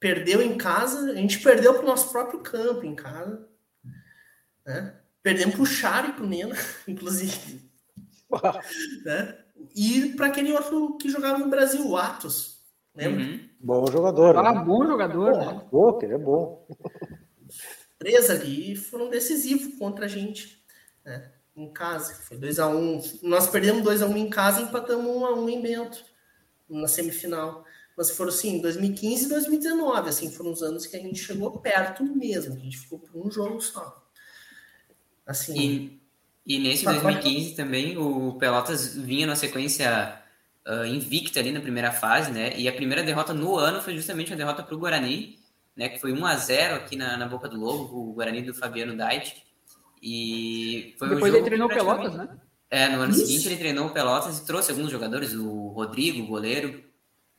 perdeu 0.01 0.43
em 0.43 0.57
casa, 0.57 1.11
a 1.11 1.15
gente 1.15 1.41
perdeu 1.41 1.75
pro 1.75 1.87
nosso 1.87 2.11
próprio 2.11 2.41
campo 2.41 2.85
em 2.85 2.95
casa. 2.95 3.49
Né? 4.65 4.95
Perdemos 5.23 5.55
pro 5.55 5.67
Charo 5.67 6.11
e 6.11 6.13
pro 6.13 6.27
Nena, 6.27 6.55
inclusive. 6.87 7.69
né? 9.05 9.39
e 9.75 10.13
para 10.15 10.27
aquele 10.27 10.53
outro 10.53 10.97
que 10.99 11.09
jogava 11.09 11.39
no 11.39 11.49
Brasil, 11.49 11.87
o 11.87 11.97
Atos. 11.97 12.59
Lembra? 12.95 13.23
Uhum. 13.23 13.49
Bom 13.61 13.87
jogador. 13.91 14.37
Ah, 14.37 14.55
né? 14.55 14.65
bom 14.65 14.87
jogador. 14.87 15.33
Pô, 15.33 15.39
né? 15.39 15.67
Pô, 15.71 15.99
ele 16.03 16.15
é 16.15 16.19
bom. 16.19 16.67
Três 17.99 18.31
ali 18.31 18.77
foram 18.77 19.09
decisivos 19.09 19.77
contra 19.79 20.07
a 20.07 20.09
gente. 20.09 20.65
Né? 21.05 21.33
Em 21.59 21.69
casa. 21.73 22.15
Foi 22.23 22.39
2x1. 22.39 22.73
Um. 22.73 23.29
Nós 23.29 23.49
perdemos 23.49 23.83
2x1 23.83 24.09
um 24.09 24.17
em 24.17 24.31
casa 24.31 24.61
e 24.61 24.65
empatamos 24.65 25.05
1x1 25.05 25.37
um 25.37 25.49
em 25.49 25.61
Bento. 25.61 26.05
Na 26.71 26.87
semifinal. 26.87 27.65
Mas 27.97 28.13
foram 28.13 28.31
assim, 28.31 28.61
2015 28.61 29.25
e 29.25 29.29
2019. 29.29 30.09
Assim, 30.09 30.31
foram 30.31 30.53
os 30.53 30.63
anos 30.63 30.87
que 30.87 30.97
a 30.97 31.01
gente 31.01 31.19
chegou 31.19 31.51
perto 31.59 32.05
mesmo. 32.05 32.55
A 32.55 32.59
gente 32.59 32.79
ficou 32.79 33.01
por 33.01 33.27
um 33.27 33.29
jogo 33.29 33.61
só. 33.61 34.07
Assim. 35.27 36.01
E, 36.47 36.55
e 36.55 36.59
nesse 36.61 36.85
2015 36.85 37.57
também 37.57 37.99
o 37.99 38.35
Pelotas 38.35 38.95
vinha 38.95 39.27
na 39.27 39.35
sequência 39.35 40.23
uh, 40.65 40.85
invicta 40.87 41.41
ali 41.41 41.51
na 41.51 41.61
primeira 41.61 41.91
fase, 41.91 42.31
né? 42.31 42.57
E 42.57 42.69
a 42.69 42.73
primeira 42.73 43.03
derrota 43.03 43.35
no 43.35 43.57
ano 43.57 43.83
foi 43.83 43.97
justamente 43.97 44.33
a 44.33 44.37
derrota 44.37 44.63
para 44.63 44.77
o 44.77 44.79
Guarani, 44.79 45.37
né? 45.77 45.89
Que 45.89 45.99
foi 45.99 46.13
1 46.13 46.25
a 46.25 46.37
0 46.37 46.77
aqui 46.77 46.95
na, 46.95 47.17
na 47.17 47.27
Boca 47.27 47.49
do 47.49 47.59
Lobo, 47.59 48.11
o 48.11 48.13
Guarani 48.13 48.43
do 48.43 48.55
Fabiano 48.55 48.97
Dait. 48.97 49.48
E 50.03 50.95
foi 50.99 51.09
Depois 51.09 51.33
um 51.33 51.37
ele 51.37 51.45
treinou 51.45 51.69
Pelotas, 51.69 52.15
né? 52.15 52.29
É, 52.71 52.89
no 52.89 53.03
ano 53.03 53.13
Isso. 53.13 53.27
seguinte 53.27 53.49
ele 53.49 53.57
treinou 53.57 53.87
o 53.87 53.91
Pelotas 53.91 54.39
e 54.39 54.45
trouxe 54.45 54.71
alguns 54.71 54.91
jogadores, 54.91 55.35
o 55.35 55.69
Rodrigo, 55.69 56.23
o 56.23 56.27
goleiro. 56.27 56.85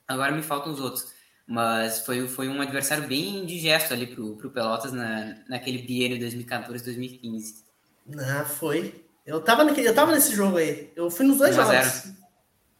Agora 0.08 0.32
me 0.32 0.42
faltam 0.42 0.74
os 0.74 0.80
outros. 0.80 1.06
Mas 1.46 2.00
foi, 2.02 2.28
foi 2.28 2.48
um 2.48 2.62
adversário 2.62 3.08
bem 3.08 3.40
indigesto 3.40 3.94
ali 3.94 4.08
pro, 4.08 4.36
pro 4.38 4.52
Pelotas 4.52 4.92
na, 4.92 5.36
naquele 5.48 5.80
biênio 5.80 6.18
2014-2015. 6.20 7.64
Ah, 8.18 8.46
foi. 8.46 9.04
Eu 9.26 9.42
tava, 9.42 9.64
naquele, 9.64 9.88
eu 9.88 9.96
tava 9.96 10.12
nesse 10.12 10.36
jogo 10.36 10.58
aí. 10.58 10.92
Eu 10.96 11.10
fui 11.12 11.26
nos 11.26 11.38
dois 11.38 11.56
jogos. 11.56 12.12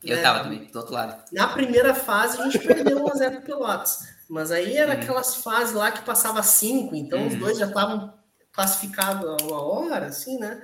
Eu 0.04 0.18
é, 0.18 0.22
tava 0.22 0.44
também, 0.44 0.66
do 0.66 0.80
outro 0.80 0.94
lado. 0.94 1.24
Na 1.32 1.48
primeira 1.48 1.94
fase 1.94 2.40
a 2.42 2.50
gente 2.50 2.66
perdeu 2.66 3.04
1x0 3.04 3.32
pro 3.32 3.42
Pelotas. 3.42 4.08
Mas 4.30 4.52
aí 4.52 4.78
era 4.78 4.94
uhum. 4.94 5.02
aquelas 5.02 5.36
fases 5.36 5.74
lá 5.74 5.92
que 5.92 6.04
passava 6.04 6.42
5, 6.42 6.96
então 6.96 7.20
uhum. 7.20 7.28
os 7.28 7.36
dois 7.36 7.58
já 7.58 7.66
estavam 7.66 8.14
classificados 8.60 9.26
a 9.26 9.46
uma 9.46 9.62
hora, 9.62 10.08
assim, 10.08 10.38
né? 10.38 10.62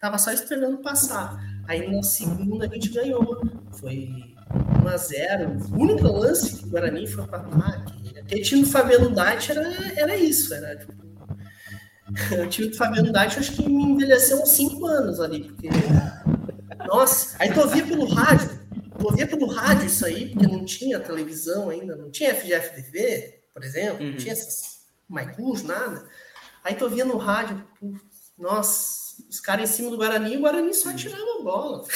Tava 0.00 0.18
só 0.18 0.32
esperando 0.32 0.78
passar. 0.78 1.38
Aí 1.68 1.88
na 1.88 2.02
segunda 2.02 2.66
a 2.66 2.68
gente 2.68 2.88
ganhou. 2.88 3.40
Foi 3.78 4.08
1x0. 4.82 5.70
O 5.70 5.76
único 5.76 6.08
lance 6.08 6.56
que 6.56 6.66
o 6.66 6.70
Guarani 6.70 7.06
foi 7.06 7.26
para 7.28 7.38
ataque. 7.38 8.18
Aquele 8.18 8.42
time 8.42 8.62
do 8.62 8.68
Fabiano 8.68 9.10
Dati 9.10 9.52
era, 9.52 9.62
era 9.96 10.16
isso. 10.16 10.52
Era 10.52 10.76
tipo, 10.76 10.92
o 12.42 12.48
time 12.48 12.68
do 12.68 12.76
Fabiano 12.76 13.12
Dati 13.12 13.38
acho 13.38 13.52
que 13.52 13.68
me 13.68 13.84
envelheceu 13.84 14.42
uns 14.42 14.50
5 14.50 14.86
anos 14.86 15.20
ali. 15.20 15.44
Porque. 15.44 15.68
Nossa, 16.88 17.36
aí 17.38 17.52
tu 17.52 17.60
ouvia 17.60 17.86
pelo 17.86 18.06
rádio 18.12 18.58
ouvia 19.00 19.28
pelo 19.28 19.46
rádio 19.46 19.86
isso 19.86 20.04
aí, 20.04 20.30
porque 20.30 20.48
não 20.48 20.64
tinha 20.64 20.98
televisão 20.98 21.70
ainda, 21.70 21.94
não 21.94 22.10
tinha 22.10 22.34
FGF-TV, 22.34 23.42
por 23.54 23.62
exemplo, 23.62 24.04
uhum. 24.04 24.10
não 24.10 24.16
tinha 24.18 24.32
essas 24.32 24.78
Maicus, 25.08 25.62
nada. 25.62 26.04
Aí 26.68 26.74
tu 26.74 26.84
ouvia 26.84 27.02
no 27.02 27.16
rádio, 27.16 27.64
nossa, 28.36 29.22
os 29.26 29.40
caras 29.40 29.70
em 29.70 29.72
cima 29.72 29.90
do 29.90 29.96
Guarani, 29.96 30.36
o 30.36 30.40
Guarani 30.40 30.74
só 30.74 30.92
tirava 30.92 31.40
a 31.40 31.42
bola. 31.42 31.86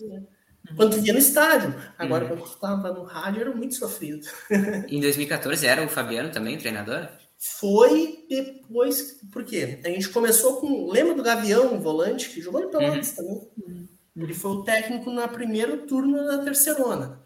Né? 0.00 0.24
Quando 0.74 0.96
tu 0.96 1.00
via 1.00 1.12
no 1.12 1.20
estádio. 1.20 1.72
Agora, 1.96 2.24
uhum. 2.24 2.30
quando 2.30 2.50
tu 2.50 2.58
tava 2.58 2.92
no 2.92 3.04
rádio, 3.04 3.40
era 3.40 3.54
muito 3.54 3.76
sofrido. 3.76 4.26
em 4.90 5.00
2014 5.00 5.64
era 5.64 5.84
o 5.84 5.88
Fabiano 5.88 6.32
também, 6.32 6.56
o 6.56 6.58
treinador? 6.58 7.08
Foi 7.38 8.26
depois, 8.28 9.20
por 9.30 9.44
quê? 9.44 9.80
A 9.84 9.88
gente 9.90 10.08
começou 10.08 10.56
com, 10.56 10.90
lembra 10.90 11.14
do 11.14 11.22
Gavião, 11.22 11.72
um 11.72 11.78
volante, 11.78 12.30
que 12.30 12.42
jogou 12.42 12.62
no 12.62 12.68
Pelotas 12.68 13.10
uhum. 13.10 13.14
também? 13.14 13.48
Uhum. 13.58 13.88
Ele 14.16 14.34
foi 14.34 14.50
o 14.50 14.64
técnico 14.64 15.08
na 15.12 15.28
primeiro 15.28 15.86
turno 15.86 16.26
da 16.26 16.38
terceirona. 16.38 17.22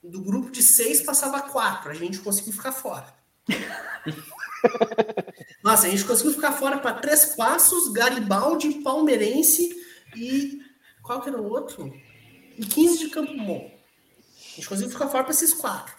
Do 0.00 0.22
grupo 0.22 0.52
de 0.52 0.62
seis 0.62 1.00
passava 1.00 1.42
quatro. 1.42 1.90
A 1.90 1.94
gente 1.94 2.20
conseguiu 2.20 2.52
ficar 2.52 2.70
fora. 2.70 3.12
Nossa, 5.62 5.86
a 5.86 5.90
gente 5.90 6.04
conseguiu 6.04 6.32
ficar 6.32 6.52
fora 6.52 6.78
para 6.78 6.94
Três 6.94 7.36
Passos, 7.36 7.92
Garibaldi, 7.92 8.82
Palmeirense 8.82 9.74
e. 10.16 10.60
Qual 11.02 11.20
que 11.20 11.28
era 11.28 11.40
o 11.40 11.48
outro? 11.48 11.92
E 12.56 12.64
15 12.64 12.98
de 12.98 13.08
Campo 13.10 13.36
Bom. 13.36 13.70
A 14.52 14.56
gente 14.56 14.68
conseguiu 14.68 14.90
ficar 14.90 15.08
fora 15.08 15.24
para 15.24 15.32
esses 15.32 15.54
quatro. 15.54 15.94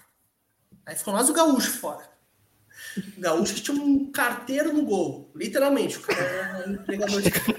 Aí 0.85 0.95
ficou 0.95 1.13
nós 1.13 1.29
o 1.29 1.33
Gaúcho 1.33 1.71
fora. 1.71 2.09
O 3.17 3.21
Gaúcho 3.21 3.55
tinha 3.55 3.81
um 3.81 4.11
carteiro 4.11 4.73
no 4.73 4.83
gol. 4.83 5.31
Literalmente. 5.35 5.97
O 5.97 6.01
cara 6.01 6.21
era 6.21 6.69
empregador 6.69 7.21
de 7.21 7.31
casa. 7.31 7.51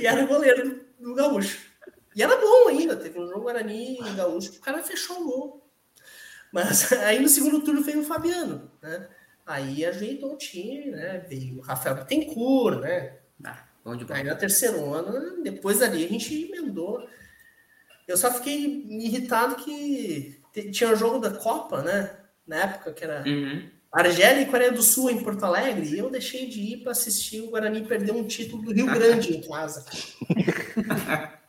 E 0.00 0.06
era 0.06 0.24
o 0.24 0.26
goleiro 0.26 0.84
do 0.98 1.14
Gaúcho. 1.14 1.72
E 2.14 2.22
era 2.22 2.36
bom 2.36 2.68
ainda, 2.68 2.94
teve 2.96 3.18
um 3.18 3.26
jogo 3.26 3.42
Guarani 3.42 3.98
e 3.98 4.14
Gaúcho, 4.14 4.52
o 4.52 4.60
cara 4.60 4.82
fechou 4.82 5.20
o 5.20 5.24
gol. 5.24 5.72
Mas 6.52 6.92
aí 6.92 7.20
no 7.20 7.28
segundo 7.28 7.60
turno 7.62 7.82
veio 7.82 8.00
o 8.00 8.04
Fabiano, 8.04 8.70
né? 8.82 9.08
Aí 9.46 9.84
ajeitou 9.84 10.34
o 10.34 10.38
time, 10.38 10.90
né? 10.90 11.24
Veio 11.28 11.58
o 11.58 11.60
Rafael 11.60 11.96
Bittencourt, 11.96 12.80
né? 12.80 13.16
Ah, 13.44 13.64
bom 13.84 13.96
de 13.96 14.06
aí 14.12 14.22
na 14.22 14.36
terceira 14.36 14.76
ano, 14.76 15.42
depois 15.42 15.80
dali 15.80 16.04
a 16.04 16.08
gente 16.08 16.44
emendou. 16.44 17.06
Eu 18.06 18.16
só 18.16 18.32
fiquei 18.32 18.86
irritado 18.88 19.56
que 19.56 20.40
tinha 20.70 20.92
o 20.92 20.96
jogo 20.96 21.18
da 21.18 21.30
Copa, 21.30 21.82
né? 21.82 22.16
Na 22.46 22.56
época 22.56 22.92
que 22.92 23.04
era 23.04 23.24
uhum. 23.26 23.68
Argélia 23.92 24.42
e 24.42 24.46
Coreia 24.46 24.72
do 24.72 24.82
Sul 24.82 25.10
em 25.10 25.22
Porto 25.22 25.44
Alegre, 25.44 25.86
e 25.86 25.98
eu 25.98 26.10
deixei 26.10 26.46
de 26.46 26.60
ir 26.60 26.76
para 26.78 26.92
assistir 26.92 27.40
o 27.40 27.50
Guarani 27.50 27.86
perder 27.86 28.12
um 28.12 28.26
título 28.26 28.62
do 28.62 28.72
Rio 28.72 28.86
Grande 28.92 29.36
em 29.36 29.40
casa. 29.42 29.84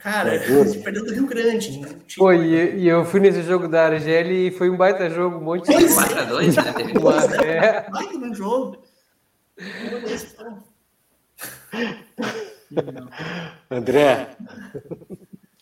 Cara, 0.00 0.34
é 0.34 0.38
a 0.38 0.40
gente 0.64 0.82
perdeu 0.82 1.04
do 1.04 1.12
Rio 1.12 1.26
Grande. 1.26 1.78
Né? 1.78 1.88
Pô, 2.16 2.32
e, 2.32 2.78
e, 2.78 2.88
eu 2.88 3.04
fui 3.04 3.20
nesse 3.20 3.42
jogo 3.42 3.68
da 3.68 3.84
Argélia 3.86 4.48
e 4.48 4.50
foi 4.50 4.70
um 4.70 4.76
baita 4.76 5.08
jogo, 5.10 5.36
um 5.36 5.42
monte 5.42 5.66
de. 5.66 5.74
4x2, 5.74 6.56
né? 6.56 6.72
Teve 6.72 6.94
é. 7.46 7.56
é. 7.56 7.88
Baita 7.90 8.18
no 8.18 8.34
jogo. 8.34 8.82
André. 13.70 14.30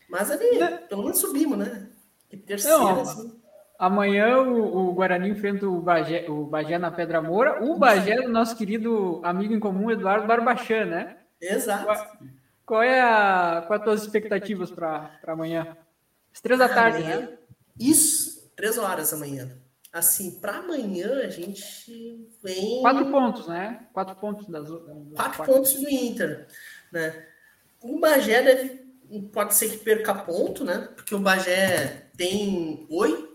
Mas 0.09 0.31
ali, 0.31 0.61
pelo 0.89 1.03
menos 1.03 1.19
subimos, 1.19 1.59
né? 1.59 1.89
Que 2.31 2.37
terceira, 2.37 2.79
Não, 2.79 3.01
assim. 3.01 3.37
Amanhã 3.79 4.39
o, 4.39 4.91
o, 4.91 4.93
Guarani 4.93 5.31
enfrenta 5.31 5.67
o 5.67 5.81
Bagé, 5.81 6.27
o 6.29 6.45
Bagé 6.45 6.79
na 6.79 6.91
Pedra 6.91 7.23
Moura. 7.23 7.65
O 7.65 7.77
Bagé 7.77 8.23
do 8.23 8.29
nosso 8.29 8.57
querido 8.57 9.21
amigo 9.25 9.55
em 9.55 9.61
comum, 9.61 9.91
Eduardo 9.91 10.27
Barbachan, 10.27 10.85
né? 10.85 11.17
Exato. 11.41 12.19
Qual, 12.69 12.81
qual 12.81 12.83
é 12.83 13.01
a, 13.01 13.65
quais 13.67 13.81
as 13.81 13.85
tuas 13.85 14.03
expectativas 14.03 14.71
para 14.71 15.19
amanhã? 15.27 15.77
Às 16.33 16.41
três 16.43 16.59
da 16.59 16.69
tarde, 16.69 16.99
amanhã, 16.99 17.21
né? 17.21 17.39
Isso, 17.81 18.53
três 18.55 18.77
horas 18.77 19.13
amanhã. 19.13 19.59
Assim, 19.91 20.39
para 20.39 20.59
amanhã 20.59 21.21
a 21.25 21.31
gente 21.31 22.29
vem. 22.43 22.83
Quatro 22.83 23.11
pontos, 23.11 23.49
né? 23.49 23.89
Quatro 23.93 24.15
pontos 24.17 24.47
das. 24.47 24.69
das 24.69 24.81
quatro, 24.81 25.13
quatro 25.15 25.45
pontos 25.45 25.73
do 25.73 25.89
Inter, 25.89 26.47
né? 26.93 27.27
O 27.81 27.99
Bagé 27.99 28.43
deve. 28.43 28.89
Pode 29.33 29.55
ser 29.55 29.71
que 29.71 29.79
perca 29.79 30.15
ponto, 30.15 30.63
né? 30.63 30.91
Porque 30.95 31.15
o 31.15 31.19
Bagé 31.19 32.11
tem 32.15 32.87
oito 32.91 33.29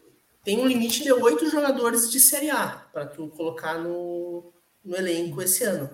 tem 0.43 0.59
um 0.59 0.67
limite 0.67 1.01
de 1.01 1.11
oito 1.11 1.49
jogadores 1.49 2.11
de 2.11 2.19
Série 2.19 2.49
A 2.49 2.67
para 2.91 3.05
tu 3.05 3.29
colocar 3.29 3.75
no, 3.79 4.51
no 4.83 4.95
elenco 4.95 5.41
esse 5.41 5.63
ano. 5.63 5.89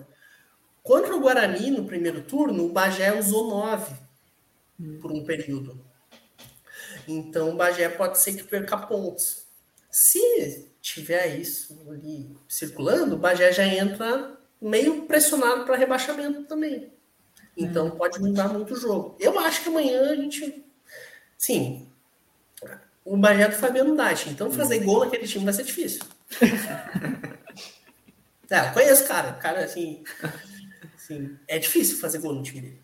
Contra 0.82 1.14
o 1.14 1.20
Guarani, 1.20 1.70
no 1.70 1.84
primeiro 1.84 2.22
turno, 2.22 2.64
o 2.64 2.72
Bagé 2.72 3.18
usou 3.18 3.48
nove 3.48 3.94
por 5.00 5.12
um 5.12 5.24
período. 5.24 5.84
Então 7.06 7.50
o 7.50 7.56
Bagé 7.56 7.88
pode 7.88 8.18
ser 8.18 8.34
que 8.34 8.44
perca 8.44 8.76
pontos. 8.78 9.46
Se 9.90 10.70
tiver 10.80 11.38
isso 11.38 11.78
ali 11.90 12.36
circulando, 12.48 13.16
o 13.16 13.18
Bagé 13.18 13.52
já 13.52 13.66
entra 13.66 14.38
meio 14.60 15.02
pressionado 15.02 15.64
para 15.64 15.76
rebaixamento 15.76 16.44
também. 16.44 16.92
Então 17.56 17.88
hum. 17.88 17.90
pode 17.90 18.20
mudar 18.20 18.48
muito 18.48 18.74
o 18.74 18.76
jogo. 18.76 19.16
Eu 19.18 19.38
acho 19.38 19.62
que 19.62 19.68
amanhã 19.68 20.10
a 20.10 20.16
gente. 20.16 20.64
Sim, 21.36 21.90
o 23.04 23.16
Bagé 23.16 23.48
do 23.48 23.56
Fabiano 23.56 23.96
Dati. 23.96 24.28
Então 24.28 24.50
fazer 24.50 24.80
gol 24.80 25.04
naquele 25.04 25.26
time 25.26 25.44
vai 25.44 25.52
ser 25.52 25.64
difícil. 25.64 26.02
é, 28.48 28.60
conheço 28.72 29.04
o 29.04 29.08
cara. 29.08 29.30
O 29.30 29.38
cara, 29.38 29.64
assim, 29.64 30.02
assim, 31.10 31.38
é 31.48 31.58
difícil 31.58 31.98
fazer 31.98 32.18
gol 32.18 32.34
no 32.34 32.42
time 32.42 32.60
dele. 32.60 32.82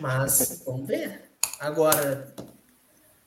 Mas 0.00 0.62
vamos 0.64 0.86
ver. 0.86 1.30
Agora, 1.60 2.34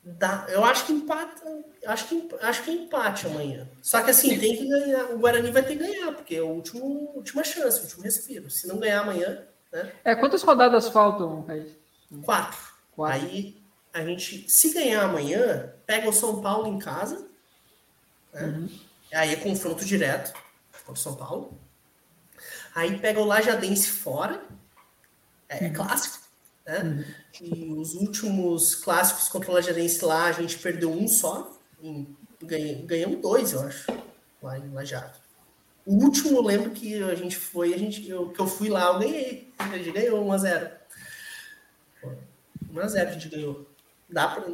dá, 0.03 0.45
eu 0.49 0.63
acho 0.63 0.85
que 0.85 0.93
empata. 0.93 1.63
Acho 1.85 2.07
que, 2.07 2.35
acho 2.41 2.63
que 2.63 2.71
empate 2.71 3.27
amanhã. 3.27 3.67
Só 3.81 4.01
que 4.01 4.11
assim, 4.11 4.37
tem 4.39 4.57
que 4.57 4.67
ganhar. 4.67 5.11
O 5.11 5.19
Guarani 5.19 5.51
vai 5.51 5.63
ter 5.63 5.77
que 5.77 5.83
ganhar, 5.83 6.11
porque 6.13 6.35
é 6.35 6.39
a 6.39 6.43
última, 6.43 6.83
última 6.83 7.43
chance, 7.43 7.79
o 7.79 7.83
último 7.83 8.03
respiro. 8.03 8.49
Se 8.49 8.67
não 8.67 8.77
ganhar 8.77 9.01
amanhã. 9.01 9.45
Né? 9.71 9.91
É, 10.03 10.15
quantas 10.15 10.41
rodadas 10.41 10.87
faltam, 10.89 11.45
Regis? 11.45 11.73
Quatro. 12.23 12.59
Quatro. 12.95 13.27
Aí 13.27 13.57
a 13.93 14.03
gente, 14.03 14.49
se 14.49 14.73
ganhar 14.73 15.03
amanhã, 15.03 15.73
pega 15.85 16.09
o 16.09 16.13
São 16.13 16.41
Paulo 16.41 16.67
em 16.67 16.79
casa. 16.79 17.27
Né? 18.33 18.43
Uhum. 18.43 18.69
Aí 19.13 19.33
é 19.33 19.35
confronto 19.35 19.85
direto 19.85 20.33
contra 20.85 20.93
o 20.93 20.95
São 20.95 21.15
Paulo. 21.15 21.57
Aí 22.79 22.97
pega 22.97 23.19
o 23.19 23.25
Lajadense 23.25 23.89
fora. 23.89 24.41
É, 25.49 25.65
é 25.65 25.69
clássico. 25.69 26.19
Né? 26.65 26.79
Uhum. 26.79 27.03
E 27.41 27.73
os 27.73 27.93
últimos 27.93 28.73
clássicos 28.73 29.27
contra 29.27 29.51
o 29.51 29.53
Lajarense 29.53 30.05
lá, 30.05 30.27
a 30.27 30.31
gente 30.31 30.57
perdeu 30.57 30.89
um 30.89 31.05
só. 31.05 31.59
Ganhamos, 32.41 32.85
ganhamos 32.85 33.21
dois, 33.21 33.51
eu 33.51 33.61
acho, 33.63 33.91
lá 34.41 34.57
em 34.57 34.69
Lajado. 34.69 35.19
O 35.85 35.93
último, 35.95 36.37
eu 36.37 36.41
lembro 36.41 36.71
que 36.71 37.03
a 37.03 37.15
gente 37.15 37.35
foi, 37.35 37.73
a 37.73 37.77
gente, 37.77 38.07
eu, 38.07 38.29
que 38.29 38.39
eu 38.39 38.47
fui 38.47 38.69
lá, 38.69 38.85
eu 38.85 38.99
ganhei. 38.99 39.51
A 39.57 39.77
gente 39.77 39.91
ganhou 39.91 40.25
1x0. 40.25 40.71
1x0 42.73 43.07
a 43.07 43.11
gente 43.11 43.27
ganhou. 43.27 43.67
Dá 44.09 44.27
pra, 44.29 44.53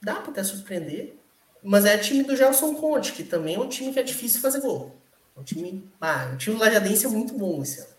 dá 0.00 0.14
pra 0.14 0.30
até 0.30 0.42
surpreender. 0.42 1.18
Mas 1.62 1.84
é 1.84 1.98
time 1.98 2.22
do 2.22 2.34
Gelson 2.34 2.74
Conte, 2.74 3.12
que 3.12 3.22
também 3.22 3.56
é 3.56 3.60
um 3.60 3.68
time 3.68 3.92
que 3.92 3.98
é 3.98 4.02
difícil 4.02 4.40
fazer 4.40 4.62
gol. 4.62 4.99
Um 5.40 5.42
time, 5.42 5.90
ah, 6.00 6.30
um 6.32 6.36
time 6.36 6.56
lajadense 6.56 7.06
é 7.06 7.08
muito 7.08 7.32
bom 7.32 7.62
esse 7.62 7.80
ano. 7.80 7.90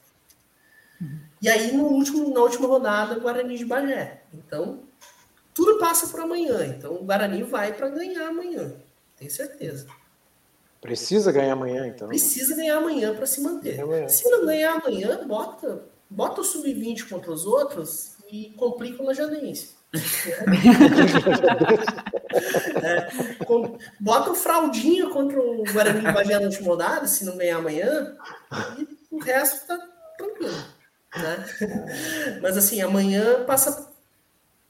E 1.42 1.50
aí, 1.50 1.72
no 1.76 1.86
último, 1.86 2.32
na 2.32 2.40
última 2.42 2.68
rodada, 2.68 3.18
o 3.18 3.22
Guarani 3.22 3.58
de 3.58 3.66
Bagé. 3.66 4.22
Então, 4.32 4.84
tudo 5.54 5.80
passa 5.80 6.08
por 6.08 6.20
amanhã. 6.20 6.64
Então, 6.68 6.94
o 6.94 7.04
Guarani 7.04 7.42
vai 7.42 7.74
para 7.74 7.90
ganhar 7.90 8.28
amanhã. 8.28 8.72
Tenho 9.18 9.32
certeza. 9.32 9.88
Precisa 10.80 11.32
ganhar 11.32 11.54
amanhã, 11.54 11.88
então. 11.88 12.08
Precisa 12.08 12.56
ganhar 12.56 12.78
amanhã 12.78 13.16
para 13.16 13.26
se 13.26 13.42
manter. 13.42 13.80
Se 14.10 14.30
não 14.30 14.46
ganhar 14.46 14.76
amanhã, 14.76 15.26
bota, 15.28 15.84
bota 16.08 16.42
o 16.42 16.44
sub-20 16.44 17.10
contra 17.10 17.32
os 17.32 17.46
outros 17.46 18.18
e 18.32 18.52
complica 18.52 19.02
o 19.02 19.06
Lajanense. 19.06 19.81
É, 22.82 23.10
bota 24.00 24.32
o 24.32 24.36
fraldinho 24.36 25.10
contra 25.10 25.40
o 25.40 25.64
Guarani 25.66 26.02
Bagé 26.02 26.40
na 26.40 26.46
última 26.46 26.68
rodada, 26.68 27.08
se 27.08 27.26
não 27.26 27.36
ganhar 27.38 27.58
amanhã, 27.58 28.16
e 28.78 28.88
o 29.12 29.20
resto 29.20 29.68
tá 29.68 29.78
tranquilo. 30.18 30.56
Né? 31.16 31.46
Mas 32.42 32.56
assim, 32.58 32.82
amanhã 32.82 33.44
passa 33.46 33.92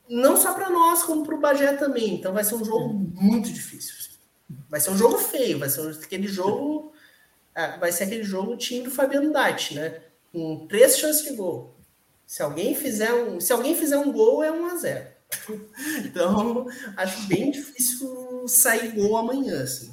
não 0.10 0.35
só 0.35 0.53
para 0.53 0.69
nós, 0.69 1.03
como 1.03 1.26
para 1.26 1.35
o 1.35 1.39
Bagé 1.39 1.73
também. 1.73 2.15
Então 2.15 2.34
vai 2.34 2.43
ser 2.43 2.56
um 2.56 2.65
jogo 2.65 2.89
muito 2.89 3.52
difícil. 3.52 4.02
Vai 4.69 4.80
ser 4.80 4.91
um 4.91 4.98
jogo 4.98 5.18
feio, 5.18 5.60
vai 5.60 5.69
ser 5.69 5.88
aquele 6.03 6.27
jogo. 6.27 6.91
Ah, 7.56 7.77
vai 7.77 7.91
ser 7.91 8.06
aquele 8.06 8.23
jogo 8.23 8.57
time 8.57 8.85
do 8.85 8.91
Fabiano 8.91 9.31
Dait, 9.31 9.73
né? 9.73 10.02
Com 10.31 10.65
três 10.68 10.98
chances 10.98 11.23
de 11.23 11.35
gol. 11.35 11.76
Se 12.26 12.41
alguém 12.41 12.73
fizer 12.76 13.14
um, 13.14 13.39
se 13.39 13.52
alguém 13.52 13.76
fizer 13.76 13.98
um 13.98 14.11
gol, 14.11 14.43
é 14.43 14.52
um 14.52 14.65
a 14.65 14.76
zero. 14.76 15.07
Então, 16.06 16.68
acho 16.98 17.28
bem 17.28 17.52
difícil 17.52 18.48
sair 18.48 18.91
gol 18.91 19.18
amanhã, 19.18 19.64
assim. 19.64 19.91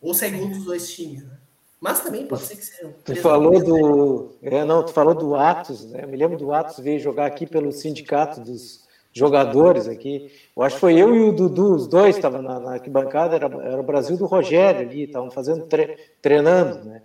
Ou 0.00 0.14
sair 0.14 0.36
gol 0.36 0.48
dos 0.48 0.64
dois 0.64 0.90
times, 0.92 1.22
né? 1.22 1.38
Mas 1.80 2.00
também 2.00 2.26
pode 2.26 2.42
ser 2.42 2.56
que 2.56 2.64
seja. 2.64 2.94
Tu 3.04 3.16
falou 3.16 3.62
do. 3.62 4.36
É, 4.40 4.64
não, 4.64 4.84
tu 4.84 4.92
falou 4.92 5.14
do 5.14 5.34
Atos, 5.34 5.84
né? 5.86 6.04
Eu 6.04 6.08
me 6.08 6.16
lembro 6.16 6.38
do 6.38 6.52
Atos 6.52 6.78
veio 6.78 7.00
jogar 7.00 7.26
aqui 7.26 7.44
pelo 7.44 7.72
sindicato 7.72 8.40
dos 8.40 8.82
jogadores 9.12 9.88
aqui. 9.88 10.30
Eu 10.56 10.62
acho 10.62 10.76
que 10.76 10.80
foi 10.80 10.94
eu 10.96 11.14
e 11.14 11.20
o 11.20 11.32
Dudu, 11.32 11.74
os 11.74 11.88
dois 11.88 12.16
estavam 12.16 12.40
na, 12.40 12.60
na 12.60 12.72
arquibancada, 12.74 13.34
era, 13.34 13.46
era 13.46 13.80
o 13.80 13.84
Brasil 13.84 14.16
do 14.16 14.26
Rogério 14.26 14.82
ali, 14.82 15.04
estavam 15.04 15.30
fazendo 15.30 15.66
tre, 15.66 15.96
treinando, 16.22 16.84
né? 16.84 17.02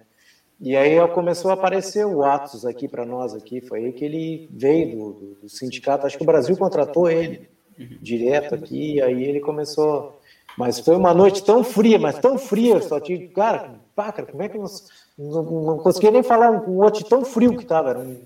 E 0.60 0.76
aí 0.76 0.95
começou 1.10 1.52
a 1.52 1.56
aparecer 1.56 2.06
o 2.06 2.24
Atos 2.24 2.66
aqui 2.66 2.88
para 2.88 3.06
nós 3.06 3.34
aqui, 3.34 3.62
foi 3.62 3.86
aí 3.86 3.94
que 3.94 4.06
ele 4.06 4.49
veio 4.52 4.95
do, 4.95 5.14
do, 5.14 5.36
do, 5.41 5.49
sindicato, 5.49 6.08
acho 6.08 6.18
que 6.18 6.24
o 6.24 6.26
Brasil 6.26 6.58
contratou 6.58 7.10
ele 7.10 7.48
direto 7.78 8.56
aqui, 8.56 8.95
e 8.95 9.02
aí 9.02 9.24
ele 9.24 9.40
começou. 9.40 10.20
Mas 10.58 10.80
foi 10.80 10.95
uma 10.95 11.14
noite 11.14 11.44
tão 11.44 11.64
fria, 11.64 11.99
mas 11.99 12.18
tão 12.18 12.38
fria, 12.38 12.82
só 12.82 12.99
tinha, 12.99 13.28
cara, 13.30 13.76
pá, 13.95 14.12
cara, 14.12 14.28
como 14.28 14.41
é 14.41 14.49
que 14.49 14.58
nós, 14.58 14.88
não, 15.18 15.44
não 15.44 15.78
conseguia 15.78 16.12
nem 16.12 16.24
falar 16.24 16.62
com 16.62 16.72
o 16.72 16.84
outro 16.84 17.04
tão 17.04 17.24
frio 17.24 17.56
que 17.56 17.64
estava, 17.64 17.91
era 17.91 17.99
um, 17.99 18.20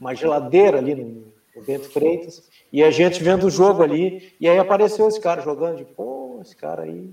uma 0.00 0.14
geladeira 0.14 0.78
ali 0.78 0.94
no, 0.94 1.24
no 1.56 1.62
Bento 1.66 1.90
Freitas, 1.90 2.48
e 2.72 2.82
a 2.84 2.90
gente 2.90 3.22
vendo 3.22 3.46
o 3.46 3.50
jogo 3.50 3.82
ali, 3.82 4.32
e 4.40 4.48
aí 4.48 4.58
apareceu 4.58 5.08
esse 5.08 5.20
cara 5.20 5.42
jogando, 5.42 5.78
de 5.78 5.84
pô, 5.84 6.38
esse 6.40 6.54
cara 6.54 6.82
aí, 6.82 7.10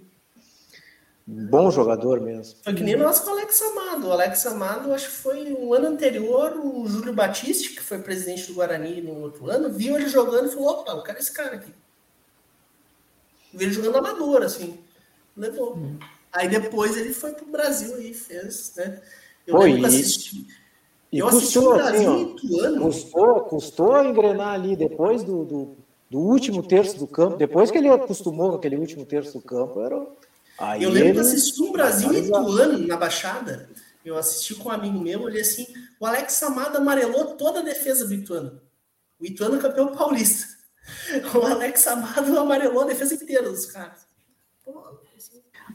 bom 1.30 1.70
jogador 1.70 2.20
mesmo. 2.22 2.58
Foi 2.64 2.74
que 2.74 2.84
nem 2.84 2.96
nós 2.96 3.20
com 3.20 3.30
o 3.30 3.34
Alex 3.34 3.62
Amado. 3.62 4.08
O 4.08 4.12
Alex 4.12 4.46
Amado, 4.48 4.94
acho 4.94 5.06
que 5.06 5.16
foi 5.16 5.54
um 5.54 5.74
ano 5.74 5.88
anterior, 5.88 6.54
o 6.58 6.88
Júlio 6.88 7.14
Batiste, 7.14 7.76
que 7.76 7.82
foi 7.82 8.00
presidente 8.00 8.48
do 8.48 8.56
Guarani 8.56 9.02
no 9.02 9.22
outro 9.22 9.50
ano, 9.50 9.70
viu 9.70 9.96
ele 9.96 10.10
jogando 10.10 10.48
e 10.48 10.52
falou: 10.52 10.70
opa, 10.70 10.92
eu 10.94 11.04
quero 11.04 11.20
esse 11.20 11.32
cara 11.32 11.56
aqui. 11.56 11.72
Viu 13.54 13.68
ele 13.68 13.74
jogando 13.74 13.98
amador, 13.98 14.42
assim. 14.42 14.80
Levou. 15.38 15.76
Hum. 15.76 16.00
Aí 16.32 16.48
depois 16.48 16.98
ele 16.98 17.14
foi 17.14 17.34
pro 17.34 17.46
Brasil 17.46 18.00
e 18.02 18.14
fez, 18.14 18.74
né? 18.76 19.02
Eu 19.46 19.56
Pô, 19.56 19.64
lembro 19.64 19.82
e, 19.82 19.86
assisti. 19.86 20.48
E 21.12 21.20
eu 21.20 21.28
custou, 21.28 21.74
assim, 21.74 22.08
ó, 22.08 22.80
custou, 22.80 23.42
custou 23.42 24.04
engrenar 24.04 24.54
ali 24.54 24.76
depois 24.76 25.24
do, 25.24 25.44
do, 25.44 25.78
do, 26.10 26.20
último 26.20 26.62
terço 26.62 27.00
do 27.00 27.08
campo, 27.08 27.36
depois 27.36 27.72
que 27.72 27.80
ele 27.80 27.90
acostumou 27.90 28.52
com 28.52 28.58
aquele 28.58 28.76
último 28.76 29.06
terço 29.06 29.40
do 29.40 29.44
campo, 29.44 29.82
era. 29.82 30.06
Aí 30.60 30.84
eu 30.84 30.90
lembro 30.90 31.10
ele... 31.10 31.14
que 31.14 31.20
assisti 31.22 31.62
um 31.62 31.72
Brasil 31.72 32.14
e 32.14 32.20
Ituano 32.20 32.88
na 32.88 32.98
Baixada. 32.98 33.70
Eu 34.04 34.18
assisti 34.18 34.56
com 34.56 34.70
um 34.70 34.72
amigo 34.72 35.00
meu, 35.00 35.22
olhei 35.22 35.42
assim, 35.42 35.68
o 36.00 36.06
Alex 36.06 36.42
Amado 36.44 36.78
amarelou 36.78 37.36
toda 37.36 37.60
a 37.60 37.64
defesa 37.64 38.08
do 38.08 38.14
Ituano. 38.14 38.62
O 39.20 39.26
Ituano 39.26 39.58
é 39.58 39.60
campeão 39.60 39.96
paulista. 39.96 40.58
O 41.36 41.46
Alex 41.46 41.86
Amado 41.86 42.40
amarelou 42.40 42.82
a 42.82 42.88
defesa 42.88 43.14
inteira 43.14 43.48
dos 43.48 43.68
caras. 43.68 44.08
Pô, 44.66 45.00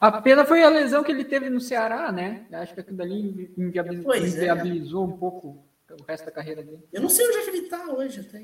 a 0.01 0.21
pena 0.21 0.45
foi 0.45 0.63
a 0.63 0.69
lesão 0.69 1.05
que 1.05 1.13
ele 1.13 1.25
teve 1.25 1.49
no 1.49 1.61
Ceará, 1.61 2.11
né? 2.11 2.47
Acho 2.53 2.75
que 2.75 2.81
aquilo 2.81 2.97
dali 2.97 3.53
inviabilizou, 3.57 4.13
é. 4.13 4.19
inviabilizou 4.19 5.05
é. 5.05 5.07
um 5.07 5.17
pouco 5.17 5.65
o 5.91 6.03
resto 6.05 6.25
da 6.25 6.33
carreira 6.33 6.63
dele. 6.63 6.83
Eu 6.93 7.03
não 7.03 7.09
sei 7.09 7.27
onde 7.27 7.39
é 7.39 7.43
que 7.43 7.51
ele 7.51 7.59
está 7.59 7.89
hoje. 7.89 8.21
Até, 8.21 8.43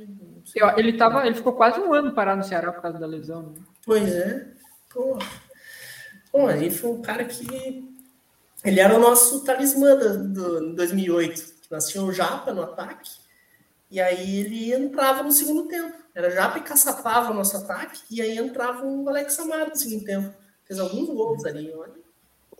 ele, 0.78 0.92
tava, 0.96 1.26
ele 1.26 1.34
ficou 1.34 1.52
quase 1.54 1.80
um 1.80 1.92
ano 1.92 2.14
parado 2.14 2.38
no 2.38 2.44
Ceará 2.44 2.72
por 2.72 2.82
causa 2.82 2.98
da 2.98 3.06
lesão. 3.06 3.50
Né? 3.50 3.54
Pois 3.84 4.14
é. 4.14 4.52
Pô. 4.90 5.18
Pô, 6.30 6.50
ele 6.50 6.70
foi 6.70 6.90
um 6.90 7.02
cara 7.02 7.24
que. 7.24 7.88
Ele 8.64 8.80
era 8.80 8.94
o 8.94 9.00
nosso 9.00 9.44
talismã 9.44 9.96
do, 9.96 10.28
do 10.28 10.74
2008. 10.74 11.60
Nós 11.70 11.88
tínhamos 11.88 12.14
o 12.14 12.16
Japa 12.16 12.52
no 12.52 12.62
ataque. 12.62 13.10
E 13.90 14.00
aí 14.00 14.40
ele 14.40 14.72
entrava 14.72 15.22
no 15.22 15.32
segundo 15.32 15.66
tempo. 15.66 15.94
Era 16.14 16.30
Japa 16.30 16.58
e 16.58 16.62
caçapava 16.62 17.30
o 17.30 17.34
nosso 17.34 17.56
ataque. 17.56 18.00
E 18.10 18.20
aí 18.20 18.38
entrava 18.38 18.84
o 18.84 19.08
Alex 19.08 19.38
Amaro 19.38 19.70
no 19.70 19.76
segundo 19.76 20.04
tempo. 20.04 20.34
Fez 20.64 20.78
alguns 20.78 21.08
gols 21.08 21.44
ali, 21.44 21.72
olha. 21.74 22.00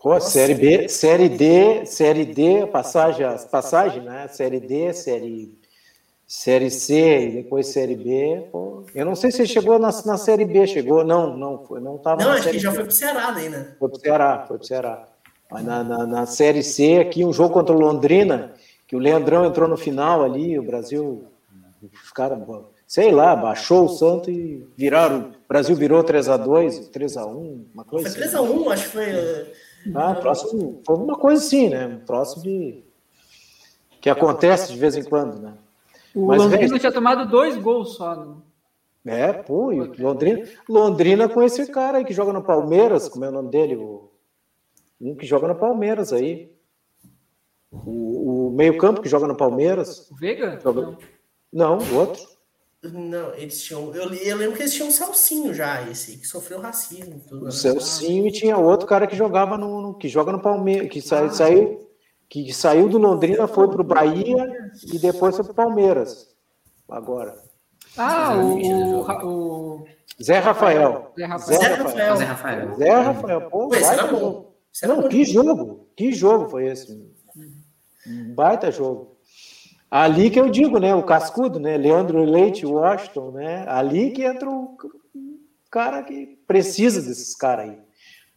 Pô, 0.01 0.19
série 0.19 0.55
B, 0.55 0.89
série 0.89 1.29
D, 1.29 1.85
série 1.85 2.25
D, 2.25 2.65
passagem, 2.65 3.23
passagem, 3.51 4.01
né? 4.01 4.27
Série 4.29 4.59
D, 4.59 4.91
série, 4.93 5.60
série 6.31 6.71
C 6.71 7.27
e 7.27 7.31
depois 7.43 7.67
série 7.67 7.97
B. 7.97 8.47
Pô, 8.53 8.85
eu 8.95 9.05
não 9.05 9.15
sei 9.17 9.31
se 9.31 9.45
chegou 9.45 9.77
na, 9.77 9.89
na 10.05 10.17
série 10.17 10.45
B, 10.45 10.65
chegou, 10.65 11.03
não, 11.03 11.35
não 11.35 11.65
foi, 11.65 11.81
não 11.81 11.97
tava. 11.97 12.23
Não, 12.23 12.31
acho 12.31 12.49
que 12.49 12.57
já 12.57 12.69
B. 12.69 12.77
foi 12.77 12.85
pro 12.85 12.93
Ceará 12.93 13.31
daí, 13.31 13.49
né? 13.49 13.75
Foi 13.77 13.89
pro 13.89 13.99
Ceará, 13.99 14.45
foi 14.47 14.57
pro 14.57 14.65
Ceará. 14.65 15.07
Mas 15.51 15.65
na, 15.65 15.83
na, 15.83 16.05
na 16.05 16.25
série 16.25 16.63
C 16.63 16.99
aqui 16.99 17.25
um 17.25 17.33
jogo 17.33 17.53
contra 17.53 17.75
o 17.75 17.79
Londrina, 17.79 18.53
que 18.87 18.95
o 18.95 18.99
Leandrão 18.99 19.43
entrou 19.45 19.67
no 19.67 19.75
final 19.75 20.23
ali, 20.23 20.57
o 20.57 20.63
Brasil, 20.63 21.25
os 22.01 22.11
caras 22.13 22.39
sei 22.87 23.11
lá, 23.11 23.35
baixou 23.35 23.83
o 23.83 23.89
Santo 23.89 24.31
e 24.31 24.65
viraram. 24.77 25.31
O 25.31 25.47
Brasil 25.49 25.75
virou 25.75 26.01
3x2, 26.01 26.91
3x1, 26.91 27.65
uma 27.73 27.83
coisa 27.83 28.09
Foi 28.09 28.21
3x1, 28.21 28.31
assim. 28.31 28.71
acho 28.71 28.83
que 28.85 28.89
foi. 28.89 29.09
Eh, 29.09 29.53
ah, 29.93 30.15
próximo, 30.15 30.81
foi 30.85 30.95
uma 30.95 31.17
coisa 31.17 31.43
assim, 31.45 31.67
né? 31.67 31.99
Próximo 32.07 32.41
de. 32.41 32.85
Que 33.99 34.09
acontece 34.09 34.71
de 34.71 34.79
vez 34.79 34.95
em 34.95 35.03
quando, 35.03 35.37
né? 35.37 35.53
O 36.13 36.27
Mas, 36.27 36.41
Londrina 36.41 36.79
tinha 36.79 36.91
tomado 36.91 37.29
dois 37.29 37.57
gols 37.57 37.95
só. 37.95 38.15
Né? 38.15 38.35
É, 39.05 39.33
pô, 39.33 39.71
Londrina, 39.97 40.47
Londrina 40.67 41.29
com 41.29 41.41
esse 41.41 41.65
cara 41.67 41.97
aí 41.97 42.05
que 42.05 42.13
joga 42.13 42.31
no 42.31 42.43
Palmeiras, 42.43 43.09
como 43.09 43.25
é 43.25 43.29
o 43.29 43.31
nome 43.31 43.49
dele? 43.49 43.75
O, 43.75 44.11
um 44.99 45.15
que 45.15 45.25
joga 45.25 45.47
no 45.47 45.55
Palmeiras 45.55 46.13
aí. 46.13 46.51
O, 47.71 48.47
o 48.47 48.51
meio-campo 48.51 49.01
que 49.01 49.09
joga 49.09 49.27
no 49.27 49.35
Palmeiras. 49.35 50.09
O 50.11 50.15
Veiga? 50.15 50.59
Joga... 50.61 50.97
Não, 51.51 51.77
o 51.77 51.95
outro. 51.95 52.31
Não, 52.83 53.33
eles 53.35 53.63
tinham. 53.63 53.93
Eu, 53.93 54.11
eu 54.13 54.37
lembro 54.37 54.55
que 54.55 54.63
eles 54.63 54.73
tinham 54.73 54.89
um 54.89 54.91
Celcinho 54.91 55.53
já, 55.53 55.87
esse, 55.87 56.17
que 56.17 56.25
sofreu 56.25 56.59
racismo. 56.59 57.21
Tudo, 57.27 57.43
o 57.43 57.45
né? 57.45 57.51
Celcinho 57.51 58.27
e 58.27 58.31
tinha 58.31 58.57
outro 58.57 58.87
cara 58.87 59.05
que 59.05 59.15
jogava 59.15 59.57
no. 59.57 59.81
no 59.81 59.93
que 59.93 60.07
joga 60.07 60.31
no 60.31 60.41
Palmeiras, 60.41 60.89
que 60.89 60.99
sa, 60.99 61.25
ah, 61.25 61.29
saiu, 61.29 61.90
que 62.31 62.53
saiu 62.53 62.87
do 62.87 62.97
Londrina, 62.97 63.45
foi 63.45 63.67
pro 63.67 63.83
Bahia 63.83 64.71
e 64.93 64.97
depois 64.97 65.35
foi 65.35 65.43
pro 65.43 65.53
Palmeiras. 65.53 66.33
Agora. 66.89 67.35
Ah, 67.97 68.37
o, 68.37 69.01
o, 69.27 69.85
Zé 70.23 70.39
Rafael. 70.39 71.11
Zé 71.17 71.25
Rafael. 71.25 71.59
Zé 71.59 71.67
Rafael. 71.67 72.15
Zé 72.15 72.23
Rafael. 72.23 72.75
Zé 72.77 72.89
Rafael. 72.89 73.41
Pô, 73.49 73.67
Pô 73.67 73.75
esse 73.75 74.07
bom. 74.07 74.53
Não, 74.83 75.09
que 75.09 75.25
jogo. 75.25 75.89
Que 75.93 76.13
jogo 76.13 76.49
foi 76.49 76.67
esse? 76.67 76.93
Um 78.07 78.33
baita 78.33 78.71
jogo. 78.71 79.17
Ali 79.89 80.29
que 80.29 80.39
eu 80.39 80.49
digo, 80.49 80.79
né? 80.79 80.95
O 80.95 81.03
cascudo, 81.03 81.59
né? 81.59 81.75
Leandro 81.75 82.23
Leite, 82.23 82.65
Washington, 82.65 83.31
né? 83.31 83.65
Ali 83.67 84.11
que 84.11 84.23
entra 84.23 84.49
o 84.49 84.77
cara 85.69 86.01
que 86.01 86.37
precisa 86.47 87.01
desses 87.01 87.35
caras 87.35 87.71
aí. 87.71 87.77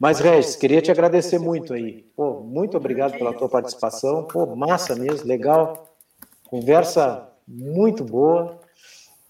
Mas, 0.05 0.21
Regis, 0.21 0.55
queria 0.55 0.83
te 0.83 0.91
agradecer 0.91 1.39
muito 1.39 1.73
aí. 1.73 2.05
Pô, 2.15 2.41
muito 2.41 2.77
obrigado 2.77 3.17
pela 3.17 3.33
tua 3.33 3.49
participação. 3.49 4.25
Pô, 4.25 4.55
massa 4.55 4.95
mesmo, 4.95 5.27
legal. 5.27 5.97
Conversa 6.47 7.27
muito 7.49 8.05
boa. 8.05 8.61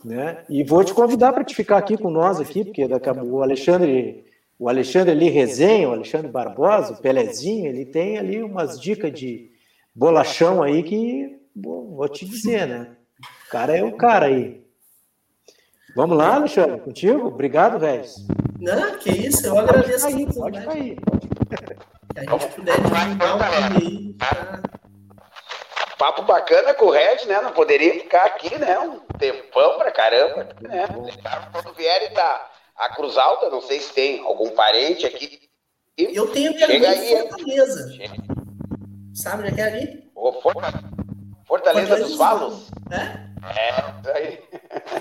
Né? 0.05 0.42
E 0.48 0.64
vou 0.64 0.82
te 0.82 0.92
convidar 0.92 1.32
para 1.32 1.44
te 1.44 1.55
ficar 1.55 1.78
aqui 1.78 1.96
com 1.96 2.10
nós 2.10 2.40
aqui, 2.40 2.64
porque 2.64 2.88
daqui 2.88 3.09
a, 3.09 3.12
o 3.12 3.40
Alexandre, 3.40 4.24
o 4.59 4.68
Alexandre 4.68 5.12
ali 5.12 5.30
resenha, 5.30 5.88
o 5.88 5.92
Alexandre 5.92 6.26
Barbosa, 6.26 6.94
o 6.94 7.01
Pelezinho, 7.01 7.68
ele 7.68 7.84
tem 7.84 8.18
ali 8.18 8.42
umas 8.42 8.80
dicas 8.80 9.12
de 9.12 9.52
bolachão 9.94 10.60
aí 10.60 10.82
que 10.82 11.38
bom, 11.55 11.94
vou 11.94 12.09
te 12.09 12.26
dizer, 12.26 12.66
né? 12.66 12.96
O 13.46 13.48
cara 13.48 13.76
é 13.76 13.84
o 13.84 13.92
cara 13.92 14.26
aí. 14.26 14.64
Vamos 15.95 16.16
lá, 16.16 16.35
Alexandre, 16.35 16.81
contigo? 16.81 17.29
Obrigado, 17.29 17.79
velho. 17.79 18.05
Não, 18.59 18.99
que 18.99 19.11
isso, 19.11 19.47
eu 19.47 19.59
agradeço 19.59 20.07
aí. 20.07 20.27
Pode 20.33 20.65
cair. 20.65 20.97
Que 22.12 22.21
a 22.21 22.23
gente 22.25 22.55
puder 22.55 22.81
divulgar 22.81 23.39
o 23.39 23.43
aí. 23.43 24.12
Tá? 24.15 24.62
Papo 25.99 26.23
bacana 26.23 26.75
com 26.75 26.87
o 26.87 26.91
Red, 26.91 27.27
né? 27.27 27.41
Não 27.41 27.53
poderia 27.53 27.95
ficar 27.95 28.25
aqui, 28.25 28.59
né? 28.59 28.79
Um 28.79 29.01
tempão 29.19 29.79
pra 29.79 29.93
caramba, 29.93 30.49
né? 30.61 30.87
Quando 31.53 31.75
vierem 31.75 32.12
da 32.12 32.51
a 32.77 32.89
Cruz 32.89 33.16
Alta, 33.16 33.49
não 33.51 33.61
sei 33.61 33.81
se 33.81 33.93
tem 33.93 34.21
algum 34.25 34.51
parente 34.51 35.07
aqui. 35.07 35.39
Eu 35.97 36.27
tenho 36.33 36.53
minha 36.53 36.66
Chega 36.66 36.89
aí, 36.89 37.29
Fortaleza. 37.29 37.93
Chega. 37.93 38.15
Sabe 39.15 39.49
onde 39.49 39.61
é, 39.61 39.65
é 39.65 39.66
ali? 39.69 40.11
Oh, 40.15 40.33
Fortaleza, 40.41 40.91
Fortaleza 41.47 41.97
dos 41.99 42.16
Valos? 42.16 42.69
É? 42.91 43.34
É, 43.57 44.11
aí. 44.16 44.43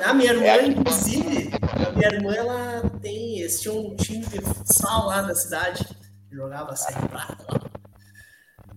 A 0.04 0.14
minha 0.14 0.34
irmã, 0.34 0.46
é 0.46 0.66
inclusive, 0.66 1.52
a 1.88 1.92
minha 1.92 2.08
irmã, 2.10 2.34
ela 2.36 2.90
tem 3.02 3.40
esse 3.40 3.70
um 3.70 3.96
time 3.96 4.26
de 4.26 4.42
futsal 4.42 5.08
lá 5.08 5.22
da 5.22 5.34
cidade. 5.34 5.88
Jogava 6.32 6.76
Serra 6.76 7.08
Prata 7.08 7.46
lá. 7.50 7.62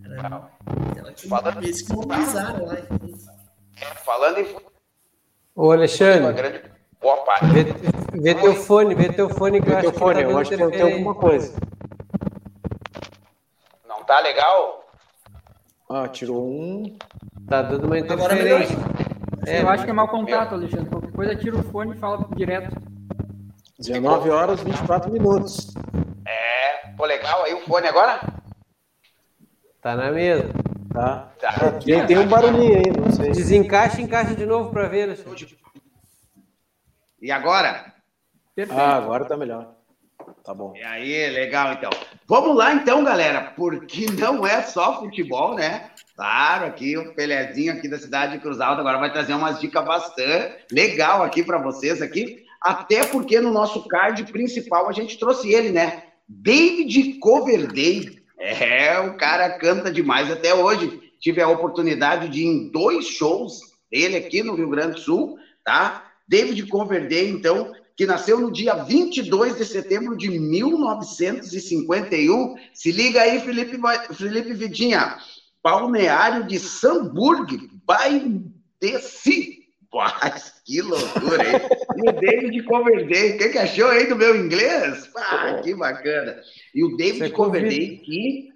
Era, 0.04 0.50
ela 0.96 1.12
tinha 1.12 1.34
uma 1.34 1.50
vez 1.52 1.82
que 1.82 1.92
mobilizaram 1.92 2.66
lá. 2.66 2.74
É, 2.74 3.84
falando 4.04 4.38
em. 4.38 4.56
Ô, 5.54 5.72
Alexandre. 5.72 6.32
Grande... 6.32 6.62
Boa 7.00 7.16
parte. 7.24 7.46
Vê, 7.46 7.64
vê 8.20 8.34
teu 8.34 8.54
fone, 8.54 8.94
vê 8.94 9.12
teu 9.12 9.28
fone 9.28 9.60
que 9.60 9.66
vê 9.66 9.74
eu 9.74 9.78
acho 9.78 9.92
fone, 9.92 10.18
que, 10.18 10.24
tá 10.24 10.30
eu 10.30 10.38
acho 10.38 10.50
que 10.50 10.70
tem 10.70 10.82
alguma 10.82 11.14
coisa. 11.14 11.54
Não 13.86 14.04
tá 14.04 14.20
legal? 14.20 14.88
Ah, 15.88 16.08
tirou 16.08 16.46
um. 16.46 16.96
Tá 17.48 17.62
dando 17.62 17.86
uma 17.86 17.98
interferência. 17.98 18.76
É, 19.46 19.62
eu 19.62 19.68
acho 19.68 19.84
que 19.84 19.90
é 19.90 19.92
mau 19.92 20.08
contato, 20.08 20.54
Alexandre. 20.54 20.90
Qualquer 20.90 21.12
coisa, 21.12 21.36
tira 21.36 21.56
o 21.56 21.62
fone 21.62 21.94
e 21.94 21.98
fala 21.98 22.28
direto. 22.34 22.74
19 23.78 24.30
horas 24.30 24.60
24 24.60 25.12
minutos. 25.12 25.72
É, 26.26 26.88
pô, 26.96 27.04
legal 27.04 27.44
aí 27.44 27.54
o 27.54 27.60
fone 27.60 27.86
agora? 27.86 28.20
Tá 29.80 29.94
na 29.94 30.10
mesa. 30.10 30.50
Tá. 30.92 31.30
tá. 31.38 31.70
Tem, 31.84 32.04
tem 32.06 32.18
um 32.18 32.26
barulhinho 32.26 32.76
aí, 32.76 32.90
não 32.98 33.12
sei. 33.12 33.30
Desencaixa 33.30 34.00
e 34.00 34.04
encaixa 34.04 34.34
de 34.34 34.44
novo 34.44 34.70
para 34.70 34.88
ver, 34.88 35.04
Alexandre. 35.04 35.56
E 37.22 37.30
agora? 37.30 37.92
Perfeito. 38.52 38.80
Ah, 38.80 38.96
agora 38.96 39.26
tá 39.26 39.36
melhor. 39.36 39.75
Tá 40.46 40.54
bom. 40.54 40.72
E 40.76 40.82
aí, 40.84 41.28
legal 41.30 41.72
então. 41.72 41.90
Vamos 42.24 42.56
lá 42.56 42.72
então, 42.72 43.02
galera, 43.02 43.52
porque 43.56 44.06
não 44.16 44.46
é 44.46 44.62
só 44.62 45.00
futebol, 45.00 45.56
né? 45.56 45.90
Claro, 46.14 46.66
aqui 46.66 46.96
o 46.96 47.12
Pelezinho 47.14 47.72
aqui 47.72 47.88
da 47.88 47.98
cidade 47.98 48.34
de 48.34 48.38
Cruz 48.38 48.60
Alta 48.60 48.80
agora 48.80 48.98
vai 48.98 49.12
trazer 49.12 49.34
umas 49.34 49.58
dicas 49.58 49.84
bastante 49.84 50.64
legal 50.70 51.24
aqui 51.24 51.42
para 51.42 51.58
vocês 51.58 52.00
aqui, 52.00 52.44
até 52.62 53.04
porque 53.06 53.40
no 53.40 53.52
nosso 53.52 53.88
card 53.88 54.22
principal 54.30 54.88
a 54.88 54.92
gente 54.92 55.18
trouxe 55.18 55.52
ele, 55.52 55.70
né? 55.70 56.04
David 56.28 57.14
Coverdale. 57.18 58.22
É, 58.38 59.00
o 59.00 59.16
cara 59.16 59.58
canta 59.58 59.90
demais 59.90 60.30
até 60.30 60.54
hoje. 60.54 61.00
Tive 61.18 61.42
a 61.42 61.48
oportunidade 61.48 62.28
de 62.28 62.42
ir 62.42 62.46
em 62.46 62.70
dois 62.70 63.08
shows 63.08 63.58
dele 63.90 64.16
aqui 64.16 64.44
no 64.44 64.54
Rio 64.54 64.70
Grande 64.70 64.92
do 64.92 65.00
Sul, 65.00 65.38
tá? 65.64 66.04
David 66.28 66.68
Coverdale, 66.68 67.30
então, 67.30 67.72
que 67.96 68.06
nasceu 68.06 68.38
no 68.38 68.52
dia 68.52 68.74
22 68.74 69.56
de 69.56 69.64
setembro 69.64 70.14
de 70.16 70.28
1951. 70.28 72.54
Se 72.74 72.92
liga 72.92 73.22
aí, 73.22 73.40
Felipe, 73.40 73.80
Felipe 74.12 74.52
Vidinha. 74.52 75.16
Balneário 75.62 76.44
de 76.44 76.58
Samburg, 76.60 77.70
Baindeci. 77.84 79.64
que 80.64 80.80
loucura, 80.82 81.42
hein? 81.42 81.60
E 81.96 82.08
o 82.08 82.12
David 82.12 82.62
Coverdale, 82.64 83.32
o 83.32 83.38
que, 83.38 83.48
que 83.48 83.58
achou 83.58 83.88
aí 83.88 84.06
do 84.06 84.14
meu 84.14 84.36
inglês? 84.36 85.10
Ah, 85.16 85.58
que 85.64 85.74
bacana. 85.74 86.38
E 86.74 86.84
o 86.84 86.94
David 86.96 87.32
Coverdale, 87.32 87.96
que, 88.04 88.50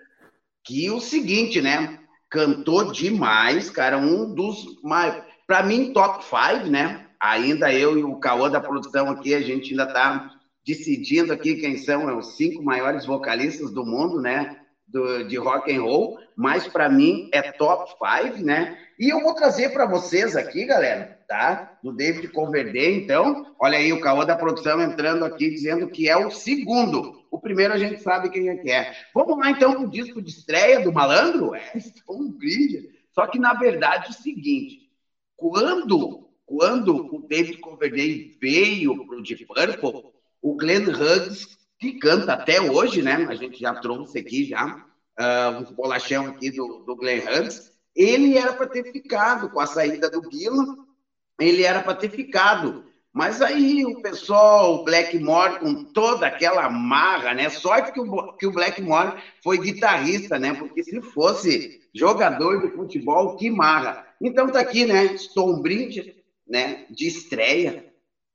que 0.62 0.90
o 0.90 1.00
seguinte, 1.00 1.62
né? 1.62 1.98
Cantou 2.28 2.92
demais, 2.92 3.70
cara, 3.70 3.96
um 3.96 4.34
dos 4.34 4.78
mais... 4.82 5.24
Para 5.46 5.62
mim, 5.64 5.92
top 5.92 6.24
5, 6.24 6.68
né? 6.68 7.09
Ainda 7.20 7.72
eu 7.72 7.96
e 7.96 8.02
o 8.02 8.16
Cauã 8.16 8.50
da 8.50 8.60
produção 8.60 9.10
aqui, 9.10 9.34
a 9.34 9.40
gente 9.40 9.72
ainda 9.72 9.86
tá 9.86 10.20
decidindo 10.64 11.32
aqui 11.32 11.56
quem 11.56 11.76
são 11.76 12.16
os 12.16 12.36
cinco 12.36 12.62
maiores 12.62 13.04
vocalistas 13.04 13.70
do 13.70 13.84
mundo, 13.84 14.20
né? 14.20 14.46
Do, 14.86 15.22
de 15.22 15.36
rock 15.36 15.72
and 15.72 15.82
roll 15.82 16.12
mas 16.40 16.66
para 16.66 16.88
mim 16.88 17.28
é 17.30 17.42
top 17.42 17.90
5, 17.90 18.42
né? 18.42 18.66
E 18.98 19.12
eu 19.12 19.20
vou 19.20 19.34
trazer 19.34 19.68
para 19.68 19.84
vocês 19.84 20.34
aqui, 20.34 20.64
galera, 20.64 21.06
tá? 21.28 21.60
Do 21.82 21.92
David 21.92 22.28
Coverdale, 22.28 22.94
então. 22.94 23.36
Olha 23.58 23.76
aí 23.76 23.92
o 23.92 24.00
caô 24.00 24.24
da 24.24 24.34
produção 24.34 24.80
entrando 24.80 25.22
aqui 25.22 25.50
dizendo 25.50 25.86
que 25.86 26.08
é 26.08 26.16
o 26.16 26.30
segundo. 26.30 27.14
O 27.30 27.38
primeiro 27.38 27.74
a 27.74 27.76
gente 27.76 28.00
sabe 28.00 28.30
quem 28.30 28.48
é 28.48 28.56
que 28.56 28.70
é. 28.70 28.86
Vamos 29.12 29.36
lá 29.36 29.50
então 29.50 29.74
pro 29.74 29.86
disco 29.86 30.22
de 30.22 30.30
estreia 30.30 30.80
do 30.80 30.90
Malandro? 30.90 31.54
É, 31.54 31.60
um 32.08 32.32
brinde. 32.32 32.82
Só 33.10 33.26
que 33.26 33.38
na 33.38 33.52
verdade 33.52 34.06
é 34.08 34.10
o 34.10 34.14
seguinte, 34.14 34.78
quando 35.36 36.29
quando 36.50 37.14
o 37.14 37.28
David 37.28 37.58
Coverdale 37.58 38.36
veio 38.40 39.06
pro 39.06 39.22
Deep 39.22 39.46
Purple, 39.46 40.10
o 40.42 40.56
Glenn 40.56 40.88
Hughes, 40.88 41.56
que 41.78 41.92
canta 41.92 42.32
até 42.32 42.60
hoje, 42.60 43.02
né? 43.02 43.24
A 43.28 43.36
gente 43.36 43.60
já 43.60 43.72
trouxe 43.76 44.18
aqui 44.18 44.46
já 44.46 44.66
uh, 44.66 45.60
um 45.60 45.72
bolachão 45.72 46.26
aqui 46.26 46.50
do, 46.50 46.82
do 46.84 46.96
Glenn 46.96 47.20
Hughes, 47.20 47.70
ele 47.94 48.36
era 48.36 48.52
para 48.52 48.66
ter 48.66 48.90
ficado 48.90 49.48
com 49.48 49.60
a 49.60 49.66
saída 49.66 50.10
do 50.10 50.28
Gillan, 50.28 50.76
ele 51.38 51.62
era 51.62 51.84
para 51.84 51.94
ter 51.94 52.10
ficado. 52.10 52.84
Mas 53.12 53.40
aí 53.40 53.84
o 53.84 54.02
pessoal, 54.02 54.74
o 54.74 54.84
Blackmore, 54.84 55.60
com 55.60 55.84
toda 55.84 56.26
aquela 56.26 56.68
marra, 56.68 57.32
né? 57.32 57.48
Sorte 57.48 57.92
que 57.92 58.00
o, 58.00 58.32
que 58.32 58.46
o 58.48 58.52
Blackmore 58.52 59.22
foi 59.40 59.56
guitarrista, 59.58 60.36
né? 60.36 60.52
Porque 60.52 60.82
se 60.82 61.00
fosse 61.00 61.80
jogador 61.94 62.60
de 62.60 62.74
futebol, 62.74 63.36
que 63.36 63.48
marra. 63.48 64.04
Então 64.20 64.48
tá 64.48 64.58
aqui, 64.58 64.84
né? 64.84 65.04
Estou 65.14 65.54
um 65.54 65.62
brinde, 65.62 66.19
né? 66.50 66.84
De 66.90 67.06
estreia 67.06 67.86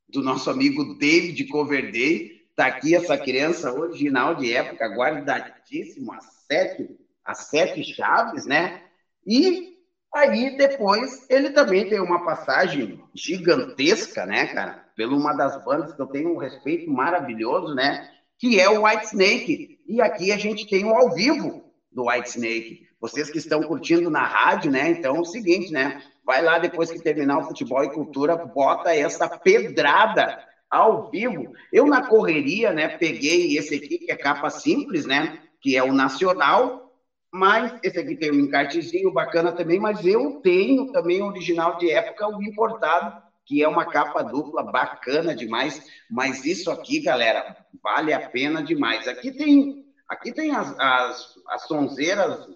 do 0.07 0.23
nosso 0.23 0.49
amigo 0.49 0.97
David 0.97 1.45
Coverdale. 1.47 2.45
Tá 2.55 2.67
aqui 2.67 2.95
essa 2.95 3.17
criança 3.17 3.73
original 3.73 4.35
de 4.35 4.53
época, 4.53 4.87
guardadíssima, 4.87 6.17
sete, 6.47 6.97
as 7.23 7.47
sete 7.47 7.83
chaves, 7.83 8.45
né? 8.45 8.81
E 9.27 9.75
aí 10.13 10.55
depois 10.55 11.25
ele 11.29 11.49
também 11.49 11.89
tem 11.89 11.99
uma 11.99 12.23
passagem 12.23 13.03
gigantesca, 13.13 14.25
né, 14.25 14.47
cara? 14.47 14.85
Pela 14.95 15.13
uma 15.13 15.33
das 15.33 15.61
bandas 15.65 15.93
que 15.93 16.01
eu 16.01 16.07
tenho 16.07 16.33
um 16.33 16.37
respeito 16.37 16.89
maravilhoso, 16.89 17.75
né? 17.75 18.09
Que 18.39 18.59
é 18.59 18.69
o 18.69 18.85
White 18.85 19.07
Snake. 19.07 19.79
E 19.85 20.01
aqui 20.01 20.31
a 20.31 20.37
gente 20.37 20.65
tem 20.67 20.85
o 20.85 20.95
ao 20.95 21.13
vivo 21.13 21.65
do 21.91 22.07
White 22.07 22.29
Snake. 22.29 22.87
Vocês 23.01 23.29
que 23.29 23.37
estão 23.37 23.61
curtindo 23.63 24.09
na 24.09 24.25
rádio, 24.25 24.71
né? 24.71 24.89
Então 24.89 25.17
é 25.17 25.19
o 25.19 25.25
seguinte, 25.25 25.71
né? 25.73 26.01
Vai 26.25 26.41
lá 26.41 26.57
depois 26.57 26.89
que 26.89 26.99
terminar 26.99 27.37
o 27.37 27.43
futebol 27.43 27.83
e 27.83 27.93
cultura, 27.93 28.35
bota 28.35 28.95
essa 28.95 29.27
pedrada 29.27 30.35
ao 30.69 31.09
vivo. 31.09 31.51
Eu 31.71 31.85
na 31.85 32.01
correria, 32.01 32.71
né, 32.71 32.87
peguei 32.87 33.57
esse 33.57 33.75
aqui 33.75 33.99
que 33.99 34.11
é 34.11 34.15
capa 34.15 34.49
simples, 34.49 35.05
né? 35.05 35.39
que 35.65 35.75
é 35.75 35.83
o 35.83 35.91
nacional, 35.91 36.91
mas 37.33 37.73
esse 37.81 37.99
aqui 37.99 38.15
tem 38.15 38.31
um 38.31 38.39
encartezinho 38.39 39.11
bacana 39.11 39.51
também, 39.51 39.79
mas 39.79 40.05
eu 40.05 40.39
tenho 40.43 40.85
também 40.85 41.23
o 41.23 41.25
original 41.25 41.75
de 41.75 41.89
época, 41.89 42.27
o 42.27 42.41
importado, 42.43 43.11
que 43.43 43.63
é 43.63 43.67
uma 43.67 43.83
capa 43.83 44.21
dupla 44.21 44.61
bacana 44.61 45.35
demais, 45.35 45.81
mas 46.07 46.45
isso 46.45 46.69
aqui, 46.69 46.99
galera, 46.99 47.43
vale 47.83 48.13
a 48.13 48.19
pena 48.19 48.61
demais. 48.61 49.07
Aqui 49.07 49.31
tem, 49.31 49.83
aqui 50.07 50.31
tem 50.31 50.51
as, 50.51 50.71
as, 50.77 51.33
as 51.49 51.63
sonzeiras, 51.63 52.47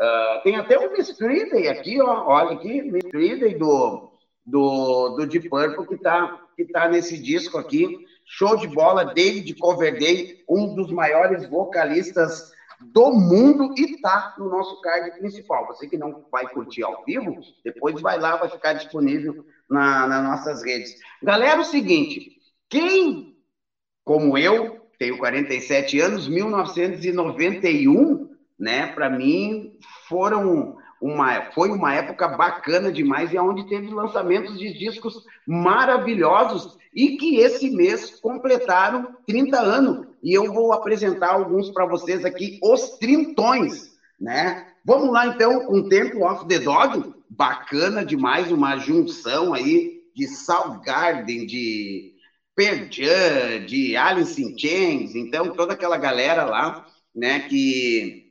uh, 0.00 0.42
tem 0.42 0.56
até 0.56 0.78
o 0.78 0.92
Miss 0.92 1.16
Friday 1.16 1.68
aqui, 1.68 2.00
ó, 2.00 2.26
olha 2.26 2.56
aqui, 2.56 2.82
Miss 2.82 3.04
Friday 3.10 3.56
do, 3.56 4.10
do, 4.44 5.16
do 5.16 5.26
Deep 5.26 5.48
Purple 5.48 5.86
que 5.86 6.02
tá, 6.02 6.40
que 6.56 6.64
tá 6.66 6.88
nesse 6.88 7.20
disco 7.20 7.58
aqui, 7.58 8.04
show 8.24 8.56
de 8.56 8.66
bola, 8.68 9.12
David 9.14 9.54
Coverdale, 9.54 10.44
um 10.48 10.74
dos 10.74 10.90
maiores 10.90 11.48
vocalistas 11.48 12.52
do 12.80 13.12
mundo 13.12 13.72
e 13.78 14.00
tá 14.00 14.34
no 14.38 14.48
nosso 14.48 14.80
card 14.80 15.12
principal. 15.18 15.66
Você 15.68 15.86
que 15.88 15.96
não 15.96 16.26
vai 16.30 16.48
curtir 16.48 16.82
ao 16.82 17.04
vivo, 17.04 17.38
depois 17.64 18.00
vai 18.00 18.18
lá, 18.18 18.34
vai 18.36 18.48
ficar 18.48 18.72
disponível 18.72 19.46
na, 19.68 20.08
nas 20.08 20.24
nossas 20.24 20.64
redes. 20.64 20.96
Galera, 21.22 21.60
o 21.60 21.64
seguinte, 21.64 22.38
quem, 22.68 23.36
como 24.04 24.36
eu, 24.36 24.80
tenho 24.98 25.16
47 25.18 26.00
anos, 26.00 26.26
1991, 26.28 28.31
né, 28.58 28.86
para 28.86 29.08
mim 29.08 29.70
foram 30.08 30.72
uma, 31.00 31.42
foi 31.52 31.70
uma 31.70 31.92
época 31.92 32.28
bacana 32.28 32.92
demais 32.92 33.32
e 33.32 33.38
onde 33.38 33.64
teve 33.64 33.90
lançamentos 33.90 34.56
de 34.56 34.72
discos 34.72 35.20
maravilhosos 35.44 36.68
e 36.94 37.10
que 37.10 37.36
esse 37.36 37.68
mês 37.68 38.10
completaram 38.20 39.08
30 39.26 39.58
anos. 39.58 39.98
E 40.22 40.32
eu 40.32 40.46
vou 40.52 40.72
apresentar 40.72 41.30
alguns 41.30 41.68
para 41.68 41.84
vocês 41.84 42.24
aqui, 42.24 42.56
os 42.62 42.90
trintões, 43.00 43.90
né? 44.20 44.54
Vamos 44.84 45.10
lá 45.10 45.26
então 45.26 45.60
com 45.60 45.82
Temple 45.82 46.22
of 46.22 46.46
the 46.46 46.58
Dog, 46.60 47.04
bacana 47.28 48.04
demais, 48.04 48.50
uma 48.52 48.76
junção 48.76 49.52
aí 49.52 49.84
de 50.14 50.28
Soundgarden, 50.28 51.44
de 51.44 52.04
Pearl 52.54 52.84
Jam, 52.90 53.64
de 53.64 53.96
Alice 53.96 54.40
in 54.40 54.52
Chains, 54.56 55.14
então 55.14 55.48
toda 55.48 55.72
aquela 55.72 55.96
galera 55.96 56.44
lá, 56.44 56.84
né, 57.14 57.40
que 57.40 58.21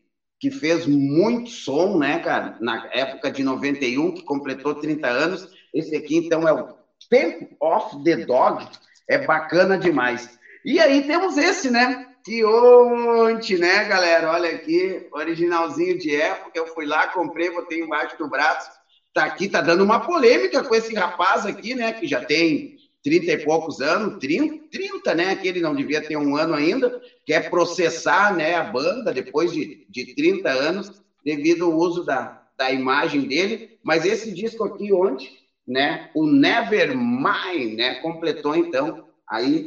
que 0.42 0.50
fez 0.50 0.88
muito 0.88 1.52
som, 1.52 2.00
né, 2.00 2.18
cara, 2.18 2.58
na 2.60 2.90
época 2.92 3.30
de 3.30 3.44
91, 3.44 4.16
que 4.16 4.24
completou 4.24 4.74
30 4.74 5.08
anos. 5.08 5.48
Esse 5.72 5.96
aqui, 5.96 6.18
então, 6.18 6.48
é 6.48 6.52
o 6.52 6.76
Temple 7.08 7.56
of 7.62 8.04
the 8.04 8.26
Dog. 8.26 8.68
É 9.08 9.20
bacana 9.20 9.78
demais. 9.78 10.40
E 10.66 10.80
aí 10.80 11.04
temos 11.04 11.38
esse, 11.38 11.70
né? 11.70 12.08
Que 12.26 12.44
ontem, 12.44 13.58
né, 13.58 13.86
galera? 13.86 14.32
Olha 14.32 14.50
aqui, 14.50 15.08
originalzinho 15.12 16.00
de 16.00 16.16
época. 16.16 16.52
Eu 16.56 16.66
fui 16.74 16.88
lá, 16.88 17.08
comprei, 17.10 17.52
botei 17.52 17.80
embaixo 17.80 18.18
do 18.18 18.28
braço. 18.28 18.68
Tá 19.14 19.26
aqui, 19.26 19.48
tá 19.48 19.62
dando 19.62 19.84
uma 19.84 20.00
polêmica 20.00 20.64
com 20.64 20.74
esse 20.74 20.96
rapaz 20.96 21.46
aqui, 21.46 21.76
né? 21.76 21.94
Que 21.94 22.08
já 22.08 22.26
tem 22.26 22.78
30 23.04 23.32
e 23.32 23.38
poucos 23.38 23.80
anos, 23.80 24.14
30, 24.20 24.54
30, 24.70 25.14
né? 25.14 25.36
Que 25.36 25.48
ele 25.48 25.62
não 25.62 25.74
devia 25.74 26.02
ter 26.02 26.18
um 26.18 26.36
ano 26.36 26.54
ainda, 26.54 26.94
quer 27.26 27.50
processar 27.50 28.32
né, 28.32 28.56
a 28.56 28.64
banda 28.64 29.12
depois 29.12 29.52
de, 29.52 29.72
de 29.88 30.06
30 30.16 30.50
anos, 30.50 30.92
devido 31.24 31.66
ao 31.66 31.74
uso 31.74 32.04
da, 32.04 32.32
da 32.58 32.72
imagem 32.72 33.26
dele. 33.26 33.60
Mas 33.84 34.06
esse 34.06 34.32
disco 34.32 34.64
aqui 34.64 34.92
ontem, 34.92 35.28
né? 35.68 36.00
O 36.14 36.26
Nevermind, 36.28 37.76
né? 37.76 37.94
Completou 37.96 38.56
então 38.56 38.96
aí 39.28 39.66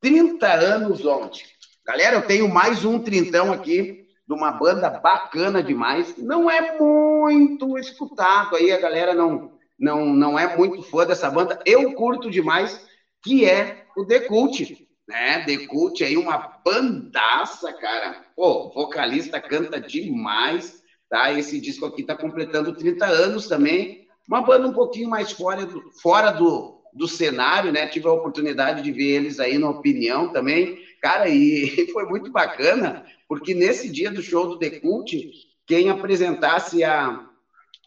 30 0.00 0.52
anos 0.52 1.04
ontem. 1.04 1.42
Galera, 1.84 2.16
eu 2.16 2.22
tenho 2.22 2.48
mais 2.48 2.84
um 2.84 2.98
trintão 2.98 3.52
aqui 3.52 3.94
de 4.26 4.34
uma 4.34 4.50
banda 4.50 4.90
bacana 4.90 5.62
demais. 5.62 6.14
Não 6.16 6.50
é 6.50 6.60
muito 6.78 7.78
escutado 7.78 8.56
aí, 8.56 8.72
a 8.72 8.78
galera 8.78 9.14
não 9.14 9.48
não, 9.78 10.06
não 10.06 10.38
é 10.38 10.56
muito 10.56 10.82
fã 10.82 11.04
dessa 11.04 11.30
banda, 11.30 11.58
eu 11.64 11.92
curto 11.92 12.30
demais, 12.30 12.80
que 13.22 13.44
é 13.44 13.84
o 13.96 14.04
The 14.04 14.20
Cult, 14.20 14.86
né? 15.06 15.44
The 15.44 15.66
Cult 15.66 16.02
aí, 16.02 16.16
uma 16.16 16.60
bandaça, 16.64 17.72
cara. 17.72 18.24
Pô, 18.34 18.70
vocalista 18.74 19.40
canta 19.40 19.80
demais, 19.80 20.82
tá? 21.08 21.32
Esse 21.32 21.60
disco 21.60 21.86
aqui 21.86 22.02
tá 22.02 22.14
completando 22.14 22.74
30 22.74 23.06
anos 23.06 23.46
também. 23.46 24.06
Uma 24.28 24.40
banda 24.42 24.66
um 24.66 24.72
pouquinho 24.72 25.08
mais 25.08 25.30
fora 25.30 25.64
do, 25.64 25.90
fora 26.02 26.30
do, 26.30 26.80
do 26.92 27.06
cenário, 27.06 27.70
né? 27.70 27.86
Tive 27.86 28.08
a 28.08 28.12
oportunidade 28.12 28.82
de 28.82 28.90
ver 28.90 29.16
eles 29.16 29.38
aí 29.38 29.58
na 29.58 29.68
opinião 29.68 30.32
também. 30.32 30.78
Cara, 31.00 31.28
e 31.28 31.86
foi 31.92 32.04
muito 32.06 32.30
bacana, 32.30 33.04
porque 33.28 33.54
nesse 33.54 33.90
dia 33.90 34.10
do 34.10 34.22
show 34.22 34.46
do 34.46 34.58
The 34.58 34.70
Cult, 34.80 35.30
quem 35.66 35.88
apresentasse 35.88 36.82
a, 36.82 37.25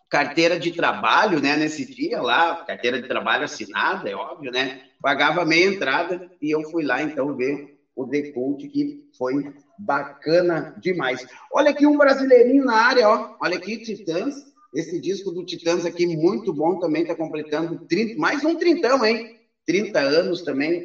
carteira 0.09 0.57
de 0.57 0.71
trabalho, 0.71 1.39
né, 1.39 1.55
nesse 1.55 1.85
dia 1.85 2.19
lá, 2.21 2.57
carteira 2.65 2.99
de 2.99 3.05
trabalho 3.05 3.43
assinada, 3.43 4.09
é 4.09 4.15
óbvio, 4.15 4.51
né, 4.51 4.71
pagava 5.01 5.45
meia 5.45 5.65
entrada 5.65 6.21
e 6.41 6.49
eu 6.53 6.63
fui 6.63 6.83
lá 6.83 7.01
então 7.01 7.33
ver 7.33 7.59
o 7.95 8.05
Decult, 8.05 8.67
que 8.67 8.93
foi 9.17 9.43
bacana 9.77 10.67
demais. 10.75 11.23
Olha 11.51 11.69
aqui 11.69 11.85
um 11.85 11.95
brasileirinho 11.95 12.63
na 12.63 12.73
área, 12.73 13.07
ó, 13.07 13.21
olha 13.39 13.55
aqui, 13.55 13.77
Titãs, 13.77 14.45
esse 14.73 14.99
disco 14.99 15.31
do 15.31 15.43
Titãs 15.43 15.85
aqui, 15.85 16.05
muito 16.05 16.51
bom 16.51 16.75
também, 16.75 17.05
tá 17.05 17.15
completando 17.15 17.79
30, 17.87 18.11
mais 18.15 18.43
um 18.43 18.55
trintão, 18.55 19.03
hein, 19.05 19.23
30 19.65 19.99
anos 19.99 20.41
também, 20.41 20.83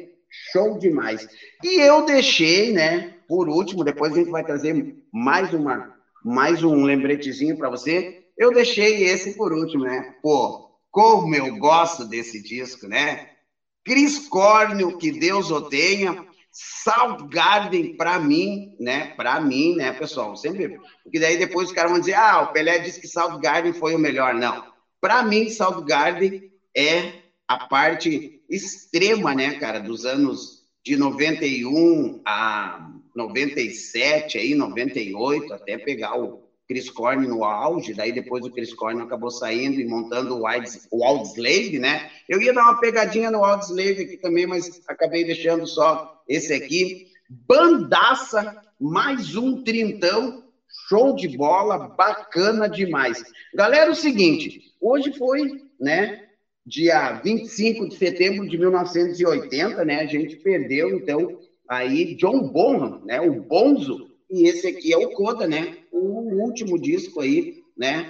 show 0.51 0.75
demais. 0.77 1.27
E 1.63 1.79
eu 1.79 2.01
deixei, 2.01 2.71
né, 2.71 3.05
por 3.27 3.49
último, 3.49 3.83
depois 3.83 4.13
a 4.15 4.19
gente 4.19 4.29
vai 4.29 4.43
trazer 4.43 4.75
mais 5.11 5.51
uma, 5.53 5.83
mais 6.23 6.61
um 6.63 6.83
lembretezinho 6.83 7.55
para 7.55 7.69
você, 7.69 8.05
eu 8.37 8.51
deixei 8.51 9.03
esse 9.03 9.35
por 9.35 9.53
último, 9.53 9.83
né? 9.83 10.03
Pô, 10.21 10.55
como 10.91 11.33
eu 11.35 11.57
gosto 11.57 12.05
desse 12.05 12.41
disco, 12.41 12.87
né? 12.87 13.19
Chris 13.83 14.27
Cornell, 14.27 14.91
que 14.91 15.11
Deus 15.11 15.51
o 15.51 15.61
tenha. 15.61 16.17
Soundgarden, 16.51 17.97
para 17.97 18.17
mim, 18.17 18.73
né? 18.79 19.07
Para 19.17 19.39
mim, 19.39 19.75
né, 19.75 19.91
pessoal? 19.91 20.35
Sempre. 20.35 20.69
Porque 21.03 21.19
daí 21.19 21.37
depois 21.37 21.67
os 21.67 21.73
caras 21.73 21.91
vão 21.91 21.99
dizer: 21.99 22.13
ah, 22.13 22.41
o 22.41 22.47
Pelé 22.47 22.79
disse 22.79 22.99
que 22.99 23.07
Soundgarden 23.07 23.73
foi 23.73 23.93
o 23.93 23.99
melhor. 23.99 24.33
Não. 24.33 24.57
Para 25.01 25.21
mim, 25.21 25.49
Soundgarden 25.49 26.33
é 26.75 27.11
a 27.47 27.57
parte 27.57 28.31
extrema, 28.49 29.33
né, 29.35 29.53
cara, 29.53 29.79
dos 29.79 30.05
anos 30.05 30.63
de 30.83 30.95
91 30.95 32.21
a 32.25 32.89
97, 33.15 34.37
aí, 34.37 34.53
98, 34.53 35.53
até 35.53 35.77
pegar 35.77 36.15
o, 36.15 36.39
Chris 36.67 36.89
Cornell 36.89 37.29
no 37.29 37.43
auge, 37.43 37.93
daí 37.93 38.11
depois 38.11 38.43
o 38.43 38.51
Chris 38.51 38.73
Cornell 38.73 39.05
acabou 39.05 39.29
saindo 39.29 39.79
e 39.79 39.85
montando 39.85 40.35
o, 40.35 40.47
Wild, 40.47 40.67
o 40.91 41.23
Slave, 41.23 41.79
né? 41.79 42.09
Eu 42.27 42.41
ia 42.41 42.53
dar 42.53 42.63
uma 42.63 42.79
pegadinha 42.79 43.29
no 43.29 43.43
Wild 43.43 43.65
Slave 43.65 44.01
aqui 44.01 44.17
também, 44.17 44.47
mas 44.47 44.81
acabei 44.87 45.23
deixando 45.23 45.67
só 45.67 46.21
esse 46.27 46.53
aqui. 46.53 47.07
Bandaça, 47.29 48.61
mais 48.79 49.35
um 49.35 49.63
trintão, 49.63 50.43
show 50.89 51.15
de 51.15 51.27
bola, 51.37 51.77
bacana 51.89 52.67
demais. 52.67 53.23
Galera, 53.53 53.91
o 53.91 53.95
seguinte, 53.95 54.73
hoje 54.81 55.13
foi, 55.13 55.61
né, 55.79 56.23
dia 56.65 57.13
25 57.13 57.89
de 57.89 57.95
setembro 57.95 58.47
de 58.47 58.57
1980, 58.57 59.85
né, 59.85 60.01
a 60.01 60.07
gente 60.07 60.35
perdeu, 60.37 60.97
então, 60.97 61.39
aí 61.69 62.15
John 62.15 62.47
Bonham, 62.47 63.01
né, 63.05 63.21
o 63.21 63.39
Bonzo, 63.41 64.15
e 64.29 64.47
esse 64.47 64.67
aqui 64.67 64.91
é 64.91 64.97
o 64.97 65.11
Coda, 65.11 65.47
né? 65.47 65.77
O 65.97 66.43
último 66.43 66.77
disco 66.77 67.21
aí, 67.21 67.63
né? 67.77 68.05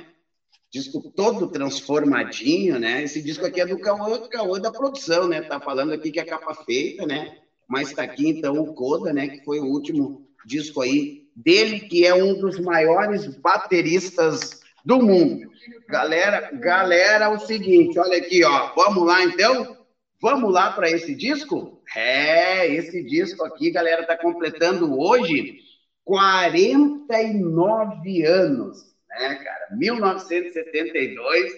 Disco 0.72 0.99
todo 1.16 1.45
transformadinho, 1.48 2.80
né? 2.80 3.03
Esse 3.03 3.22
disco 3.22 3.45
aqui 3.45 3.62
é 3.62 3.66
do 3.66 3.78
Cauã, 3.78 4.20
Cauã 4.28 4.60
da 4.60 4.72
produção, 4.72 5.28
né? 5.28 5.41
Tá 5.41 5.60
falando 5.60 5.94
aqui 5.94 6.12
que 6.12 6.20
é 6.20 6.24
capa 6.24 6.53
feita, 6.53 7.06
né? 7.06 7.32
Mas 7.68 7.94
tá 7.94 8.02
aqui 8.02 8.28
então 8.28 8.57
o 8.60 8.74
Coda, 8.74 9.14
né? 9.14 9.28
Que 9.28 9.44
foi 9.44 9.60
o 9.60 9.66
último 9.66 10.20
disco 10.44 10.82
aí 10.82 11.22
dele, 11.36 11.80
que 11.80 12.06
é 12.06 12.14
um 12.14 12.34
dos 12.34 12.57
maiores 12.60 13.28
bateristas 13.28 14.62
do 14.84 14.99
mundo. 14.99 15.48
Galera, 15.88 16.49
galera, 16.53 17.26
é 17.26 17.30
o 17.30 17.40
seguinte, 17.40 17.99
olha 17.99 18.18
aqui, 18.18 18.44
ó. 18.44 18.74
Vamos 18.76 19.06
lá 19.06 19.24
então? 19.24 19.78
Vamos 20.20 20.52
lá 20.52 20.72
para 20.72 20.90
esse 20.90 21.14
disco? 21.14 21.80
É, 21.95 22.68
esse 22.68 23.03
disco 23.03 23.45
aqui, 23.45 23.70
galera, 23.70 24.03
tá 24.03 24.18
completando 24.18 24.99
hoje 24.99 25.60
49 26.06 28.23
anos, 28.23 28.95
né, 29.10 29.36
cara? 29.36 29.68
1972, 29.72 31.52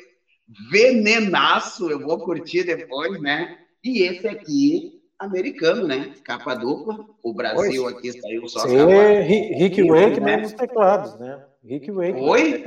venenaço, 0.71 1.91
eu 1.91 1.99
vou 1.99 2.17
curtir 2.19 2.63
depois, 2.63 3.21
né? 3.21 3.57
E 3.83 4.01
esse 4.03 4.25
aqui, 4.27 4.93
americano, 5.19 5.85
né? 5.85 6.15
Capa 6.23 6.55
dupla. 6.55 7.05
O 7.21 7.33
Brasil 7.33 7.83
Oi. 7.83 7.93
aqui 7.93 8.13
saiu 8.13 8.47
só 8.47 8.61
Sim, 8.61 8.77
capa. 8.77 9.19
Rick 9.21 9.83
Wakeman 9.83 10.37
né? 10.37 10.39
nos 10.43 10.53
teclados, 10.53 11.19
né? 11.19 11.43
Rick 11.63 11.91
Wakeman. 11.91 12.29
Oi? 12.29 12.63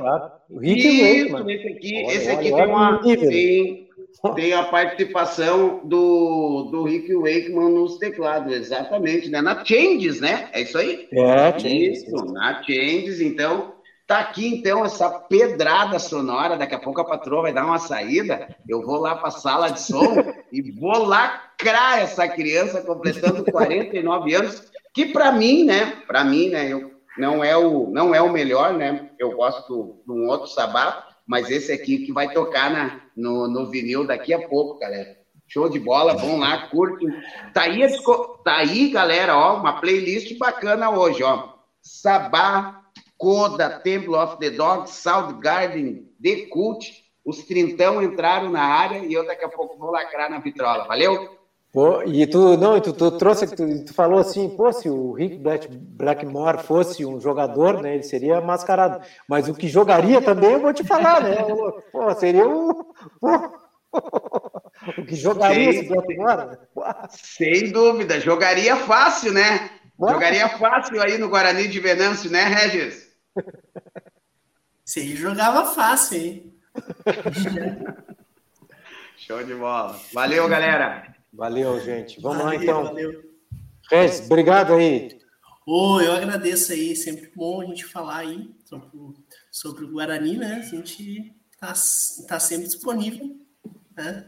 Rick 0.59 1.01
Wakeman. 1.01 1.51
Esse 1.51 1.67
aqui, 1.67 2.03
olha, 2.05 2.15
esse 2.15 2.29
aqui 2.29 2.51
olha, 2.51 2.63
tem 2.63 2.73
uma. 2.73 3.03
Sim, 3.03 3.80
tem 4.35 4.53
a 4.53 4.63
participação 4.63 5.81
do, 5.83 6.69
do 6.71 6.83
Rick 6.83 7.13
Wakeman 7.13 7.71
nos 7.71 7.97
teclados, 7.97 8.53
exatamente, 8.53 9.29
né? 9.29 9.41
Na 9.41 9.63
Changes, 9.65 10.19
né? 10.19 10.49
É 10.51 10.61
isso 10.61 10.77
aí? 10.77 11.07
É, 11.11 11.59
Changes. 11.59 12.03
Isso, 12.03 12.25
na 12.31 12.61
Changes, 12.63 13.21
então. 13.21 13.73
Tá 14.11 14.19
aqui, 14.19 14.45
então, 14.45 14.83
essa 14.83 15.09
pedrada 15.09 15.97
sonora. 15.97 16.57
Daqui 16.57 16.75
a 16.75 16.79
pouco 16.79 16.99
a 16.99 17.05
patroa 17.05 17.43
vai 17.43 17.53
dar 17.53 17.65
uma 17.65 17.79
saída. 17.79 18.45
Eu 18.67 18.85
vou 18.85 18.99
lá 18.99 19.15
para 19.15 19.29
a 19.29 19.31
sala 19.31 19.69
de 19.69 19.79
som 19.79 20.03
e 20.51 20.69
vou 20.69 21.05
lacrar 21.05 21.99
essa 21.99 22.27
criança 22.27 22.81
completando 22.81 23.49
49 23.49 24.33
anos, 24.35 24.69
que 24.93 25.05
para 25.05 25.31
mim, 25.31 25.63
né? 25.63 25.93
Para 26.05 26.25
mim, 26.25 26.49
né? 26.49 26.67
Eu, 26.67 26.91
não, 27.17 27.41
é 27.41 27.55
o, 27.55 27.89
não 27.89 28.13
é 28.13 28.21
o 28.21 28.29
melhor, 28.29 28.73
né? 28.73 29.09
Eu 29.17 29.31
gosto 29.31 30.01
de 30.05 30.11
um 30.11 30.27
outro 30.27 30.47
sabá, 30.47 31.07
mas 31.25 31.49
esse 31.49 31.71
aqui 31.71 31.99
que 31.99 32.11
vai 32.11 32.27
tocar 32.27 32.69
na, 32.69 32.91
no, 33.15 33.47
no 33.47 33.65
vinil 33.65 34.03
daqui 34.03 34.33
a 34.33 34.39
pouco, 34.39 34.75
galera. 34.79 35.07
Show 35.47 35.67
de 35.67 35.79
bola, 35.79 36.13
vão 36.13 36.37
lá, 36.37 36.57
curte. 36.69 37.05
Tá 37.53 37.63
aí, 37.63 37.81
tá 38.43 38.57
aí, 38.57 38.87
galera, 38.87 39.35
ó, 39.35 39.53
uma 39.53 39.73
playlist 39.73 40.33
bacana 40.37 40.89
hoje, 40.89 41.23
ó. 41.23 41.41
Sabá, 41.81 42.65
Coda, 43.17 43.69
Temple 43.69 44.15
of 44.15 44.37
the 44.37 44.49
Dog, 44.49 44.89
Soundgarden, 44.89 46.01
The 46.21 46.37
Cult. 46.49 47.03
Os 47.23 47.43
trintão 47.43 48.01
entraram 48.01 48.49
na 48.49 48.63
área 48.63 49.05
e 49.05 49.13
eu 49.13 49.25
daqui 49.25 49.43
a 49.43 49.49
pouco 49.49 49.77
vou 49.77 49.91
lacrar 49.91 50.29
na 50.29 50.39
vitrola. 50.39 50.85
Valeu? 50.85 51.40
Pô, 51.71 52.03
e 52.03 52.27
tu 52.27 52.57
não, 52.57 52.81
tu, 52.81 52.91
tu 52.91 53.11
trouxe, 53.11 53.47
tu, 53.47 53.85
tu, 53.85 53.93
falou 53.93 54.19
assim, 54.19 54.49
pô, 54.49 54.73
se 54.73 54.89
o 54.89 55.13
Rick 55.13 55.37
Black, 55.37 55.69
Blackmore 55.69 56.63
fosse 56.63 57.05
um 57.05 57.19
jogador, 57.19 57.81
né, 57.81 57.93
ele 57.93 58.03
seria 58.03 58.41
mascarado. 58.41 59.01
Mas 59.25 59.47
o 59.47 59.53
que 59.53 59.69
jogaria 59.69 60.21
também, 60.21 60.51
eu 60.51 60.59
vou 60.59 60.73
te 60.73 60.83
falar, 60.83 61.23
né? 61.23 61.37
Pô, 61.89 62.13
seria 62.15 62.45
o, 62.45 62.93
o 64.97 65.05
que 65.05 65.15
jogaria 65.15 65.69
esse 65.69 65.87
Blackmore. 65.87 66.57
Sem 67.09 67.71
dúvida, 67.71 68.19
jogaria 68.19 68.75
fácil, 68.75 69.31
né? 69.31 69.69
Jogaria 69.97 70.49
fácil 70.49 71.01
aí 71.01 71.17
no 71.17 71.29
Guarani 71.29 71.69
de 71.69 71.79
Venâncio, 71.79 72.29
né, 72.29 72.43
Regis? 72.43 73.09
Se 74.83 74.99
ele 74.99 75.15
jogava 75.15 75.63
fácil, 75.73 76.17
hein? 76.17 76.53
Show 79.15 79.41
de 79.43 79.53
bola. 79.53 79.97
Valeu, 80.13 80.49
galera. 80.49 81.20
Valeu, 81.33 81.79
gente. 81.79 82.19
Vamos 82.19 82.39
valeu, 82.39 82.57
lá, 82.57 82.63
então. 82.63 82.83
Valeu. 82.83 83.31
Regis, 83.89 84.25
obrigado 84.25 84.73
aí. 84.73 85.19
Oh, 85.65 85.99
eu 86.01 86.13
agradeço 86.13 86.71
aí. 86.71 86.95
Sempre 86.95 87.31
bom 87.35 87.61
a 87.61 87.65
gente 87.65 87.85
falar 87.85 88.17
aí 88.17 88.53
sobre, 88.65 88.89
sobre 89.51 89.85
o 89.85 89.91
Guarani, 89.91 90.37
né? 90.37 90.55
A 90.55 90.61
gente 90.67 91.33
tá, 91.59 91.73
tá 92.27 92.39
sempre 92.39 92.65
disponível, 92.65 93.35
né? 93.95 94.27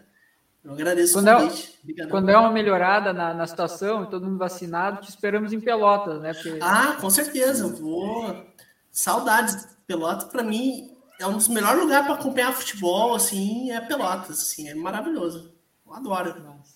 Eu 0.63 0.71
agradeço 0.71 1.13
quando 1.13 1.27
o 1.27 1.29
é 1.29 1.35
convite. 1.35 1.79
É, 1.99 2.05
quando 2.07 2.29
é 2.29 2.37
uma 2.37 2.51
melhorada 2.51 3.11
na, 3.11 3.33
na 3.33 3.45
situação, 3.45 4.05
todo 4.05 4.25
mundo 4.25 4.37
vacinado, 4.37 5.01
te 5.01 5.09
esperamos 5.09 5.51
em 5.51 5.59
Pelotas, 5.59 6.21
né? 6.21 6.33
Porque... 6.33 6.57
Ah, 6.61 6.97
com 7.01 7.09
certeza. 7.09 7.65
Eu 7.65 7.75
vou. 7.75 8.45
Saudades. 8.89 9.67
Pelotas, 9.85 10.29
para 10.29 10.43
mim, 10.43 10.95
é 11.19 11.27
um 11.27 11.33
dos 11.33 11.49
melhores 11.49 11.81
lugares 11.81 12.07
para 12.07 12.15
acompanhar 12.15 12.53
futebol, 12.53 13.13
assim, 13.13 13.71
é 13.71 13.81
Pelotas, 13.81 14.39
assim, 14.39 14.69
é 14.69 14.73
maravilhoso. 14.73 15.53
Eu 15.85 15.93
adoro. 15.93 16.41
Nossa. 16.41 16.72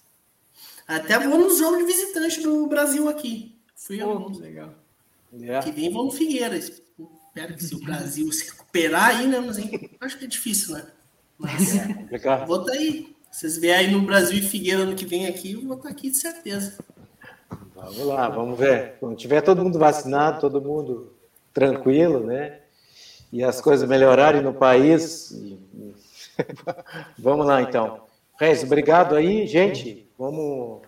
Até 0.88 1.20
vou 1.20 1.38
nos 1.38 1.58
jogos 1.58 1.80
de 1.80 1.86
visitante 1.86 2.42
do 2.42 2.66
Brasil 2.68 3.10
aqui. 3.10 3.56
Fui 3.76 3.98
Pô, 4.00 4.10
alguns. 4.12 4.40
Legal. 4.40 4.74
Yeah. 5.34 5.66
Que 5.66 5.72
vem 5.72 5.92
vão 5.92 6.10
Figueiras. 6.10 6.82
Espero 7.28 7.54
que 7.54 7.64
se 7.64 7.76
o 7.76 7.80
Brasil 7.80 8.32
se 8.32 8.50
recuperar 8.50 9.18
aí, 9.18 9.28
né? 9.28 9.40
Mas 9.40 9.58
acho 10.00 10.18
que 10.18 10.26
é 10.26 10.28
difícil, 10.28 10.76
né? 10.76 10.88
Mas 11.38 11.76
é, 11.76 12.46
vou 12.46 12.62
estar 12.62 12.72
tá 12.72 12.78
aí. 12.78 13.16
Se 13.32 13.42
vocês 13.42 13.58
vierem 13.58 13.88
aí 13.88 13.92
no 13.92 14.02
Brasil 14.02 14.40
e 14.40 14.42
Figueira 14.42 14.82
ano 14.82 14.96
que 14.96 15.06
vem 15.06 15.28
aqui, 15.28 15.54
eu 15.54 15.62
vou 15.62 15.76
estar 15.76 15.90
tá 15.90 15.94
aqui 15.94 16.10
de 16.10 16.18
certeza. 16.18 16.78
Vamos 17.76 18.00
lá, 18.00 18.30
vamos 18.30 18.58
ver. 18.58 18.96
Quando 19.00 19.16
tiver 19.16 19.42
todo 19.42 19.64
mundo 19.64 19.78
vacinado, 19.78 20.42
todo 20.42 20.62
mundo 20.62 21.14
tranquilo, 21.54 22.26
né? 22.26 22.62
E 23.32 23.44
as 23.44 23.62
coisas 23.62 23.88
melhorarem 23.88 24.42
no 24.42 24.54
país. 24.54 25.38
vamos 27.20 27.46
lá, 27.46 27.62
então. 27.62 28.07
Reis, 28.40 28.64
obrigado 28.64 29.16
aí, 29.16 29.48
gente. 29.48 30.08
Vamos 30.18 30.82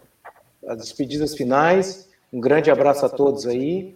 às 0.67 0.77
despedidas 0.77 1.35
finais. 1.35 2.07
Um 2.31 2.39
grande 2.39 2.69
abraço 2.69 3.07
a 3.07 3.09
todos 3.09 3.47
aí. 3.47 3.95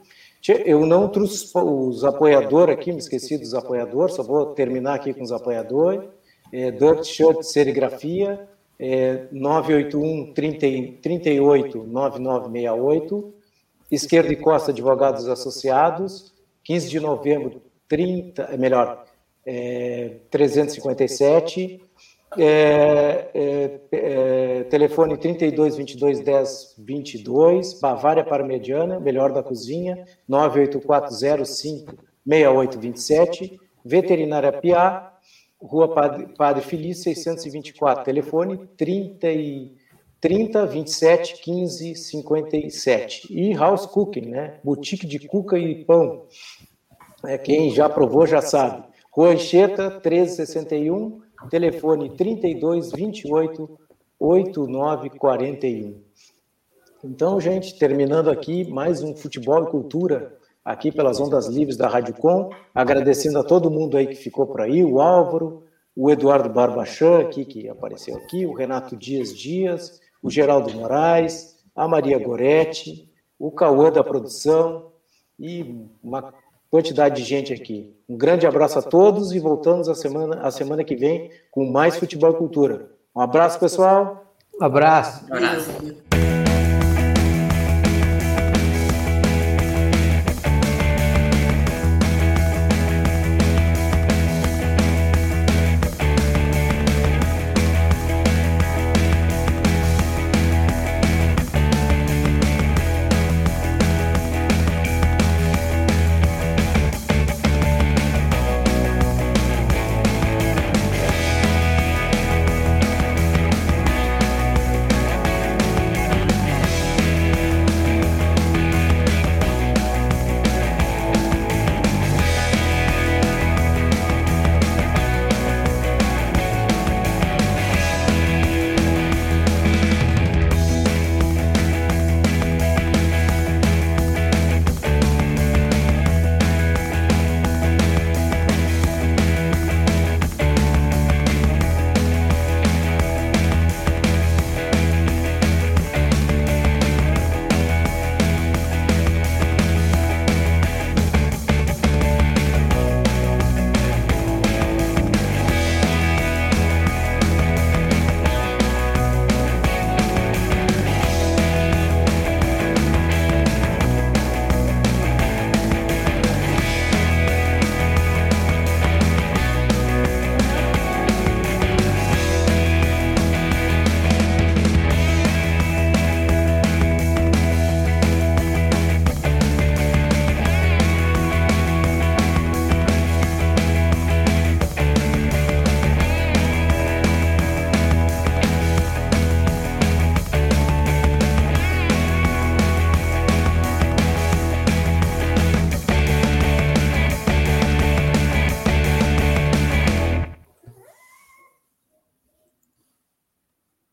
Eu 0.66 0.88
não 0.88 1.08
trouxe 1.08 1.52
os 1.56 2.04
apoiadores 2.04 2.76
aqui, 2.76 2.92
me 2.92 2.98
esqueci 2.98 3.38
dos 3.38 3.54
apoiadores, 3.54 4.16
só 4.16 4.24
vou 4.24 4.48
terminar 4.48 4.96
aqui 4.96 5.14
com 5.14 5.24
os 5.24 5.32
apoiadores. 5.32 6.10
É, 6.52 6.72
Dirt 6.72 7.04
Shirt 7.06 7.44
Serigrafia, 7.44 8.48
é, 8.80 9.28
981 9.32 10.34
30, 10.34 11.02
38 11.02 11.84
9968. 11.84 13.34
Esquerda 13.92 14.34
e 14.34 14.36
Costa 14.36 14.72
Advogados 14.72 15.28
Associados, 15.28 16.34
15 16.64 16.90
de 16.90 17.00
novembro, 17.00 17.62
30, 17.88 18.42
é 18.44 18.58
melhor, 18.58 19.06
é, 19.46 20.16
357. 20.32 21.80
É, 22.38 23.30
é, 23.34 23.80
é, 23.92 24.64
telefone 24.64 25.18
32 25.18 25.78
22 25.78 26.20
10 26.20 26.76
22, 26.78 27.80
Bavária 27.80 28.24
para 28.24 28.44
Mediana, 28.44 29.00
melhor 29.00 29.32
da 29.32 29.44
cozinha, 29.44 30.06
98405 30.28 31.96
6827, 32.26 33.60
Veterinária 33.86 34.52
Piá, 34.52 35.14
Rua 35.62 35.94
Padre, 35.94 36.28
Padre 36.38 36.64
Feliz, 36.64 37.02
624, 37.04 38.04
telefone 38.04 38.58
30, 38.78 39.32
e, 39.32 39.72
30 40.20 40.66
27 40.66 41.42
15 41.42 41.96
57. 41.96 43.28
E 43.30 43.54
House 43.54 43.86
Cooking, 43.86 44.28
né? 44.28 44.60
Boutique 44.64 45.06
de 45.06 45.20
cuca 45.28 45.58
e 45.58 45.84
pão. 45.84 46.26
É, 47.26 47.38
quem 47.38 47.70
já 47.72 47.90
provou 47.90 48.26
já 48.26 48.42
sabe. 48.42 48.84
Rua 49.12 49.30
Anchieta, 49.30 49.90
1361, 49.90 51.22
telefone 51.50 52.10
32 52.16 52.92
28 52.92 53.80
8941. 54.20 56.02
Então, 57.04 57.42
gente, 57.42 57.78
terminando 57.78 58.30
aqui 58.30 58.70
mais 58.72 59.04
um 59.04 59.16
Futebol 59.16 59.64
e 59.64 59.72
Cultura 59.72 60.38
aqui 60.64 60.92
pelas 60.92 61.20
ondas 61.20 61.48
livres 61.48 61.76
da 61.76 61.90
Rádio 61.90 62.14
Com, 62.16 62.50
agradecendo 62.74 63.40
a 63.40 63.44
todo 63.44 63.70
mundo 63.70 63.98
aí 63.98 64.08
que 64.08 64.16
ficou 64.16 64.48
por 64.48 64.62
aí, 64.62 64.84
o 64.84 65.02
Álvaro, 65.02 65.64
o 65.96 66.10
Eduardo 66.10 66.50
Barbachan 66.50 67.20
aqui 67.20 67.44
que 67.44 67.68
apareceu 67.68 68.16
aqui, 68.16 68.46
o 68.46 68.54
Renato 68.54 68.96
Dias 68.96 69.38
Dias, 69.38 70.00
o 70.22 70.30
Geraldo 70.30 70.74
Moraes, 70.74 71.58
a 71.76 71.88
Maria 71.88 72.18
Goretti, 72.18 73.12
o 73.38 73.52
Cauã 73.52 73.92
da 73.92 74.04
produção 74.04 74.94
e 75.38 75.90
uma 76.02 76.34
quantidade 76.74 77.22
de 77.22 77.24
gente 77.24 77.54
aqui. 77.54 77.96
Um 78.10 78.18
grande 78.18 78.48
abraço 78.48 78.80
a 78.80 78.82
todos 78.82 79.32
e 79.32 79.38
voltamos 79.38 79.88
a 79.88 79.94
semana, 79.94 80.42
a 80.42 80.50
semana 80.50 80.84
que 80.84 80.96
vem 80.96 81.30
com 81.52 81.72
mais 81.72 81.98
Futebol 81.98 82.32
e 82.32 82.36
Cultura. 82.36 82.90
Um 83.16 83.22
abraço, 83.22 83.60
pessoal. 83.60 84.26
Um 84.60 84.66
abraço. 84.66 85.24
Um 85.30 85.36
abraço. 85.36 86.33